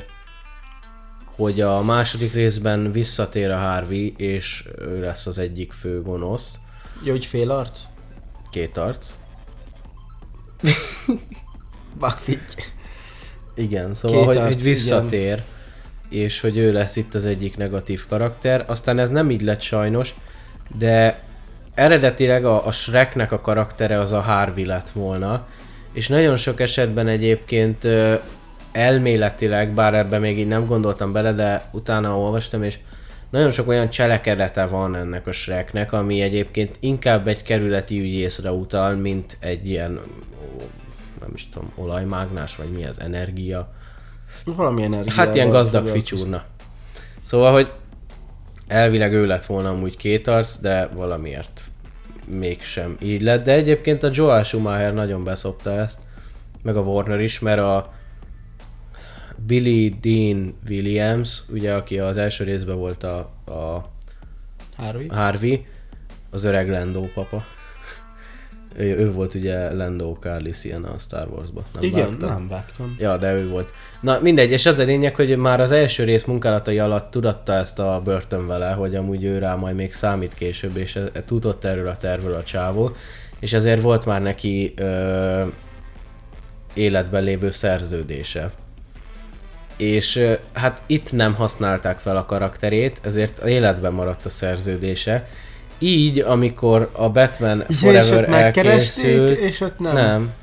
hogy 1.37 1.61
a 1.61 1.81
második 1.81 2.33
részben 2.33 2.91
visszatér 2.91 3.49
a 3.49 3.57
Harvey, 3.57 4.13
és 4.17 4.65
ő 4.79 4.99
lesz 4.99 5.25
az 5.25 5.37
egyik 5.37 5.71
fő 5.71 6.01
gonosz. 6.01 6.59
Jó, 7.03 7.11
hogy 7.11 7.25
fél 7.25 7.51
arc? 7.51 7.81
Két 8.51 8.77
arc. 8.77 9.13
Bakvigy. 11.99 12.41
Igen, 13.55 13.95
szóval, 13.95 14.17
Két 14.17 14.27
hogy, 14.27 14.37
arc, 14.37 14.53
hogy 14.53 14.63
visszatér, 14.63 15.21
igen. 15.21 15.43
És 16.09 16.39
hogy 16.39 16.57
ő 16.57 16.71
lesz 16.71 16.95
itt 16.95 17.13
az 17.13 17.25
egyik 17.25 17.57
negatív 17.57 18.05
karakter. 18.07 18.63
Aztán 18.67 18.99
ez 18.99 19.09
nem 19.09 19.31
így 19.31 19.41
lett 19.41 19.61
sajnos, 19.61 20.15
de 20.77 21.19
eredetileg 21.75 22.45
a, 22.45 22.67
a 22.67 22.71
Shreknek 22.71 23.31
a 23.31 23.41
karaktere 23.41 23.99
az 23.99 24.11
a 24.11 24.21
Harvey 24.21 24.65
lett 24.65 24.89
volna, 24.89 25.47
és 25.93 26.07
nagyon 26.07 26.37
sok 26.37 26.59
esetben 26.59 27.07
egyébként 27.07 27.83
ö, 27.83 28.15
elméletileg, 28.71 29.73
bár 29.73 29.93
ebben 29.93 30.21
még 30.21 30.39
így 30.39 30.47
nem 30.47 30.65
gondoltam 30.65 31.11
bele, 31.11 31.31
de 31.31 31.69
utána 31.71 32.19
olvastam, 32.19 32.63
és 32.63 32.77
nagyon 33.29 33.51
sok 33.51 33.67
olyan 33.67 33.89
cselekedete 33.89 34.65
van 34.65 34.95
ennek 34.95 35.27
a 35.27 35.31
Shreknek, 35.31 35.93
ami 35.93 36.21
egyébként 36.21 36.75
inkább 36.79 37.27
egy 37.27 37.43
kerületi 37.43 37.99
ügyészre 37.99 38.51
utal, 38.51 38.95
mint 38.95 39.37
egy 39.39 39.69
ilyen, 39.69 39.99
ó, 40.55 40.61
nem 41.19 41.29
is 41.33 41.49
tudom, 41.49 41.71
olajmágnás, 41.75 42.55
vagy 42.55 42.69
mi 42.69 42.85
az, 42.85 42.99
energia. 42.99 43.73
Valami 44.55 44.83
energia. 44.83 45.13
Hát 45.13 45.35
ilyen 45.35 45.49
gazdag 45.49 45.87
ficsúrna. 45.87 46.43
Szóval, 47.23 47.51
hogy 47.51 47.71
elvileg 48.67 49.13
ő 49.13 49.25
lett 49.25 49.45
volna 49.45 49.69
amúgy 49.69 49.97
két 49.97 50.27
arc, 50.27 50.57
de 50.59 50.87
valamiért 50.93 51.63
mégsem 52.25 52.97
így 53.01 53.21
lett. 53.21 53.43
De 53.43 53.51
egyébként 53.51 54.03
a 54.03 54.09
Joel 54.13 54.43
Schumacher 54.43 54.93
nagyon 54.93 55.23
beszopta 55.23 55.71
ezt, 55.71 55.99
meg 56.63 56.77
a 56.77 56.81
Warner 56.81 57.19
is, 57.19 57.39
mert 57.39 57.59
a 57.59 57.93
Billy 59.45 59.95
Dean 60.01 60.57
Williams, 60.69 61.41
ugye 61.49 61.73
aki 61.73 61.99
az 61.99 62.17
első 62.17 62.43
részben 62.43 62.77
volt 62.77 63.03
a, 63.03 63.17
a 63.45 63.89
Harvey. 64.75 65.07
Harvey, 65.07 65.65
az 66.29 66.43
öreg 66.43 66.69
Lando 66.69 67.07
papa. 67.13 67.45
Ő, 68.75 68.97
ő 68.97 69.11
volt 69.11 69.33
ugye 69.33 69.73
Lando 69.73 70.13
Calrissian 70.19 70.83
a 70.83 70.97
Star 70.99 71.27
Wars-ba. 71.27 71.63
Nem 71.73 71.83
Igen, 71.83 72.09
vágtad? 72.09 72.29
nem 72.29 72.47
vágtam. 72.47 72.95
Ja, 72.99 73.17
de 73.17 73.33
ő 73.33 73.49
volt. 73.49 73.69
Na 74.01 74.19
mindegy, 74.21 74.51
és 74.51 74.65
az 74.65 74.79
a 74.79 74.83
lényeg, 74.83 75.15
hogy 75.15 75.37
már 75.37 75.59
az 75.59 75.71
első 75.71 76.03
rész 76.03 76.23
munkálatai 76.23 76.79
alatt 76.79 77.11
tudatta 77.11 77.53
ezt 77.53 77.79
a 77.79 78.01
börtön 78.03 78.47
vele, 78.47 78.71
hogy 78.71 78.95
amúgy 78.95 79.23
ő 79.23 79.37
rá 79.37 79.55
majd 79.55 79.75
még 79.75 79.93
számít 79.93 80.33
később, 80.33 80.77
és 80.77 80.95
e, 80.95 81.09
e, 81.13 81.23
tudott 81.23 81.63
erről 81.63 81.87
a 81.87 81.97
tervről 81.97 82.33
a 82.33 82.43
csávó, 82.43 82.91
és 83.39 83.53
ezért 83.53 83.81
volt 83.81 84.05
már 84.05 84.21
neki 84.21 84.73
ö, 84.75 85.43
életben 86.73 87.23
lévő 87.23 87.49
szerződése. 87.49 88.51
És 89.77 90.15
ö, 90.15 90.33
hát 90.53 90.81
itt 90.85 91.11
nem 91.11 91.33
használták 91.33 91.99
fel 91.99 92.17
a 92.17 92.25
karakterét, 92.25 92.99
ezért 93.03 93.45
életben 93.45 93.93
maradt 93.93 94.25
a 94.25 94.29
szerződése. 94.29 95.27
Így, 95.79 96.19
amikor 96.19 96.89
a 96.93 97.09
Batman 97.09 97.63
és 97.67 97.79
Forever 97.79 98.29
elkészült, 98.29 99.37
és 99.37 99.61
ott 99.61 99.79
nem. 99.79 99.93
nem. 99.93 100.33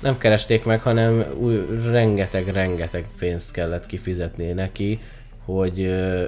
Nem 0.00 0.18
keresték 0.18 0.64
meg, 0.64 0.80
hanem 0.80 1.24
új, 1.38 1.66
rengeteg-rengeteg 1.90 3.06
pénzt 3.18 3.52
kellett 3.52 3.86
kifizetni 3.86 4.52
neki, 4.52 5.00
hogy 5.44 5.80
ö, 5.80 6.24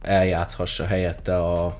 eljátszhassa 0.00 0.86
helyette 0.86 1.36
a 1.36 1.78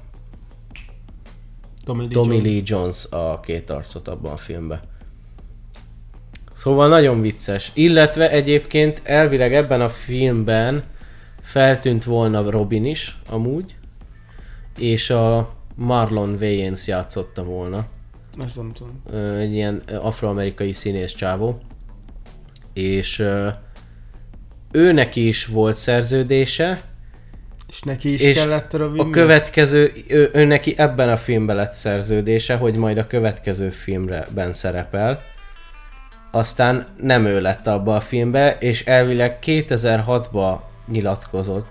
Tommy 1.84 2.02
Lee 2.02 2.12
Tommy 2.12 2.34
Jones. 2.34 2.50
Lee 2.50 2.62
Jones 2.64 3.06
a 3.10 3.40
két 3.40 3.70
arcot 3.70 4.08
abban 4.08 4.32
a 4.32 4.36
filmben. 4.36 4.80
Szóval 6.52 6.88
nagyon 6.88 7.20
vicces. 7.20 7.70
Illetve 7.74 8.30
egyébként 8.30 9.00
elvileg 9.04 9.54
ebben 9.54 9.80
a 9.80 9.88
filmben 9.88 10.82
feltűnt 11.42 12.04
volna 12.04 12.50
Robin 12.50 12.84
is, 12.84 13.18
amúgy, 13.28 13.76
és 14.78 15.10
a 15.10 15.50
Marlon 15.74 16.36
Wayans 16.40 16.86
játszotta 16.86 17.44
volna. 17.44 17.86
Azt 18.38 18.56
nem 18.56 18.72
tudom. 18.72 19.02
Egy 19.38 19.52
ilyen 19.52 19.82
afroamerikai 20.00 20.72
színész 20.72 21.12
csávó, 21.12 21.60
és 22.72 23.18
ö, 23.18 23.48
ő 24.70 24.92
neki 24.92 25.28
is 25.28 25.46
volt 25.46 25.76
szerződése, 25.76 26.82
És 27.68 27.80
neki 27.82 28.12
is 28.12 28.20
és 28.20 28.36
kellett 28.36 28.74
a 28.74 28.78
Robin 28.78 29.00
a 29.00 29.10
következő, 29.10 29.92
ő, 30.08 30.30
ő 30.32 30.44
neki 30.44 30.74
ebben 30.76 31.08
a 31.08 31.16
filmben 31.16 31.56
lett 31.56 31.72
szerződése, 31.72 32.56
hogy 32.56 32.74
majd 32.74 32.98
a 32.98 33.06
következő 33.06 33.70
filmben 33.70 34.52
szerepel. 34.52 35.22
Aztán 36.30 36.86
nem 37.00 37.24
ő 37.24 37.40
lett 37.40 37.66
abba 37.66 37.96
a 37.96 38.00
filmbe, 38.00 38.56
és 38.60 38.84
elvileg 38.84 39.38
2006-ban 39.42 40.58
nyilatkozott, 40.88 41.66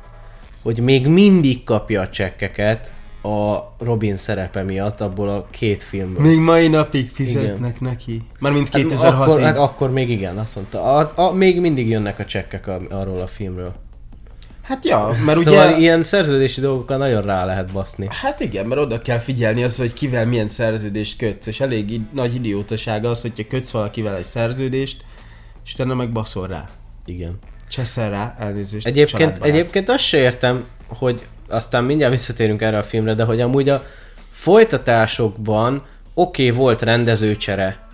hogy 0.62 0.80
még 0.80 1.08
mindig 1.08 1.64
kapja 1.64 2.02
a 2.02 2.10
csekkeket 2.10 2.92
a 3.24 3.58
Robin 3.80 4.18
szerepe 4.18 4.64
miatt 4.64 5.02
abból 5.02 5.30
a 5.30 5.48
két 5.50 5.84
filmből. 5.84 6.26
Még 6.26 6.38
mai 6.38 6.68
napig 6.68 7.10
fizetnek 7.14 7.56
igen. 7.56 7.76
neki. 7.80 8.22
Mármint 8.40 8.70
Hát 8.70 8.82
2006-ig. 8.82 9.22
akkor, 9.22 9.42
hát 9.42 9.58
akkor 9.58 9.92
még 9.92 10.10
igen, 10.10 10.38
azt 10.38 10.56
mondta. 10.56 10.84
A, 10.96 11.12
a, 11.16 11.32
még 11.34 11.60
mindig 11.60 11.88
jönnek 11.90 12.20
a 12.20 12.26
csekkek 12.26 12.68
a, 12.68 12.80
arról 12.90 13.20
a 13.20 13.28
filmről. 13.28 13.74
Hát 14.62 14.86
ja, 14.86 15.16
mert 15.26 15.38
ugye... 15.38 15.50
Szóval 15.50 15.80
ilyen 15.80 16.04
szerződési 16.04 16.62
dolgokkal 16.62 16.98
nagyon 16.98 17.22
rá 17.22 17.46
lehet 17.46 17.72
baszni. 17.72 18.08
Hát 18.10 18.40
igen, 18.40 18.66
mert 18.66 18.82
oda 18.82 19.00
kell 19.00 19.18
figyelni 19.18 19.64
az, 19.64 19.78
hogy 19.78 19.94
kivel 19.94 20.26
milyen 20.26 20.48
szerződést 20.50 21.18
kötsz, 21.18 21.48
és 21.48 21.60
elég 21.60 21.92
i- 21.92 22.06
nagy 22.14 22.36
idiótaság 22.36 23.06
az, 23.06 23.22
hogyha 23.22 23.44
kötsz 23.48 23.72
valakivel 23.72 24.16
egy 24.16 24.24
szerződést, 24.24 25.06
és 25.66 25.74
utána 25.74 25.94
meg 25.96 26.12
baszol 26.12 26.48
rá. 26.48 26.66
Igen. 27.06 27.38
Cseszel 27.72 28.10
rá, 28.10 28.36
elnézést. 28.40 28.86
Egyébként, 28.86 29.44
egyébként 29.44 29.90
azt 29.90 30.04
se 30.04 30.18
értem, 30.18 30.66
hogy 30.88 31.28
aztán 31.50 31.84
mindjárt 31.84 32.14
visszatérünk 32.14 32.62
erre 32.62 32.78
a 32.78 32.84
filmre, 32.84 33.14
de 33.14 33.24
hogy 33.24 33.42
amúgy 33.42 33.70
a 33.70 33.86
folytatásokban 34.32 35.86
oké, 36.14 36.48
okay, 36.48 36.58
volt 36.58 36.82
rendezőcsere, 36.82 37.88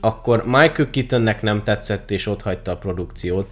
akkor 0.00 0.44
Michael 0.44 0.90
Keatonnek 0.90 1.42
nem 1.42 1.62
tetszett 1.62 2.10
és 2.10 2.26
ott 2.26 2.42
hagyta 2.42 2.70
a 2.70 2.76
produkciót. 2.76 3.50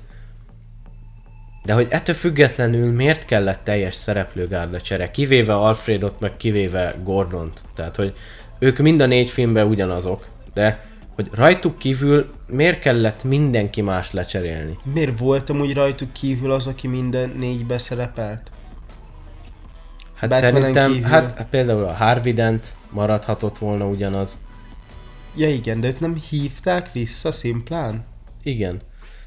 De 1.64 1.72
hogy 1.72 1.86
ettől 1.90 2.14
függetlenül 2.14 2.92
miért 2.92 3.24
kellett 3.24 3.64
teljes 3.64 3.94
szereplőgárda 3.94 4.80
csere, 4.80 5.10
kivéve 5.10 5.54
Alfredot, 5.54 6.20
meg 6.20 6.36
kivéve 6.36 6.94
Gordont. 7.02 7.60
Tehát, 7.74 7.96
hogy 7.96 8.12
ők 8.58 8.78
mind 8.78 9.00
a 9.00 9.06
négy 9.06 9.30
filmben 9.30 9.66
ugyanazok, 9.66 10.26
de 10.54 10.89
hogy 11.20 11.38
rajtuk 11.38 11.78
kívül 11.78 12.26
miért 12.46 12.78
kellett 12.78 13.24
mindenki 13.24 13.80
más 13.80 14.12
lecserélni? 14.12 14.78
Miért 14.94 15.18
voltam 15.18 15.60
úgy 15.60 15.74
rajtuk 15.74 16.12
kívül 16.12 16.52
az, 16.52 16.66
aki 16.66 16.86
minden 16.86 17.34
négybe 17.38 17.78
szerepelt? 17.78 18.50
Hát 20.14 20.30
Batmanen 20.30 20.54
szerintem, 20.54 20.92
kívül. 20.92 21.08
hát 21.08 21.46
például 21.50 21.84
a 21.84 21.92
Harvey 21.92 22.32
Dent 22.32 22.74
maradhatott 22.90 23.58
volna 23.58 23.86
ugyanaz. 23.86 24.38
Ja 25.36 25.48
igen, 25.48 25.80
de 25.80 25.86
őt 25.86 26.00
nem 26.00 26.14
hívták 26.30 26.92
vissza 26.92 27.32
szimplán? 27.32 28.04
Igen. 28.42 28.80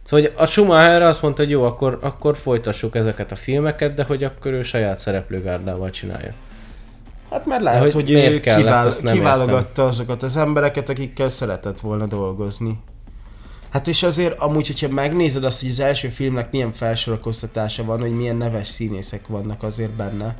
Szóval 0.03 0.25
hogy 0.25 0.33
a 0.37 0.45
Schumacher 0.45 1.01
azt 1.01 1.21
mondta, 1.21 1.41
hogy 1.41 1.51
jó, 1.51 1.63
akkor, 1.63 1.97
akkor 2.01 2.37
folytassuk 2.37 2.95
ezeket 2.95 3.31
a 3.31 3.35
filmeket, 3.35 3.93
de 3.93 4.03
hogy 4.03 4.23
akkor 4.23 4.51
ő 4.51 4.61
saját 4.61 4.97
szereplőgárdával 4.97 5.89
csinálja. 5.89 6.33
Hát 7.33 7.45
mert 7.45 7.61
lehet, 7.61 7.81
hogy 7.81 7.93
hogy, 7.93 8.09
miért 8.09 8.33
ő 8.33 8.39
kellett, 8.39 8.61
kivál, 8.61 8.87
azt 8.87 9.03
nem 9.03 9.13
kiválogatta 9.13 9.85
azokat 9.85 10.23
az 10.23 10.37
embereket, 10.37 10.89
akikkel 10.89 11.29
szeretett 11.29 11.79
volna 11.79 12.05
dolgozni. 12.05 12.79
Hát 13.69 13.87
és 13.87 14.03
azért 14.03 14.39
amúgy, 14.39 14.67
hogyha 14.67 14.87
megnézed 14.87 15.43
azt, 15.43 15.61
hogy 15.61 15.69
az 15.69 15.79
első 15.79 16.09
filmnek 16.09 16.51
milyen 16.51 16.71
felsorakoztatása 16.71 17.83
van, 17.83 17.99
hogy 17.99 18.11
milyen 18.11 18.35
neves 18.35 18.67
színészek 18.67 19.27
vannak 19.27 19.63
azért 19.63 19.91
benne. 19.91 20.35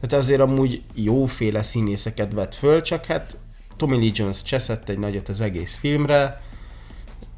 Tehát 0.00 0.24
azért 0.24 0.40
amúgy 0.40 0.82
jóféle 0.94 1.62
színészeket 1.62 2.32
vett 2.32 2.54
föl, 2.54 2.82
csak 2.82 3.04
hát 3.04 3.36
Tommy 3.76 3.96
Lee 3.96 4.10
Jones 4.14 4.42
cseszett 4.42 4.88
egy 4.88 4.98
nagyot 4.98 5.28
az 5.28 5.40
egész 5.40 5.76
filmre, 5.76 6.42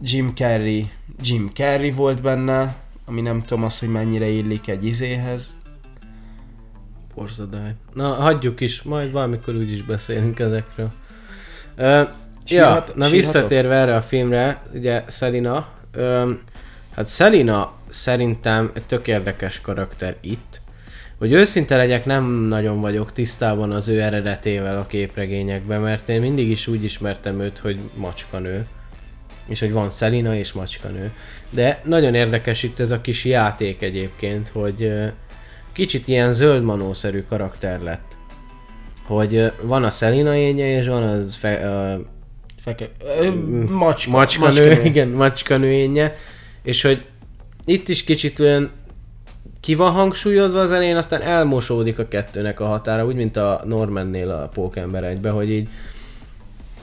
Jim 0.03 0.33
Carrey, 0.35 0.91
Jim 1.23 1.51
Carrey 1.55 1.91
volt 1.91 2.23
benne, 2.23 2.75
ami 3.07 3.21
nem 3.21 3.43
tudom 3.45 3.65
az, 3.65 3.79
hogy 3.79 3.89
mennyire 3.89 4.29
illik 4.29 4.69
egy 4.69 4.85
izéhez. 4.85 5.53
Borzadály. 7.15 7.75
Na, 7.95 8.09
hagyjuk 8.09 8.61
is, 8.61 8.83
majd 8.83 9.13
valamikor 9.13 9.55
úgy 9.55 9.73
is 9.73 9.83
beszélünk 9.83 10.39
ezekről. 10.39 10.91
Ö, 11.77 11.85
ja, 11.85 12.05
na 12.45 12.83
sírhatok? 12.85 13.11
visszatérve 13.11 13.75
erre 13.75 13.97
a 13.97 14.03
filmre, 14.03 14.63
ugye 14.75 15.05
Selina, 15.09 15.69
ö, 15.93 16.33
hát 16.95 17.09
Selina 17.09 17.73
szerintem 17.89 18.71
egy 18.75 18.87
tök 18.87 19.09
érdekes 19.09 19.61
karakter 19.61 20.17
itt. 20.21 20.61
Hogy 21.19 21.33
őszinte 21.33 21.77
legyek, 21.77 22.05
nem 22.05 22.25
nagyon 22.25 22.81
vagyok 22.81 23.13
tisztában 23.13 23.71
az 23.71 23.89
ő 23.89 24.01
eredetével 24.01 24.79
a 24.79 24.87
képregényekben, 24.87 25.81
mert 25.81 26.09
én 26.09 26.21
mindig 26.21 26.51
is 26.51 26.67
úgy 26.67 26.85
ismertem 26.85 27.41
őt, 27.41 27.59
hogy 27.59 27.81
macskanő. 27.95 28.67
És 29.47 29.61
hogy 29.61 29.73
van 29.73 29.91
Selina 29.91 30.35
és 30.35 30.53
macskanő. 30.53 31.13
De 31.51 31.81
nagyon 31.85 32.15
érdekes 32.15 32.63
itt 32.63 32.79
ez 32.79 32.91
a 32.91 33.01
kis 33.01 33.25
játék 33.25 33.83
egyébként, 33.83 34.49
hogy 34.49 34.93
kicsit 35.81 36.09
ilyen 36.09 36.33
zöld 36.33 36.63
manószerű 36.63 37.23
karakter 37.29 37.81
lett. 37.81 38.17
Hogy 39.07 39.53
van 39.63 39.85
a 39.85 39.91
Selina 39.91 40.35
énje, 40.35 40.79
és 40.79 40.87
van 40.87 41.03
az 41.03 41.35
fe, 41.35 41.63
ö, 41.63 42.01
Feke... 42.63 42.89
Ö, 43.21 43.31
macska, 43.69 44.11
macskanő, 44.11 44.67
macskanő. 44.67 44.89
igen, 44.89 45.09
macskanőénye, 45.09 46.15
és 46.63 46.83
hogy 46.83 47.05
itt 47.65 47.89
is 47.89 48.05
kicsit 48.05 48.41
olyan 48.41 48.71
ki 49.61 49.75
van 49.75 49.93
hangsúlyozva 49.93 50.61
az 50.61 50.71
elején, 50.71 50.97
aztán 50.97 51.23
elmosódik 51.23 51.99
a 51.99 52.09
kettőnek 52.09 52.61
a 52.61 52.67
határa, 52.67 53.07
úgy, 53.07 53.15
mint 53.15 53.37
a 53.37 53.61
Normannél 53.65 54.31
a 54.31 54.49
Pókember 54.49 55.05
egybe, 55.05 55.31
hogy 55.31 55.51
így 55.51 55.69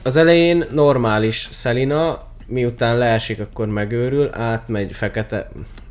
az 0.02 0.16
elején 0.16 0.64
normális 0.72 1.48
Selina, 1.52 2.26
miután 2.46 2.98
leesik, 2.98 3.40
akkor 3.40 3.68
megőrül, 3.68 4.30
átmegy 4.32 4.92
fekete, 4.92 5.50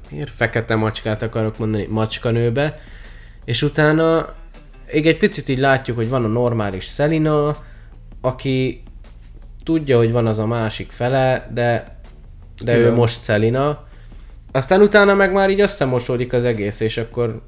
miért 0.10 0.30
fekete 0.30 0.76
macskát 0.76 1.22
akarok 1.22 1.58
mondani, 1.58 1.88
macskanőbe, 1.90 2.80
és 3.48 3.62
utána 3.62 4.34
még 4.92 5.08
egy 5.08 5.18
picit 5.18 5.50
így 5.50 5.60
látjuk, 5.60 5.98
hogy 5.98 6.10
van 6.10 6.24
a 6.24 6.28
normális 6.28 6.86
Selina, 6.86 7.58
aki 8.22 8.84
tudja, 9.64 9.98
hogy 9.98 10.12
van 10.12 10.28
az 10.28 10.40
a 10.40 10.46
másik 10.46 10.92
fele, 10.92 11.50
de, 11.54 11.98
de 12.64 12.76
ő 12.76 12.78
Külön. 12.78 12.94
most 12.94 13.24
Selina. 13.24 13.88
Aztán 14.52 14.82
utána 14.82 15.14
meg 15.14 15.34
már 15.34 15.50
így 15.50 15.62
összemosódik 15.62 16.34
az 16.34 16.46
egész, 16.46 16.80
és 16.80 16.98
akkor 16.98 17.42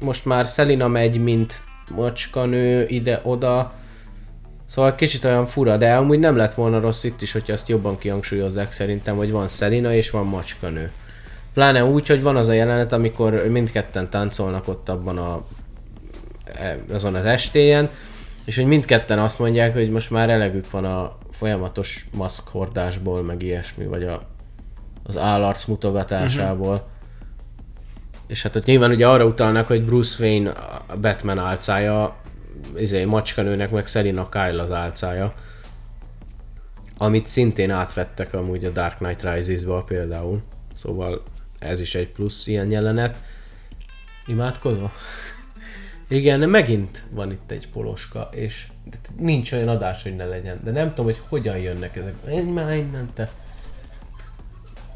most 0.00 0.24
már 0.24 0.46
Selina 0.46 0.88
megy, 0.88 1.22
mint 1.22 1.54
macskanő 1.90 2.86
ide-oda. 2.88 3.72
Szóval 4.66 4.94
kicsit 4.94 5.24
olyan 5.24 5.46
fura, 5.46 5.76
de 5.76 5.94
amúgy 5.94 6.18
nem 6.18 6.36
lett 6.36 6.54
volna 6.54 6.80
rossz 6.80 7.04
itt 7.04 7.22
is, 7.22 7.32
hogyha 7.32 7.52
azt 7.52 7.68
jobban 7.68 7.98
kihangsúlyozzák 7.98 8.72
szerintem, 8.72 9.16
hogy 9.16 9.30
van 9.30 9.48
Selina 9.48 9.94
és 9.94 10.10
van 10.10 10.26
macskanő. 10.26 10.92
Pláne 11.54 11.84
úgy, 11.84 12.06
hogy 12.06 12.22
van 12.22 12.36
az 12.36 12.48
a 12.48 12.52
jelenet, 12.52 12.92
amikor 12.92 13.32
mindketten 13.48 14.10
táncolnak 14.10 14.68
ott 14.68 14.88
abban 14.88 15.18
a 15.18 15.42
e- 16.44 16.78
azon 16.92 17.14
az 17.14 17.24
estéjen, 17.24 17.90
és 18.44 18.56
hogy 18.56 18.64
mindketten 18.64 19.18
azt 19.18 19.38
mondják, 19.38 19.72
hogy 19.72 19.90
most 19.90 20.10
már 20.10 20.30
elegük 20.30 20.70
van 20.70 20.84
a 20.84 21.16
folyamatos 21.30 22.06
maszkhordásból, 22.12 23.22
meg 23.22 23.42
ilyesmi, 23.42 23.86
vagy 23.86 24.04
a, 24.04 24.22
az 25.02 25.16
állarc 25.16 25.64
mutogatásából. 25.64 26.74
Uh-huh. 26.74 26.88
És 28.26 28.42
hát 28.42 28.56
ott 28.56 28.64
nyilván 28.64 28.90
ugye 28.90 29.08
arra 29.08 29.24
utalnak, 29.24 29.66
hogy 29.66 29.84
Bruce 29.84 30.24
Wayne 30.24 30.50
a 30.50 30.96
Batman 31.00 31.38
álcája, 31.38 32.16
izé, 32.76 33.04
macskanőnek 33.04 33.70
meg 33.70 33.86
Selina 33.86 34.28
Kyle 34.28 34.62
az 34.62 34.72
álcája. 34.72 35.34
Amit 36.98 37.26
szintén 37.26 37.70
átvettek 37.70 38.34
amúgy 38.34 38.64
a 38.64 38.70
Dark 38.70 38.96
Knight 38.96 39.22
Rises-ba 39.22 39.82
például. 39.82 40.42
Szóval 40.74 41.22
ez 41.64 41.80
is 41.80 41.94
egy 41.94 42.08
plusz 42.08 42.46
ilyen 42.46 42.70
jelenet. 42.70 43.16
Imádkozva? 44.26 44.92
Igen, 46.08 46.48
megint 46.48 47.04
van 47.10 47.30
itt 47.30 47.50
egy 47.50 47.68
poloska, 47.68 48.28
és 48.32 48.66
nincs 49.18 49.52
olyan 49.52 49.68
adás, 49.68 50.02
hogy 50.02 50.16
ne 50.16 50.24
legyen. 50.24 50.60
De 50.64 50.70
nem 50.70 50.88
tudom, 50.88 51.04
hogy 51.04 51.20
hogyan 51.28 51.58
jönnek 51.58 51.96
ezek. 51.96 52.14
Én 52.30 52.44
már 52.44 52.76
innen 52.76 53.08
te. 53.14 53.30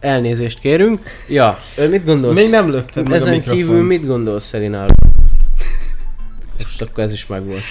Elnézést 0.00 0.58
kérünk. 0.58 1.02
Ja, 1.28 1.58
mit 1.90 2.04
gondolsz? 2.04 2.36
Még 2.36 2.50
nem 2.50 2.70
lökted 2.70 3.04
meg 3.04 3.12
a 3.12 3.16
Ezen 3.16 3.32
mikrofont. 3.32 3.60
kívül 3.60 3.82
mit 3.82 4.06
gondolsz 4.06 4.44
Szerináról? 4.44 4.96
Most 6.62 6.82
akkor 6.82 7.04
ez 7.04 7.12
is 7.12 7.26
megvolt. 7.26 7.62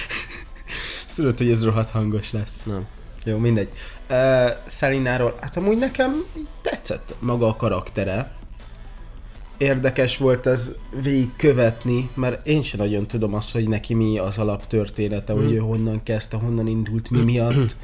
Tudod, 1.15 1.38
hogy 1.38 1.52
ez 1.52 1.64
rohadt 1.64 1.90
hangos 1.90 2.32
lesz. 2.32 2.64
Nem. 2.64 2.86
Jó, 3.26 3.38
mindegy. 3.38 3.69
Uh, 4.10 4.49
Szelináról, 4.65 5.36
hát 5.41 5.57
amúgy 5.57 5.78
nekem 5.78 6.24
tetszett 6.61 7.15
maga 7.19 7.48
a 7.48 7.56
karaktere. 7.56 8.36
Érdekes 9.58 10.18
volt 10.18 10.46
ez 10.46 10.76
végigkövetni, 11.02 12.10
mert 12.14 12.48
én 12.48 12.64
sem 12.64 12.80
nagyon 12.80 13.08
tudom 13.08 13.34
azt, 13.34 13.52
hogy 13.52 13.68
neki 13.68 13.94
mi 13.94 14.18
az 14.18 14.38
alaptörténete, 14.38 15.34
hogy 15.34 15.52
ő 15.52 15.58
honnan 15.58 16.04
kezdte, 16.04 16.38
honnan 16.38 16.68
indult, 16.68 17.10
mi 17.10 17.20
miatt 17.20 17.76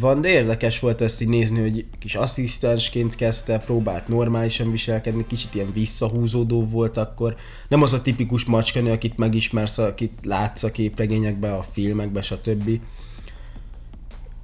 van, 0.00 0.20
de 0.20 0.28
érdekes 0.28 0.78
volt 0.78 1.00
ezt 1.00 1.20
így 1.20 1.28
nézni, 1.28 1.60
hogy 1.60 1.86
kis 1.98 2.14
asszisztensként 2.14 3.14
kezdte, 3.14 3.58
próbált 3.58 4.08
normálisan 4.08 4.70
viselkedni, 4.70 5.26
kicsit 5.26 5.54
ilyen 5.54 5.72
visszahúzódó 5.72 6.66
volt 6.66 6.96
akkor. 6.96 7.36
Nem 7.68 7.82
az 7.82 7.92
a 7.92 8.02
tipikus 8.02 8.44
macskanő, 8.44 8.90
akit 8.90 9.16
megismersz, 9.16 9.78
akit 9.78 10.12
látsz 10.22 10.62
a 10.62 10.70
képregényekben, 10.70 11.52
a 11.52 11.62
filmekben, 11.62 12.22
stb. 12.22 12.80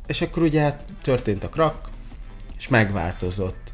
És 0.06 0.20
akkor 0.20 0.42
ugye 0.42 0.60
hát 0.60 0.84
történt 1.02 1.44
a 1.44 1.48
krak, 1.48 1.88
és 2.58 2.68
megváltozott. 2.68 3.72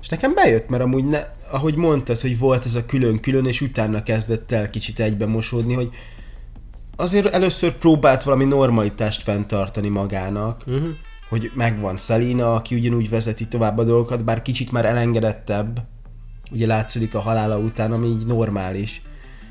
És 0.00 0.08
nekem 0.08 0.34
bejött, 0.34 0.68
mert 0.68 0.82
amúgy, 0.82 1.04
ne, 1.04 1.26
ahogy 1.50 1.74
mondtad, 1.74 2.20
hogy 2.20 2.38
volt 2.38 2.64
ez 2.64 2.74
a 2.74 2.86
külön-külön, 2.86 3.46
és 3.46 3.60
utána 3.60 4.02
kezdett 4.02 4.52
el 4.52 4.70
kicsit 4.70 5.00
egybe 5.00 5.26
mosódni, 5.26 5.74
hogy 5.74 5.90
azért 6.96 7.26
először 7.26 7.72
próbált 7.72 8.22
valami 8.22 8.44
normalitást 8.44 9.22
fenntartani 9.22 9.88
magának, 9.88 10.62
Uh-huh. 10.66 10.88
hogy 11.28 11.50
megvan 11.54 11.96
Selina, 11.96 12.54
aki 12.54 12.74
ugyanúgy 12.74 13.08
vezeti 13.08 13.48
tovább 13.48 13.78
a 13.78 13.84
dolgokat, 13.84 14.24
bár 14.24 14.42
kicsit 14.42 14.72
már 14.72 14.84
elengedettebb, 14.84 15.86
ugye 16.50 16.66
látszik 16.66 17.14
a 17.14 17.20
halála 17.20 17.58
után, 17.58 17.92
ami 17.92 18.06
így 18.06 18.26
normális. 18.26 19.02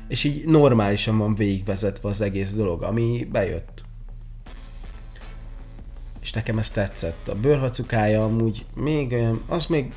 És 0.08 0.24
így 0.24 0.44
normálisan 0.44 1.18
van 1.18 1.34
végigvezetve 1.34 2.08
az 2.08 2.20
egész 2.20 2.52
dolog, 2.52 2.82
ami 2.82 3.28
bejött. 3.32 3.82
És 6.20 6.32
nekem 6.32 6.58
ez 6.58 6.70
tetszett. 6.70 7.28
A 7.28 7.34
bőrhacukája 7.34 8.24
amúgy 8.24 8.66
még 8.74 9.12
olyan, 9.12 9.42
az 9.48 9.66
még 9.66 9.92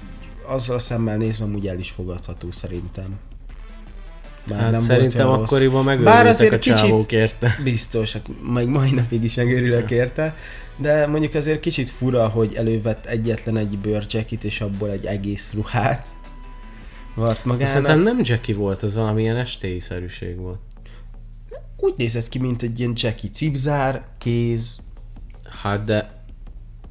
azzal 0.51 0.75
a 0.75 0.79
szemmel 0.79 1.17
nézve 1.17 1.43
amúgy 1.45 1.67
el 1.67 1.79
is 1.79 1.89
fogadható 1.89 2.51
szerintem. 2.51 3.19
Bár 4.47 4.59
Hát 4.59 4.69
volt 4.71 4.83
szerintem 4.83 5.27
rossz. 5.27 5.39
akkoriban 5.41 5.85
Bár 5.85 5.97
megőrültek 5.97 6.29
azért 6.29 6.53
a 6.53 6.57
kicsit- 6.57 7.11
érte. 7.11 7.57
Biztos, 7.63 8.13
hát 8.13 8.27
meg 8.53 8.67
mai 8.67 8.91
napig 8.91 9.23
is 9.23 9.33
megőrülök 9.33 9.91
érte, 9.91 10.35
de 10.77 11.07
mondjuk 11.07 11.33
azért 11.33 11.59
kicsit 11.59 11.89
fura, 11.89 12.27
hogy 12.27 12.53
elővett 12.55 13.05
egyetlen 13.05 13.57
egy 13.57 13.77
bőrcsekit, 13.77 14.43
és 14.43 14.61
abból 14.61 14.89
egy 14.89 15.05
egész 15.05 15.51
ruhát 15.53 16.07
vart 17.15 17.37
Szerintem 17.37 17.81
magának. 17.81 18.03
nem 18.03 18.19
Jackie 18.23 18.55
volt, 18.55 18.81
az 18.83 18.95
valamilyen 18.95 19.35
estéi 19.35 19.79
szerűség 19.79 20.37
volt. 20.37 20.59
Úgy 21.77 21.93
nézett 21.97 22.29
ki, 22.29 22.39
mint 22.39 22.61
egy 22.61 22.79
ilyen 22.79 22.93
Jackie 22.95 23.29
cipzár, 23.29 24.03
kéz. 24.17 24.77
Hát 25.61 25.83
de 25.83 26.23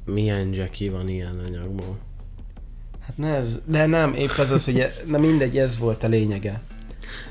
milyen 0.05 0.53
Jackie 0.53 0.91
van 0.91 1.07
ilyen 1.07 1.39
anyagból? 1.47 1.97
Hát 3.17 3.29
ne 3.29 3.35
ez, 3.35 3.59
de 3.65 3.85
nem, 3.85 4.13
épp 4.13 4.37
az 4.37 4.51
az, 4.51 4.65
hogy 4.65 4.79
e, 4.79 4.93
na 5.05 5.17
mindegy, 5.17 5.57
ez 5.57 5.77
volt 5.77 6.03
a 6.03 6.07
lényege. 6.07 6.61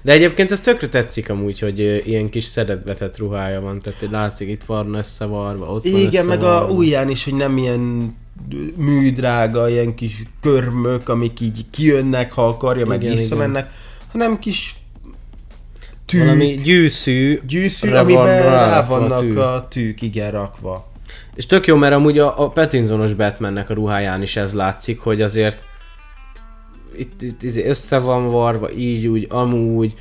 De 0.03 0.13
egyébként 0.13 0.51
ez 0.51 0.61
tökre 0.61 0.89
tetszik 0.89 1.31
amúgy, 1.31 1.59
hogy 1.59 1.79
ilyen 2.07 2.29
kis 2.31 2.45
szedetvetett 2.45 3.19
ruhája 3.19 3.61
van, 3.61 3.81
tehát 3.81 4.07
látszik 4.11 4.49
itt 4.49 4.65
van 4.65 4.95
összevarva, 4.95 5.67
ott 5.67 5.89
van 5.89 6.01
Igen, 6.01 6.27
meg 6.27 6.43
a 6.43 6.67
ujján 6.71 7.09
is, 7.09 7.25
hogy 7.25 7.35
nem 7.35 7.57
ilyen 7.57 8.15
műdrága, 8.77 9.69
ilyen 9.69 9.95
kis 9.95 10.23
körmök, 10.41 11.09
amik 11.09 11.41
így 11.41 11.65
kijönnek, 11.71 12.33
ha 12.33 12.47
akarja, 12.49 12.87
meg 12.87 13.03
Igen, 13.03 13.17
visszamennek, 13.17 13.71
hanem 14.13 14.39
kis 14.39 14.75
tűk. 16.07 16.21
Valami 16.21 16.47
gyűszű, 16.47 17.41
gyűszű, 17.47 17.91
amiben 17.91 18.23
van 18.23 18.27
rá 18.27 18.41
rárakva 18.41 18.99
vannak 18.99 19.21
tű. 19.21 19.37
a 19.37 19.69
tűk, 19.69 20.03
igen, 20.03 20.31
rakva. 20.31 20.89
És 21.35 21.47
tök 21.47 21.67
jó, 21.67 21.77
mert 21.77 21.95
amúgy 21.95 22.19
a, 22.19 22.43
a 22.43 22.49
Pattinsonos 22.49 23.13
Batmannek 23.13 23.71
a 23.71 23.75
ruháján 23.75 24.23
is 24.23 24.37
ez 24.37 24.53
látszik, 24.53 25.01
hogy 25.01 25.23
azért 25.23 25.69
itt, 27.01 27.23
itt 27.23 27.43
izé 27.43 27.67
össze 27.69 27.99
van 27.99 28.31
varva, 28.31 28.73
így 28.73 29.07
úgy, 29.07 29.27
amúgy, 29.31 29.95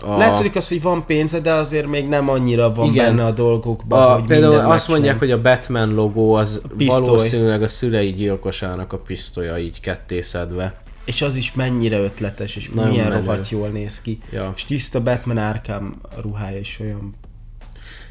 A, 0.00 0.16
Látszik 0.16 0.56
az, 0.56 0.68
hogy 0.68 0.82
van 0.82 1.06
pénze, 1.06 1.40
de 1.40 1.52
azért 1.52 1.86
még 1.86 2.08
nem 2.08 2.28
annyira 2.28 2.72
van 2.74 2.88
Igen. 2.88 3.04
benne 3.16 3.24
a 3.26 3.30
dolgokban, 3.32 4.02
a, 4.02 4.12
hogy 4.14 4.24
például 4.24 4.54
azt 4.54 4.88
mondják, 4.88 5.14
megcsinálj. 5.20 5.40
hogy 5.42 5.52
a 5.52 5.58
Batman 5.58 5.94
logó 5.94 6.34
az 6.34 6.60
pisztoly. 6.76 7.00
valószínűleg 7.00 7.62
a 7.62 7.68
szülei 7.68 8.12
gyilkosának 8.12 8.92
a 8.92 8.96
pisztolya 8.98 9.58
így 9.58 9.80
kettészedve. 9.80 10.80
És 11.04 11.22
az 11.22 11.36
is 11.36 11.52
mennyire 11.54 11.98
ötletes, 11.98 12.56
és 12.56 12.68
Nagyon 12.68 12.90
milyen 12.90 13.08
menő. 13.08 13.24
rohadt 13.24 13.48
jól 13.50 13.68
néz 13.68 14.00
ki. 14.00 14.18
Ja. 14.32 14.52
És 14.56 14.64
tiszta 14.64 15.02
Batman 15.02 15.36
Arkham 15.36 16.00
ruhája 16.22 16.58
is 16.58 16.78
olyan... 16.80 17.14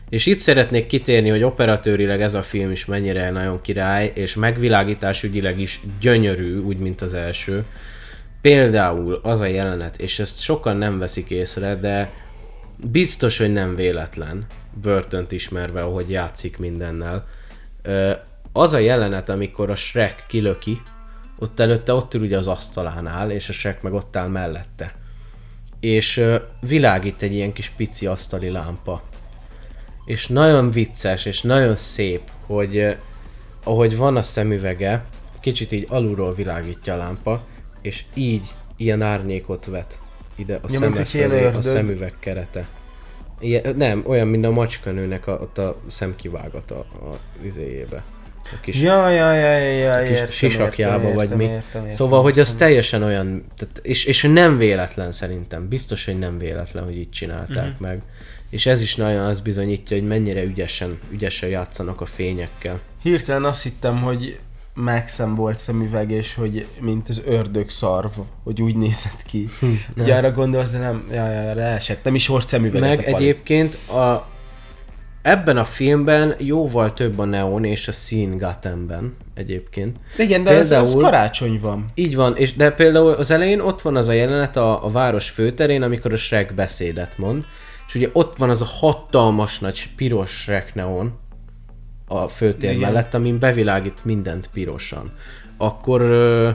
És 0.10 0.26
itt 0.26 0.38
szeretnék 0.38 0.88
kitérni, 0.88 1.30
hogy 1.30 1.44
operatőrileg 1.44 2.22
ez 2.22 2.34
a 2.34 2.42
film 2.44 2.72
is 2.72 2.86
mennyire 2.86 3.30
nagyon 3.30 3.62
király, 3.62 4.12
és 4.16 4.36
megvilágításügyileg 4.36 5.60
is 5.60 5.82
gyönyörű, 6.00 6.58
úgy, 6.58 6.78
mint 6.78 7.02
az 7.02 7.14
első. 7.14 7.66
Például 8.42 9.20
az 9.24 9.40
a 9.40 9.46
jelenet, 9.46 10.02
és 10.02 10.20
ezt 10.20 10.40
sokan 10.40 10.78
nem 10.78 11.00
veszik 11.00 11.30
észre, 11.30 11.76
de 11.76 12.14
biztos, 12.76 13.38
hogy 13.38 13.52
nem 13.52 13.76
véletlen, 13.76 14.46
Burton-t 14.82 15.32
ismerve, 15.32 15.82
ahogy 15.82 16.10
játszik 16.10 16.58
mindennel. 16.58 17.28
Az 18.52 18.74
a 18.74 18.78
jelenet, 18.78 19.30
amikor 19.30 19.70
a 19.70 19.76
Shrek 19.76 20.26
kilöki, 20.28 20.82
ott 21.40 21.60
előtte 21.60 21.94
ott 21.94 22.14
ül 22.14 22.22
ugye 22.22 22.38
az 22.38 22.48
asztalánál, 22.48 23.32
és 23.32 23.50
a 23.50 23.54
Shrek 23.54 23.82
meg 23.82 23.94
ott 23.94 24.16
áll 24.16 24.28
mellette. 24.28 24.96
És 25.80 26.24
világít 26.60 27.22
egy 27.22 27.34
ilyen 27.34 27.54
kis 27.54 27.70
pici 27.70 28.06
asztali 28.06 28.50
lámpa 28.50 29.04
és 30.08 30.28
nagyon 30.28 30.72
vicces, 30.72 31.26
és 31.26 31.42
nagyon 31.42 31.76
szép, 31.76 32.22
hogy 32.46 32.98
ahogy 33.64 33.98
van 33.98 34.18
a 34.18 34.24
szemüvege, 34.24 35.06
kicsit 35.40 35.72
így 35.72 35.86
alulról 35.90 36.34
világítja 36.34 36.94
a 36.94 36.98
lámpa, 36.98 37.46
és 37.82 38.04
így 38.14 38.56
ilyen 38.78 39.02
árnyékot 39.02 39.66
vet 39.66 40.00
ide 40.36 40.56
a, 40.56 40.60
Ja, 40.64 40.70
szeme 40.70 41.06
felé, 41.06 41.46
a 41.46 41.62
szemüveg 41.62 42.14
kerete. 42.20 42.68
Ilyen, 43.40 43.76
nem, 43.76 44.04
olyan, 44.08 44.28
mint 44.28 44.46
a 44.46 44.52
macskanőnek 44.52 45.28
a, 45.28 45.32
ott 45.32 45.58
a 45.58 45.78
szemkivágata 45.88 46.80
a 46.80 47.20
izéjébe. 47.46 48.04
A 48.44 48.60
kis, 48.62 48.82
Ja, 48.82 49.10
ja, 49.10 49.34
ja, 49.34 49.58
ja, 49.58 49.98
ja, 49.98 50.02
kis 50.04 50.10
értem, 50.12 50.32
sisakjába, 50.32 50.96
értem, 51.02 51.14
vagy 51.16 51.24
értem, 51.24 51.38
mi. 51.38 51.44
Értem, 51.44 51.82
értem, 51.82 51.90
szóval, 51.96 52.22
hogy 52.22 52.40
az 52.40 52.48
értem. 52.48 52.68
teljesen 52.68 53.04
olyan, 53.04 53.44
tehát, 53.58 53.80
és, 53.82 54.06
és 54.06 54.22
nem 54.22 54.58
véletlen 54.58 55.12
szerintem, 55.12 55.68
biztos, 55.68 56.06
hogy 56.06 56.20
nem 56.20 56.38
véletlen, 56.38 56.84
hogy 56.84 56.98
így 56.98 57.10
csinálták 57.10 57.50
Mhm. 57.50 57.58
uh-huh. 57.58 57.80
meg. 57.88 58.02
És 58.50 58.66
ez 58.66 58.82
is 58.82 58.96
nagyon 58.96 59.26
azt 59.26 59.44
bizonyítja, 59.44 59.98
hogy 59.98 60.08
mennyire 60.08 60.44
ügyesen, 60.44 60.98
ügyesen 61.12 61.50
játszanak 61.50 62.02
a 62.02 62.06
fényekkel. 62.06 62.80
Hirtelen 63.02 63.44
azt 63.44 63.64
hittem, 63.64 64.02
hogy 64.02 64.40
Maxem 64.84 65.36
volt 65.36 65.60
szemüveg, 65.60 66.12
és 66.12 66.34
hogy 66.36 66.68
mint 66.80 67.10
az 67.10 67.22
ördög 67.26 67.70
szarv, 67.70 68.12
hogy 68.44 68.62
úgy 68.62 68.76
nézett 68.76 69.24
ki. 69.26 69.50
Ugye 69.98 70.16
arra 70.16 70.32
gondolsz, 70.32 70.72
de 70.72 70.78
nem, 70.78 71.08
ja, 71.12 71.32
ja, 71.32 71.42
ja, 71.42 71.62
esett. 71.62 72.04
Nem 72.04 72.16
is 72.16 72.28
hord 72.28 72.48
szemüveget 72.48 72.98
Meg 72.98 73.00
a 73.08 73.12
pali. 73.12 73.24
egyébként 73.24 73.74
a, 73.90 74.28
ebben 75.22 75.58
a 75.58 75.64
filmben 75.66 76.36
jóval 76.38 76.94
több 76.94 77.20
a 77.20 77.26
neon 77.26 77.64
és 77.64 77.88
a 77.88 77.92
szín 77.92 78.38
Gothamben 78.38 79.16
egyébként. 79.34 79.98
Igen, 80.18 80.44
de 80.44 80.50
ez, 80.52 80.72
ez 80.72 80.82
Például- 80.82 81.04
karácsony 81.04 81.60
van. 81.62 81.86
Így 81.96 82.16
van, 82.16 82.36
és 82.38 82.54
de 82.56 82.72
például 82.72 83.12
az 83.12 83.32
elején 83.32 83.60
ott 83.60 83.82
van 83.82 83.96
az 83.96 84.08
a 84.08 84.12
jelenet 84.14 84.58
a, 84.58 84.86
a 84.86 84.90
város 84.90 85.30
főterén, 85.30 85.82
amikor 85.82 86.14
a 86.14 86.18
Shrek 86.18 86.54
beszédet 86.54 87.18
mond, 87.18 87.46
és 87.88 87.96
ugye 87.96 88.10
ott 88.14 88.38
van 88.38 88.50
az 88.50 88.62
a 88.62 88.66
hatalmas 88.66 89.60
nagy 89.60 89.90
piros 89.96 90.30
Shrek 90.32 90.76
neon 90.76 91.12
a 92.08 92.28
főtér 92.28 92.70
Igen. 92.70 92.82
mellett, 92.82 93.14
amin 93.14 93.40
bevilágít 93.40 93.98
mindent 94.04 94.50
pirosan. 94.54 95.12
Akkor 95.58 96.02
ö, 96.02 96.50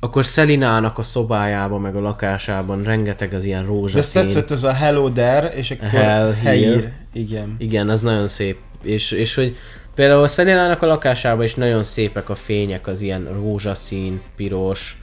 akkor 0.00 0.24
Szelinának 0.24 0.98
a 0.98 1.02
szobájában, 1.02 1.80
meg 1.80 1.96
a 1.96 2.00
lakásában 2.00 2.82
rengeteg 2.82 3.34
az 3.34 3.44
ilyen 3.44 3.60
De 3.60 3.68
ezt 3.68 3.78
rózsaszín. 3.78 4.22
tetszett 4.22 4.50
ez 4.50 4.62
a 4.62 4.72
Hello 4.72 5.10
There, 5.10 5.48
és 5.48 5.70
akkor 5.70 5.88
Hell. 5.88 6.32
Here. 6.32 6.92
Igen. 7.12 7.54
Igen, 7.58 7.88
az 7.88 8.02
nagyon 8.02 8.28
szép. 8.28 8.56
És, 8.82 9.10
és 9.10 9.34
hogy 9.34 9.56
például 9.94 10.28
Szelinának 10.28 10.82
a 10.82 10.86
lakásában 10.86 11.44
is 11.44 11.54
nagyon 11.54 11.82
szépek 11.84 12.28
a 12.28 12.34
fények, 12.34 12.86
az 12.86 13.00
ilyen 13.00 13.28
rózsaszín, 13.32 14.20
piros, 14.36 14.96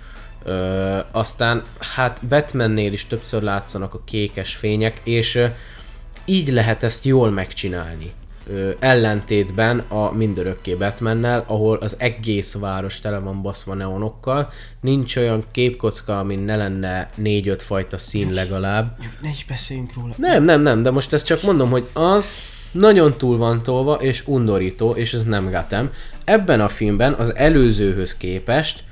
Ö, 0.43 0.97
aztán 1.11 1.63
hát 1.95 2.25
Batmannél 2.27 2.93
is 2.93 3.07
többször 3.07 3.41
látszanak 3.41 3.93
a 3.93 4.01
kékes 4.05 4.55
fények, 4.55 5.01
és 5.03 5.35
ö, 5.35 5.45
így 6.25 6.47
lehet 6.47 6.83
ezt 6.83 7.05
jól 7.05 7.29
megcsinálni. 7.29 8.13
Ö, 8.47 8.71
ellentétben 8.79 9.79
a 9.79 10.11
mindörökké 10.11 10.73
Batmannel, 10.73 11.43
ahol 11.47 11.77
az 11.77 11.95
egész 11.99 12.55
város 12.55 12.99
tele 12.99 13.19
van 13.19 13.41
baszva 13.41 13.73
neonokkal, 13.73 14.49
nincs 14.81 15.15
olyan 15.15 15.43
képkocka, 15.51 16.19
amin 16.19 16.39
ne 16.39 16.55
lenne 16.55 17.09
négy-öt 17.15 17.61
fajta 17.61 17.97
szín 17.97 18.31
legalább, 18.31 18.97
Ne 19.21 19.29
is 19.29 19.45
beszéljünk 19.45 19.93
róla. 19.93 20.13
nem, 20.17 20.43
nem, 20.43 20.61
nem, 20.61 20.81
de 20.81 20.91
most 20.91 21.13
ezt 21.13 21.25
csak 21.25 21.43
mondom, 21.43 21.69
hogy 21.69 21.87
az 21.93 22.35
nagyon 22.71 23.13
túl 23.17 23.37
van 23.37 23.63
tolva, 23.63 23.93
és 23.93 24.27
undorító, 24.27 24.91
és 24.91 25.13
ez 25.13 25.23
nem 25.23 25.51
Gotham. 25.51 25.89
Ebben 26.23 26.61
a 26.61 26.67
filmben 26.67 27.13
az 27.13 27.35
előzőhöz 27.35 28.17
képest 28.17 28.83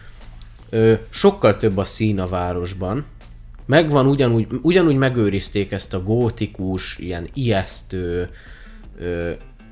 ö, 0.69 0.93
sokkal 1.09 1.57
több 1.57 1.77
a 1.77 1.83
szín 1.83 2.19
a 2.19 2.27
városban. 2.27 3.05
Megvan 3.65 4.07
ugyanúgy, 4.07 4.47
ugyanúgy 4.61 4.95
megőrizték 4.95 5.71
ezt 5.71 5.93
a 5.93 6.03
gótikus, 6.03 6.97
ilyen 6.97 7.29
ijesztő, 7.33 8.29
ö, 8.97 9.31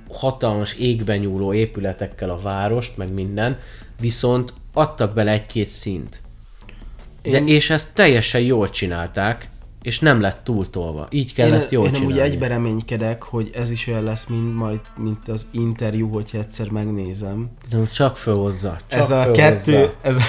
hatalmas 0.09 0.73
égben 0.73 1.17
nyúló 1.17 1.53
épületekkel 1.53 2.29
a 2.29 2.39
várost, 2.39 2.97
meg 2.97 3.13
minden, 3.13 3.59
viszont 3.99 4.53
adtak 4.73 5.13
bele 5.13 5.31
egy-két 5.31 5.67
színt. 5.67 6.21
De, 7.21 7.37
Én- 7.37 7.47
és 7.47 7.69
ezt 7.69 7.93
teljesen 7.93 8.41
jól 8.41 8.69
csinálták, 8.69 9.49
és 9.81 9.99
nem 9.99 10.21
lett 10.21 10.43
túltolva. 10.43 11.07
Így 11.09 11.33
kell 11.33 11.47
én, 11.47 11.53
ezt 11.53 11.71
jól 11.71 11.85
én 11.85 11.93
csinálni. 11.93 12.19
egybe 12.19 12.47
reménykedek, 12.47 13.23
hogy 13.23 13.49
ez 13.53 13.71
is 13.71 13.87
olyan 13.87 14.03
lesz, 14.03 14.25
mint 14.25 14.55
majd, 14.55 14.79
mint 14.97 15.27
az 15.29 15.47
interjú, 15.51 16.09
hogyha 16.09 16.37
egyszer 16.37 16.69
megnézem. 16.69 17.49
De 17.69 17.77
csak 17.93 18.17
fölhozza. 18.17 18.77
Csak 18.87 18.99
ez 18.99 19.09
a 19.09 19.21
fölhozza. 19.21 19.41
kettő, 19.41 19.89
ez 20.01 20.15
a, 20.15 20.21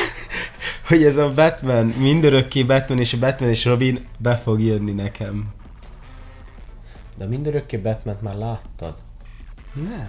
hogy 0.89 1.05
ez 1.05 1.17
a 1.17 1.33
Batman, 1.35 1.87
mindörökké 1.87 2.63
Batman 2.63 2.99
és 2.99 3.13
a 3.13 3.19
Batman 3.19 3.49
és 3.49 3.65
Robin 3.65 4.07
be 4.19 4.37
fog 4.37 4.61
jönni 4.61 4.93
nekem. 4.93 5.55
De 7.19 7.27
mindörökké 7.27 7.77
batman 7.77 8.17
már 8.21 8.35
láttad. 8.37 8.95
Nem. 9.75 10.09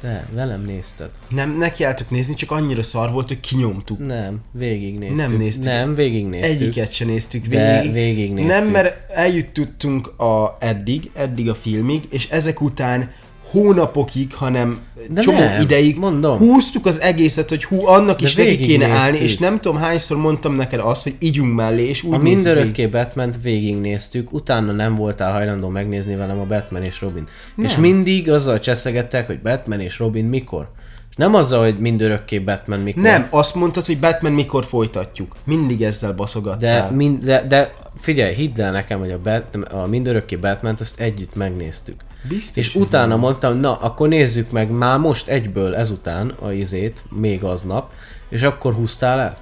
De, 0.00 0.28
velem 0.32 0.60
nézted. 0.62 1.10
Nem, 1.30 1.58
nekiálltok 1.58 2.10
nézni, 2.10 2.34
csak 2.34 2.50
annyira 2.50 2.82
szar 2.82 3.10
volt, 3.12 3.28
hogy 3.28 3.40
kinyomtuk. 3.40 3.98
Nem, 4.06 4.40
végignéztük. 4.52 5.16
Nem 5.16 5.36
néztük. 5.36 5.64
Nem, 5.64 5.94
végignéztük. 5.94 6.60
Egyiket 6.60 6.92
se 6.92 7.04
néztük 7.04 7.46
De 7.46 7.76
végig. 7.80 7.92
végignéztük. 7.92 8.52
Nem, 8.52 8.70
mert 8.70 9.10
eljutottunk 9.10 10.20
a 10.20 10.56
eddig, 10.60 11.10
eddig 11.14 11.48
a 11.48 11.54
filmig, 11.54 12.04
és 12.10 12.30
ezek 12.30 12.60
után 12.60 13.10
hónapokig, 13.50 14.34
hanem 14.34 14.78
De 15.10 15.20
csomó 15.20 15.38
nem, 15.38 15.60
ideig 15.60 15.98
mondom. 15.98 16.38
húztuk 16.38 16.86
az 16.86 17.00
egészet, 17.00 17.48
hogy 17.48 17.64
hú, 17.64 17.86
annak 17.86 18.18
De 18.18 18.26
is 18.26 18.34
végig 18.34 18.56
kéne 18.56 18.66
végignéztük. 18.68 19.00
állni, 19.04 19.18
és 19.18 19.36
nem 19.38 19.60
tudom 19.60 19.78
hányszor 19.78 20.16
mondtam 20.16 20.54
neked 20.54 20.80
azt, 20.80 21.02
hogy 21.02 21.14
ígyunk 21.18 21.54
mellé, 21.54 21.88
és 21.88 22.02
úgy 22.02 22.14
A 22.14 22.18
mindörökké 22.18 22.86
batman 22.86 23.32
végignéztük, 23.42 24.32
utána 24.32 24.72
nem 24.72 24.94
voltál 24.94 25.32
hajlandó 25.32 25.68
megnézni 25.68 26.14
velem 26.14 26.38
a 26.40 26.44
Batman 26.44 26.82
és 26.82 27.00
Robin. 27.00 27.26
Nem. 27.54 27.66
És 27.66 27.76
mindig 27.76 28.30
azzal 28.30 28.60
cseszegettek, 28.60 29.26
hogy 29.26 29.38
Batman 29.38 29.80
és 29.80 29.98
Robin 29.98 30.24
mikor. 30.24 30.68
Nem 31.16 31.34
azzal, 31.34 31.62
hogy 31.62 31.78
mindörökké 31.78 32.38
Batman 32.38 32.80
mikor. 32.80 33.02
Nem, 33.02 33.26
azt 33.30 33.54
mondtad, 33.54 33.86
hogy 33.86 33.98
Batman 33.98 34.32
mikor 34.32 34.64
folytatjuk. 34.64 35.36
Mindig 35.44 35.82
ezzel 35.82 36.10
De, 36.10 36.16
baszogattál. 36.16 36.90
mind, 36.92 37.24
de, 37.24 37.42
de 37.48 37.72
figyelj, 38.00 38.34
hidd 38.34 38.60
el 38.60 38.72
nekem, 38.72 38.98
hogy 38.98 39.10
a, 39.10 39.18
Bat, 39.18 39.54
a 39.70 39.86
mindörökké 39.86 40.36
batman 40.36 40.76
azt 40.80 41.00
együtt 41.00 41.34
megnéztük. 41.34 42.00
Biztos, 42.28 42.56
És 42.56 42.74
utána 42.74 43.06
nem. 43.06 43.18
mondtam, 43.18 43.56
na, 43.58 43.74
akkor 43.76 44.08
nézzük 44.08 44.50
meg 44.50 44.70
már 44.70 44.98
most 44.98 45.28
egyből 45.28 45.74
ezután 45.74 46.32
a 46.40 46.52
izét, 46.52 47.04
még 47.10 47.44
aznap, 47.44 47.92
és 48.28 48.42
akkor 48.42 48.74
húztál 48.74 49.20
el. 49.20 49.36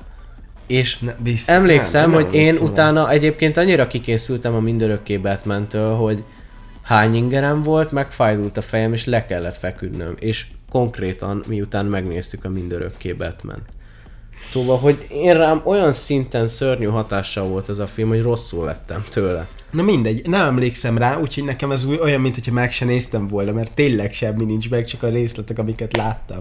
És 0.66 0.98
Ne, 0.98 1.14
biztos, 1.18 1.54
emlékszem, 1.54 2.00
nem, 2.00 2.10
nem 2.10 2.24
hogy 2.24 2.34
én 2.34 2.40
emlékszem 2.40 2.66
rá. 2.66 2.72
utána 2.72 3.10
egyébként 3.10 3.56
annyira 3.56 3.86
kikészültem 3.86 4.54
a 4.54 4.60
mindörökké 4.60 5.16
batman 5.16 5.66
hogy 5.98 6.24
hány 6.82 7.14
ingerem 7.14 7.62
volt, 7.62 7.92
megfájdult 7.92 8.56
a 8.56 8.62
fejem, 8.62 8.92
és 8.92 9.04
le 9.04 9.26
kellett 9.26 9.56
feküdnöm. 9.56 10.14
És 10.18 10.46
konkrétan 10.74 11.42
miután 11.46 11.86
megnéztük 11.86 12.44
a 12.44 12.48
mindörökké 12.48 13.12
Batman. 13.12 13.58
Szóval, 14.50 14.78
hogy 14.78 15.06
én 15.10 15.34
rám 15.34 15.60
olyan 15.64 15.92
szinten 15.92 16.46
szörnyű 16.46 16.86
hatással 16.86 17.46
volt 17.46 17.68
ez 17.68 17.78
a 17.78 17.86
film, 17.86 18.08
hogy 18.08 18.22
rosszul 18.22 18.64
lettem 18.64 19.04
tőle. 19.10 19.48
Na 19.70 19.82
mindegy, 19.82 20.28
nem 20.28 20.46
emlékszem 20.46 20.98
rá, 20.98 21.18
úgyhogy 21.18 21.44
nekem 21.44 21.70
ez 21.72 21.84
új- 21.84 22.00
olyan, 22.00 22.20
mint 22.20 22.34
hogyha 22.34 22.52
meg 22.52 22.72
se 22.72 22.84
néztem 22.84 23.28
volna, 23.28 23.52
mert 23.52 23.74
tényleg 23.74 24.12
semmi 24.12 24.44
nincs 24.44 24.70
meg, 24.70 24.86
csak 24.86 25.02
a 25.02 25.08
részletek, 25.08 25.58
amiket 25.58 25.96
láttam. 25.96 26.40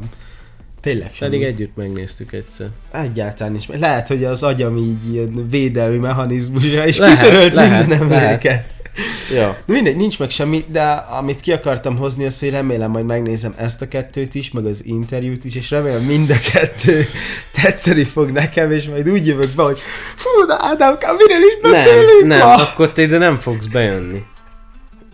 Tényleg 0.81 1.13
semmi. 1.13 1.31
Pedig 1.31 1.47
együtt 1.47 1.75
megnéztük 1.75 2.33
egyszer. 2.33 2.67
Egyáltalán 2.91 3.57
meg. 3.67 3.79
Lehet, 3.79 4.07
hogy 4.07 4.23
az 4.23 4.43
agyam 4.43 4.77
így 4.77 5.13
ilyen 5.13 5.47
védelmi 5.49 5.97
mechanizmusra, 5.97 6.87
és 6.87 6.97
Lehet, 6.97 7.19
kitörölt 7.19 7.53
lehet, 7.53 7.87
minden 7.87 8.07
lehet. 8.07 8.81
Ja. 9.35 9.57
De 9.65 9.73
mindegy, 9.73 9.95
nincs 9.95 10.19
meg 10.19 10.29
semmi, 10.29 10.65
de 10.67 10.83
amit 10.91 11.39
ki 11.39 11.51
akartam 11.51 11.97
hozni, 11.97 12.25
az, 12.25 12.39
hogy 12.39 12.49
remélem 12.49 12.91
majd 12.91 13.05
megnézem 13.05 13.53
ezt 13.57 13.81
a 13.81 13.87
kettőt 13.87 14.35
is, 14.35 14.51
meg 14.51 14.65
az 14.65 14.85
interjút 14.85 15.45
is, 15.45 15.55
és 15.55 15.69
remélem 15.69 16.01
mind 16.01 16.29
a 16.29 16.51
kettő 16.53 17.05
tetszeni 17.61 18.03
fog 18.03 18.29
nekem, 18.29 18.71
és 18.71 18.87
majd 18.87 19.09
úgy 19.09 19.27
jövök 19.27 19.51
be, 19.51 19.63
hogy 19.63 19.79
fú, 20.15 20.45
de 20.45 20.55
Ádámkám, 20.59 21.15
miről 21.15 21.43
is 21.43 21.57
beszélünk 21.61 22.19
Nem, 22.19 22.37
nem, 22.37 22.47
ma? 22.47 22.53
akkor 22.53 22.91
te 22.91 23.01
ide 23.01 23.17
nem 23.17 23.39
fogsz 23.39 23.65
bejönni. 23.65 24.23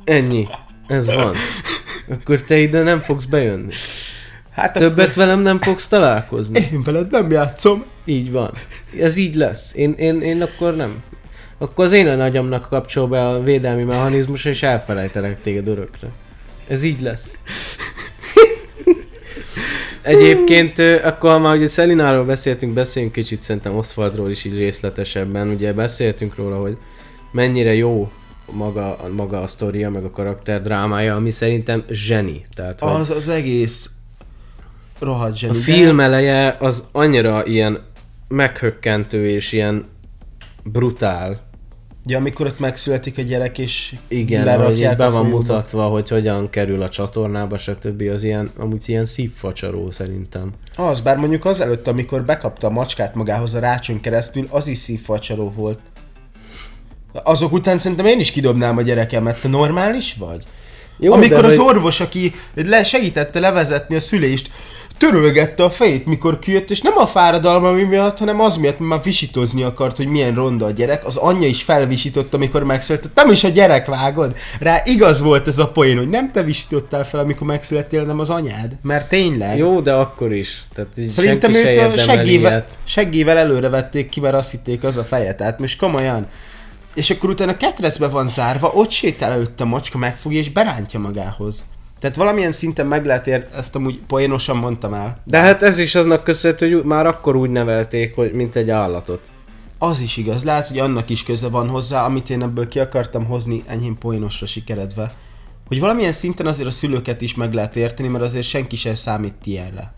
Ennyi. 0.03 0.47
Ez 0.87 1.15
van. 1.15 1.35
Akkor 2.09 2.41
te 2.41 2.57
ide 2.57 2.81
nem 2.81 2.99
fogsz 2.99 3.25
bejönni. 3.25 3.73
Hát 4.51 4.73
Többet 4.73 5.15
velem 5.15 5.39
nem 5.39 5.61
fogsz 5.61 5.87
találkozni. 5.87 6.67
Én 6.71 6.83
veled 6.83 7.11
nem 7.11 7.31
játszom. 7.31 7.85
Így 8.05 8.31
van. 8.31 8.53
Ez 8.99 9.15
így 9.15 9.35
lesz. 9.35 9.71
Én, 9.73 9.93
én, 9.97 10.21
én 10.21 10.41
akkor 10.41 10.75
nem. 10.75 11.03
Akkor 11.61 11.85
az 11.85 11.91
én 11.91 12.07
a 12.07 12.15
nagyomnak 12.15 12.67
kapcsol 12.69 13.07
be 13.07 13.27
a 13.27 13.43
védelmi 13.43 13.83
mechanizmus, 13.83 14.45
és 14.45 14.63
elfelejtelek 14.63 15.41
téged 15.41 15.67
örökre. 15.67 16.07
Ez 16.67 16.83
így 16.83 17.01
lesz. 17.01 17.37
Egyébként, 20.01 20.79
akkor 21.03 21.39
már 21.39 21.55
ugye 21.55 21.67
Szelináról 21.67 22.23
beszéltünk, 22.25 22.73
beszéljünk 22.73 23.13
kicsit 23.13 23.41
szerintem 23.41 23.77
Oswaldról 23.77 24.29
is 24.29 24.43
így 24.43 24.57
részletesebben. 24.57 25.47
Ugye 25.49 25.73
beszéltünk 25.73 26.35
róla, 26.35 26.57
hogy 26.57 26.77
mennyire 27.31 27.73
jó 27.73 28.11
maga, 28.51 28.97
maga 29.15 29.41
a 29.41 29.47
sztoria, 29.47 29.89
meg 29.89 30.03
a 30.03 30.09
karakter 30.09 30.61
drámája, 30.61 31.15
ami 31.15 31.31
szerintem 31.31 31.83
zseni. 31.89 32.41
Tehát, 32.53 32.81
Az 32.81 33.09
az 33.09 33.29
egész 33.29 33.89
rohadt 34.99 35.31
a 35.31 35.35
zseni. 35.35 35.53
de- 35.53 35.59
film 35.59 35.99
eleje 35.99 36.55
az 36.59 36.87
annyira 36.91 37.45
ilyen 37.45 37.79
meghökkentő 38.27 39.29
és 39.29 39.51
ilyen 39.51 39.85
brutál. 40.63 41.47
Ja, 42.05 42.17
amikor 42.17 42.45
ott 42.45 42.59
megszületik 42.59 43.17
a 43.17 43.21
gyerek, 43.21 43.57
és 43.57 43.95
Igen, 44.07 44.63
hogy 44.63 44.79
így 44.79 44.95
be 44.95 45.09
van 45.09 45.25
mutatva, 45.25 45.83
hogy 45.83 46.09
hogyan 46.09 46.49
kerül 46.49 46.81
a 46.81 46.89
csatornába, 46.89 47.57
stb. 47.57 48.01
Az 48.13 48.23
ilyen, 48.23 48.51
amúgy 48.57 48.83
ilyen 48.85 49.05
szívfacsaró 49.05 49.91
szerintem. 49.91 50.51
Az, 50.75 51.01
bár 51.01 51.17
mondjuk 51.17 51.45
az 51.45 51.59
előtt, 51.59 51.87
amikor 51.87 52.23
bekapta 52.23 52.67
a 52.67 52.69
macskát 52.69 53.15
magához 53.15 53.53
a 53.55 53.59
rácson 53.59 53.99
keresztül, 53.99 54.47
az 54.49 54.67
is 54.67 54.77
szívfacsaró 54.77 55.51
volt. 55.55 55.79
Azok 57.23 57.51
után 57.51 57.77
szerintem 57.77 58.05
én 58.05 58.19
is 58.19 58.31
kidobnám 58.31 58.77
a 58.77 58.81
gyerekemet. 58.81 59.41
Te 59.41 59.47
normális 59.47 60.15
vagy? 60.19 60.43
Jó, 60.97 61.13
Amikor 61.13 61.41
de 61.41 61.45
az 61.47 61.55
hogy- 61.55 61.65
orvos, 61.65 61.99
aki 61.99 62.33
le 62.55 62.83
segítette 62.83 63.39
levezetni 63.39 63.95
a 63.95 63.99
szülést, 63.99 64.51
törölgette 64.99 65.63
a 65.63 65.69
fejét, 65.69 66.05
mikor 66.05 66.39
kijött, 66.39 66.71
és 66.71 66.81
nem 66.81 66.97
a 66.97 67.07
fáradalma 67.07 67.71
miatt, 67.71 68.17
hanem 68.17 68.39
az 68.41 68.57
miatt, 68.57 68.79
mert 68.79 68.91
már 68.91 69.03
visítozni 69.03 69.63
akart, 69.63 69.97
hogy 69.97 70.07
milyen 70.07 70.33
ronda 70.33 70.65
a 70.65 70.71
gyerek. 70.71 71.05
Az 71.05 71.15
anyja 71.15 71.47
is 71.47 71.63
felvisított, 71.63 72.33
amikor 72.33 72.63
megszületett. 72.63 73.15
Nem 73.15 73.31
is 73.31 73.43
a 73.43 73.47
gyerek 73.47 73.85
vágod. 73.85 74.35
Rá 74.59 74.81
igaz 74.85 75.21
volt 75.21 75.47
ez 75.47 75.59
a 75.59 75.67
poén, 75.67 75.97
hogy 75.97 76.09
nem 76.09 76.31
te 76.31 76.43
visítottál 76.43 77.05
fel, 77.05 77.19
amikor 77.19 77.47
megszülettél, 77.47 77.99
hanem 77.99 78.19
az 78.19 78.29
anyád. 78.29 78.75
Mert 78.83 79.09
tényleg. 79.09 79.57
Jó, 79.57 79.81
de 79.81 79.93
akkor 79.93 80.33
is. 80.33 80.63
Tehát 80.73 80.93
Szerintem 81.11 81.53
senki 81.53 81.73
se 81.73 81.87
őt 81.87 81.93
a 81.93 81.97
seggével, 81.97 82.65
seggével 82.83 83.37
előre 83.37 83.69
vették 83.69 84.09
ki, 84.09 84.19
mert 84.19 84.35
azt 84.35 84.51
hitték 84.51 84.83
az 84.83 84.97
a 84.97 85.03
feje. 85.03 85.35
Tehát 85.35 85.59
most 85.59 85.79
komolyan. 85.79 86.27
És 86.95 87.09
akkor 87.09 87.29
utána 87.29 87.57
ketrecbe 87.57 88.07
van 88.07 88.27
zárva, 88.27 88.71
ott 88.73 88.89
sétál 88.89 89.31
előtte 89.31 89.63
a 89.63 89.67
macska, 89.67 89.97
megfogja 89.97 90.39
és 90.39 90.51
berántja 90.51 90.99
magához. 90.99 91.63
Tehát 91.99 92.15
valamilyen 92.15 92.51
szinten 92.51 92.87
meg 92.87 93.05
lehet 93.05 93.27
ért, 93.27 93.55
ezt 93.55 93.75
amúgy 93.75 93.99
poénosan 94.07 94.57
mondtam 94.57 94.93
el. 94.93 95.17
De 95.23 95.37
hát 95.39 95.63
ez 95.63 95.79
is 95.79 95.95
aznak 95.95 96.23
köszönhető, 96.23 96.71
hogy 96.71 96.83
már 96.83 97.05
akkor 97.05 97.35
úgy 97.35 97.49
nevelték, 97.49 98.15
hogy 98.15 98.31
mint 98.31 98.55
egy 98.55 98.69
állatot. 98.69 99.21
Az 99.77 100.01
is 100.01 100.17
igaz, 100.17 100.43
lehet, 100.43 100.67
hogy 100.67 100.77
annak 100.79 101.09
is 101.09 101.23
köze 101.23 101.47
van 101.47 101.67
hozzá, 101.69 102.05
amit 102.05 102.29
én 102.29 102.41
ebből 102.41 102.67
ki 102.67 102.79
akartam 102.79 103.25
hozni 103.25 103.63
enyhén 103.67 103.97
poénosra 103.97 104.45
sikeredve. 104.45 105.11
Hogy 105.67 105.79
valamilyen 105.79 106.11
szinten 106.11 106.45
azért 106.45 106.67
a 106.67 106.71
szülőket 106.71 107.21
is 107.21 107.35
meg 107.35 107.53
lehet 107.53 107.75
érteni, 107.75 108.07
mert 108.07 108.23
azért 108.23 108.45
senki 108.47 108.75
sem 108.75 108.95
számít 108.95 109.33
ilyenre. 109.43 109.93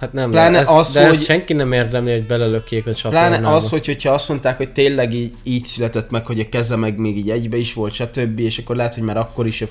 Hát 0.00 0.12
nem, 0.12 0.30
Pláne 0.30 0.58
ez, 0.58 0.68
az, 0.70 0.92
de 0.92 1.06
hogy- 1.06 1.22
senki 1.22 1.52
nem 1.52 1.72
érdemli, 1.72 2.12
hogy 2.12 2.26
belelökjék 2.26 2.86
a 2.86 2.94
csatornába. 2.94 3.36
Pláne 3.36 3.54
az, 3.54 3.68
hogy, 3.68 3.86
hogyha 3.86 4.12
azt 4.12 4.28
mondták, 4.28 4.56
hogy 4.56 4.72
tényleg 4.72 5.14
így, 5.14 5.32
így 5.42 5.64
született 5.64 6.10
meg, 6.10 6.26
hogy 6.26 6.40
a 6.40 6.48
keze 6.48 6.76
meg 6.76 6.98
még 6.98 7.16
így 7.16 7.30
egybe 7.30 7.56
is 7.56 7.74
volt, 7.74 7.92
stb. 7.92 8.38
És 8.38 8.58
akkor 8.58 8.76
lehet, 8.76 8.94
hogy 8.94 9.02
már 9.02 9.16
akkor 9.16 9.46
is 9.46 9.62
a 9.62 9.66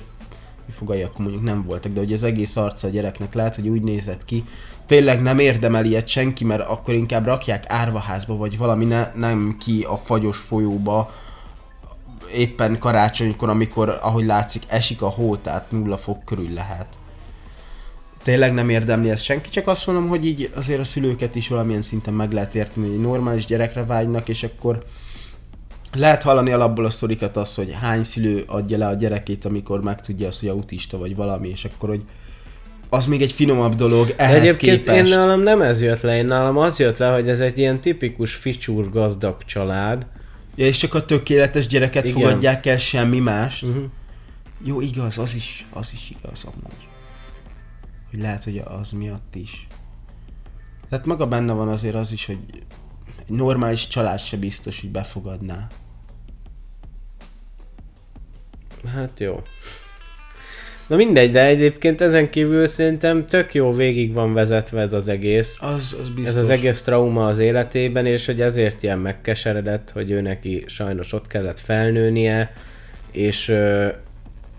fogai 0.72 1.02
akkor 1.02 1.20
mondjuk 1.20 1.44
nem 1.44 1.64
voltak, 1.64 1.92
de 1.92 2.00
hogy 2.00 2.12
az 2.12 2.22
egész 2.22 2.56
arca 2.56 2.86
a 2.86 2.90
gyereknek 2.90 3.34
lehet, 3.34 3.54
hogy 3.54 3.68
úgy 3.68 3.82
nézett 3.82 4.24
ki, 4.24 4.44
tényleg 4.86 5.22
nem 5.22 5.38
érdemel 5.38 5.84
ilyet 5.84 6.08
senki, 6.08 6.44
mert 6.44 6.68
akkor 6.68 6.94
inkább 6.94 7.24
rakják 7.24 7.64
árvaházba, 7.68 8.36
vagy 8.36 8.58
valami 8.58 8.84
ne, 8.84 9.10
nem 9.14 9.56
ki 9.58 9.82
a 9.82 9.96
fagyos 9.96 10.36
folyóba, 10.36 11.10
éppen 12.34 12.78
karácsonykor, 12.78 13.48
amikor, 13.48 13.98
ahogy 14.02 14.24
látszik, 14.24 14.62
esik 14.66 15.02
a 15.02 15.08
hó, 15.08 15.36
tehát 15.36 15.70
nulla 15.70 15.96
fok 15.96 16.24
körül 16.24 16.52
lehet. 16.52 16.86
Tényleg 18.22 18.54
nem 18.54 18.68
érdemli 18.68 19.10
ezt 19.10 19.22
senki, 19.22 19.48
csak 19.50 19.66
azt 19.66 19.86
mondom, 19.86 20.08
hogy 20.08 20.26
így 20.26 20.50
azért 20.54 20.80
a 20.80 20.84
szülőket 20.84 21.34
is 21.34 21.48
valamilyen 21.48 21.82
szinten 21.82 22.14
meg 22.14 22.32
lehet 22.32 22.54
érteni, 22.54 22.88
hogy 22.88 23.00
normális 23.00 23.46
gyerekre 23.46 23.84
vágynak, 23.84 24.28
és 24.28 24.42
akkor 24.42 24.84
lehet 25.94 26.22
hallani 26.22 26.50
alapból 26.52 26.84
a 26.84 26.90
sztorikat 26.90 27.36
az, 27.36 27.54
hogy 27.54 27.76
hány 27.80 28.02
szülő 28.04 28.44
adja 28.46 28.78
le 28.78 28.86
a 28.86 28.94
gyerekét, 28.94 29.44
amikor 29.44 29.82
megtudja 29.82 30.28
azt, 30.28 30.40
hogy 30.40 30.48
autista 30.48 30.98
vagy 30.98 31.16
valami, 31.16 31.48
és 31.48 31.64
akkor, 31.64 31.88
hogy 31.88 32.04
az 32.88 33.06
még 33.06 33.22
egy 33.22 33.32
finomabb 33.32 33.74
dolog 33.74 34.06
De 34.06 34.16
ehhez 34.16 34.40
egyébként 34.40 34.76
képest. 34.76 34.96
én 34.98 35.04
nálam 35.18 35.40
nem 35.40 35.62
ez 35.62 35.82
jött 35.82 36.00
le, 36.00 36.16
én 36.16 36.24
nálam 36.24 36.56
az 36.56 36.78
jött 36.78 36.98
le, 36.98 37.08
hogy 37.12 37.28
ez 37.28 37.40
egy 37.40 37.58
ilyen 37.58 37.80
tipikus 37.80 38.34
ficsúr 38.34 38.90
gazdag 38.90 39.44
család. 39.44 40.06
Ja, 40.54 40.66
és 40.66 40.76
csak 40.76 40.94
a 40.94 41.04
tökéletes 41.04 41.66
gyereket 41.66 42.04
Igen. 42.04 42.16
Igen. 42.16 42.28
fogadják 42.28 42.66
el, 42.66 42.78
semmi 42.78 43.18
más. 43.18 43.62
Uh-huh. 43.62 43.84
Jó, 44.64 44.80
igaz, 44.80 45.18
az 45.18 45.34
is, 45.34 45.66
az 45.72 45.90
is 45.92 46.12
igaz 46.18 46.44
amúgy. 46.44 46.88
Hogy 48.10 48.20
lehet, 48.20 48.44
hogy 48.44 48.62
az 48.80 48.90
miatt 48.90 49.34
is. 49.34 49.66
Tehát 50.88 51.06
maga 51.06 51.26
benne 51.26 51.52
van 51.52 51.68
azért 51.68 51.94
az 51.94 52.12
is, 52.12 52.26
hogy 52.26 52.38
egy 53.28 53.36
normális 53.36 53.88
család 53.88 54.20
se 54.20 54.36
biztos, 54.36 54.80
hogy 54.80 54.90
befogadná. 54.90 55.66
Hát 58.94 59.20
jó. 59.20 59.42
Na 60.86 60.96
mindegy, 60.96 61.30
de 61.30 61.44
egyébként 61.44 62.00
ezen 62.00 62.30
kívül 62.30 62.66
szerintem 62.66 63.26
tök 63.26 63.54
jó 63.54 63.72
végig 63.72 64.12
van 64.12 64.34
vezetve 64.34 64.80
ez 64.80 64.92
az 64.92 65.08
egész. 65.08 65.58
Az, 65.60 65.96
az 66.00 66.08
biztos. 66.08 66.26
Ez 66.26 66.36
az 66.36 66.50
egész 66.50 66.82
trauma 66.82 67.26
az 67.26 67.38
életében, 67.38 68.06
és 68.06 68.26
hogy 68.26 68.40
ezért 68.40 68.82
ilyen 68.82 68.98
megkeseredett, 68.98 69.90
hogy 69.90 70.10
ő 70.10 70.20
neki 70.20 70.64
sajnos 70.66 71.12
ott 71.12 71.26
kellett 71.26 71.58
felnőnie, 71.58 72.52
és 73.12 73.48
ö, 73.48 73.88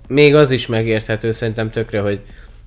még 0.08 0.36
az 0.36 0.52
is 0.52 0.68
megérthető 0.68 1.32
szerintem 1.32 1.70
tökre, 1.70 2.00
hogy 2.00 2.22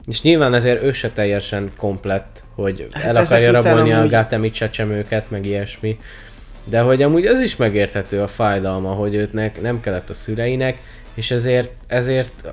és 0.06 0.22
nyilván 0.22 0.54
ezért 0.54 0.82
ő 0.82 0.92
se 0.92 1.10
teljesen 1.10 1.72
komplett, 1.76 2.44
hogy 2.54 2.86
Hát 2.92 3.04
el 3.04 3.16
akarja 3.16 3.52
rabolni 3.52 3.92
a 3.92 3.96
amúgy- 3.98 4.10
gátemi 4.10 4.50
csecsemőket, 4.50 5.30
meg 5.30 5.46
ilyesmi. 5.46 5.98
De 6.68 6.80
hogy 6.80 7.02
amúgy 7.02 7.26
ez 7.26 7.40
is 7.40 7.56
megérthető 7.56 8.20
a 8.22 8.26
fájdalma, 8.26 8.92
hogy 8.92 9.14
őtnek 9.14 9.60
nem 9.60 9.80
kellett 9.80 10.10
a 10.10 10.14
szüleinek, 10.14 10.80
és 11.14 11.30
ezért, 11.30 11.72
ezért 11.86 12.52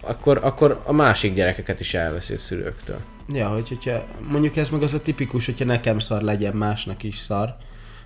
akkor, 0.00 0.40
akkor 0.42 0.80
a 0.84 0.92
másik 0.92 1.34
gyerekeket 1.34 1.80
is 1.80 1.94
elveszi 1.94 2.32
a 2.34 2.38
szülőktől. 2.38 2.98
Ja, 3.32 3.48
hogy, 3.48 3.68
hogyha 3.68 4.04
mondjuk 4.28 4.56
ez 4.56 4.68
meg 4.68 4.82
az 4.82 4.94
a 4.94 5.00
tipikus, 5.00 5.46
hogyha 5.46 5.64
nekem 5.64 5.98
szar 5.98 6.22
legyen, 6.22 6.54
másnak 6.54 7.02
is 7.02 7.18
szar 7.18 7.56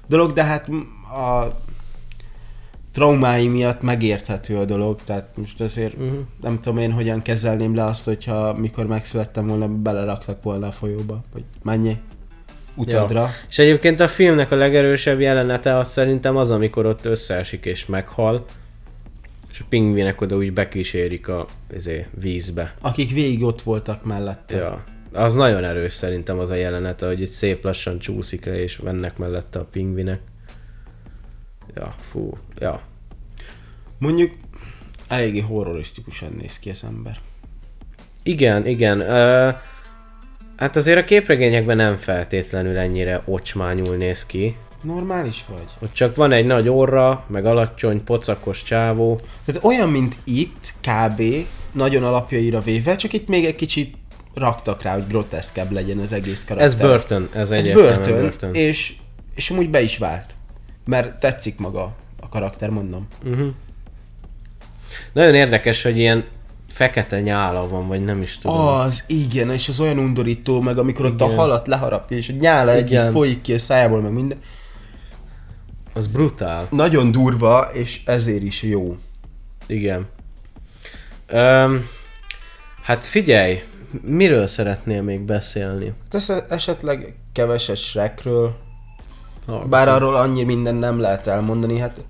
dolog, 0.06 0.32
de 0.32 0.42
hát 0.44 0.68
a 1.14 1.56
traumái 2.92 3.48
miatt 3.48 3.82
megérthető 3.82 4.56
a 4.56 4.64
dolog, 4.64 5.00
tehát 5.04 5.28
most 5.34 5.60
azért 5.60 5.94
uh-huh. 5.94 6.18
nem 6.40 6.60
tudom 6.60 6.78
én 6.78 6.92
hogyan 6.92 7.22
kezelném 7.22 7.74
le 7.74 7.84
azt, 7.84 8.04
hogyha 8.04 8.54
mikor 8.54 8.86
megszülettem 8.86 9.46
volna, 9.46 9.68
beleraktak 9.68 10.42
volna 10.42 10.66
a 10.66 10.72
folyóba, 10.72 11.20
hogy 11.32 11.44
menjél 11.62 11.98
utadra. 12.76 13.20
Ja. 13.20 13.30
És 13.48 13.58
egyébként 13.58 14.00
a 14.00 14.08
filmnek 14.08 14.50
a 14.52 14.56
legerősebb 14.56 15.20
jelenete 15.20 15.76
az 15.76 15.90
szerintem 15.90 16.36
az, 16.36 16.50
amikor 16.50 16.86
ott 16.86 17.04
összeesik 17.04 17.64
és 17.64 17.86
meghal, 17.86 18.44
és 19.50 19.60
a 19.60 19.64
pingvinek 19.68 20.20
oda 20.20 20.36
úgy 20.36 20.52
bekísérik 20.52 21.28
a 21.28 21.46
izé, 21.74 22.06
vízbe. 22.20 22.74
Akik 22.80 23.12
végig 23.12 23.42
ott 23.42 23.62
voltak 23.62 24.04
mellette. 24.04 24.56
Ja. 24.56 24.84
Az 25.12 25.34
nagyon 25.34 25.64
erős 25.64 25.92
szerintem 25.92 26.38
az 26.38 26.50
a 26.50 26.54
jelenete, 26.54 27.06
hogy 27.06 27.20
itt 27.20 27.28
szép 27.28 27.64
lassan 27.64 27.98
csúszik 27.98 28.44
le, 28.44 28.62
és 28.62 28.78
mennek 28.78 29.18
mellette 29.18 29.58
a 29.58 29.64
pingvinek. 29.64 30.20
Ja, 31.74 31.94
fú, 32.10 32.32
ja. 32.58 32.80
Mondjuk 33.98 34.32
eléggé 35.08 35.40
horrorisztikusan 35.40 36.32
néz 36.40 36.58
ki 36.58 36.70
az 36.70 36.84
ember. 36.84 37.18
Igen, 38.22 38.66
igen. 38.66 39.00
Ö, 39.00 39.50
hát 40.56 40.76
azért 40.76 40.98
a 40.98 41.04
képregényekben 41.04 41.76
nem 41.76 41.96
feltétlenül 41.96 42.78
ennyire 42.78 43.22
ocsmányul 43.24 43.96
néz 43.96 44.26
ki. 44.26 44.56
Normális 44.82 45.44
vagy? 45.48 45.68
Ott 45.78 45.92
csak 45.92 46.16
van 46.16 46.32
egy 46.32 46.46
nagy 46.46 46.68
orra, 46.68 47.24
meg 47.28 47.46
alacsony, 47.46 48.04
pocakos 48.04 48.62
csávó. 48.62 49.18
Tehát 49.44 49.64
olyan, 49.64 49.88
mint 49.88 50.16
itt, 50.24 50.72
kb. 50.80 51.22
nagyon 51.72 52.04
alapjaira 52.04 52.60
véve, 52.60 52.96
csak 52.96 53.12
itt 53.12 53.28
még 53.28 53.44
egy 53.44 53.54
kicsit 53.54 53.96
raktak 54.34 54.82
rá, 54.82 54.94
hogy 54.94 55.06
groteszkebb 55.06 55.70
legyen 55.70 55.98
az 55.98 56.12
egész 56.12 56.44
karakter. 56.44 56.68
Ez 56.68 56.74
börtön, 56.74 57.28
ez, 57.34 57.50
Ez 57.50 57.66
börtön, 57.66 58.20
börtön. 58.20 58.54
És, 58.54 58.94
és 59.34 59.50
amúgy 59.50 59.70
be 59.70 59.82
is 59.82 59.98
vált. 59.98 60.36
Mert 60.88 61.20
tetszik 61.20 61.58
maga 61.58 61.94
a 62.20 62.28
karakter, 62.28 62.70
mondom. 62.70 63.06
Uh-huh. 63.24 63.48
Nagyon 65.12 65.34
érdekes, 65.34 65.82
hogy 65.82 65.98
ilyen 65.98 66.24
fekete 66.68 67.20
nyála 67.20 67.68
van, 67.68 67.88
vagy 67.88 68.04
nem 68.04 68.22
is 68.22 68.38
tudom. 68.38 68.66
Az, 68.66 69.04
igen, 69.06 69.50
és 69.50 69.68
az 69.68 69.80
olyan 69.80 69.98
undorító, 69.98 70.60
meg 70.60 70.78
amikor 70.78 71.04
ott 71.04 71.20
a 71.20 71.24
Igen. 71.24 71.36
halat 71.36 71.66
leharapja, 71.66 72.16
és 72.16 72.28
a 72.28 72.32
nyála 72.32 72.72
együtt 72.72 72.88
Igen. 72.88 73.12
folyik 73.12 73.40
ki 73.40 73.52
a 73.52 73.58
szájából, 73.58 74.00
meg 74.00 74.12
minden. 74.12 74.38
Az 75.92 76.06
brutál. 76.06 76.66
Nagyon 76.70 77.10
durva, 77.10 77.68
és 77.72 78.00
ezért 78.04 78.42
is 78.42 78.62
jó. 78.62 78.96
Igen. 79.66 80.06
Öm, 81.26 81.88
hát 82.82 83.04
figyelj, 83.04 83.62
miről 84.02 84.46
szeretnél 84.46 85.02
még 85.02 85.20
beszélni? 85.20 85.92
Tesz 86.10 86.32
esetleg 86.48 87.14
keveset 87.32 87.76
Shrekről, 87.76 88.56
Hallgatom. 89.48 89.70
bár 89.70 89.88
arról 89.88 90.16
annyi 90.16 90.42
minden 90.42 90.74
nem 90.74 91.00
lehet 91.00 91.26
elmondani, 91.26 91.78
hát 91.78 92.00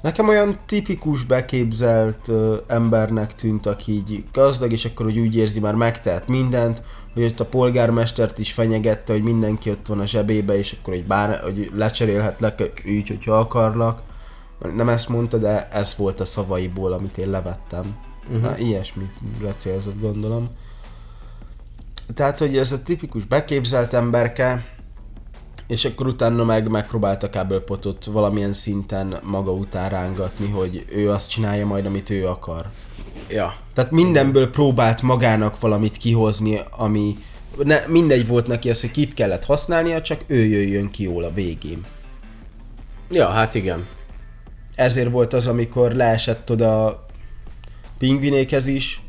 nekem 0.00 0.28
olyan 0.28 0.58
tipikus 0.66 1.24
beképzelt 1.24 2.28
ö, 2.28 2.56
embernek 2.66 3.34
tűnt, 3.34 3.66
aki 3.66 3.92
így 3.92 4.24
gazdag, 4.32 4.72
és 4.72 4.84
akkor 4.84 5.06
úgy, 5.06 5.18
úgy 5.18 5.36
érzi 5.36 5.60
már 5.60 5.74
megtehet 5.74 6.28
mindent, 6.28 6.82
hogy 7.14 7.24
ott 7.24 7.40
a 7.40 7.44
polgármestert 7.44 8.38
is 8.38 8.52
fenyegette, 8.52 9.12
hogy 9.12 9.22
mindenki 9.22 9.70
ott 9.70 9.86
van 9.86 10.00
a 10.00 10.06
zsebébe, 10.06 10.58
és 10.58 10.76
akkor 10.80 10.94
egy 10.94 11.06
bár, 11.06 11.40
hogy 11.40 11.70
lecserélhetlek 11.74 12.82
úgy, 12.86 13.08
hogyha 13.08 13.32
akarlak. 13.32 14.02
Nem 14.74 14.88
ezt 14.88 15.08
mondta, 15.08 15.36
de 15.36 15.68
ez 15.68 15.94
volt 15.96 16.20
a 16.20 16.24
szavaiból, 16.24 16.92
amit 16.92 17.18
én 17.18 17.30
levettem. 17.30 17.96
Uh-huh. 18.26 18.42
Na, 18.42 18.58
ilyesmit 18.58 19.12
célzott, 19.56 20.00
gondolom. 20.00 20.48
Tehát, 22.14 22.38
hogy 22.38 22.56
ez 22.56 22.72
a 22.72 22.82
tipikus 22.82 23.24
beképzelt 23.24 23.92
emberke, 23.92 24.64
és 25.68 25.84
akkor 25.84 26.06
utána 26.06 26.44
meg 26.44 26.68
megpróbálta 26.68 27.30
kábelpotot 27.30 28.04
valamilyen 28.04 28.52
szinten 28.52 29.20
maga 29.22 29.52
után 29.52 29.88
rángatni, 29.88 30.48
hogy 30.50 30.84
ő 30.90 31.10
azt 31.10 31.30
csinálja 31.30 31.66
majd, 31.66 31.86
amit 31.86 32.10
ő 32.10 32.26
akar. 32.26 32.66
Ja. 33.28 33.54
Tehát 33.74 33.90
mindenből 33.90 34.50
próbált 34.50 35.02
magának 35.02 35.60
valamit 35.60 35.96
kihozni, 35.96 36.60
ami 36.70 37.16
ne, 37.64 37.80
mindegy 37.86 38.26
volt 38.26 38.46
neki 38.46 38.70
az, 38.70 38.80
hogy 38.80 38.90
kit 38.90 39.14
kellett 39.14 39.44
használnia, 39.44 40.02
csak 40.02 40.24
ő 40.26 40.44
jöjjön 40.44 40.90
ki 40.90 41.02
jól 41.02 41.24
a 41.24 41.32
végén. 41.32 41.84
Ja, 43.10 43.28
hát 43.28 43.54
igen. 43.54 43.86
Ezért 44.74 45.10
volt 45.10 45.32
az, 45.32 45.46
amikor 45.46 45.92
leesett 45.92 46.50
oda 46.50 47.06
pingvinékhez 47.98 48.66
is, 48.66 49.02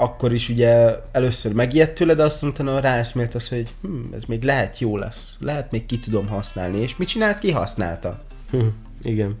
akkor 0.00 0.32
is 0.32 0.48
ugye 0.48 0.96
először 1.12 1.52
megijedt 1.52 1.94
tőle, 1.94 2.14
de 2.14 2.22
aztán 2.22 2.50
utána 2.50 2.80
ráeszmélt 2.80 3.34
az, 3.34 3.48
hogy 3.48 3.68
hm, 3.82 4.14
ez 4.14 4.22
még 4.24 4.42
lehet 4.42 4.78
jó 4.78 4.96
lesz, 4.96 5.36
lehet 5.40 5.70
még 5.70 5.86
ki 5.86 5.98
tudom 5.98 6.28
használni, 6.28 6.78
és 6.78 6.96
mit 6.96 7.08
csinált? 7.08 7.38
Kihasználta. 7.38 8.22
Hm, 8.50 8.66
igen. 9.02 9.38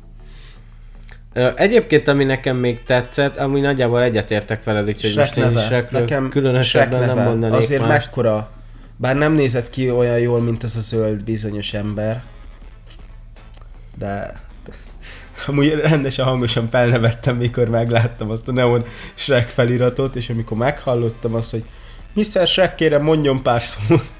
Egyébként, 1.56 2.08
ami 2.08 2.24
nekem 2.24 2.56
még 2.56 2.82
tetszett, 2.84 3.36
amúgy 3.36 3.60
nagyjából 3.60 4.02
egyetértek 4.02 4.64
veled, 4.64 4.88
úgyhogy 4.88 5.16
most 5.16 5.36
én 5.36 5.50
is 5.50 5.62
Shrekről 5.62 6.28
különösebben 6.28 7.02
Shrek 7.02 7.14
nem 7.14 7.24
mondanék 7.24 7.58
Azért 7.58 7.80
más. 7.80 8.04
mekkora, 8.04 8.50
bár 8.96 9.16
nem 9.16 9.32
nézett 9.32 9.70
ki 9.70 9.90
olyan 9.90 10.18
jól, 10.18 10.40
mint 10.40 10.62
az 10.62 10.76
a 10.76 10.80
zöld 10.80 11.24
bizonyos 11.24 11.74
ember, 11.74 12.22
de 13.98 14.40
amúgy 15.46 15.68
rendesen 15.68 16.24
hangosan 16.24 16.68
felnevettem, 16.68 17.36
mikor 17.36 17.68
megláttam 17.68 18.30
azt 18.30 18.48
a 18.48 18.52
Neon 18.52 18.84
Shrek 19.14 19.48
feliratot, 19.48 20.16
és 20.16 20.30
amikor 20.30 20.56
meghallottam 20.56 21.34
azt, 21.34 21.50
hogy 21.50 21.64
Mr. 22.12 22.46
Shrek 22.46 22.74
kérem 22.74 23.02
mondjon 23.02 23.42
pár 23.42 23.62
szót, 23.62 24.10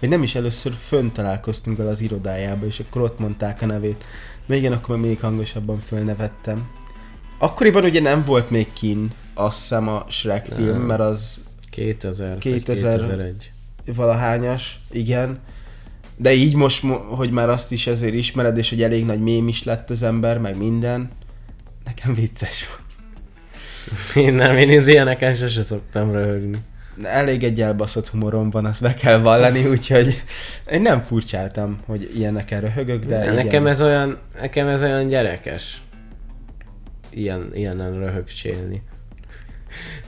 vagy 0.00 0.08
nem 0.08 0.22
is 0.22 0.34
először 0.34 0.72
fönn 0.86 1.10
találkoztunk 1.12 1.76
vele 1.76 1.90
az 1.90 2.00
irodájába, 2.00 2.66
és 2.66 2.80
akkor 2.80 3.02
ott 3.02 3.18
mondták 3.18 3.62
a 3.62 3.66
nevét. 3.66 4.04
De 4.46 4.56
igen, 4.56 4.72
akkor 4.72 4.96
még 4.96 5.20
hangosabban 5.20 5.80
fölnevettem. 5.80 6.68
Akkoriban 7.38 7.84
ugye 7.84 8.00
nem 8.00 8.24
volt 8.24 8.50
még 8.50 8.72
kin, 8.72 9.10
azt 9.34 9.58
hiszem 9.58 9.88
a 9.88 10.04
Shrek 10.08 10.48
Nem. 10.48 10.58
film, 10.58 10.80
mert 10.80 11.00
az 11.00 11.40
2000, 11.70 12.38
2000 12.38 12.64
2000 12.64 12.98
2001. 12.98 13.52
valahányas, 13.94 14.80
igen. 14.90 15.38
De 16.20 16.32
így 16.32 16.54
most, 16.54 16.82
mo- 16.82 17.04
hogy 17.08 17.30
már 17.30 17.48
azt 17.48 17.72
is 17.72 17.86
ezért 17.86 18.14
ismered, 18.14 18.58
és 18.58 18.68
hogy 18.68 18.82
elég 18.82 19.04
nagy 19.04 19.20
mém 19.20 19.48
is 19.48 19.64
lett 19.64 19.90
az 19.90 20.02
ember, 20.02 20.38
meg 20.38 20.56
minden, 20.56 21.10
nekem 21.84 22.14
vicces 22.14 22.68
volt. 22.68 22.88
Én 24.26 24.34
nem, 24.34 24.56
én 24.56 24.78
az 24.78 24.86
ilyeneken 24.86 25.34
sose 25.34 25.62
szoktam 25.62 26.12
röhögni. 26.12 26.58
Elég 27.02 27.42
egy 27.42 27.60
elbaszott 27.62 28.08
humorom 28.08 28.50
van, 28.50 28.64
azt 28.64 28.82
be 28.82 28.94
kell 28.94 29.18
vallani, 29.18 29.66
úgyhogy 29.66 30.22
én 30.70 30.82
nem 30.82 31.02
furcsáltam, 31.02 31.78
hogy 31.86 32.10
ilyeneken 32.16 32.60
röhögök, 32.60 33.04
de 33.04 33.22
igen. 33.22 33.34
nekem 33.34 33.66
ez 33.66 33.80
olyan, 33.80 34.18
nekem 34.40 34.68
ez 34.68 34.82
olyan 34.82 35.08
gyerekes. 35.08 35.82
Ilyen, 37.10 37.50
ilyenen 37.54 37.98
röhögcsélni. 37.98 38.82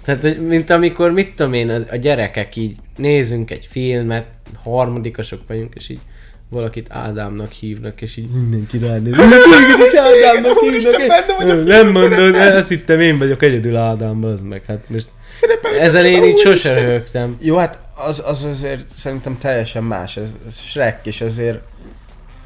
Tehát, 0.04 0.38
mint 0.38 0.70
amikor, 0.70 1.12
mit 1.12 1.34
tudom 1.34 1.52
én, 1.52 1.70
a 1.70 1.96
gyerekek 1.96 2.56
így 2.56 2.76
nézünk 2.96 3.50
egy 3.50 3.66
filmet, 3.70 4.26
harmadikasok 4.62 5.40
vagyunk, 5.46 5.74
és 5.74 5.88
így 5.88 6.00
valakit 6.48 6.86
Ádámnak 6.90 7.50
hívnak, 7.50 8.02
és 8.02 8.16
így 8.16 8.28
mindenki 8.28 8.78
ránéz. 8.78 9.16
Mindenki 9.16 9.84
is 9.86 9.94
Ádámnak 9.94 10.58
hívnak. 10.58 11.64
Nem 11.66 11.90
mondod, 11.90 12.34
ezt 12.34 12.68
hittem 12.68 13.00
én 13.00 13.18
vagyok 13.18 13.42
egyedül 13.42 13.76
Ádám, 13.76 14.24
az 14.24 14.40
meg. 14.40 14.64
Hát 14.66 14.88
most 14.88 15.08
ezen 15.80 16.04
én 16.04 16.24
így 16.24 16.38
sose 16.38 16.74
röhögtem. 16.74 17.36
Jó, 17.40 17.56
hát 17.56 17.78
az, 18.06 18.22
az 18.26 18.44
azért 18.44 18.86
szerintem 18.94 19.38
teljesen 19.38 19.84
más, 19.84 20.16
ez, 20.16 20.36
ez 20.46 20.58
Shrek, 20.58 21.06
és 21.06 21.20
ezért 21.20 21.60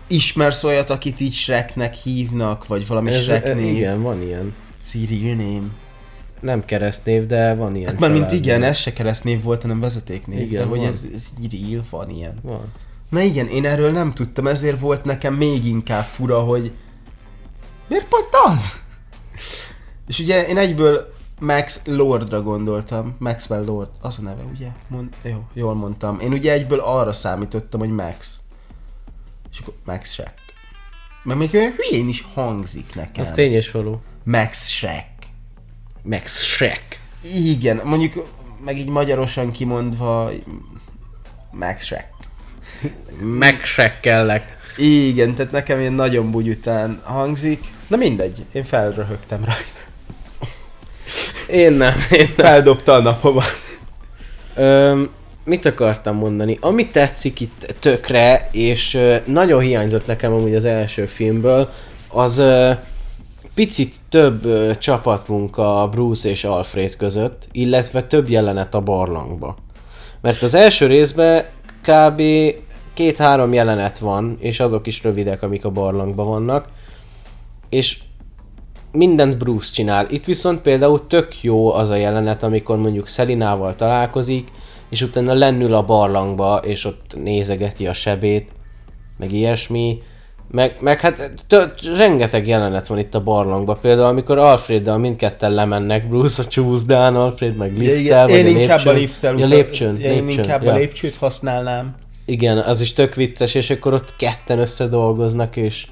ismersz 0.07 0.65
olyat, 0.65 0.91
akit 0.91 1.21
így 1.21 1.33
Shreknek 1.33 1.95
hívnak, 1.95 2.67
vagy 2.67 2.87
valami 2.87 3.11
Ez, 3.11 3.23
Shrek 3.23 3.55
név. 3.55 3.77
igen, 3.77 4.03
van 4.03 4.23
ilyen. 4.23 4.55
Cyril 4.83 5.35
name. 5.35 5.67
Nem 6.41 6.65
keresztnév, 6.65 7.27
de 7.27 7.55
van 7.55 7.77
ilyen. 7.77 7.91
Hát 7.91 8.01
már 8.01 8.11
mint 8.11 8.33
igen, 8.33 8.63
ez 8.63 8.77
se 8.77 8.93
keresztnév 8.93 9.43
volt, 9.43 9.63
hanem 9.63 9.81
vezetéknév. 9.81 10.41
Igen, 10.41 10.63
de 10.63 10.69
hogy 10.69 10.79
van. 10.79 10.89
ez, 10.89 11.07
ez 11.15 11.29
Cyril 11.41 11.83
van 11.91 12.11
ilyen. 12.11 12.35
Van. 12.43 12.73
Na 13.09 13.21
igen, 13.21 13.47
én 13.49 13.65
erről 13.65 13.93
nem 13.93 14.13
tudtam, 14.13 14.47
ezért 14.47 14.81
volt 14.81 15.05
nekem 15.05 15.35
még 15.35 15.65
inkább 15.65 16.05
fura, 16.05 16.41
hogy 16.41 16.73
miért 17.89 18.09
pont 18.09 18.29
az? 18.45 18.81
És 20.07 20.19
ugye 20.19 20.47
én 20.47 20.57
egyből 20.57 21.15
Max 21.41 21.81
Lordra 21.85 22.43
gondoltam. 22.43 23.17
Maxwell 23.19 23.65
Lord, 23.65 23.91
az 24.01 24.19
a 24.19 24.23
neve, 24.23 24.43
ugye? 24.43 24.69
Mond, 24.89 25.09
jó, 25.23 25.45
jól 25.53 25.75
mondtam. 25.75 26.21
Én 26.21 26.33
ugye 26.33 26.53
egyből 26.53 26.81
arra 26.81 27.13
számítottam, 27.13 27.81
hogy 27.81 27.91
Max. 27.91 28.41
És 29.53 29.59
akkor 29.59 29.75
Max 29.85 30.13
Shrek. 30.13 30.35
Meg 31.23 31.37
még 31.37 31.55
olyan 31.55 31.73
hülyén 31.73 32.09
is 32.09 32.27
hangzik 32.35 32.95
nekem. 32.95 33.25
Az 33.25 33.31
tény 33.31 33.53
és 33.53 33.71
való. 33.71 34.03
Max 34.25 34.69
Shrek. 34.69 35.09
Max 36.09 36.43
Shrek. 36.43 37.01
Igen, 37.35 37.81
mondjuk 37.85 38.29
meg 38.65 38.79
így 38.79 38.89
magyarosan 38.89 39.51
kimondva 39.51 40.31
Max 41.51 41.85
Shrek. 41.85 42.11
Megsekkellek. 43.21 44.57
Igen, 44.77 45.35
tehát 45.35 45.53
nekem 45.53 45.81
ilyen 45.81 45.93
nagyon 45.93 46.31
bugyután 46.31 47.01
hangzik. 47.05 47.65
Na 47.87 47.97
mindegy, 47.97 48.45
én 48.53 48.65
felröhögtem 48.65 49.45
rajta. 49.45 49.85
Én 51.49 51.73
nem, 51.73 51.95
én 52.11 52.33
nem. 52.37 52.47
Feldobta 52.47 52.93
a 52.93 53.01
napomat. 53.01 53.65
Öm, 54.55 55.11
mit 55.45 55.67
akartam 55.67 56.17
mondani? 56.17 56.59
Ami 56.61 56.87
tetszik 56.87 57.41
itt 57.41 57.75
tökre, 57.79 58.49
és 58.53 58.95
ö, 58.95 59.17
nagyon 59.25 59.61
hiányzott 59.61 60.07
nekem 60.07 60.33
amúgy 60.33 60.55
az 60.55 60.65
első 60.65 61.07
filmből, 61.07 61.73
az 62.09 62.39
ö, 62.39 62.73
picit 63.57 63.97
több 64.09 64.45
ö, 64.45 64.73
csapatmunka 64.79 65.89
Bruce 65.91 66.29
és 66.29 66.45
Alfred 66.45 66.97
között, 66.97 67.49
illetve 67.53 68.03
több 68.03 68.29
jelenet 68.29 68.75
a 68.75 68.81
barlangba. 68.81 69.57
Mert 70.21 70.43
az 70.43 70.55
első 70.55 70.87
részben 70.87 71.45
kb. 71.83 72.23
két-három 72.95 73.53
jelenet 73.53 73.99
van, 73.99 74.37
és 74.41 74.61
azok 74.61 74.87
is 74.87 75.03
rövidek, 75.03 75.43
amik 75.43 75.65
a 75.65 75.71
barlangban 75.71 76.27
vannak, 76.27 76.69
és 77.69 77.99
mindent 78.93 79.39
Bruce 79.39 79.73
csinál. 79.73 80.07
Itt 80.11 80.25
viszont 80.25 80.61
például 80.61 81.07
tök 81.07 81.43
jó 81.43 81.73
az 81.73 81.91
a 81.91 81.97
jelenet, 81.97 82.43
amikor 82.43 82.79
mondjuk 82.79 83.09
Szelinával 83.09 83.75
találkozik, 83.75 84.51
és 84.91 85.03
utána 85.03 85.35
lennül 85.35 85.75
a 85.75 85.85
barlangba, 85.85 86.57
és 86.57 86.85
ott 86.85 87.17
nézegeti 87.23 87.87
a 87.87 87.93
sebét, 87.93 88.51
meg 89.19 89.33
ilyesmi. 89.33 90.03
Meg, 90.51 90.77
meg 90.81 91.01
hát 91.01 91.31
rengeteg 91.97 92.47
jelenet 92.47 92.87
van 92.87 92.99
itt 92.99 93.15
a 93.15 93.23
barlangban. 93.23 93.79
Például 93.81 94.07
amikor 94.09 94.39
Alfreddel 94.39 94.99
mindketten 94.99 95.53
lemennek, 95.53 96.09
Bruce 96.09 96.43
a 96.43 96.47
csúszdán, 96.47 97.17
Alfred 97.17 97.57
meg 97.57 97.73
Ja, 97.73 97.79
lifttel, 97.79 97.99
igen, 97.99 98.27
vagy 98.27 98.35
én 98.37 98.57
a 98.57 98.61
inkább 98.61 98.79
a 98.87 98.93
lépcsőn. 98.93 98.95
lifttel 98.95 99.31
Ja, 99.39 99.45
utal- 99.45 99.51
lépcsőn, 99.59 100.01
ja, 100.01 100.07
én 100.11 100.25
lépcsőn, 100.25 100.45
inkább 100.45 100.63
ja. 100.63 100.73
a 100.73 100.77
lépcsőt 100.77 101.17
használnám. 101.17 101.95
Igen, 102.25 102.59
az 102.59 102.81
is 102.81 102.93
tök 102.93 103.15
vicces, 103.15 103.55
és 103.55 103.71
akkor 103.71 103.93
ott 103.93 104.17
ketten 104.17 104.59
összedolgoznak, 104.59 105.57
és 105.57 105.87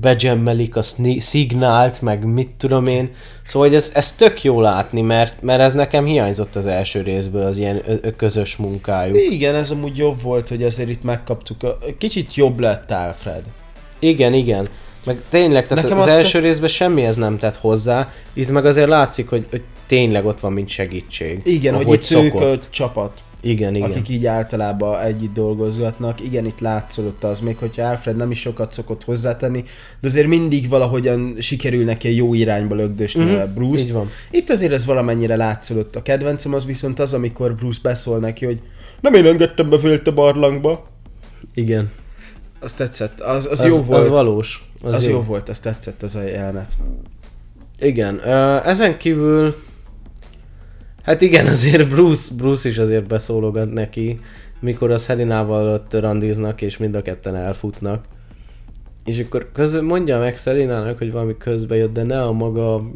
bejemmelik 0.00 0.76
a 0.76 0.82
sni- 0.82 1.20
szignált, 1.20 2.02
meg 2.02 2.24
mit 2.24 2.50
tudom 2.58 2.86
én. 2.86 3.10
Szóval 3.44 3.68
hogy 3.68 3.76
ez, 3.76 3.90
ez 3.94 4.12
tök 4.12 4.42
jó 4.42 4.60
látni, 4.60 5.00
mert, 5.00 5.42
mert 5.42 5.60
ez 5.60 5.74
nekem 5.74 6.04
hiányzott 6.04 6.56
az 6.56 6.66
első 6.66 7.02
részből, 7.02 7.46
az 7.46 7.58
ilyen 7.58 7.80
ö- 7.86 8.16
közös 8.16 8.56
munkájuk. 8.56 9.16
Igen, 9.30 9.54
ez 9.54 9.70
amúgy 9.70 9.96
jobb 9.96 10.22
volt, 10.22 10.48
hogy 10.48 10.62
azért 10.62 10.88
itt 10.88 11.02
megkaptuk. 11.02 11.62
A... 11.62 11.78
Kicsit 11.98 12.34
jobb 12.34 12.60
lett 12.60 12.90
Alfred. 12.90 13.42
Igen, 13.98 14.32
igen. 14.32 14.68
Meg 15.04 15.22
tényleg, 15.28 15.66
tehát 15.66 15.84
Nekem 15.84 15.98
az 15.98 16.06
első 16.06 16.38
részben 16.38 16.68
semmihez 16.68 17.16
nem 17.16 17.38
tett 17.38 17.56
hozzá, 17.56 18.12
itt 18.32 18.50
meg 18.50 18.66
azért 18.66 18.88
látszik, 18.88 19.28
hogy, 19.28 19.46
hogy 19.50 19.62
tényleg 19.86 20.26
ott 20.26 20.40
van, 20.40 20.52
mint 20.52 20.68
segítség. 20.68 21.40
Igen, 21.44 21.74
hogy 21.74 21.92
itt 21.92 22.02
szokott. 22.02 22.68
csapat, 22.70 23.22
Igen, 23.40 23.74
igen. 23.74 23.90
akik 23.90 24.08
így 24.08 24.26
általában 24.26 25.00
együtt 25.00 25.34
dolgozgatnak. 25.34 26.20
Igen, 26.20 26.46
itt 26.46 26.60
látszott 26.60 27.24
az, 27.24 27.40
még 27.40 27.56
hogyha 27.56 27.82
Alfred 27.88 28.16
nem 28.16 28.30
is 28.30 28.40
sokat 28.40 28.72
szokott 28.72 29.04
hozzátenni, 29.04 29.64
de 30.00 30.08
azért 30.08 30.26
mindig 30.26 30.68
valahogyan 30.68 31.36
sikerül 31.40 31.84
neki 31.84 32.08
a 32.08 32.10
jó 32.10 32.34
irányba 32.34 32.74
lögdösni 32.74 33.24
Mhm, 33.24 33.34
a 33.34 33.46
bruce 33.46 33.82
így 33.82 33.92
van. 33.92 34.10
Itt 34.30 34.50
azért 34.50 34.72
ez 34.72 34.86
valamennyire 34.86 35.36
látszódott. 35.36 35.96
A 35.96 36.02
kedvencem 36.02 36.54
az 36.54 36.64
viszont 36.64 36.98
az, 36.98 37.14
amikor 37.14 37.54
Bruce 37.54 37.80
beszól 37.82 38.18
neki, 38.18 38.44
hogy 38.44 38.60
nem 39.00 39.14
én 39.14 39.26
engedtem 39.26 39.68
be 39.68 39.78
félt 39.78 40.06
a 40.06 40.12
barlangba. 40.12 40.86
Igen. 41.54 41.90
Az 42.66 42.72
tetszett, 42.72 43.20
az, 43.20 43.46
az, 43.46 43.60
Az, 43.60 43.66
jó 43.66 43.82
volt. 43.82 44.02
Az 44.02 44.08
valós. 44.08 44.68
az, 44.82 44.92
az 44.92 45.04
jó. 45.06 45.10
jó 45.10 45.22
volt, 45.22 45.48
az 45.48 45.58
tetszett 45.58 46.02
az 46.02 46.14
a 46.14 46.22
jelenet. 46.22 46.76
Igen. 47.78 48.20
Ezen 48.64 48.96
kívül... 48.96 49.54
Hát 51.02 51.20
igen, 51.20 51.46
azért 51.46 51.88
Bruce, 51.88 52.34
Bruce 52.34 52.68
is 52.68 52.78
azért 52.78 53.06
beszólogat 53.06 53.72
neki, 53.72 54.20
mikor 54.60 54.90
a 54.90 54.98
Szelinával 54.98 55.68
ott 55.68 55.94
randiznak, 55.94 56.62
és 56.62 56.76
mind 56.76 56.94
a 56.94 57.02
ketten 57.02 57.36
elfutnak. 57.36 58.04
És 59.04 59.18
akkor 59.18 59.50
közben 59.52 59.84
mondja 59.84 60.18
meg 60.18 60.36
Szelinának, 60.36 60.98
hogy 60.98 61.12
valami 61.12 61.36
közbe 61.38 61.76
jött, 61.76 61.92
de 61.92 62.02
ne 62.02 62.22
a 62.22 62.32
maga 62.32 62.90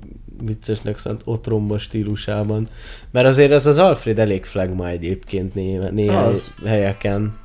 viccesnek 0.45 0.99
szánt 0.99 1.23
otromba 1.25 1.79
stílusában. 1.79 2.69
Mert 3.11 3.27
azért 3.27 3.53
ez 3.53 3.67
az 3.67 3.79
Alfred 3.79 4.19
elég 4.19 4.45
flagma 4.45 4.89
egyébként 4.89 5.53
Az. 6.09 6.53
helyeken. 6.65 7.39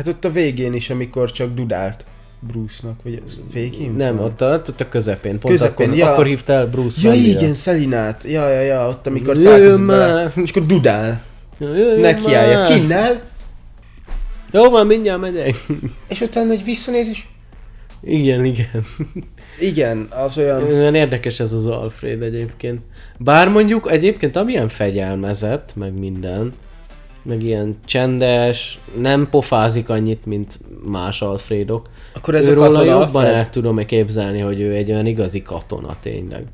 Hát 0.00 0.08
ott 0.08 0.24
a 0.24 0.30
végén 0.30 0.74
is, 0.74 0.90
amikor 0.90 1.30
csak 1.30 1.54
dudált 1.54 2.04
Bruce-nak, 2.38 3.02
vagy 3.02 3.22
az 3.26 3.40
végén? 3.52 3.92
Nem, 3.92 4.18
ott 4.18 4.40
a, 4.40 4.54
ott 4.54 4.80
a 4.80 4.88
közepén. 4.88 5.38
Pont 5.38 5.54
Közepén, 5.54 5.86
akkor, 5.86 5.98
ja. 5.98 6.12
akkor 6.12 6.26
hívta 6.26 6.52
el 6.52 6.66
Bruce 6.66 7.00
Ja 7.02 7.10
Wayne-re. 7.10 7.40
igen, 7.40 7.54
Szelinát. 7.54 8.24
Ja, 8.24 8.48
ja, 8.48 8.60
ja, 8.60 8.88
ott 8.88 9.06
amikor 9.06 9.36
Jöjjön 9.36 9.86
találkozott 9.86 9.86
vele. 9.86 10.32
És 10.44 10.50
akkor 10.50 10.66
dudál. 10.66 11.22
Nekiállja. 12.00 12.62
Kinnel, 12.62 13.22
Jó 14.52 14.70
van, 14.70 14.86
mindjárt 14.86 15.20
megyek. 15.20 15.66
és 16.08 16.20
utána 16.20 16.52
egy 16.52 16.64
visszanéz 16.64 17.08
is. 17.08 17.28
igen, 18.02 18.44
igen. 18.44 18.84
Igen, 19.58 20.06
az 20.10 20.38
olyan... 20.38 20.62
Olyan 20.62 20.94
érdekes 20.94 21.40
ez 21.40 21.52
az 21.52 21.66
Alfred 21.66 22.22
egyébként. 22.22 22.80
Bár 23.18 23.48
mondjuk 23.48 23.90
egyébként 23.90 24.36
amilyen 24.36 24.68
fegyelmezett, 24.68 25.72
meg 25.76 25.98
minden, 25.98 26.52
meg 27.22 27.42
ilyen 27.42 27.76
csendes, 27.84 28.78
nem 28.98 29.28
pofázik 29.30 29.88
annyit, 29.88 30.26
mint 30.26 30.58
más 30.84 31.22
Alfredok. 31.22 31.88
Akkor 32.14 32.34
ez 32.34 32.46
a 32.46 32.50
Őróla 32.50 32.66
katona 32.66 32.84
jobban 32.84 33.00
Alfred? 33.00 33.34
el 33.34 33.50
tudom 33.50 33.86
képzelni, 33.86 34.40
hogy 34.40 34.60
ő 34.60 34.74
egy 34.74 34.90
olyan 34.90 35.06
igazi 35.06 35.42
katona 35.42 35.96
tényleg. 36.00 36.44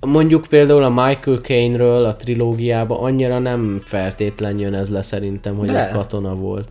Mondjuk 0.00 0.46
például 0.48 0.82
a 0.82 0.88
Michael 0.88 1.36
Caine-ről 1.36 2.04
a 2.04 2.16
trilógiában 2.16 2.98
annyira 2.98 3.38
nem 3.38 3.80
feltétlen 3.84 4.58
jön 4.58 4.74
ez 4.74 4.90
le 4.90 5.02
szerintem, 5.02 5.56
hogy 5.56 5.68
De. 5.68 5.86
egy 5.86 5.92
katona 5.92 6.34
volt. 6.34 6.68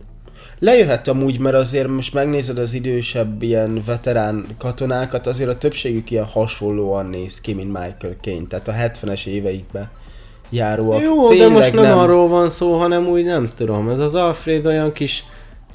Lejöhet 0.58 1.08
amúgy, 1.08 1.38
mert 1.38 1.56
azért 1.56 1.88
most 1.88 2.14
megnézed 2.14 2.58
az 2.58 2.74
idősebb 2.74 3.42
ilyen 3.42 3.82
veterán 3.86 4.46
katonákat, 4.58 5.26
azért 5.26 5.50
a 5.50 5.58
többségük 5.58 6.10
ilyen 6.10 6.24
hasonlóan 6.24 7.06
néz 7.06 7.40
ki, 7.40 7.52
mint 7.52 7.72
Michael 7.72 8.16
Caine, 8.20 8.46
tehát 8.46 8.68
a 8.68 8.72
70-es 8.72 9.26
éveikben 9.26 9.88
járóak. 10.52 11.02
Jó, 11.02 11.28
Tényleg 11.28 11.48
de 11.48 11.54
most 11.54 11.72
nem, 11.72 11.82
nem 11.82 11.98
arról 11.98 12.28
van 12.28 12.50
szó, 12.50 12.78
hanem 12.78 13.06
úgy 13.06 13.24
nem 13.24 13.48
tudom. 13.56 13.88
Ez 13.88 14.00
az 14.00 14.14
Alfred 14.14 14.66
olyan 14.66 14.92
kis 14.92 15.24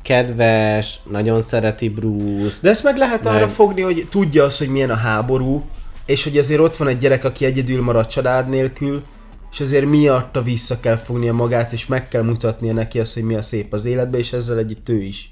kedves, 0.01 0.99
nagyon 1.09 1.41
szereti 1.41 1.89
Bruce. 1.89 2.59
De 2.61 2.69
ezt 2.69 2.83
meg 2.83 2.97
lehet 2.97 3.23
Meg- 3.23 3.33
arra 3.33 3.47
fogni, 3.47 3.81
hogy 3.81 4.07
tudja 4.09 4.43
azt, 4.43 4.57
hogy 4.57 4.69
milyen 4.69 4.89
a 4.89 4.95
háború, 4.95 5.63
és 6.05 6.23
hogy 6.23 6.37
azért 6.37 6.59
ott 6.59 6.77
van 6.77 6.87
egy 6.87 6.97
gyerek, 6.97 7.23
aki 7.23 7.45
egyedül 7.45 7.81
marad 7.81 8.07
család 8.07 8.49
nélkül, 8.49 9.03
és 9.51 9.59
ezért 9.59 9.85
miatta 9.85 10.41
vissza 10.41 10.79
kell 10.79 10.95
fognia 10.97 11.33
magát, 11.33 11.73
és 11.73 11.87
meg 11.87 12.07
kell 12.07 12.21
mutatnia 12.21 12.73
neki 12.73 12.99
azt, 12.99 13.13
hogy 13.13 13.23
mi 13.23 13.35
a 13.35 13.41
szép 13.41 13.73
az 13.73 13.85
életben, 13.85 14.19
és 14.19 14.33
ezzel 14.33 14.57
együtt 14.57 14.89
ő 14.89 15.01
is. 15.01 15.29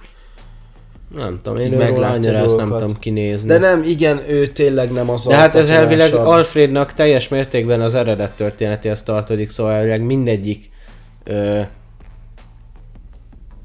Nem 1.13 1.39
tudom, 1.43 1.59
én 1.59 1.71
meglátja 1.71 2.15
annyira 2.15 2.37
ezt 2.37 2.57
nem 2.57 2.69
tudom 2.69 2.99
kinézni. 2.99 3.47
De 3.47 3.57
nem, 3.57 3.83
igen, 3.83 4.29
ő 4.29 4.47
tényleg 4.47 4.91
nem 4.91 5.09
az 5.09 5.25
De 5.25 5.35
hát 5.35 5.55
ez 5.55 5.69
elvileg 5.69 6.13
Alfrednak 6.13 6.93
teljes 6.93 7.27
mértékben 7.27 7.81
az 7.81 7.95
eredet 7.95 8.31
történetéhez 8.31 9.03
tartozik, 9.03 9.49
szóval 9.49 9.73
elvileg 9.73 10.01
mindegyik 10.01 10.69
ö, 11.23 11.61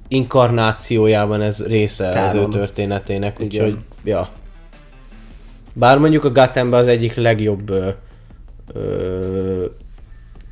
inkarnációjában 0.08 1.40
ez 1.40 1.66
része 1.66 2.08
az 2.08 2.34
ő 2.34 2.36
Kánon. 2.36 2.50
történetének, 2.50 3.40
úgyhogy, 3.40 3.76
ja. 4.04 4.28
Bár 5.72 5.98
mondjuk 5.98 6.24
a 6.24 6.30
Gothamben 6.30 6.80
az 6.80 6.88
egyik 6.88 7.14
legjobb, 7.14 7.70
ö, 7.70 7.88
ö, 8.72 9.64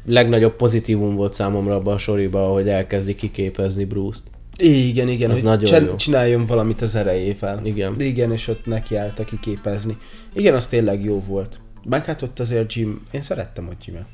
legnagyobb 0.06 0.56
pozitívum 0.56 1.14
volt 1.14 1.34
számomra 1.34 1.74
abban 1.74 1.94
a 1.94 1.98
soriban, 1.98 2.52
hogy 2.52 2.68
elkezdi 2.68 3.14
kiképezni 3.14 3.84
Bruce-t. 3.84 4.37
Igen, 4.58 5.08
igen, 5.08 5.30
Az 5.30 5.42
nagyon 5.42 5.64
csen- 5.64 5.84
jó. 5.84 5.96
csináljon 5.96 6.46
valamit 6.46 6.82
az 6.82 6.94
erejével. 6.94 7.60
Igen. 7.66 8.00
Igen, 8.00 8.32
és 8.32 8.48
ott 8.48 8.66
nekiállta 8.66 9.24
kiképezni. 9.24 9.96
Igen, 10.32 10.54
az 10.54 10.66
tényleg 10.66 11.04
jó 11.04 11.22
volt. 11.26 11.60
Meg 11.88 12.04
hát 12.04 12.22
ott 12.22 12.38
azért 12.38 12.72
Jim, 12.72 13.02
én 13.10 13.22
szerettem 13.22 13.68
ott 13.68 13.84
Jimet. 13.84 14.06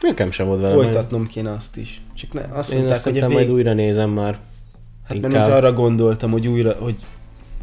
Nekem 0.00 0.30
sem 0.30 0.46
volt 0.46 0.60
vele. 0.60 0.74
Folytatnom 0.74 1.26
kéne 1.26 1.50
azt 1.52 1.76
is. 1.76 2.00
Csak 2.14 2.32
ne, 2.32 2.40
azt 2.52 2.70
Én 2.70 2.76
mondták, 2.76 2.96
azt 2.96 3.06
hogy 3.06 3.18
a 3.18 3.26
vég... 3.26 3.36
majd 3.36 3.50
újra 3.50 3.72
nézem 3.72 4.10
már. 4.10 4.32
Hát 5.04 5.20
mert 5.20 5.24
inkább. 5.24 5.32
mint 5.46 5.52
arra 5.56 5.72
gondoltam, 5.72 6.30
hogy 6.30 6.48
újra, 6.48 6.72
hogy 6.72 6.96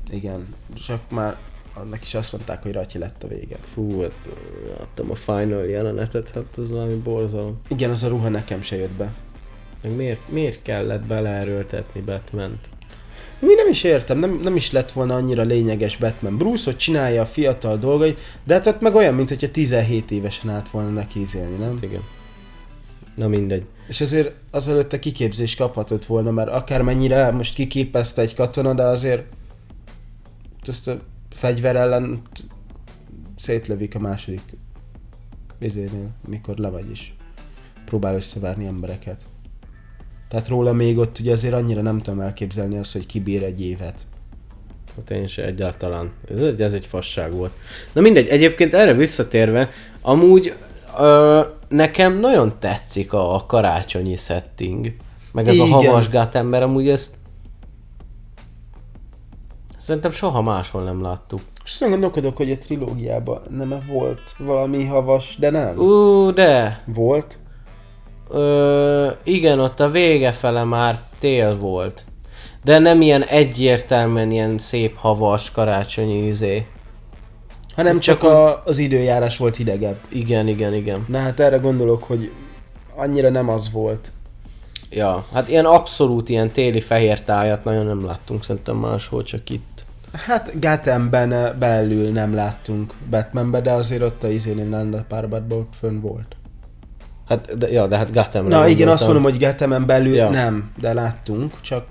igen, 0.10 0.48
csak 0.88 0.99
már 1.10 1.38
annak 1.73 2.02
is 2.02 2.14
azt 2.14 2.31
mondták, 2.34 2.64
hogy 2.64 2.72
Ratyi 2.72 2.98
lett 2.98 3.23
a 3.23 3.27
vége. 3.27 3.57
Fú, 3.61 4.03
láttam 4.80 5.11
a 5.11 5.15
final 5.15 5.65
jelenetet, 5.65 6.30
hát 6.30 6.45
ez 6.57 6.72
valami 6.72 6.94
borzalom. 6.95 7.61
Igen, 7.68 7.89
az 7.89 8.03
a 8.03 8.07
ruha 8.07 8.30
nekem 8.30 8.61
se 8.61 8.76
jött 8.76 8.91
be. 8.98 9.14
Meg 9.88 9.95
miért, 9.95 10.30
miért 10.30 10.61
kellett 10.61 11.05
beleerőltetni 11.05 12.01
Batman-t? 12.01 12.69
Mi 13.39 13.53
nem 13.53 13.69
is 13.69 13.84
értem, 13.84 14.19
nem, 14.19 14.39
nem 14.43 14.55
is 14.55 14.72
lett 14.72 14.91
volna 14.91 15.15
annyira 15.15 15.43
lényeges 15.43 15.97
Batman. 15.97 16.38
Bruce 16.38 16.69
ott 16.69 16.77
csinálja 16.77 17.22
a 17.22 17.26
fiatal 17.26 17.77
dolgait, 17.77 18.19
de 18.43 18.53
hát 18.53 18.68
ott 18.68 18.81
meg 18.81 18.95
olyan, 18.95 19.14
mint 19.14 19.30
hogyha 19.30 19.51
17 19.51 20.11
évesen 20.11 20.49
állt 20.49 20.69
volna 20.69 20.89
neki 20.89 21.22
izélni, 21.22 21.55
nem? 21.57 21.73
Hát 21.73 21.84
igen. 21.84 22.03
Na 23.15 23.27
mindegy. 23.27 23.65
És 23.88 24.01
azért 24.01 24.34
azelőtt 24.51 24.93
a 24.93 24.99
kiképzés 24.99 25.55
kaphatott 25.55 26.05
volna, 26.05 26.31
mert 26.31 26.49
akármennyire 26.49 27.31
most 27.31 27.53
kiképezte 27.53 28.22
egy 28.22 28.35
katona, 28.35 28.73
de 28.73 28.84
azért 28.84 29.23
ezt 30.65 30.88
a 30.88 30.99
fegyver 31.30 31.76
ellen 31.76 32.22
szétlövik 33.38 33.95
a 33.95 33.99
második 33.99 34.41
izénél, 35.59 36.09
mikor 36.27 36.57
lemegy 36.57 36.91
is. 36.91 37.15
Próbál 37.85 38.15
összevárni 38.15 38.65
embereket. 38.65 39.26
Tehát 40.28 40.48
róla 40.48 40.74
még 40.74 40.98
ott 40.98 41.20
ugye 41.20 41.32
azért 41.32 41.54
annyira 41.54 41.82
nem 41.82 42.02
tudom 42.02 42.20
elképzelni 42.20 42.78
azt, 42.78 42.94
hogy 42.94 43.06
kibír 43.06 43.44
egy 43.44 43.62
évet. 43.62 44.06
Hát 44.95 45.12
én 45.12 45.28
se 45.28 45.45
egyáltalán. 45.45 46.12
Ez, 46.32 46.41
egy- 46.41 46.62
ez 46.62 46.74
egy 46.74 46.86
fasság 46.86 47.34
volt. 47.34 47.52
Na 47.94 48.02
mindegy, 48.02 48.28
egyébként 48.28 48.74
erre 48.74 48.94
visszatérve, 48.94 49.70
amúgy 50.02 50.54
ö, 50.99 51.41
nekem 51.70 52.20
nagyon 52.20 52.54
tetszik 52.60 53.14
a, 53.14 53.36
a 53.36 53.45
karácsonyi 53.45 54.16
setting. 54.16 54.94
Meg 55.32 55.48
ez 55.48 55.54
Igen. 55.54 55.72
a 55.72 55.76
havas 55.76 56.08
ember, 56.32 56.64
amúgy 56.64 56.90
ezt 56.90 57.16
Szerintem 59.78 60.12
soha 60.12 60.41
máshol 60.41 60.84
nem 60.84 61.02
láttuk. 61.02 61.40
És 61.66 61.72
aztán 61.72 61.90
gondolkodok, 61.90 62.38
hogy 62.38 62.52
a 62.52 62.58
trilógiában 62.58 63.41
nem 63.49 63.84
volt 63.88 64.22
valami 64.38 64.86
havas, 64.86 65.36
de 65.40 65.49
nem. 65.49 65.78
Ú, 65.78 66.32
de. 66.32 66.84
Volt. 66.86 67.38
Ö, 68.30 69.10
igen, 69.24 69.60
ott 69.60 69.80
a 69.80 69.90
vége 69.90 70.32
fele 70.32 70.64
már 70.64 70.99
tél 71.20 71.58
volt. 71.58 72.06
De 72.64 72.80
nem 72.80 73.02
ilyen 73.02 73.24
egyértelműen 73.24 74.32
ilyen 74.32 74.58
szép 74.58 74.95
havas 74.98 75.52
karácsonyi 75.52 76.28
izé. 76.28 76.66
Hanem 77.76 77.99
Csak 77.99 78.20
csak 78.20 78.32
a, 78.32 78.64
az 78.66 78.78
időjárás 78.78 79.38
volt 79.38 79.56
hidegebb. 79.56 79.98
Igen, 80.10 80.48
igen, 80.48 80.74
igen. 80.74 81.06
Na 81.08 81.20
hát 81.20 81.40
erre 81.40 81.58
gondolok, 81.58 82.04
hogy 82.04 82.32
annyira 82.95 83.30
nem 83.30 83.49
az 83.49 83.72
volt. 83.72 84.12
Ja, 84.90 85.26
hát 85.34 85.49
ilyen 85.49 85.66
abszolút 85.66 86.30
ilyen 86.30 86.49
téli 86.49 86.82
fehér 86.82 87.22
tájat 87.22 87.64
nagyon 87.64 87.86
nem 87.86 88.06
láttunk 88.06 88.44
szerintem 88.44 88.76
máshol, 88.76 89.24
csak 89.24 89.49
itt. 89.49 89.86
Hát 90.12 90.60
Gothamben 90.60 91.32
eh, 91.32 91.54
belül 91.54 92.12
nem 92.12 92.34
láttunk 92.34 92.94
Batmanbe, 93.10 93.62
de 93.62 93.72
azért 93.72 94.02
ott 94.02 94.24
a 94.24 94.28
izénél 94.28 94.66
Nanda 94.66 95.06
Parbatban 95.08 95.58
ott 95.58 95.74
fönn 95.80 96.02
volt. 96.02 96.36
Hát, 97.28 97.58
de, 97.58 97.72
ja, 97.72 97.88
de 97.88 97.98
hát 97.98 98.14
Gothamra 98.14 98.58
Na 98.58 98.68
igen, 98.68 98.88
azt 98.88 99.04
mondom, 99.04 99.24
hogy 99.24 99.40
Gothamen 99.40 99.86
belül 99.86 100.16
Ja. 100.16 100.30
nem, 100.30 100.72
de 100.80 100.94
láttunk, 100.94 101.54
csak 101.62 101.86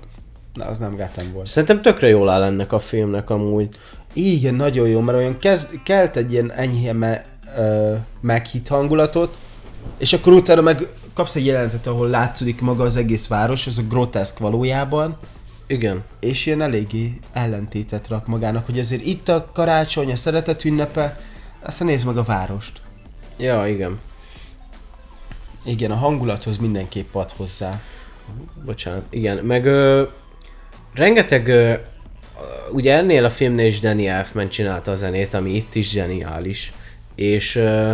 na, 0.53 0.65
az 0.65 0.77
nem 0.77 0.95
Gotham 0.95 1.31
volt. 1.33 1.47
Szerintem 1.47 1.81
tökre 1.81 2.07
jól 2.07 2.29
áll 2.29 2.43
ennek 2.43 2.71
a 2.71 2.79
filmnek 2.79 3.29
amúgy. 3.29 3.69
Igen, 4.13 4.53
nagyon 4.53 4.87
jó, 4.87 4.99
mert 4.99 5.17
olyan 5.17 5.39
kezd, 5.39 5.69
kelt 5.83 6.15
egy 6.17 6.31
ilyen 6.31 6.51
enyhe 6.51 6.93
me, 6.93 7.25
ö, 7.57 7.93
meghit 8.21 8.67
hangulatot, 8.67 9.37
és 9.97 10.13
akkor 10.13 10.33
utána 10.33 10.61
meg 10.61 10.87
kapsz 11.13 11.35
egy 11.35 11.45
jelenetet, 11.45 11.87
ahol 11.87 12.07
látszódik 12.07 12.61
maga 12.61 12.83
az 12.83 12.95
egész 12.95 13.27
város, 13.27 13.67
ez 13.67 13.77
a 13.77 13.81
groteszk 13.89 14.39
valójában, 14.39 15.17
Igen. 15.67 16.03
és 16.19 16.45
ilyen 16.45 16.61
eléggé 16.61 17.19
ellentétet 17.33 18.07
rak 18.07 18.27
magának, 18.27 18.65
hogy 18.65 18.79
azért 18.79 19.05
itt 19.05 19.29
a 19.29 19.49
karácsony, 19.53 20.11
a 20.11 20.15
szeretet 20.15 20.65
ünnepe, 20.65 21.19
aztán 21.63 21.87
nézd 21.87 22.05
meg 22.05 22.17
a 22.17 22.23
várost. 22.23 22.81
Ja, 23.37 23.67
igen. 23.67 23.99
Igen, 25.67 25.91
a 25.91 25.95
hangulathoz 25.95 26.57
mindenképp 26.57 27.15
ad 27.15 27.31
hozzá. 27.31 27.81
Bocsánat, 28.65 29.05
igen. 29.09 29.37
Meg 29.37 29.65
ö, 29.65 30.03
rengeteg, 30.93 31.47
ö, 31.47 31.73
ugye 32.71 32.93
ennél 32.93 33.25
a 33.25 33.29
filmnél 33.29 33.67
is 33.67 33.79
Danny 33.79 34.05
Elfman 34.05 34.49
csinálta 34.49 34.91
a 34.91 34.95
zenét, 34.95 35.33
ami 35.33 35.55
itt 35.55 35.75
is 35.75 35.89
zseniális. 35.89 36.73
És 37.15 37.55
ö, 37.55 37.93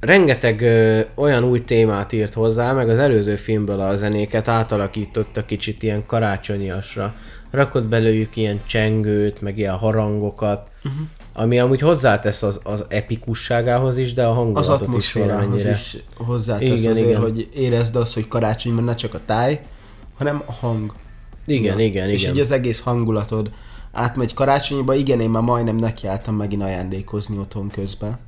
rengeteg 0.00 0.60
ö, 0.60 1.00
olyan 1.14 1.44
új 1.44 1.64
témát 1.64 2.12
írt 2.12 2.34
hozzá, 2.34 2.72
meg 2.72 2.88
az 2.88 2.98
előző 2.98 3.36
filmből 3.36 3.80
a 3.80 3.96
zenéket 3.96 4.48
átalakította 4.48 5.44
kicsit 5.44 5.82
ilyen 5.82 6.06
karácsonyiasra. 6.06 7.14
Rakott 7.50 7.84
belőjük 7.84 8.36
ilyen 8.36 8.60
csengőt, 8.66 9.40
meg 9.40 9.58
ilyen 9.58 9.76
harangokat, 9.76 10.68
uh-huh. 10.84 11.06
Ami 11.34 11.58
amúgy 11.58 11.80
hozzátesz 11.80 12.42
az, 12.42 12.60
az 12.64 12.84
epikusságához 12.88 13.96
is, 13.98 14.14
de 14.14 14.24
a 14.26 14.30
Az 14.30 14.36
hangulatot 14.36 14.80
is 14.80 14.86
atmoszférához 14.86 15.34
valamennyire. 15.44 15.70
is 15.70 15.96
hozzátesz 16.16 16.80
Igen, 16.80 16.90
azért, 16.90 17.06
igen. 17.08 17.20
hogy 17.20 17.48
érezd 17.54 17.96
azt, 17.96 18.14
hogy 18.14 18.28
karácsonyban 18.28 18.84
ne 18.84 18.94
csak 18.94 19.14
a 19.14 19.20
táj, 19.26 19.66
hanem 20.16 20.42
a 20.46 20.52
hang. 20.52 20.94
Igen, 21.46 21.78
Ja. 21.78 21.84
igen, 21.84 22.10
És 22.10 22.20
igen. 22.22 22.34
így 22.34 22.40
az 22.40 22.50
egész 22.50 22.80
hangulatod 22.80 23.50
átmegy 23.92 24.34
karácsonyba. 24.34 24.94
Igen, 24.94 25.20
én 25.20 25.30
már 25.30 25.42
majdnem 25.42 25.76
nekiálltam 25.76 26.36
megint 26.36 26.62
ajándékozni 26.62 27.38
otthon 27.38 27.68
közben. 27.68 28.18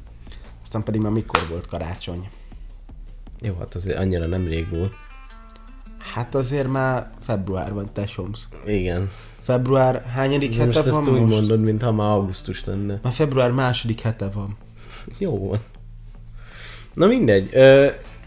Aztán 0.62 0.82
pedig 0.82 1.00
már 1.00 1.12
mikor 1.12 1.46
volt 1.50 1.66
karácsony? 1.66 2.28
Jó, 3.40 3.54
hát 3.58 3.74
azért 3.74 3.98
annyira 3.98 4.26
nem 4.26 4.46
rég 4.46 4.70
volt. 4.70 4.92
Hát 6.14 6.34
azért 6.34 6.68
már 6.68 7.10
február 7.22 7.72
van, 7.72 7.90
tesomsz. 7.92 8.48
Igen. 8.66 9.10
Február 9.48 10.04
hányadik 10.14 10.56
De 10.56 10.64
most 10.64 10.76
hete 10.76 10.88
ezt 10.88 11.04
van 11.04 11.14
úgy 11.14 11.20
most? 11.20 11.32
mondod, 11.32 11.62
mintha 11.62 11.92
már 11.92 12.08
augusztus 12.08 12.64
lenne. 12.64 13.00
Már 13.02 13.12
február 13.12 13.50
második 13.50 14.00
hete 14.00 14.28
van. 14.34 14.56
Jó 15.18 15.48
van. 15.48 15.58
Na 16.94 17.06
mindegy. 17.06 17.48
Ö, 17.52 17.86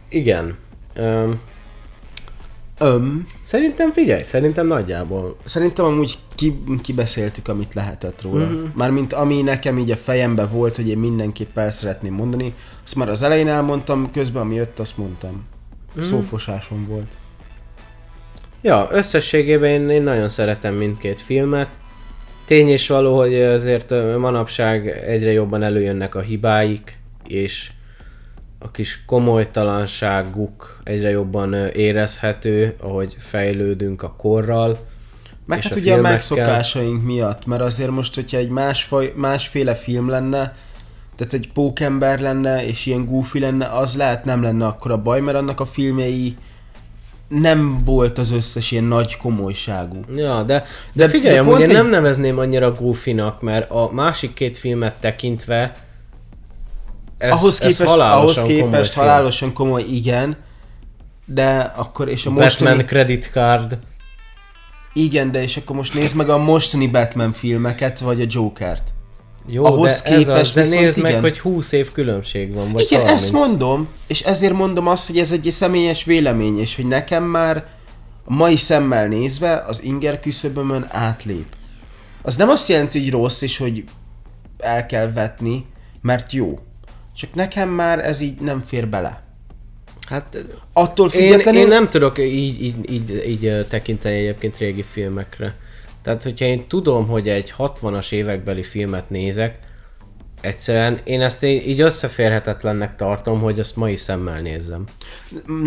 igen. 0.10 0.56
Ö, 0.94 1.32
Öm, 2.80 3.26
szerintem 3.42 3.92
figyelj, 3.92 4.24
szerintem 4.24 4.68
nagyjából. 4.68 5.38
Szerintem 5.44 5.86
amúgy 5.86 6.18
ki, 6.36 6.64
kibeszéltük, 6.82 7.48
amit 7.48 7.74
lehetett 7.74 8.22
róla. 8.22 8.46
Mhm. 8.46 8.54
Mm-hmm. 8.54 8.72
Mármint 8.76 9.14
ami 9.14 9.42
nekem 9.42 9.78
így 9.78 9.92
a 9.92 9.98
fejembe 9.98 10.46
volt, 10.46 10.76
hogy 10.76 10.88
én 10.88 10.98
mindenképp 10.98 11.58
el 11.58 11.72
szeretném 11.72 12.14
mondani, 12.14 12.54
azt 12.84 12.96
már 12.96 13.10
az 13.10 13.22
elején 13.22 13.48
elmondtam, 13.48 14.12
közben 14.12 14.42
ami 14.42 14.56
jött, 14.56 14.80
azt 14.80 14.98
mondtam. 14.98 15.44
Mm. 16.00 16.04
Szófosásom 16.04 16.88
volt. 16.88 17.18
Ja, 18.62 18.88
összességében 18.92 19.70
én, 19.70 19.90
én 19.90 20.04
nagyon 20.04 20.30
szeretem 20.30 20.74
mindkét 20.74 21.22
filmet. 21.22 21.68
Tény 22.46 22.68
és 22.68 22.88
való, 22.88 23.18
hogy 23.18 23.42
azért 23.42 23.90
manapság 24.18 24.88
egyre 24.88 25.32
jobban 25.32 25.64
előjönnek 25.64 26.16
a 26.16 26.22
hibáik, 26.22 27.00
és 27.28 27.72
a 28.60 28.72
kis 28.72 29.06
komolytalanságuk 29.06 30.80
egyre 30.84 31.10
jobban 31.10 31.54
érezhető, 31.74 32.76
ahogy 32.82 33.16
fejlődünk 33.20 34.04
a 34.04 34.14
korral. 34.18 34.78
Meg 35.46 35.58
És 35.58 35.64
hát 35.64 35.74
a 35.74 35.80
ugye 35.80 35.92
a 35.92 35.94
filmekkel. 35.94 36.12
megszokásaink 36.12 37.04
miatt, 37.04 37.46
mert 37.46 37.62
azért 37.62 37.90
most, 37.90 38.16
hogyha 38.16 38.38
egy 38.38 38.50
másfaj, 38.50 39.14
másféle 39.16 39.76
film 39.76 40.10
lenne, 40.10 40.56
tehát 41.16 41.34
egy 41.34 41.50
pókember 41.54 42.20
lenne, 42.20 42.66
és 42.66 42.86
ilyen 42.86 43.06
goofy 43.06 43.40
lenne, 43.40 43.66
az 43.66 43.96
lehet 43.96 44.26
nem 44.26 44.42
lenne 44.42 44.66
akkora 44.66 45.02
baj, 45.02 45.22
mert 45.22 45.38
annak 45.38 45.60
a 45.60 45.66
filmjei 45.66 46.36
nem 47.40 47.84
volt 47.84 48.18
az 48.18 48.32
összes 48.32 48.72
ilyen 48.72 48.84
nagy 48.84 49.18
komolyságú. 49.18 50.00
Ja, 50.16 50.44
de, 50.44 50.64
de, 50.94 51.10
figyelj, 51.10 51.36
de 51.36 51.42
amúgy 51.42 51.60
én 51.60 51.70
egy- 51.70 51.76
nem 51.76 51.90
nevezném 51.90 52.38
annyira 52.38 52.72
goofinak, 52.72 53.42
mert 53.42 53.72
a 53.72 53.90
másik 53.92 54.34
két 54.34 54.58
filmet 54.58 54.94
tekintve 55.00 55.74
ez, 57.18 57.32
ahhoz 57.32 57.52
ez 57.52 57.58
képest, 57.60 57.90
halálosan 57.90 58.44
ahhoz 58.44 58.54
képest 58.54 58.70
komoly 58.72 58.84
film. 58.86 59.06
halálosan 59.06 59.54
komoly, 59.54 59.82
igen, 59.82 60.38
de 61.26 61.74
akkor 61.76 62.08
és 62.10 62.26
a 62.26 62.30
Batman 62.30 62.44
mostani... 62.46 62.84
Credit 62.86 63.30
Card. 63.34 63.78
Igen, 64.94 65.32
de 65.32 65.44
és 65.44 65.58
akkor 65.58 65.76
most 65.76 65.94
nézd 65.94 66.16
meg 66.16 66.30
a 66.30 66.38
mostani 66.38 66.88
Batman 66.88 67.34
filmeket, 67.34 68.00
vagy 68.00 68.22
a 68.22 68.26
Jokert. 68.30 68.94
Jó, 69.48 69.66
Ahhoz 69.66 70.02
de 70.02 70.10
ez 70.10 70.18
az, 70.18 70.26
képest 70.26 70.54
de 70.54 70.68
nézd 70.68 70.98
meg, 70.98 71.12
igen. 71.12 71.22
hogy 71.22 71.40
20 71.40 71.72
év 71.72 71.92
különbség 71.92 72.54
van, 72.54 72.72
vagy 72.72 72.82
igen, 72.82 73.02
30. 73.02 73.22
ezt 73.22 73.32
mondom, 73.32 73.88
és 74.08 74.22
ezért 74.22 74.54
mondom 74.54 74.88
azt, 74.88 75.08
hogy 75.08 75.18
ez 75.18 75.32
egy 75.32 75.48
személyes 75.52 76.04
vélemény, 76.04 76.60
és 76.60 76.76
hogy 76.76 76.88
nekem 76.88 77.24
már 77.24 77.66
mai 78.26 78.58
szemmel 78.58 79.08
nézve 79.08 79.64
az 79.68 79.84
inger 79.84 80.20
küszöbömön 80.20 80.88
átlép. 80.90 81.46
Az 82.22 82.36
nem 82.36 82.50
azt 82.50 82.68
jelenti, 82.68 83.00
hogy 83.00 83.12
rossz, 83.12 83.42
és 83.42 83.58
hogy 83.58 83.84
el 84.58 84.86
kell 84.86 85.12
vetni, 85.12 85.66
mert 86.02 86.32
jó. 86.32 86.60
Csak 87.16 87.34
nekem 87.34 87.70
már 87.70 88.06
ez 88.06 88.20
így 88.20 88.40
nem 88.40 88.64
fér 88.66 88.88
bele. 88.88 89.24
Hát 90.10 90.38
Attól 90.74 91.10
én, 91.10 91.22
függetlenül... 91.22 91.62
én 91.62 91.68
nem 91.68 91.88
tudok 91.88 92.20
így, 92.20 92.64
így, 92.64 92.92
így, 92.92 93.24
így 93.28 93.66
tekinteni 93.70 94.16
egyébként 94.16 94.58
régi 94.58 94.84
filmekre. 94.84 95.56
Tehát, 96.02 96.24
hogyha 96.24 96.46
én 96.46 96.68
tudom, 96.68 97.08
hogy 97.08 97.30
egy 97.30 97.54
60-as 97.58 98.12
évekbeli 98.12 98.64
filmet 98.64 99.10
nézek, 99.10 99.60
egyszerűen 100.42 101.00
én 101.04 101.22
ezt 101.22 101.44
így 101.44 101.82
összeférhetetlennek 101.82 102.96
tartom, 102.96 103.40
hogy 103.40 103.60
azt 103.60 103.76
mai 103.76 103.96
szemmel 103.96 104.42
nézzem. 104.42 104.84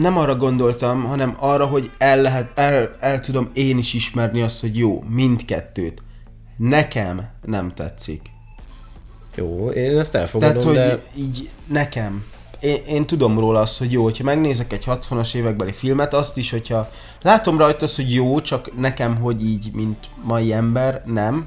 nem 0.01 0.19
arra 0.19 0.37
gondoltam, 0.37 1.05
hanem 1.05 1.37
arra, 1.39 1.67
hogy 1.67 1.91
el, 1.99 2.21
lehet, 2.21 2.59
el, 2.59 2.97
el 3.01 3.21
tudom 3.21 3.51
én 3.53 3.79
is 3.79 3.95
ismerni 3.95 4.43
azt, 4.43 4.61
hogy 4.61 4.77
jó, 4.77 5.03
mindkettőt. 5.09 6.03
Nekem 6.57 7.29
nem 7.43 7.75
tetszik. 7.75 8.31
Jó, 9.35 9.71
én 9.71 9.99
ezt 9.99 10.15
elfogadom, 10.15 10.63
Tehát, 10.63 10.69
hogy 10.69 10.77
de... 10.77 11.03
így 11.17 11.51
nekem. 11.67 12.25
Én, 12.65 12.83
én 12.87 13.07
tudom 13.07 13.39
róla 13.39 13.61
azt, 13.61 13.79
hogy 13.79 13.93
jó, 13.93 14.03
hogyha 14.03 14.25
megnézek 14.25 14.73
egy 14.73 14.85
60-as 14.87 15.35
évekbeli 15.35 15.73
filmet, 15.73 16.15
azt 16.15 16.37
is, 16.37 16.51
hogyha 16.51 16.91
látom 17.23 17.59
rajta 17.59 17.85
azt, 17.85 17.97
hogy 17.97 18.15
jó, 18.15 18.41
csak 18.41 18.79
nekem, 18.79 19.17
hogy 19.17 19.45
így, 19.45 19.71
mint 19.73 20.11
mai 20.23 20.53
ember, 20.53 21.03
nem, 21.07 21.47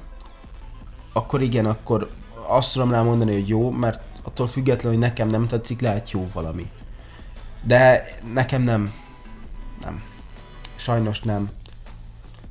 akkor 1.14 1.42
igen, 1.42 1.66
akkor 1.66 2.10
azt 2.48 2.74
tudom 2.74 2.92
rá 2.92 3.02
mondani, 3.02 3.34
hogy 3.34 3.48
jó, 3.48 3.72
mert 3.72 4.02
attól 4.24 4.48
függetlenül, 4.48 5.00
hogy 5.00 5.08
nekem 5.08 5.28
nem 5.28 5.48
tetszik, 5.48 5.82
lehet 5.82 6.12
jó 6.12 6.28
valami. 6.34 6.70
De 7.64 8.08
nekem 8.34 8.62
nem. 8.62 8.94
Nem. 9.82 10.04
Sajnos 10.76 11.22
nem. 11.22 11.50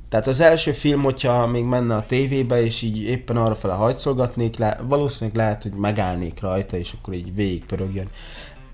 Tehát 0.09 0.27
az 0.27 0.39
első 0.39 0.71
film, 0.71 1.03
hogyha 1.03 1.47
még 1.47 1.63
menne 1.63 1.95
a 1.95 2.05
tévébe, 2.05 2.63
és 2.63 2.81
így 2.81 3.01
éppen 3.01 3.37
arra 3.37 3.55
fele 3.55 3.73
hajszolgatnék, 3.73 4.57
le, 4.57 4.79
valószínűleg 4.87 5.35
lehet, 5.35 5.63
hogy 5.63 5.71
megállnék 5.71 6.39
rajta, 6.41 6.77
és 6.77 6.93
akkor 6.99 7.13
így 7.13 7.35
végig 7.35 7.65
pörögjön. 7.65 8.09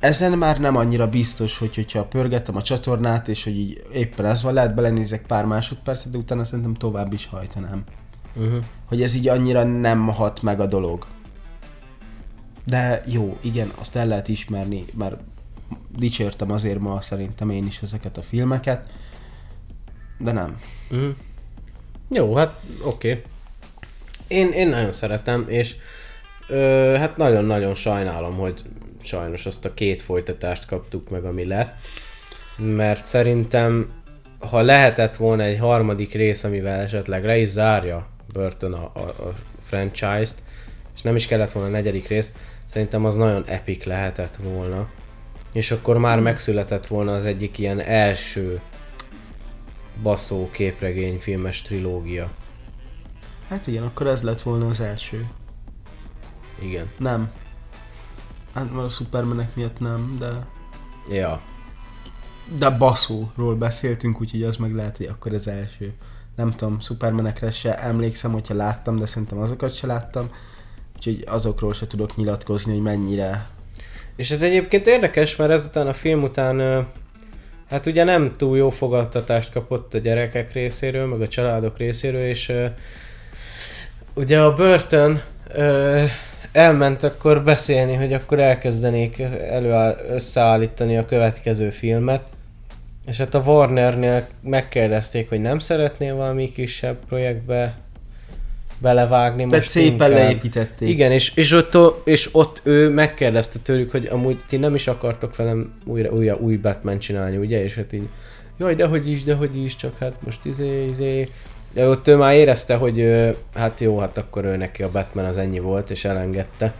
Ezen 0.03 0.37
már 0.37 0.59
nem 0.59 0.75
annyira 0.75 1.07
biztos, 1.07 1.57
hogy 1.57 1.75
hogyha 1.75 2.05
pörgettem 2.05 2.55
a 2.55 2.61
csatornát, 2.61 3.27
és 3.27 3.43
hogy 3.43 3.57
így 3.57 3.83
éppen 3.93 4.25
ez 4.25 4.41
van, 4.41 4.53
lehet 4.53 4.75
belenézek 4.75 5.25
pár 5.25 5.45
másodpercet, 5.45 6.11
de 6.11 6.17
utána 6.17 6.43
szerintem 6.43 6.73
tovább 6.73 7.13
is 7.13 7.25
hajtanám. 7.25 7.83
Uh-huh. 8.35 8.63
Hogy 8.85 9.01
ez 9.01 9.15
így 9.15 9.27
annyira 9.27 9.63
nem 9.63 10.07
hat 10.07 10.41
meg 10.41 10.59
a 10.59 10.65
dolog. 10.65 11.07
De 12.65 13.03
jó, 13.05 13.37
igen, 13.41 13.71
azt 13.75 13.95
el 13.95 14.07
lehet 14.07 14.27
ismerni, 14.27 14.85
mert 14.97 15.15
dicsértem 15.97 16.51
azért 16.51 16.79
ma 16.79 17.01
szerintem 17.01 17.49
én 17.49 17.65
is 17.65 17.81
ezeket 17.81 18.17
a 18.17 18.21
filmeket, 18.21 18.91
de 20.19 20.31
nem. 20.31 20.57
Uh-huh. 20.91 21.15
Jó, 22.09 22.35
hát 22.35 22.59
oké. 22.81 23.09
Okay. 23.09 23.23
Én, 24.27 24.51
én 24.51 24.67
nagyon 24.67 24.91
szeretem, 24.91 25.45
és 25.47 25.75
ö, 26.47 26.95
hát 26.97 27.17
nagyon-nagyon 27.17 27.75
sajnálom, 27.75 28.35
hogy 28.35 28.61
sajnos 29.03 29.45
azt 29.45 29.65
a 29.65 29.73
két 29.73 30.01
folytatást 30.01 30.65
kaptuk 30.65 31.09
meg, 31.09 31.25
ami 31.25 31.45
lett. 31.45 31.75
Mert 32.57 33.05
szerintem, 33.05 33.91
ha 34.39 34.61
lehetett 34.61 35.15
volna 35.15 35.43
egy 35.43 35.59
harmadik 35.59 36.13
rész, 36.13 36.43
amivel 36.43 36.79
esetleg 36.79 37.25
le 37.25 37.37
is 37.37 37.49
zárja 37.49 38.07
Burton 38.33 38.73
a, 38.73 38.91
a, 38.93 38.99
a 38.99 39.33
franchise-t, 39.61 40.35
és 40.95 41.01
nem 41.01 41.15
is 41.15 41.27
kellett 41.27 41.51
volna 41.51 41.69
a 41.69 41.71
negyedik 41.71 42.07
rész, 42.07 42.31
szerintem 42.65 43.05
az 43.05 43.15
nagyon 43.15 43.43
epic 43.45 43.85
lehetett 43.85 44.35
volna. 44.41 44.89
És 45.51 45.71
akkor 45.71 45.97
már 45.97 46.19
megszületett 46.19 46.87
volna 46.87 47.13
az 47.13 47.25
egyik 47.25 47.57
ilyen 47.57 47.79
első 47.79 48.61
baszó 50.01 50.49
képregényfilmes 50.51 51.61
trilógia. 51.61 52.31
Hát 53.49 53.67
igen, 53.67 53.83
akkor 53.83 54.07
ez 54.07 54.21
lett 54.21 54.41
volna 54.41 54.67
az 54.67 54.79
első. 54.79 55.27
Igen. 56.63 56.89
Nem. 56.97 57.31
Hát 58.53 58.73
mert 58.73 58.85
a 58.85 58.89
Supermanek 58.89 59.55
miatt 59.55 59.79
nem, 59.79 60.17
de... 60.19 60.45
Ja. 61.15 61.41
De 62.57 62.69
baszóról 62.69 63.55
beszéltünk, 63.55 64.21
úgyhogy 64.21 64.43
az 64.43 64.55
meg 64.55 64.75
lehet, 64.75 64.97
hogy 64.97 65.05
akkor 65.05 65.33
az 65.33 65.47
első. 65.47 65.93
Nem 66.35 66.51
tudom, 66.51 66.79
Supermanekre 66.79 67.51
se 67.51 67.79
emlékszem, 67.79 68.31
hogyha 68.31 68.53
láttam, 68.53 68.97
de 68.97 69.05
szerintem 69.05 69.37
azokat 69.37 69.73
se 69.73 69.87
láttam. 69.87 70.29
Úgyhogy 70.95 71.23
azokról 71.27 71.73
se 71.73 71.87
tudok 71.87 72.15
nyilatkozni, 72.15 72.73
hogy 72.73 72.81
mennyire... 72.81 73.47
És 74.15 74.31
ez 74.31 74.41
egyébként 74.41 74.87
érdekes, 74.87 75.35
mert 75.35 75.51
ezután 75.51 75.87
a 75.87 75.93
film 75.93 76.23
után 76.23 76.87
hát 77.69 77.85
ugye 77.85 78.03
nem 78.03 78.31
túl 78.31 78.57
jó 78.57 78.69
fogadtatást 78.69 79.51
kapott 79.51 79.93
a 79.93 79.97
gyerekek 79.97 80.53
részéről, 80.53 81.07
meg 81.07 81.21
a 81.21 81.27
családok 81.27 81.77
részéről, 81.77 82.21
és 82.21 82.49
ö, 82.49 82.65
ugye 84.13 84.41
a 84.41 84.53
Burton 84.53 85.21
ö, 85.47 86.03
elment 86.53 87.03
akkor 87.03 87.43
beszélni, 87.43 87.93
hogy 87.93 88.13
akkor 88.13 88.39
elkezdenék 88.39 89.19
előáll, 89.49 89.97
összeállítani 90.09 90.97
a 90.97 91.05
következő 91.05 91.69
filmet, 91.69 92.21
és 93.05 93.17
hát 93.17 93.33
a 93.33 93.43
Warnernél 93.45 94.27
megkérdezték, 94.41 95.29
hogy 95.29 95.41
nem 95.41 95.59
szeretnél 95.59 96.15
valami 96.15 96.51
kisebb 96.51 96.97
projektbe 97.07 97.75
belevágni 98.77 99.43
Mert 99.43 99.55
most 99.55 99.69
szépen 99.69 99.91
inkább. 99.91 100.09
leépítették. 100.09 100.89
Igen, 100.89 101.11
és, 101.11 101.31
és, 101.35 101.51
ott, 101.51 102.07
és 102.07 102.29
ott 102.31 102.61
ő 102.63 102.89
megkérdezte 102.89 103.59
tőlük, 103.59 103.91
hogy 103.91 104.07
amúgy 104.11 104.37
ti 104.47 104.57
nem 104.57 104.75
is 104.75 104.87
akartok 104.87 105.35
velem 105.35 105.73
újra, 105.85 106.09
újra 106.09 106.35
új 106.35 106.55
Batman 106.55 106.99
csinálni, 106.99 107.37
ugye? 107.37 107.63
És 107.63 107.75
hát 107.75 107.93
így, 107.93 108.07
jaj, 108.57 108.75
dehogy 108.75 109.09
is, 109.09 109.23
dehogy 109.23 109.63
is, 109.63 109.75
csak 109.75 109.97
hát 109.97 110.13
most 110.19 110.45
izé, 110.45 110.87
izé. 110.87 111.29
De 111.73 111.89
ott 111.89 112.07
ő 112.07 112.15
már 112.15 112.33
érezte, 112.35 112.75
hogy 112.75 113.05
hát 113.55 113.79
jó, 113.79 113.99
hát 113.99 114.17
akkor 114.17 114.45
ő 114.45 114.55
neki 114.55 114.83
a 114.83 114.91
Batman 114.91 115.25
az 115.25 115.37
ennyi 115.37 115.59
volt, 115.59 115.89
és 115.89 116.05
elengedte. 116.05 116.73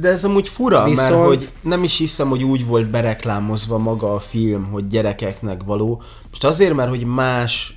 De 0.00 0.08
ez 0.08 0.24
amúgy 0.24 0.48
fura. 0.48 0.84
Viszont- 0.84 1.10
mert 1.10 1.24
hogy 1.26 1.48
nem 1.62 1.84
is 1.84 1.98
hiszem, 1.98 2.28
hogy 2.28 2.42
úgy 2.42 2.66
volt 2.66 2.90
bereklámozva 2.90 3.78
maga 3.78 4.14
a 4.14 4.20
film, 4.20 4.64
hogy 4.70 4.86
gyerekeknek 4.86 5.62
való. 5.62 6.02
Most 6.28 6.44
azért, 6.44 6.74
mert 6.74 6.88
hogy 6.88 7.04
más 7.04 7.74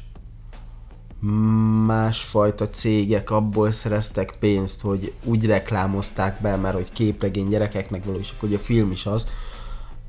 másfajta 1.85 2.69
cégek 2.69 3.31
abból 3.31 3.71
szereztek 3.71 4.33
pénzt, 4.39 4.81
hogy 4.81 5.13
úgy 5.23 5.45
reklámozták 5.45 6.41
be, 6.41 6.55
mert 6.55 6.75
hogy 6.75 6.91
képregény 6.93 7.47
gyerekeknek 7.47 8.05
való, 8.05 8.17
és 8.17 8.33
akkor 8.37 8.49
ugye 8.49 8.57
a 8.57 8.61
film 8.61 8.91
is 8.91 9.05
az. 9.05 9.25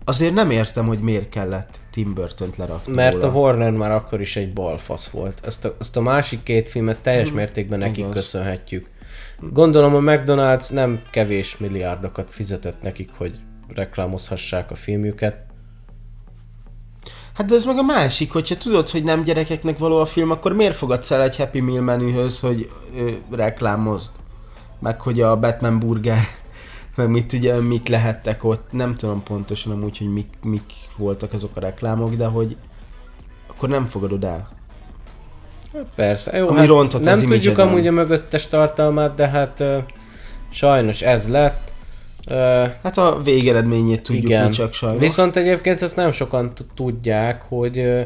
Azért 0.05 0.35
nem 0.35 0.51
értem, 0.51 0.87
hogy 0.87 0.99
miért 0.99 1.29
kellett 1.29 1.79
Tim 1.91 2.15
Burton-t 2.15 2.57
lerakni 2.57 2.95
mert 2.95 3.23
a 3.23 3.27
róla. 3.27 3.39
Warner 3.39 3.73
már 3.73 3.93
akkor 3.93 4.21
is 4.21 4.37
egy 4.37 4.53
balfasz 4.53 5.09
volt. 5.09 5.41
Ezt 5.45 5.65
a, 5.65 5.77
ezt 5.81 5.97
a 5.97 6.01
másik 6.01 6.43
két 6.43 6.69
filmet 6.69 6.99
teljes 7.03 7.33
mértékben 7.33 7.79
nekik 7.79 7.97
igaz. 7.97 8.15
köszönhetjük. 8.15 8.89
Gondolom 9.41 9.95
a 9.95 9.99
McDonald's 9.99 10.73
nem 10.73 11.03
kevés 11.11 11.57
milliárdokat 11.57 12.31
fizetett 12.31 12.83
nekik, 12.83 13.11
hogy 13.17 13.41
reklámozhassák 13.75 14.71
a 14.71 14.75
filmjüket. 14.75 15.41
Hát 17.35 17.47
de 17.47 17.55
ez 17.55 17.65
meg 17.65 17.79
a 17.79 17.83
másik, 17.83 18.33
hogyha 18.33 18.57
tudod, 18.57 18.91
hogy 18.91 19.05
nem 19.05 19.23
gyerekeknek 19.23 19.79
való 19.79 19.99
a 19.99 20.07
film, 20.07 20.31
akkor 20.31 20.53
miért 20.53 20.77
fogadsz 20.77 21.11
el 21.11 21.23
egy 21.23 21.37
Happy 21.37 21.61
Meal 21.61 21.83
menühöz, 21.83 22.41
hogy 22.41 22.71
ö, 22.97 23.11
reklámozd? 23.31 24.13
Meg 24.81 25.01
hogy 25.01 25.21
a 25.21 25.39
Batman 25.39 25.79
burger, 25.79 26.19
meg 26.95 27.09
mit 27.09 27.33
ugye, 27.33 27.61
mik 27.61 27.89
lehettek 27.89 28.45
ott, 28.45 28.66
nem 28.71 28.97
tudom 28.97 29.23
pontosan 29.23 29.73
amúgy, 29.73 29.99
hogy 29.99 30.12
mik, 30.12 30.29
mik 30.43 30.73
voltak 30.97 31.33
azok 31.33 31.57
a 31.57 31.61
reklámok, 31.61 32.15
de 32.15 32.27
hogy 32.27 32.57
akkor 33.49 33.69
nem 33.69 33.87
fogadod 33.87 34.25
el. 34.25 34.49
Hát 35.73 35.87
Persze, 35.95 36.37
jó, 36.37 36.49
Ami 36.49 36.59
hát 36.59 36.66
rontott 36.66 37.01
az 37.01 37.07
nem 37.07 37.19
tudjuk 37.19 37.43
image-eden. 37.43 37.69
amúgy 37.69 37.87
a 37.87 37.93
mögöttes 37.93 38.47
tartalmát, 38.47 39.15
de 39.15 39.29
hát 39.29 39.61
uh, 39.61 39.77
sajnos 40.51 41.03
ez 41.03 41.29
lett. 41.29 41.73
Uh, 42.29 42.37
Hát 42.83 42.99
a 42.99 43.21
végeredményét 43.23 44.03
tudjuk 44.03 44.25
Igen. 44.25 44.47
mi 44.47 44.53
csak 44.53 44.73
sajnos. 44.73 45.01
Viszont 45.01 45.37
egyébként 45.37 45.83
ezt 45.83 45.97
nem 45.97 46.12
sokan 46.12 46.53
tudják, 46.75 47.43
hogy 47.43 47.79
uh, 47.79 48.01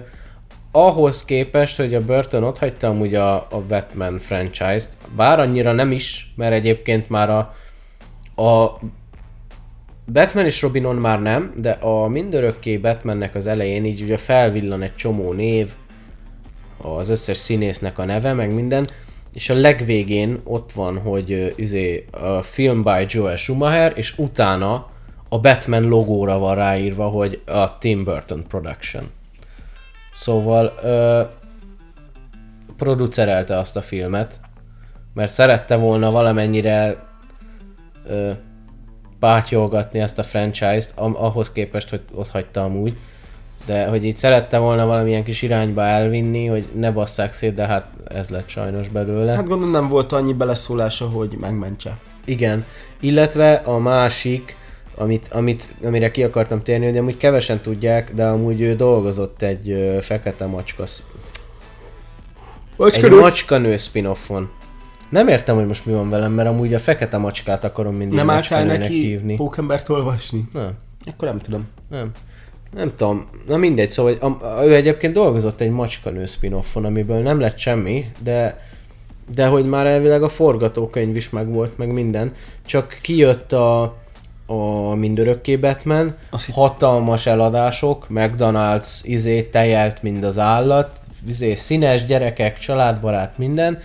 ahhoz 0.72 1.24
képest, 1.24 1.76
hogy 1.76 1.94
a 1.94 2.04
Burton 2.04 2.44
ott 2.44 2.58
hagyta 2.58 2.88
amúgy 2.88 3.14
a, 3.14 3.34
a 3.36 3.62
Batman 3.68 4.18
franchise-t, 4.18 4.96
bár 5.16 5.40
annyira 5.40 5.72
nem 5.72 5.92
is, 5.92 6.32
mert 6.36 6.52
egyébként 6.52 7.08
már 7.08 7.30
a, 7.30 7.54
a 8.38 8.78
Batman 10.12 10.44
és 10.44 10.62
Robinon 10.62 10.96
már 10.96 11.22
nem, 11.22 11.52
de 11.56 11.70
a 11.70 12.08
mindörökké 12.08 12.76
Batmannek 12.76 13.34
az 13.34 13.46
elején 13.46 13.84
így 13.84 14.02
ugye 14.02 14.16
felvillan 14.16 14.82
egy 14.82 14.94
csomó 14.94 15.32
név, 15.32 15.72
az 16.82 17.08
összes 17.08 17.36
színésznek 17.36 17.98
a 17.98 18.04
neve, 18.04 18.32
meg 18.32 18.54
minden, 18.54 18.88
és 19.32 19.50
a 19.50 19.54
legvégén 19.54 20.40
ott 20.44 20.72
van, 20.72 20.98
hogy 20.98 21.54
izé, 21.56 22.04
a 22.10 22.42
film 22.42 22.82
by 22.82 23.06
Joel 23.08 23.36
Schumacher, 23.36 23.92
és 23.96 24.18
utána 24.18 24.86
a 25.28 25.40
Batman 25.40 25.88
logóra 25.88 26.38
van 26.38 26.54
ráírva, 26.54 27.08
hogy 27.08 27.42
a 27.46 27.78
Tim 27.78 28.04
Burton 28.04 28.44
Production. 28.48 29.02
Szóval 30.14 30.72
ö, 30.82 31.22
producerelte 32.76 33.56
azt 33.56 33.76
a 33.76 33.82
filmet, 33.82 34.40
mert 35.14 35.32
szerette 35.32 35.76
volna 35.76 36.10
valamennyire 36.10 37.07
ö, 38.08 38.30
pátyolgatni 39.18 39.98
ezt 39.98 40.18
a 40.18 40.22
franchise-t, 40.22 40.92
ahhoz 40.96 41.52
képest, 41.52 41.88
hogy 41.90 42.00
ott 42.14 42.30
hagyta 42.30 42.64
amúgy. 42.64 42.96
De 43.66 43.86
hogy 43.86 44.04
így 44.04 44.16
szerette 44.16 44.58
volna 44.58 44.86
valamilyen 44.86 45.24
kis 45.24 45.42
irányba 45.42 45.82
elvinni, 45.82 46.46
hogy 46.46 46.68
ne 46.74 46.92
basszák 46.92 47.34
szét, 47.34 47.54
de 47.54 47.66
hát 47.66 47.86
ez 48.08 48.28
lett 48.30 48.48
sajnos 48.48 48.88
belőle. 48.88 49.34
Hát 49.34 49.46
gondolom 49.48 49.72
nem 49.72 49.88
volt 49.88 50.12
annyi 50.12 50.32
beleszólása, 50.32 51.08
hogy 51.08 51.36
megmentse. 51.40 51.98
Igen, 52.24 52.64
illetve 53.00 53.52
a 53.52 53.78
másik, 53.78 54.56
amit, 54.94 55.28
amit, 55.32 55.68
amire 55.82 56.10
ki 56.10 56.22
akartam 56.22 56.62
térni, 56.62 56.86
hogy 56.86 56.96
amúgy 56.96 57.16
kevesen 57.16 57.60
tudják, 57.60 58.14
de 58.14 58.26
amúgy 58.26 58.60
ő 58.60 58.74
dolgozott 58.74 59.42
egy 59.42 59.70
ö, 59.70 59.98
fekete 60.00 60.46
macska, 60.46 60.86
sz- 60.86 61.02
egy 62.92 63.10
macskanő 63.10 63.76
spin-offon. 63.76 64.50
Nem 65.10 65.28
értem, 65.28 65.56
hogy 65.56 65.66
most 65.66 65.86
mi 65.86 65.92
van 65.92 66.10
velem, 66.10 66.32
mert 66.32 66.48
amúgy 66.48 66.74
a 66.74 66.78
fekete 66.78 67.16
macskát 67.16 67.64
akarom 67.64 67.94
mindig 67.94 68.16
Nem 68.16 68.30
álltál 68.30 68.64
neki 68.64 68.92
hívni. 68.92 69.34
Pókembert 69.34 69.88
olvasni? 69.88 70.48
Nem. 70.52 70.70
Akkor 71.06 71.28
nem 71.28 71.38
tudom. 71.38 71.68
Nem. 71.90 72.10
Nem 72.76 72.92
tudom. 72.96 73.28
Na 73.46 73.56
mindegy, 73.56 73.90
szóval 73.90 74.12
a, 74.12 74.26
a, 74.26 74.64
ő 74.64 74.74
egyébként 74.74 75.12
dolgozott 75.12 75.60
egy 75.60 75.70
macskanő 75.70 76.26
spin-offon, 76.26 76.84
amiből 76.84 77.22
nem 77.22 77.40
lett 77.40 77.58
semmi, 77.58 78.06
de 78.22 78.66
de 79.34 79.46
hogy 79.46 79.64
már 79.64 79.86
elvileg 79.86 80.22
a 80.22 80.28
forgatókönyv 80.28 81.16
is 81.16 81.30
megvolt, 81.30 81.78
meg 81.78 81.92
minden. 81.92 82.34
Csak 82.66 82.98
kijött 83.02 83.52
a, 83.52 83.82
a 84.46 84.94
mindörökké 84.94 85.56
Batman, 85.56 86.14
Azt 86.30 86.50
hatalmas 86.50 87.26
eladások, 87.26 88.06
McDonald's 88.10 89.00
izé 89.02 89.42
tejelt, 89.42 90.02
mind 90.02 90.24
az 90.24 90.38
állat, 90.38 90.90
izé 91.28 91.54
színes 91.54 92.06
gyerekek, 92.06 92.58
családbarát, 92.58 93.38
minden, 93.38 93.78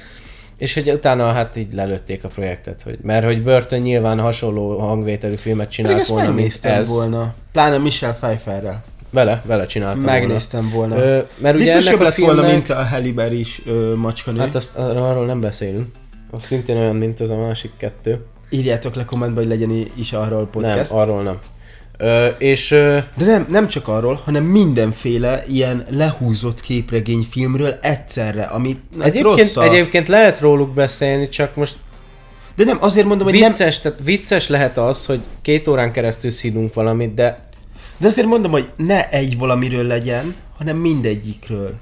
és 0.64 0.74
hogy 0.74 0.90
utána 0.90 1.32
hát 1.32 1.56
így 1.56 1.74
lelőtték 1.74 2.24
a 2.24 2.28
projektet, 2.28 2.82
hogy, 2.82 2.98
mert 3.02 3.26
hogy 3.26 3.44
Burton 3.44 3.80
nyilván 3.80 4.20
hasonló 4.20 4.78
hangvételű 4.78 5.36
filmet 5.36 5.66
Pedig 5.66 5.76
csinált 5.76 6.00
ezt 6.00 6.10
volna, 6.10 6.32
mint 6.32 6.60
ez. 6.66 6.90
volna. 6.90 7.34
Pláne 7.52 7.78
Michelle 7.78 8.14
Pfeifferrel. 8.14 8.84
Vele, 9.10 9.42
vele 9.46 9.66
csináltam 9.66 10.02
Megnéztem 10.02 10.70
volna. 10.74 10.96
volna. 10.96 11.10
Ö, 11.12 11.22
mert 11.38 11.56
ugye 11.56 11.64
Biztos 11.66 11.86
ennek 11.86 12.00
a 12.00 12.04
lett 12.04 12.16
volna, 12.16 12.34
filmnek, 12.34 12.56
mint 12.56 12.70
a 12.70 12.84
Halle 12.84 13.12
Berry 13.12 13.40
is 13.40 13.62
ö, 13.66 13.94
macskanő. 13.96 14.40
Hát 14.40 14.56
azt, 14.56 14.76
arról 14.78 15.26
nem 15.26 15.40
beszélünk. 15.42 15.88
Az 16.32 16.44
szintén 16.44 16.78
olyan, 16.78 16.96
mint 16.96 17.22
ez 17.22 17.30
a 17.30 17.38
másik 17.38 17.72
kettő. 17.78 18.26
Írjátok 18.50 18.96
le 18.96 19.06
kommentbe, 19.06 19.40
hogy 19.40 19.50
legyen 19.50 19.88
is 19.96 20.14
arról 20.14 20.48
podcast. 20.48 20.92
Nem, 20.92 21.00
arról 21.00 21.24
nem. 21.24 21.40
Ö, 21.98 22.28
és 22.38 22.72
ö, 22.72 22.98
De 23.18 23.26
nem, 23.26 23.46
nem 23.50 23.68
csak 23.68 23.88
arról, 23.88 24.22
hanem 24.26 24.44
mindenféle 24.44 25.44
ilyen 25.48 25.86
lehúzott 25.90 26.62
képregényfilmről 26.62 27.78
egyszerre, 27.82 28.44
amit 28.44 28.80
egyébként, 29.00 29.24
rossz 29.24 29.56
a... 29.56 29.64
egyébként 29.64 30.08
lehet 30.08 30.40
róluk 30.40 30.74
beszélni, 30.74 31.30
csak 31.30 31.56
most 31.56 31.78
De 32.56 32.64
nem, 32.64 32.78
azért 32.82 33.08
mondom, 33.08 33.28
hogy 33.28 33.40
nem... 33.40 33.50
vicces, 33.50 33.80
tehát 33.80 34.00
vicces 34.04 34.48
lehet 34.48 34.78
az, 34.78 35.06
hogy 35.06 35.20
két 35.42 35.68
órán 35.68 35.92
keresztül 35.92 36.32
színunk 36.32 36.74
valamit, 36.74 37.14
de 37.14 37.40
De 37.98 38.08
azért 38.08 38.28
mondom, 38.28 38.52
hogy 38.52 38.70
ne 38.76 39.10
egy 39.10 39.38
valamiről 39.38 39.84
legyen, 39.88 40.36
hanem 40.58 40.78
mindegyikről. 40.78 41.74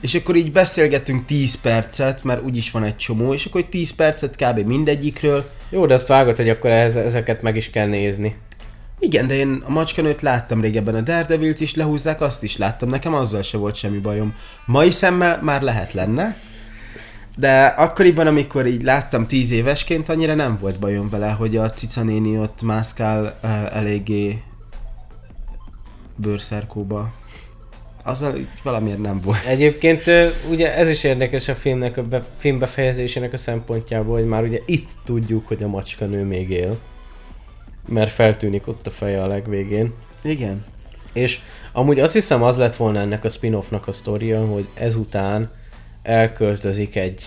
És 0.00 0.14
akkor 0.14 0.36
így 0.36 0.52
beszélgetünk 0.52 1.26
10 1.26 1.60
percet, 1.60 2.24
mert 2.24 2.44
úgyis 2.44 2.70
van 2.70 2.84
egy 2.84 2.96
csomó, 2.96 3.34
és 3.34 3.44
akkor 3.44 3.64
10 3.64 3.94
percet 3.94 4.36
kb. 4.36 4.66
mindegyikről. 4.66 5.50
jó, 5.70 5.86
de 5.86 5.94
azt 5.94 6.06
vágod, 6.06 6.36
hogy 6.36 6.48
akkor 6.48 6.70
ehhez, 6.70 6.96
ezeket 6.96 7.42
meg 7.42 7.56
is 7.56 7.70
kell 7.70 7.86
nézni. 7.86 8.36
Igen, 9.02 9.26
de 9.26 9.34
én 9.34 9.62
a 9.66 9.70
macskanőt 9.70 10.22
láttam 10.22 10.60
régebben, 10.60 10.94
a 10.94 11.00
Daredevil-t 11.00 11.60
is 11.60 11.74
lehúzzák, 11.74 12.20
azt 12.20 12.42
is 12.42 12.56
láttam, 12.56 12.88
nekem 12.88 13.14
azzal 13.14 13.42
se 13.42 13.56
volt 13.56 13.74
semmi 13.74 13.98
bajom. 13.98 14.34
Mai 14.66 14.90
szemmel 14.90 15.42
már 15.42 15.62
lehet 15.62 15.92
lenne, 15.92 16.36
de 17.36 17.64
akkoriban, 17.64 18.26
amikor 18.26 18.66
így 18.66 18.82
láttam 18.82 19.26
10 19.26 19.50
évesként, 19.50 20.08
annyira 20.08 20.34
nem 20.34 20.58
volt 20.60 20.78
bajom 20.78 21.08
vele, 21.08 21.30
hogy 21.30 21.56
a 21.56 21.70
cica 21.70 22.02
néni 22.02 22.38
ott 22.38 22.62
mászkál 22.62 23.38
uh, 23.42 23.76
eléggé 23.76 24.42
bőrszerkóba. 26.16 27.12
Azzal 28.02 28.46
valamiért 28.62 28.98
nem 28.98 29.20
volt. 29.20 29.44
Egyébként 29.44 30.02
ugye 30.50 30.76
ez 30.76 30.88
is 30.88 31.04
érdekes 31.04 31.48
a 31.48 31.54
filmnek 31.54 31.96
a 31.96 32.02
be, 32.02 32.24
film 32.36 32.62
a 33.32 33.36
szempontjából, 33.36 34.18
hogy 34.18 34.28
már 34.28 34.42
ugye 34.42 34.58
itt 34.66 34.90
tudjuk, 35.04 35.48
hogy 35.48 35.62
a 35.62 35.68
macskanő 35.68 36.24
még 36.24 36.50
él. 36.50 36.78
Mert 37.90 38.10
feltűnik 38.10 38.66
ott 38.66 38.86
a 38.86 38.90
feje 38.90 39.22
a 39.22 39.26
legvégén. 39.26 39.94
Igen. 40.22 40.64
És 41.12 41.40
amúgy 41.72 42.00
azt 42.00 42.12
hiszem 42.12 42.42
az 42.42 42.56
lett 42.56 42.76
volna 42.76 42.98
ennek 42.98 43.24
a 43.24 43.28
spin-offnak 43.28 43.88
a 43.88 43.92
sztoria, 43.92 44.44
hogy 44.46 44.68
ezután 44.74 45.50
elköltözik 46.02 46.96
egy 46.96 47.22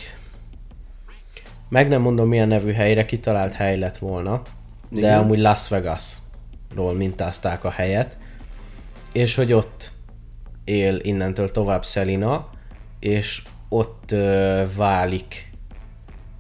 meg 1.74 1.88
nem 1.88 2.02
mondom 2.02 2.28
milyen 2.28 2.48
nevű 2.48 2.72
helyre, 2.72 3.06
kitalált 3.06 3.54
hely 3.54 3.78
lett 3.78 3.98
volna, 3.98 4.42
de 4.90 5.00
Igen. 5.00 5.20
amúgy 5.20 5.40
Las 5.40 5.68
Vegas-ról 5.68 6.94
mintázták 6.94 7.64
a 7.64 7.70
helyet, 7.70 8.18
és 9.12 9.36
hogy 9.36 9.54
ott 9.54 9.92
él 10.64 11.00
innentől 11.02 11.52
tovább 11.52 11.86
Selina, 11.86 12.50
és 13.00 13.44
ott 13.70 14.12
ö, 14.12 14.64
válik 14.76 15.52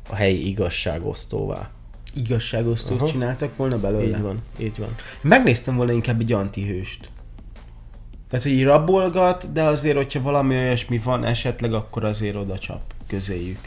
a 0.09 0.15
helyi 0.15 0.47
igazságosztóvá. 0.47 1.69
Igazságosztót 2.15 3.01
Aha. 3.01 3.09
csináltak 3.09 3.55
volna 3.55 3.79
belőle? 3.79 4.17
Így 4.17 4.21
van, 4.21 4.39
így 4.57 4.77
van. 4.77 4.95
Megnéztem 5.21 5.75
volna 5.75 5.91
inkább 5.91 6.19
egy 6.19 6.31
antihőst. 6.31 7.09
Tehát, 8.29 8.45
hogy 8.45 8.63
rabolgat, 8.63 9.51
de 9.51 9.63
azért, 9.63 9.95
hogyha 9.95 10.21
valami 10.21 10.55
olyasmi 10.55 11.01
van 11.03 11.23
esetleg, 11.23 11.73
akkor 11.73 12.03
azért 12.03 12.35
oda 12.35 12.57
csap 12.57 12.81
közéjük. 13.07 13.59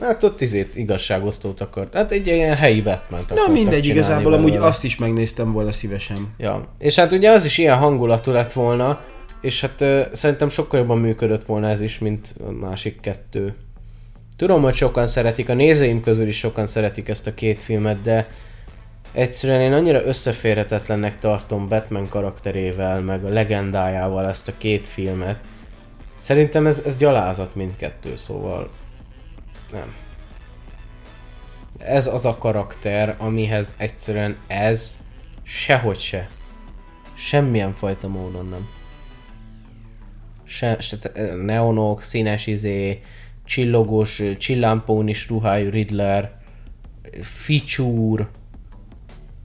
Hát 0.00 0.22
ott 0.22 0.40
izét 0.40 0.76
igazságosztót 0.76 1.60
akart. 1.60 1.94
Hát 1.94 2.10
egy 2.10 2.26
ilyen 2.26 2.56
helyi 2.56 2.82
batman 2.82 3.24
Na 3.28 3.52
mindegy, 3.52 3.86
igazából 3.86 4.32
amúgy 4.32 4.56
azt 4.56 4.84
is 4.84 4.96
megnéztem 4.96 5.52
volna 5.52 5.72
szívesen. 5.72 6.34
Ja, 6.38 6.66
és 6.78 6.94
hát 6.94 7.12
ugye 7.12 7.30
az 7.30 7.44
is 7.44 7.58
ilyen 7.58 7.78
hangulatú 7.78 8.30
lett 8.30 8.52
volna, 8.52 9.00
és 9.40 9.60
hát 9.60 9.80
ö, 9.80 10.02
szerintem 10.12 10.48
sokkal 10.48 10.80
jobban 10.80 10.98
működött 10.98 11.44
volna 11.44 11.68
ez 11.68 11.80
is, 11.80 11.98
mint 11.98 12.34
a 12.46 12.50
másik 12.50 13.00
kettő. 13.00 13.54
Tudom, 14.42 14.62
hogy 14.62 14.74
sokan 14.74 15.06
szeretik, 15.06 15.48
a 15.48 15.54
nézőim 15.54 16.00
közül 16.00 16.26
is 16.26 16.38
sokan 16.38 16.66
szeretik 16.66 17.08
ezt 17.08 17.26
a 17.26 17.34
két 17.34 17.62
filmet, 17.62 18.02
de 18.02 18.28
egyszerűen 19.12 19.60
én 19.60 19.72
annyira 19.72 20.04
összeférhetetlennek 20.04 21.18
tartom 21.18 21.68
Batman 21.68 22.08
karakterével, 22.08 23.00
meg 23.00 23.24
a 23.24 23.28
legendájával 23.28 24.28
ezt 24.28 24.48
a 24.48 24.56
két 24.58 24.86
filmet. 24.86 25.38
Szerintem 26.14 26.66
ez, 26.66 26.82
ez 26.86 26.96
gyalázat 26.96 27.54
mindkettő, 27.54 28.16
szóval 28.16 28.70
nem. 29.72 29.94
Ez 31.78 32.06
az 32.06 32.24
a 32.24 32.38
karakter, 32.38 33.14
amihez 33.18 33.74
egyszerűen 33.76 34.36
ez 34.46 34.98
sehogy 35.42 35.98
se. 35.98 36.28
Semmilyen 37.14 37.74
fajta 37.74 38.08
módon 38.08 38.48
nem. 38.48 38.68
Se, 40.44 40.80
se 40.80 40.96
neonok, 41.44 42.02
színes 42.02 42.46
izé, 42.46 43.00
csillogós, 43.44 44.22
csillámpón 44.38 45.08
is 45.08 45.28
ruhájú 45.28 45.70
Riddler, 45.70 46.40
ficsúr, 47.20 48.28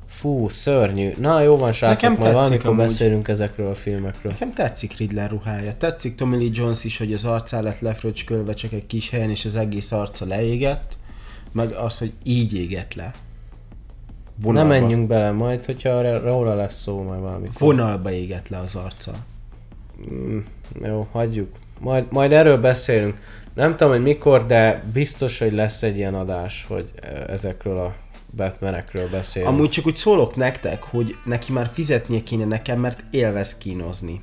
Fú, 0.09 0.49
szörnyű. 0.49 1.11
Na 1.19 1.41
jó 1.41 1.57
van 1.57 1.73
srácok, 1.73 2.01
Nekem 2.01 2.19
majd 2.19 2.33
valamikor 2.33 2.65
amúgy. 2.65 2.85
beszélünk 2.85 3.27
ezekről 3.27 3.69
a 3.69 3.75
filmekről. 3.75 4.31
Nekem 4.31 4.53
tetszik 4.53 4.97
Riddler 4.97 5.29
ruhája. 5.29 5.77
Tetszik 5.77 6.15
Tommy 6.15 6.37
Lee 6.37 6.49
Jones 6.53 6.83
is, 6.83 6.97
hogy 6.97 7.13
az 7.13 7.25
arcá 7.25 7.61
lett 7.61 7.79
lefröcskölve 7.79 8.53
csak 8.53 8.71
egy 8.71 8.85
kis 8.85 9.09
helyen, 9.09 9.29
és 9.29 9.45
az 9.45 9.55
egész 9.55 9.91
arca 9.91 10.25
leégett. 10.25 10.97
Meg 11.51 11.71
az, 11.71 11.97
hogy 11.97 12.11
így 12.23 12.53
égett 12.53 12.93
le. 12.93 13.03
Ne 13.03 13.11
Vonalba. 14.43 14.69
menjünk 14.69 15.07
bele, 15.07 15.31
majd 15.31 15.65
hogyha 15.65 16.19
róla 16.19 16.55
lesz 16.55 16.81
szó 16.81 17.03
majd 17.03 17.19
valamikor. 17.19 17.55
Vonalba 17.59 18.11
égett 18.11 18.49
le 18.49 18.57
az 18.57 18.75
arca. 18.75 19.13
Mm, 20.11 20.39
jó, 20.83 21.07
hagyjuk. 21.11 21.49
Majd, 21.79 22.05
majd 22.09 22.31
erről 22.31 22.57
beszélünk. 22.57 23.17
Nem 23.57 23.75
tudom, 23.75 23.93
hogy 23.93 24.01
mikor, 24.01 24.45
de 24.45 24.83
biztos, 24.93 25.39
hogy 25.39 25.53
lesz 25.53 25.83
egy 25.83 25.97
ilyen 25.97 26.15
adás, 26.15 26.65
hogy 26.67 26.91
ezekről 27.27 27.79
a 27.79 27.95
Batmanekről 28.35 29.09
beszélünk. 29.09 29.51
Amúgy 29.51 29.69
csak 29.69 29.85
úgy 29.85 29.95
szólok 29.95 30.35
nektek, 30.35 30.83
hogy 30.83 31.15
neki 31.25 31.51
már 31.51 31.69
fizetnie 31.73 32.23
kéne 32.23 32.45
nekem, 32.45 32.79
mert 32.79 33.03
élvez 33.11 33.57
kínozni. 33.57 34.21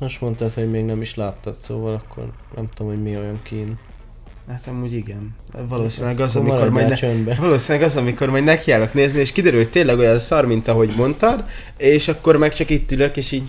Most 0.00 0.20
mondtad, 0.20 0.52
hogy 0.52 0.70
még 0.70 0.84
nem 0.84 1.02
is 1.02 1.14
láttad, 1.14 1.54
szóval 1.54 1.94
akkor 1.94 2.32
nem 2.54 2.68
tudom, 2.74 2.92
hogy 2.92 3.02
mi 3.02 3.16
olyan 3.16 3.40
kín. 3.42 3.78
Hát 4.48 4.66
amúgy 4.66 4.92
igen. 4.92 5.36
Valószínűleg 5.68 6.20
az, 6.20 6.36
Akkor 6.36 6.48
amikor 6.48 6.70
majd, 6.70 7.00
ne... 7.24 7.34
Valószínűleg 7.34 7.86
az, 7.88 7.96
amikor 7.96 8.28
majd 8.30 8.44
nekiállok 8.44 8.94
nézni, 8.94 9.20
és 9.20 9.32
kiderül, 9.32 9.58
hogy 9.58 9.70
tényleg 9.70 9.98
olyan 9.98 10.18
szar, 10.18 10.46
mint 10.46 10.68
ahogy 10.68 10.92
mondtad, 10.96 11.44
és 11.76 12.08
akkor 12.08 12.36
meg 12.36 12.54
csak 12.54 12.70
itt 12.70 12.92
ülök, 12.92 13.16
és 13.16 13.32
így 13.32 13.44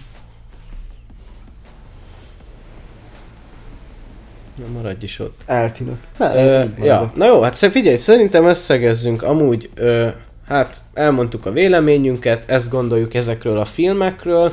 Na, 4.55 4.65
maradj 4.73 5.03
is 5.03 5.19
ott. 5.19 5.41
eltűnök. 5.45 5.97
Ne, 6.17 6.35
Ö, 6.35 6.63
ja, 6.83 7.11
na 7.15 7.25
jó, 7.25 7.41
hát 7.41 7.57
figyelj, 7.57 7.97
szerintem 7.97 8.45
összegezzünk. 8.45 9.23
Amúgy, 9.23 9.69
ö, 9.75 10.07
hát 10.47 10.77
elmondtuk 10.93 11.45
a 11.45 11.51
véleményünket, 11.51 12.49
ezt 12.49 12.69
gondoljuk 12.69 13.13
ezekről 13.13 13.57
a 13.59 13.65
filmekről. 13.65 14.51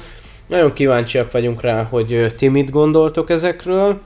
Nagyon 0.49 0.73
kíváncsiak 0.73 1.33
vagyunk 1.33 1.61
rá, 1.61 1.83
hogy 1.83 2.13
ö, 2.13 2.31
ti 2.31 2.49
mit 2.49 2.71
gondoltok 2.71 3.31
ezekről. 3.31 4.01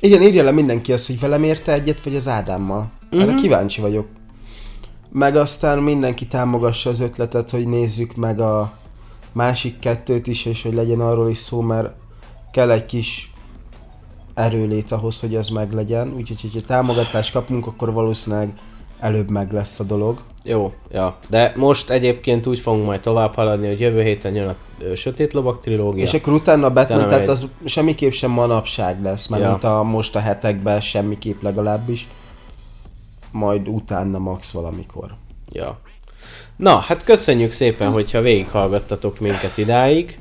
Igen, 0.00 0.22
írja 0.22 0.42
le 0.42 0.50
mindenki 0.50 0.92
azt, 0.92 1.06
hogy 1.06 1.20
velem 1.20 1.42
érte 1.42 1.72
egyet, 1.72 2.02
vagy 2.02 2.16
az 2.16 2.28
Ádámmal. 2.28 2.90
Erre 3.10 3.24
Mhm. 3.24 3.34
kíváncsi 3.36 3.80
vagyok. 3.80 4.06
Meg 5.12 5.36
aztán 5.36 5.78
mindenki 5.78 6.26
támogassa 6.26 6.90
az 6.90 7.00
ötletet, 7.00 7.50
hogy 7.50 7.68
nézzük 7.68 8.14
meg 8.16 8.40
a 8.40 8.72
másik 9.32 9.78
kettőt 9.78 10.26
is, 10.26 10.44
és 10.44 10.62
hogy 10.62 10.74
legyen 10.74 11.00
arról 11.00 11.30
is 11.30 11.38
szó, 11.38 11.60
mert 11.60 11.92
kell 12.52 12.70
egy 12.70 12.86
kis 12.86 13.29
erőlét 14.40 14.90
ahhoz, 14.92 15.20
hogy 15.20 15.36
az 15.36 15.48
meglegyen. 15.48 16.12
Úgyhogy, 16.16 16.40
hogyha 16.40 16.60
támogatást 16.66 17.32
kapunk, 17.32 17.66
akkor 17.66 17.92
valószínűleg 17.92 18.52
előbb 19.00 19.30
meg 19.30 19.52
lesz 19.52 19.80
a 19.80 19.84
dolog. 19.84 20.20
Jó, 20.42 20.72
ja. 20.90 21.16
De 21.28 21.52
most 21.56 21.90
egyébként 21.90 22.46
úgy 22.46 22.58
fogunk 22.58 22.84
majd 22.84 23.00
tovább 23.00 23.34
haladni, 23.34 23.66
hogy 23.66 23.80
jövő 23.80 24.02
héten 24.02 24.34
jön 24.34 24.48
a 24.48 24.56
Sötét 24.94 25.32
Lovak 25.32 25.60
trilógia. 25.60 26.04
És 26.04 26.12
akkor 26.12 26.32
utána 26.32 26.66
a 26.66 26.72
Batman, 26.72 27.08
tehát 27.08 27.18
megy. 27.18 27.28
az 27.28 27.48
semmiképp 27.64 28.10
sem 28.10 28.30
manapság 28.30 29.02
lesz, 29.02 29.26
mert 29.26 29.42
Ja. 29.42 29.50
mint 29.50 29.64
a 29.64 29.82
most 29.82 30.16
a 30.16 30.18
hetekben 30.18 30.80
semmiképp 30.80 31.42
legalábbis. 31.42 32.08
Majd 33.32 33.68
utána 33.68 34.18
max 34.18 34.50
valamikor. 34.50 35.10
Ja. 35.48 35.78
Na, 36.56 36.76
hát 36.76 37.04
köszönjük 37.04 37.52
szépen, 37.52 37.90
hogyha 37.90 38.20
végighallgattatok 38.20 39.20
minket 39.20 39.56
idáig. 39.58 40.18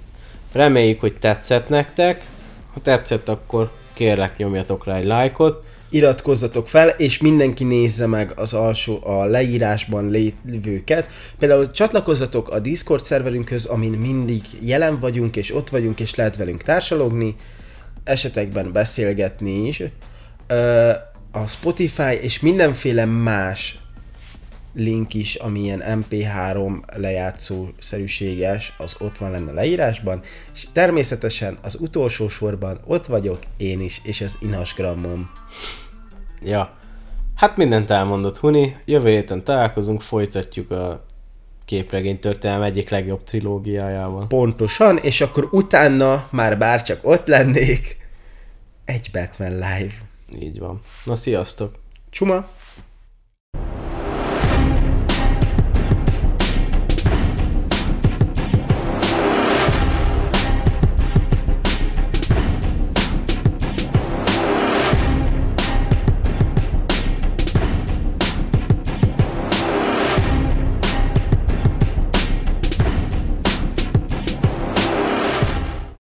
Reméljük, 0.52 1.00
hogy 1.00 1.18
tetszett 1.20 1.70
nektek. 1.70 2.30
Ha 2.74 2.80
tetszett, 2.82 3.30
akkor 3.30 3.72
kérlek 4.00 4.38
nyomjatok 4.38 4.86
rá 4.86 4.96
egy 4.96 5.06
lájkot. 5.06 5.64
iratkozzatok 5.90 6.68
fel, 6.68 6.90
és 6.90 7.18
mindenki 7.18 7.64
nézze 7.64 8.08
meg 8.08 8.32
az 8.36 8.54
alsó, 8.54 9.00
a 9.04 9.24
leírásban 9.24 10.10
lévőket. 10.10 11.10
Például 11.40 11.72
csatlakozzatok 11.72 12.50
a 12.50 12.60
Discord 12.60 13.04
szerverünkhöz, 13.04 13.66
amin 13.66 13.92
mindig 13.92 14.42
jelen 14.62 15.00
vagyunk, 15.00 15.36
és 15.36 15.56
ott 15.56 15.70
vagyunk, 15.70 16.00
és 16.00 16.16
lehet 16.16 16.38
velünk 16.38 16.64
társalogni, 16.64 17.36
esetekben 18.04 18.72
beszélgetni 18.72 19.68
is. 19.68 19.84
A 21.32 21.48
Spotify 21.48 22.14
és 22.22 22.40
mindenféle 22.40 23.06
más 23.06 23.79
link 24.74 25.14
is, 25.14 25.36
ami 25.36 25.60
ilyen 25.60 25.84
MP3 25.86 26.96
lejátszó 26.96 27.68
szerűséges, 27.80 28.74
az 28.78 28.96
ott 29.00 29.18
van 29.18 29.32
lenne 29.32 29.52
a 29.52 29.54
leírásban, 29.54 30.22
és 30.54 30.68
természetesen 30.72 31.58
az 31.62 31.76
utolsó 31.80 32.28
sorban 32.28 32.80
ott 32.86 33.06
vagyok 33.06 33.40
én 33.58 33.82
is, 33.82 34.02
és 34.04 34.22
az 34.22 34.38
Inasgrammom. 34.42 35.30
Ja. 36.42 36.78
Hát 37.36 37.58
mindent 37.58 37.90
elmondott 37.90 38.38
Huni. 38.38 38.76
Jövő 38.86 39.10
héten 39.10 39.44
találkozunk, 39.44 40.02
folytatjuk 40.02 40.72
a 40.72 41.06
képregény 41.66 42.20
történelem 42.20 42.62
egyik 42.62 42.90
legjobb 42.90 43.24
trilógiájával. 43.24 44.28
Pontosan, 44.28 44.98
és 44.98 45.22
akkor 45.22 45.48
utána 45.52 46.28
már 46.32 46.58
bárcsak 46.58 47.00
ott 47.02 47.28
lennék, 47.28 47.98
egy 48.86 49.10
Batman 49.12 49.52
live. 49.52 49.94
Így 50.40 50.60
van. 50.60 50.82
Na, 51.04 51.16
sziasztok! 51.16 51.76
Csuma! 52.10 52.48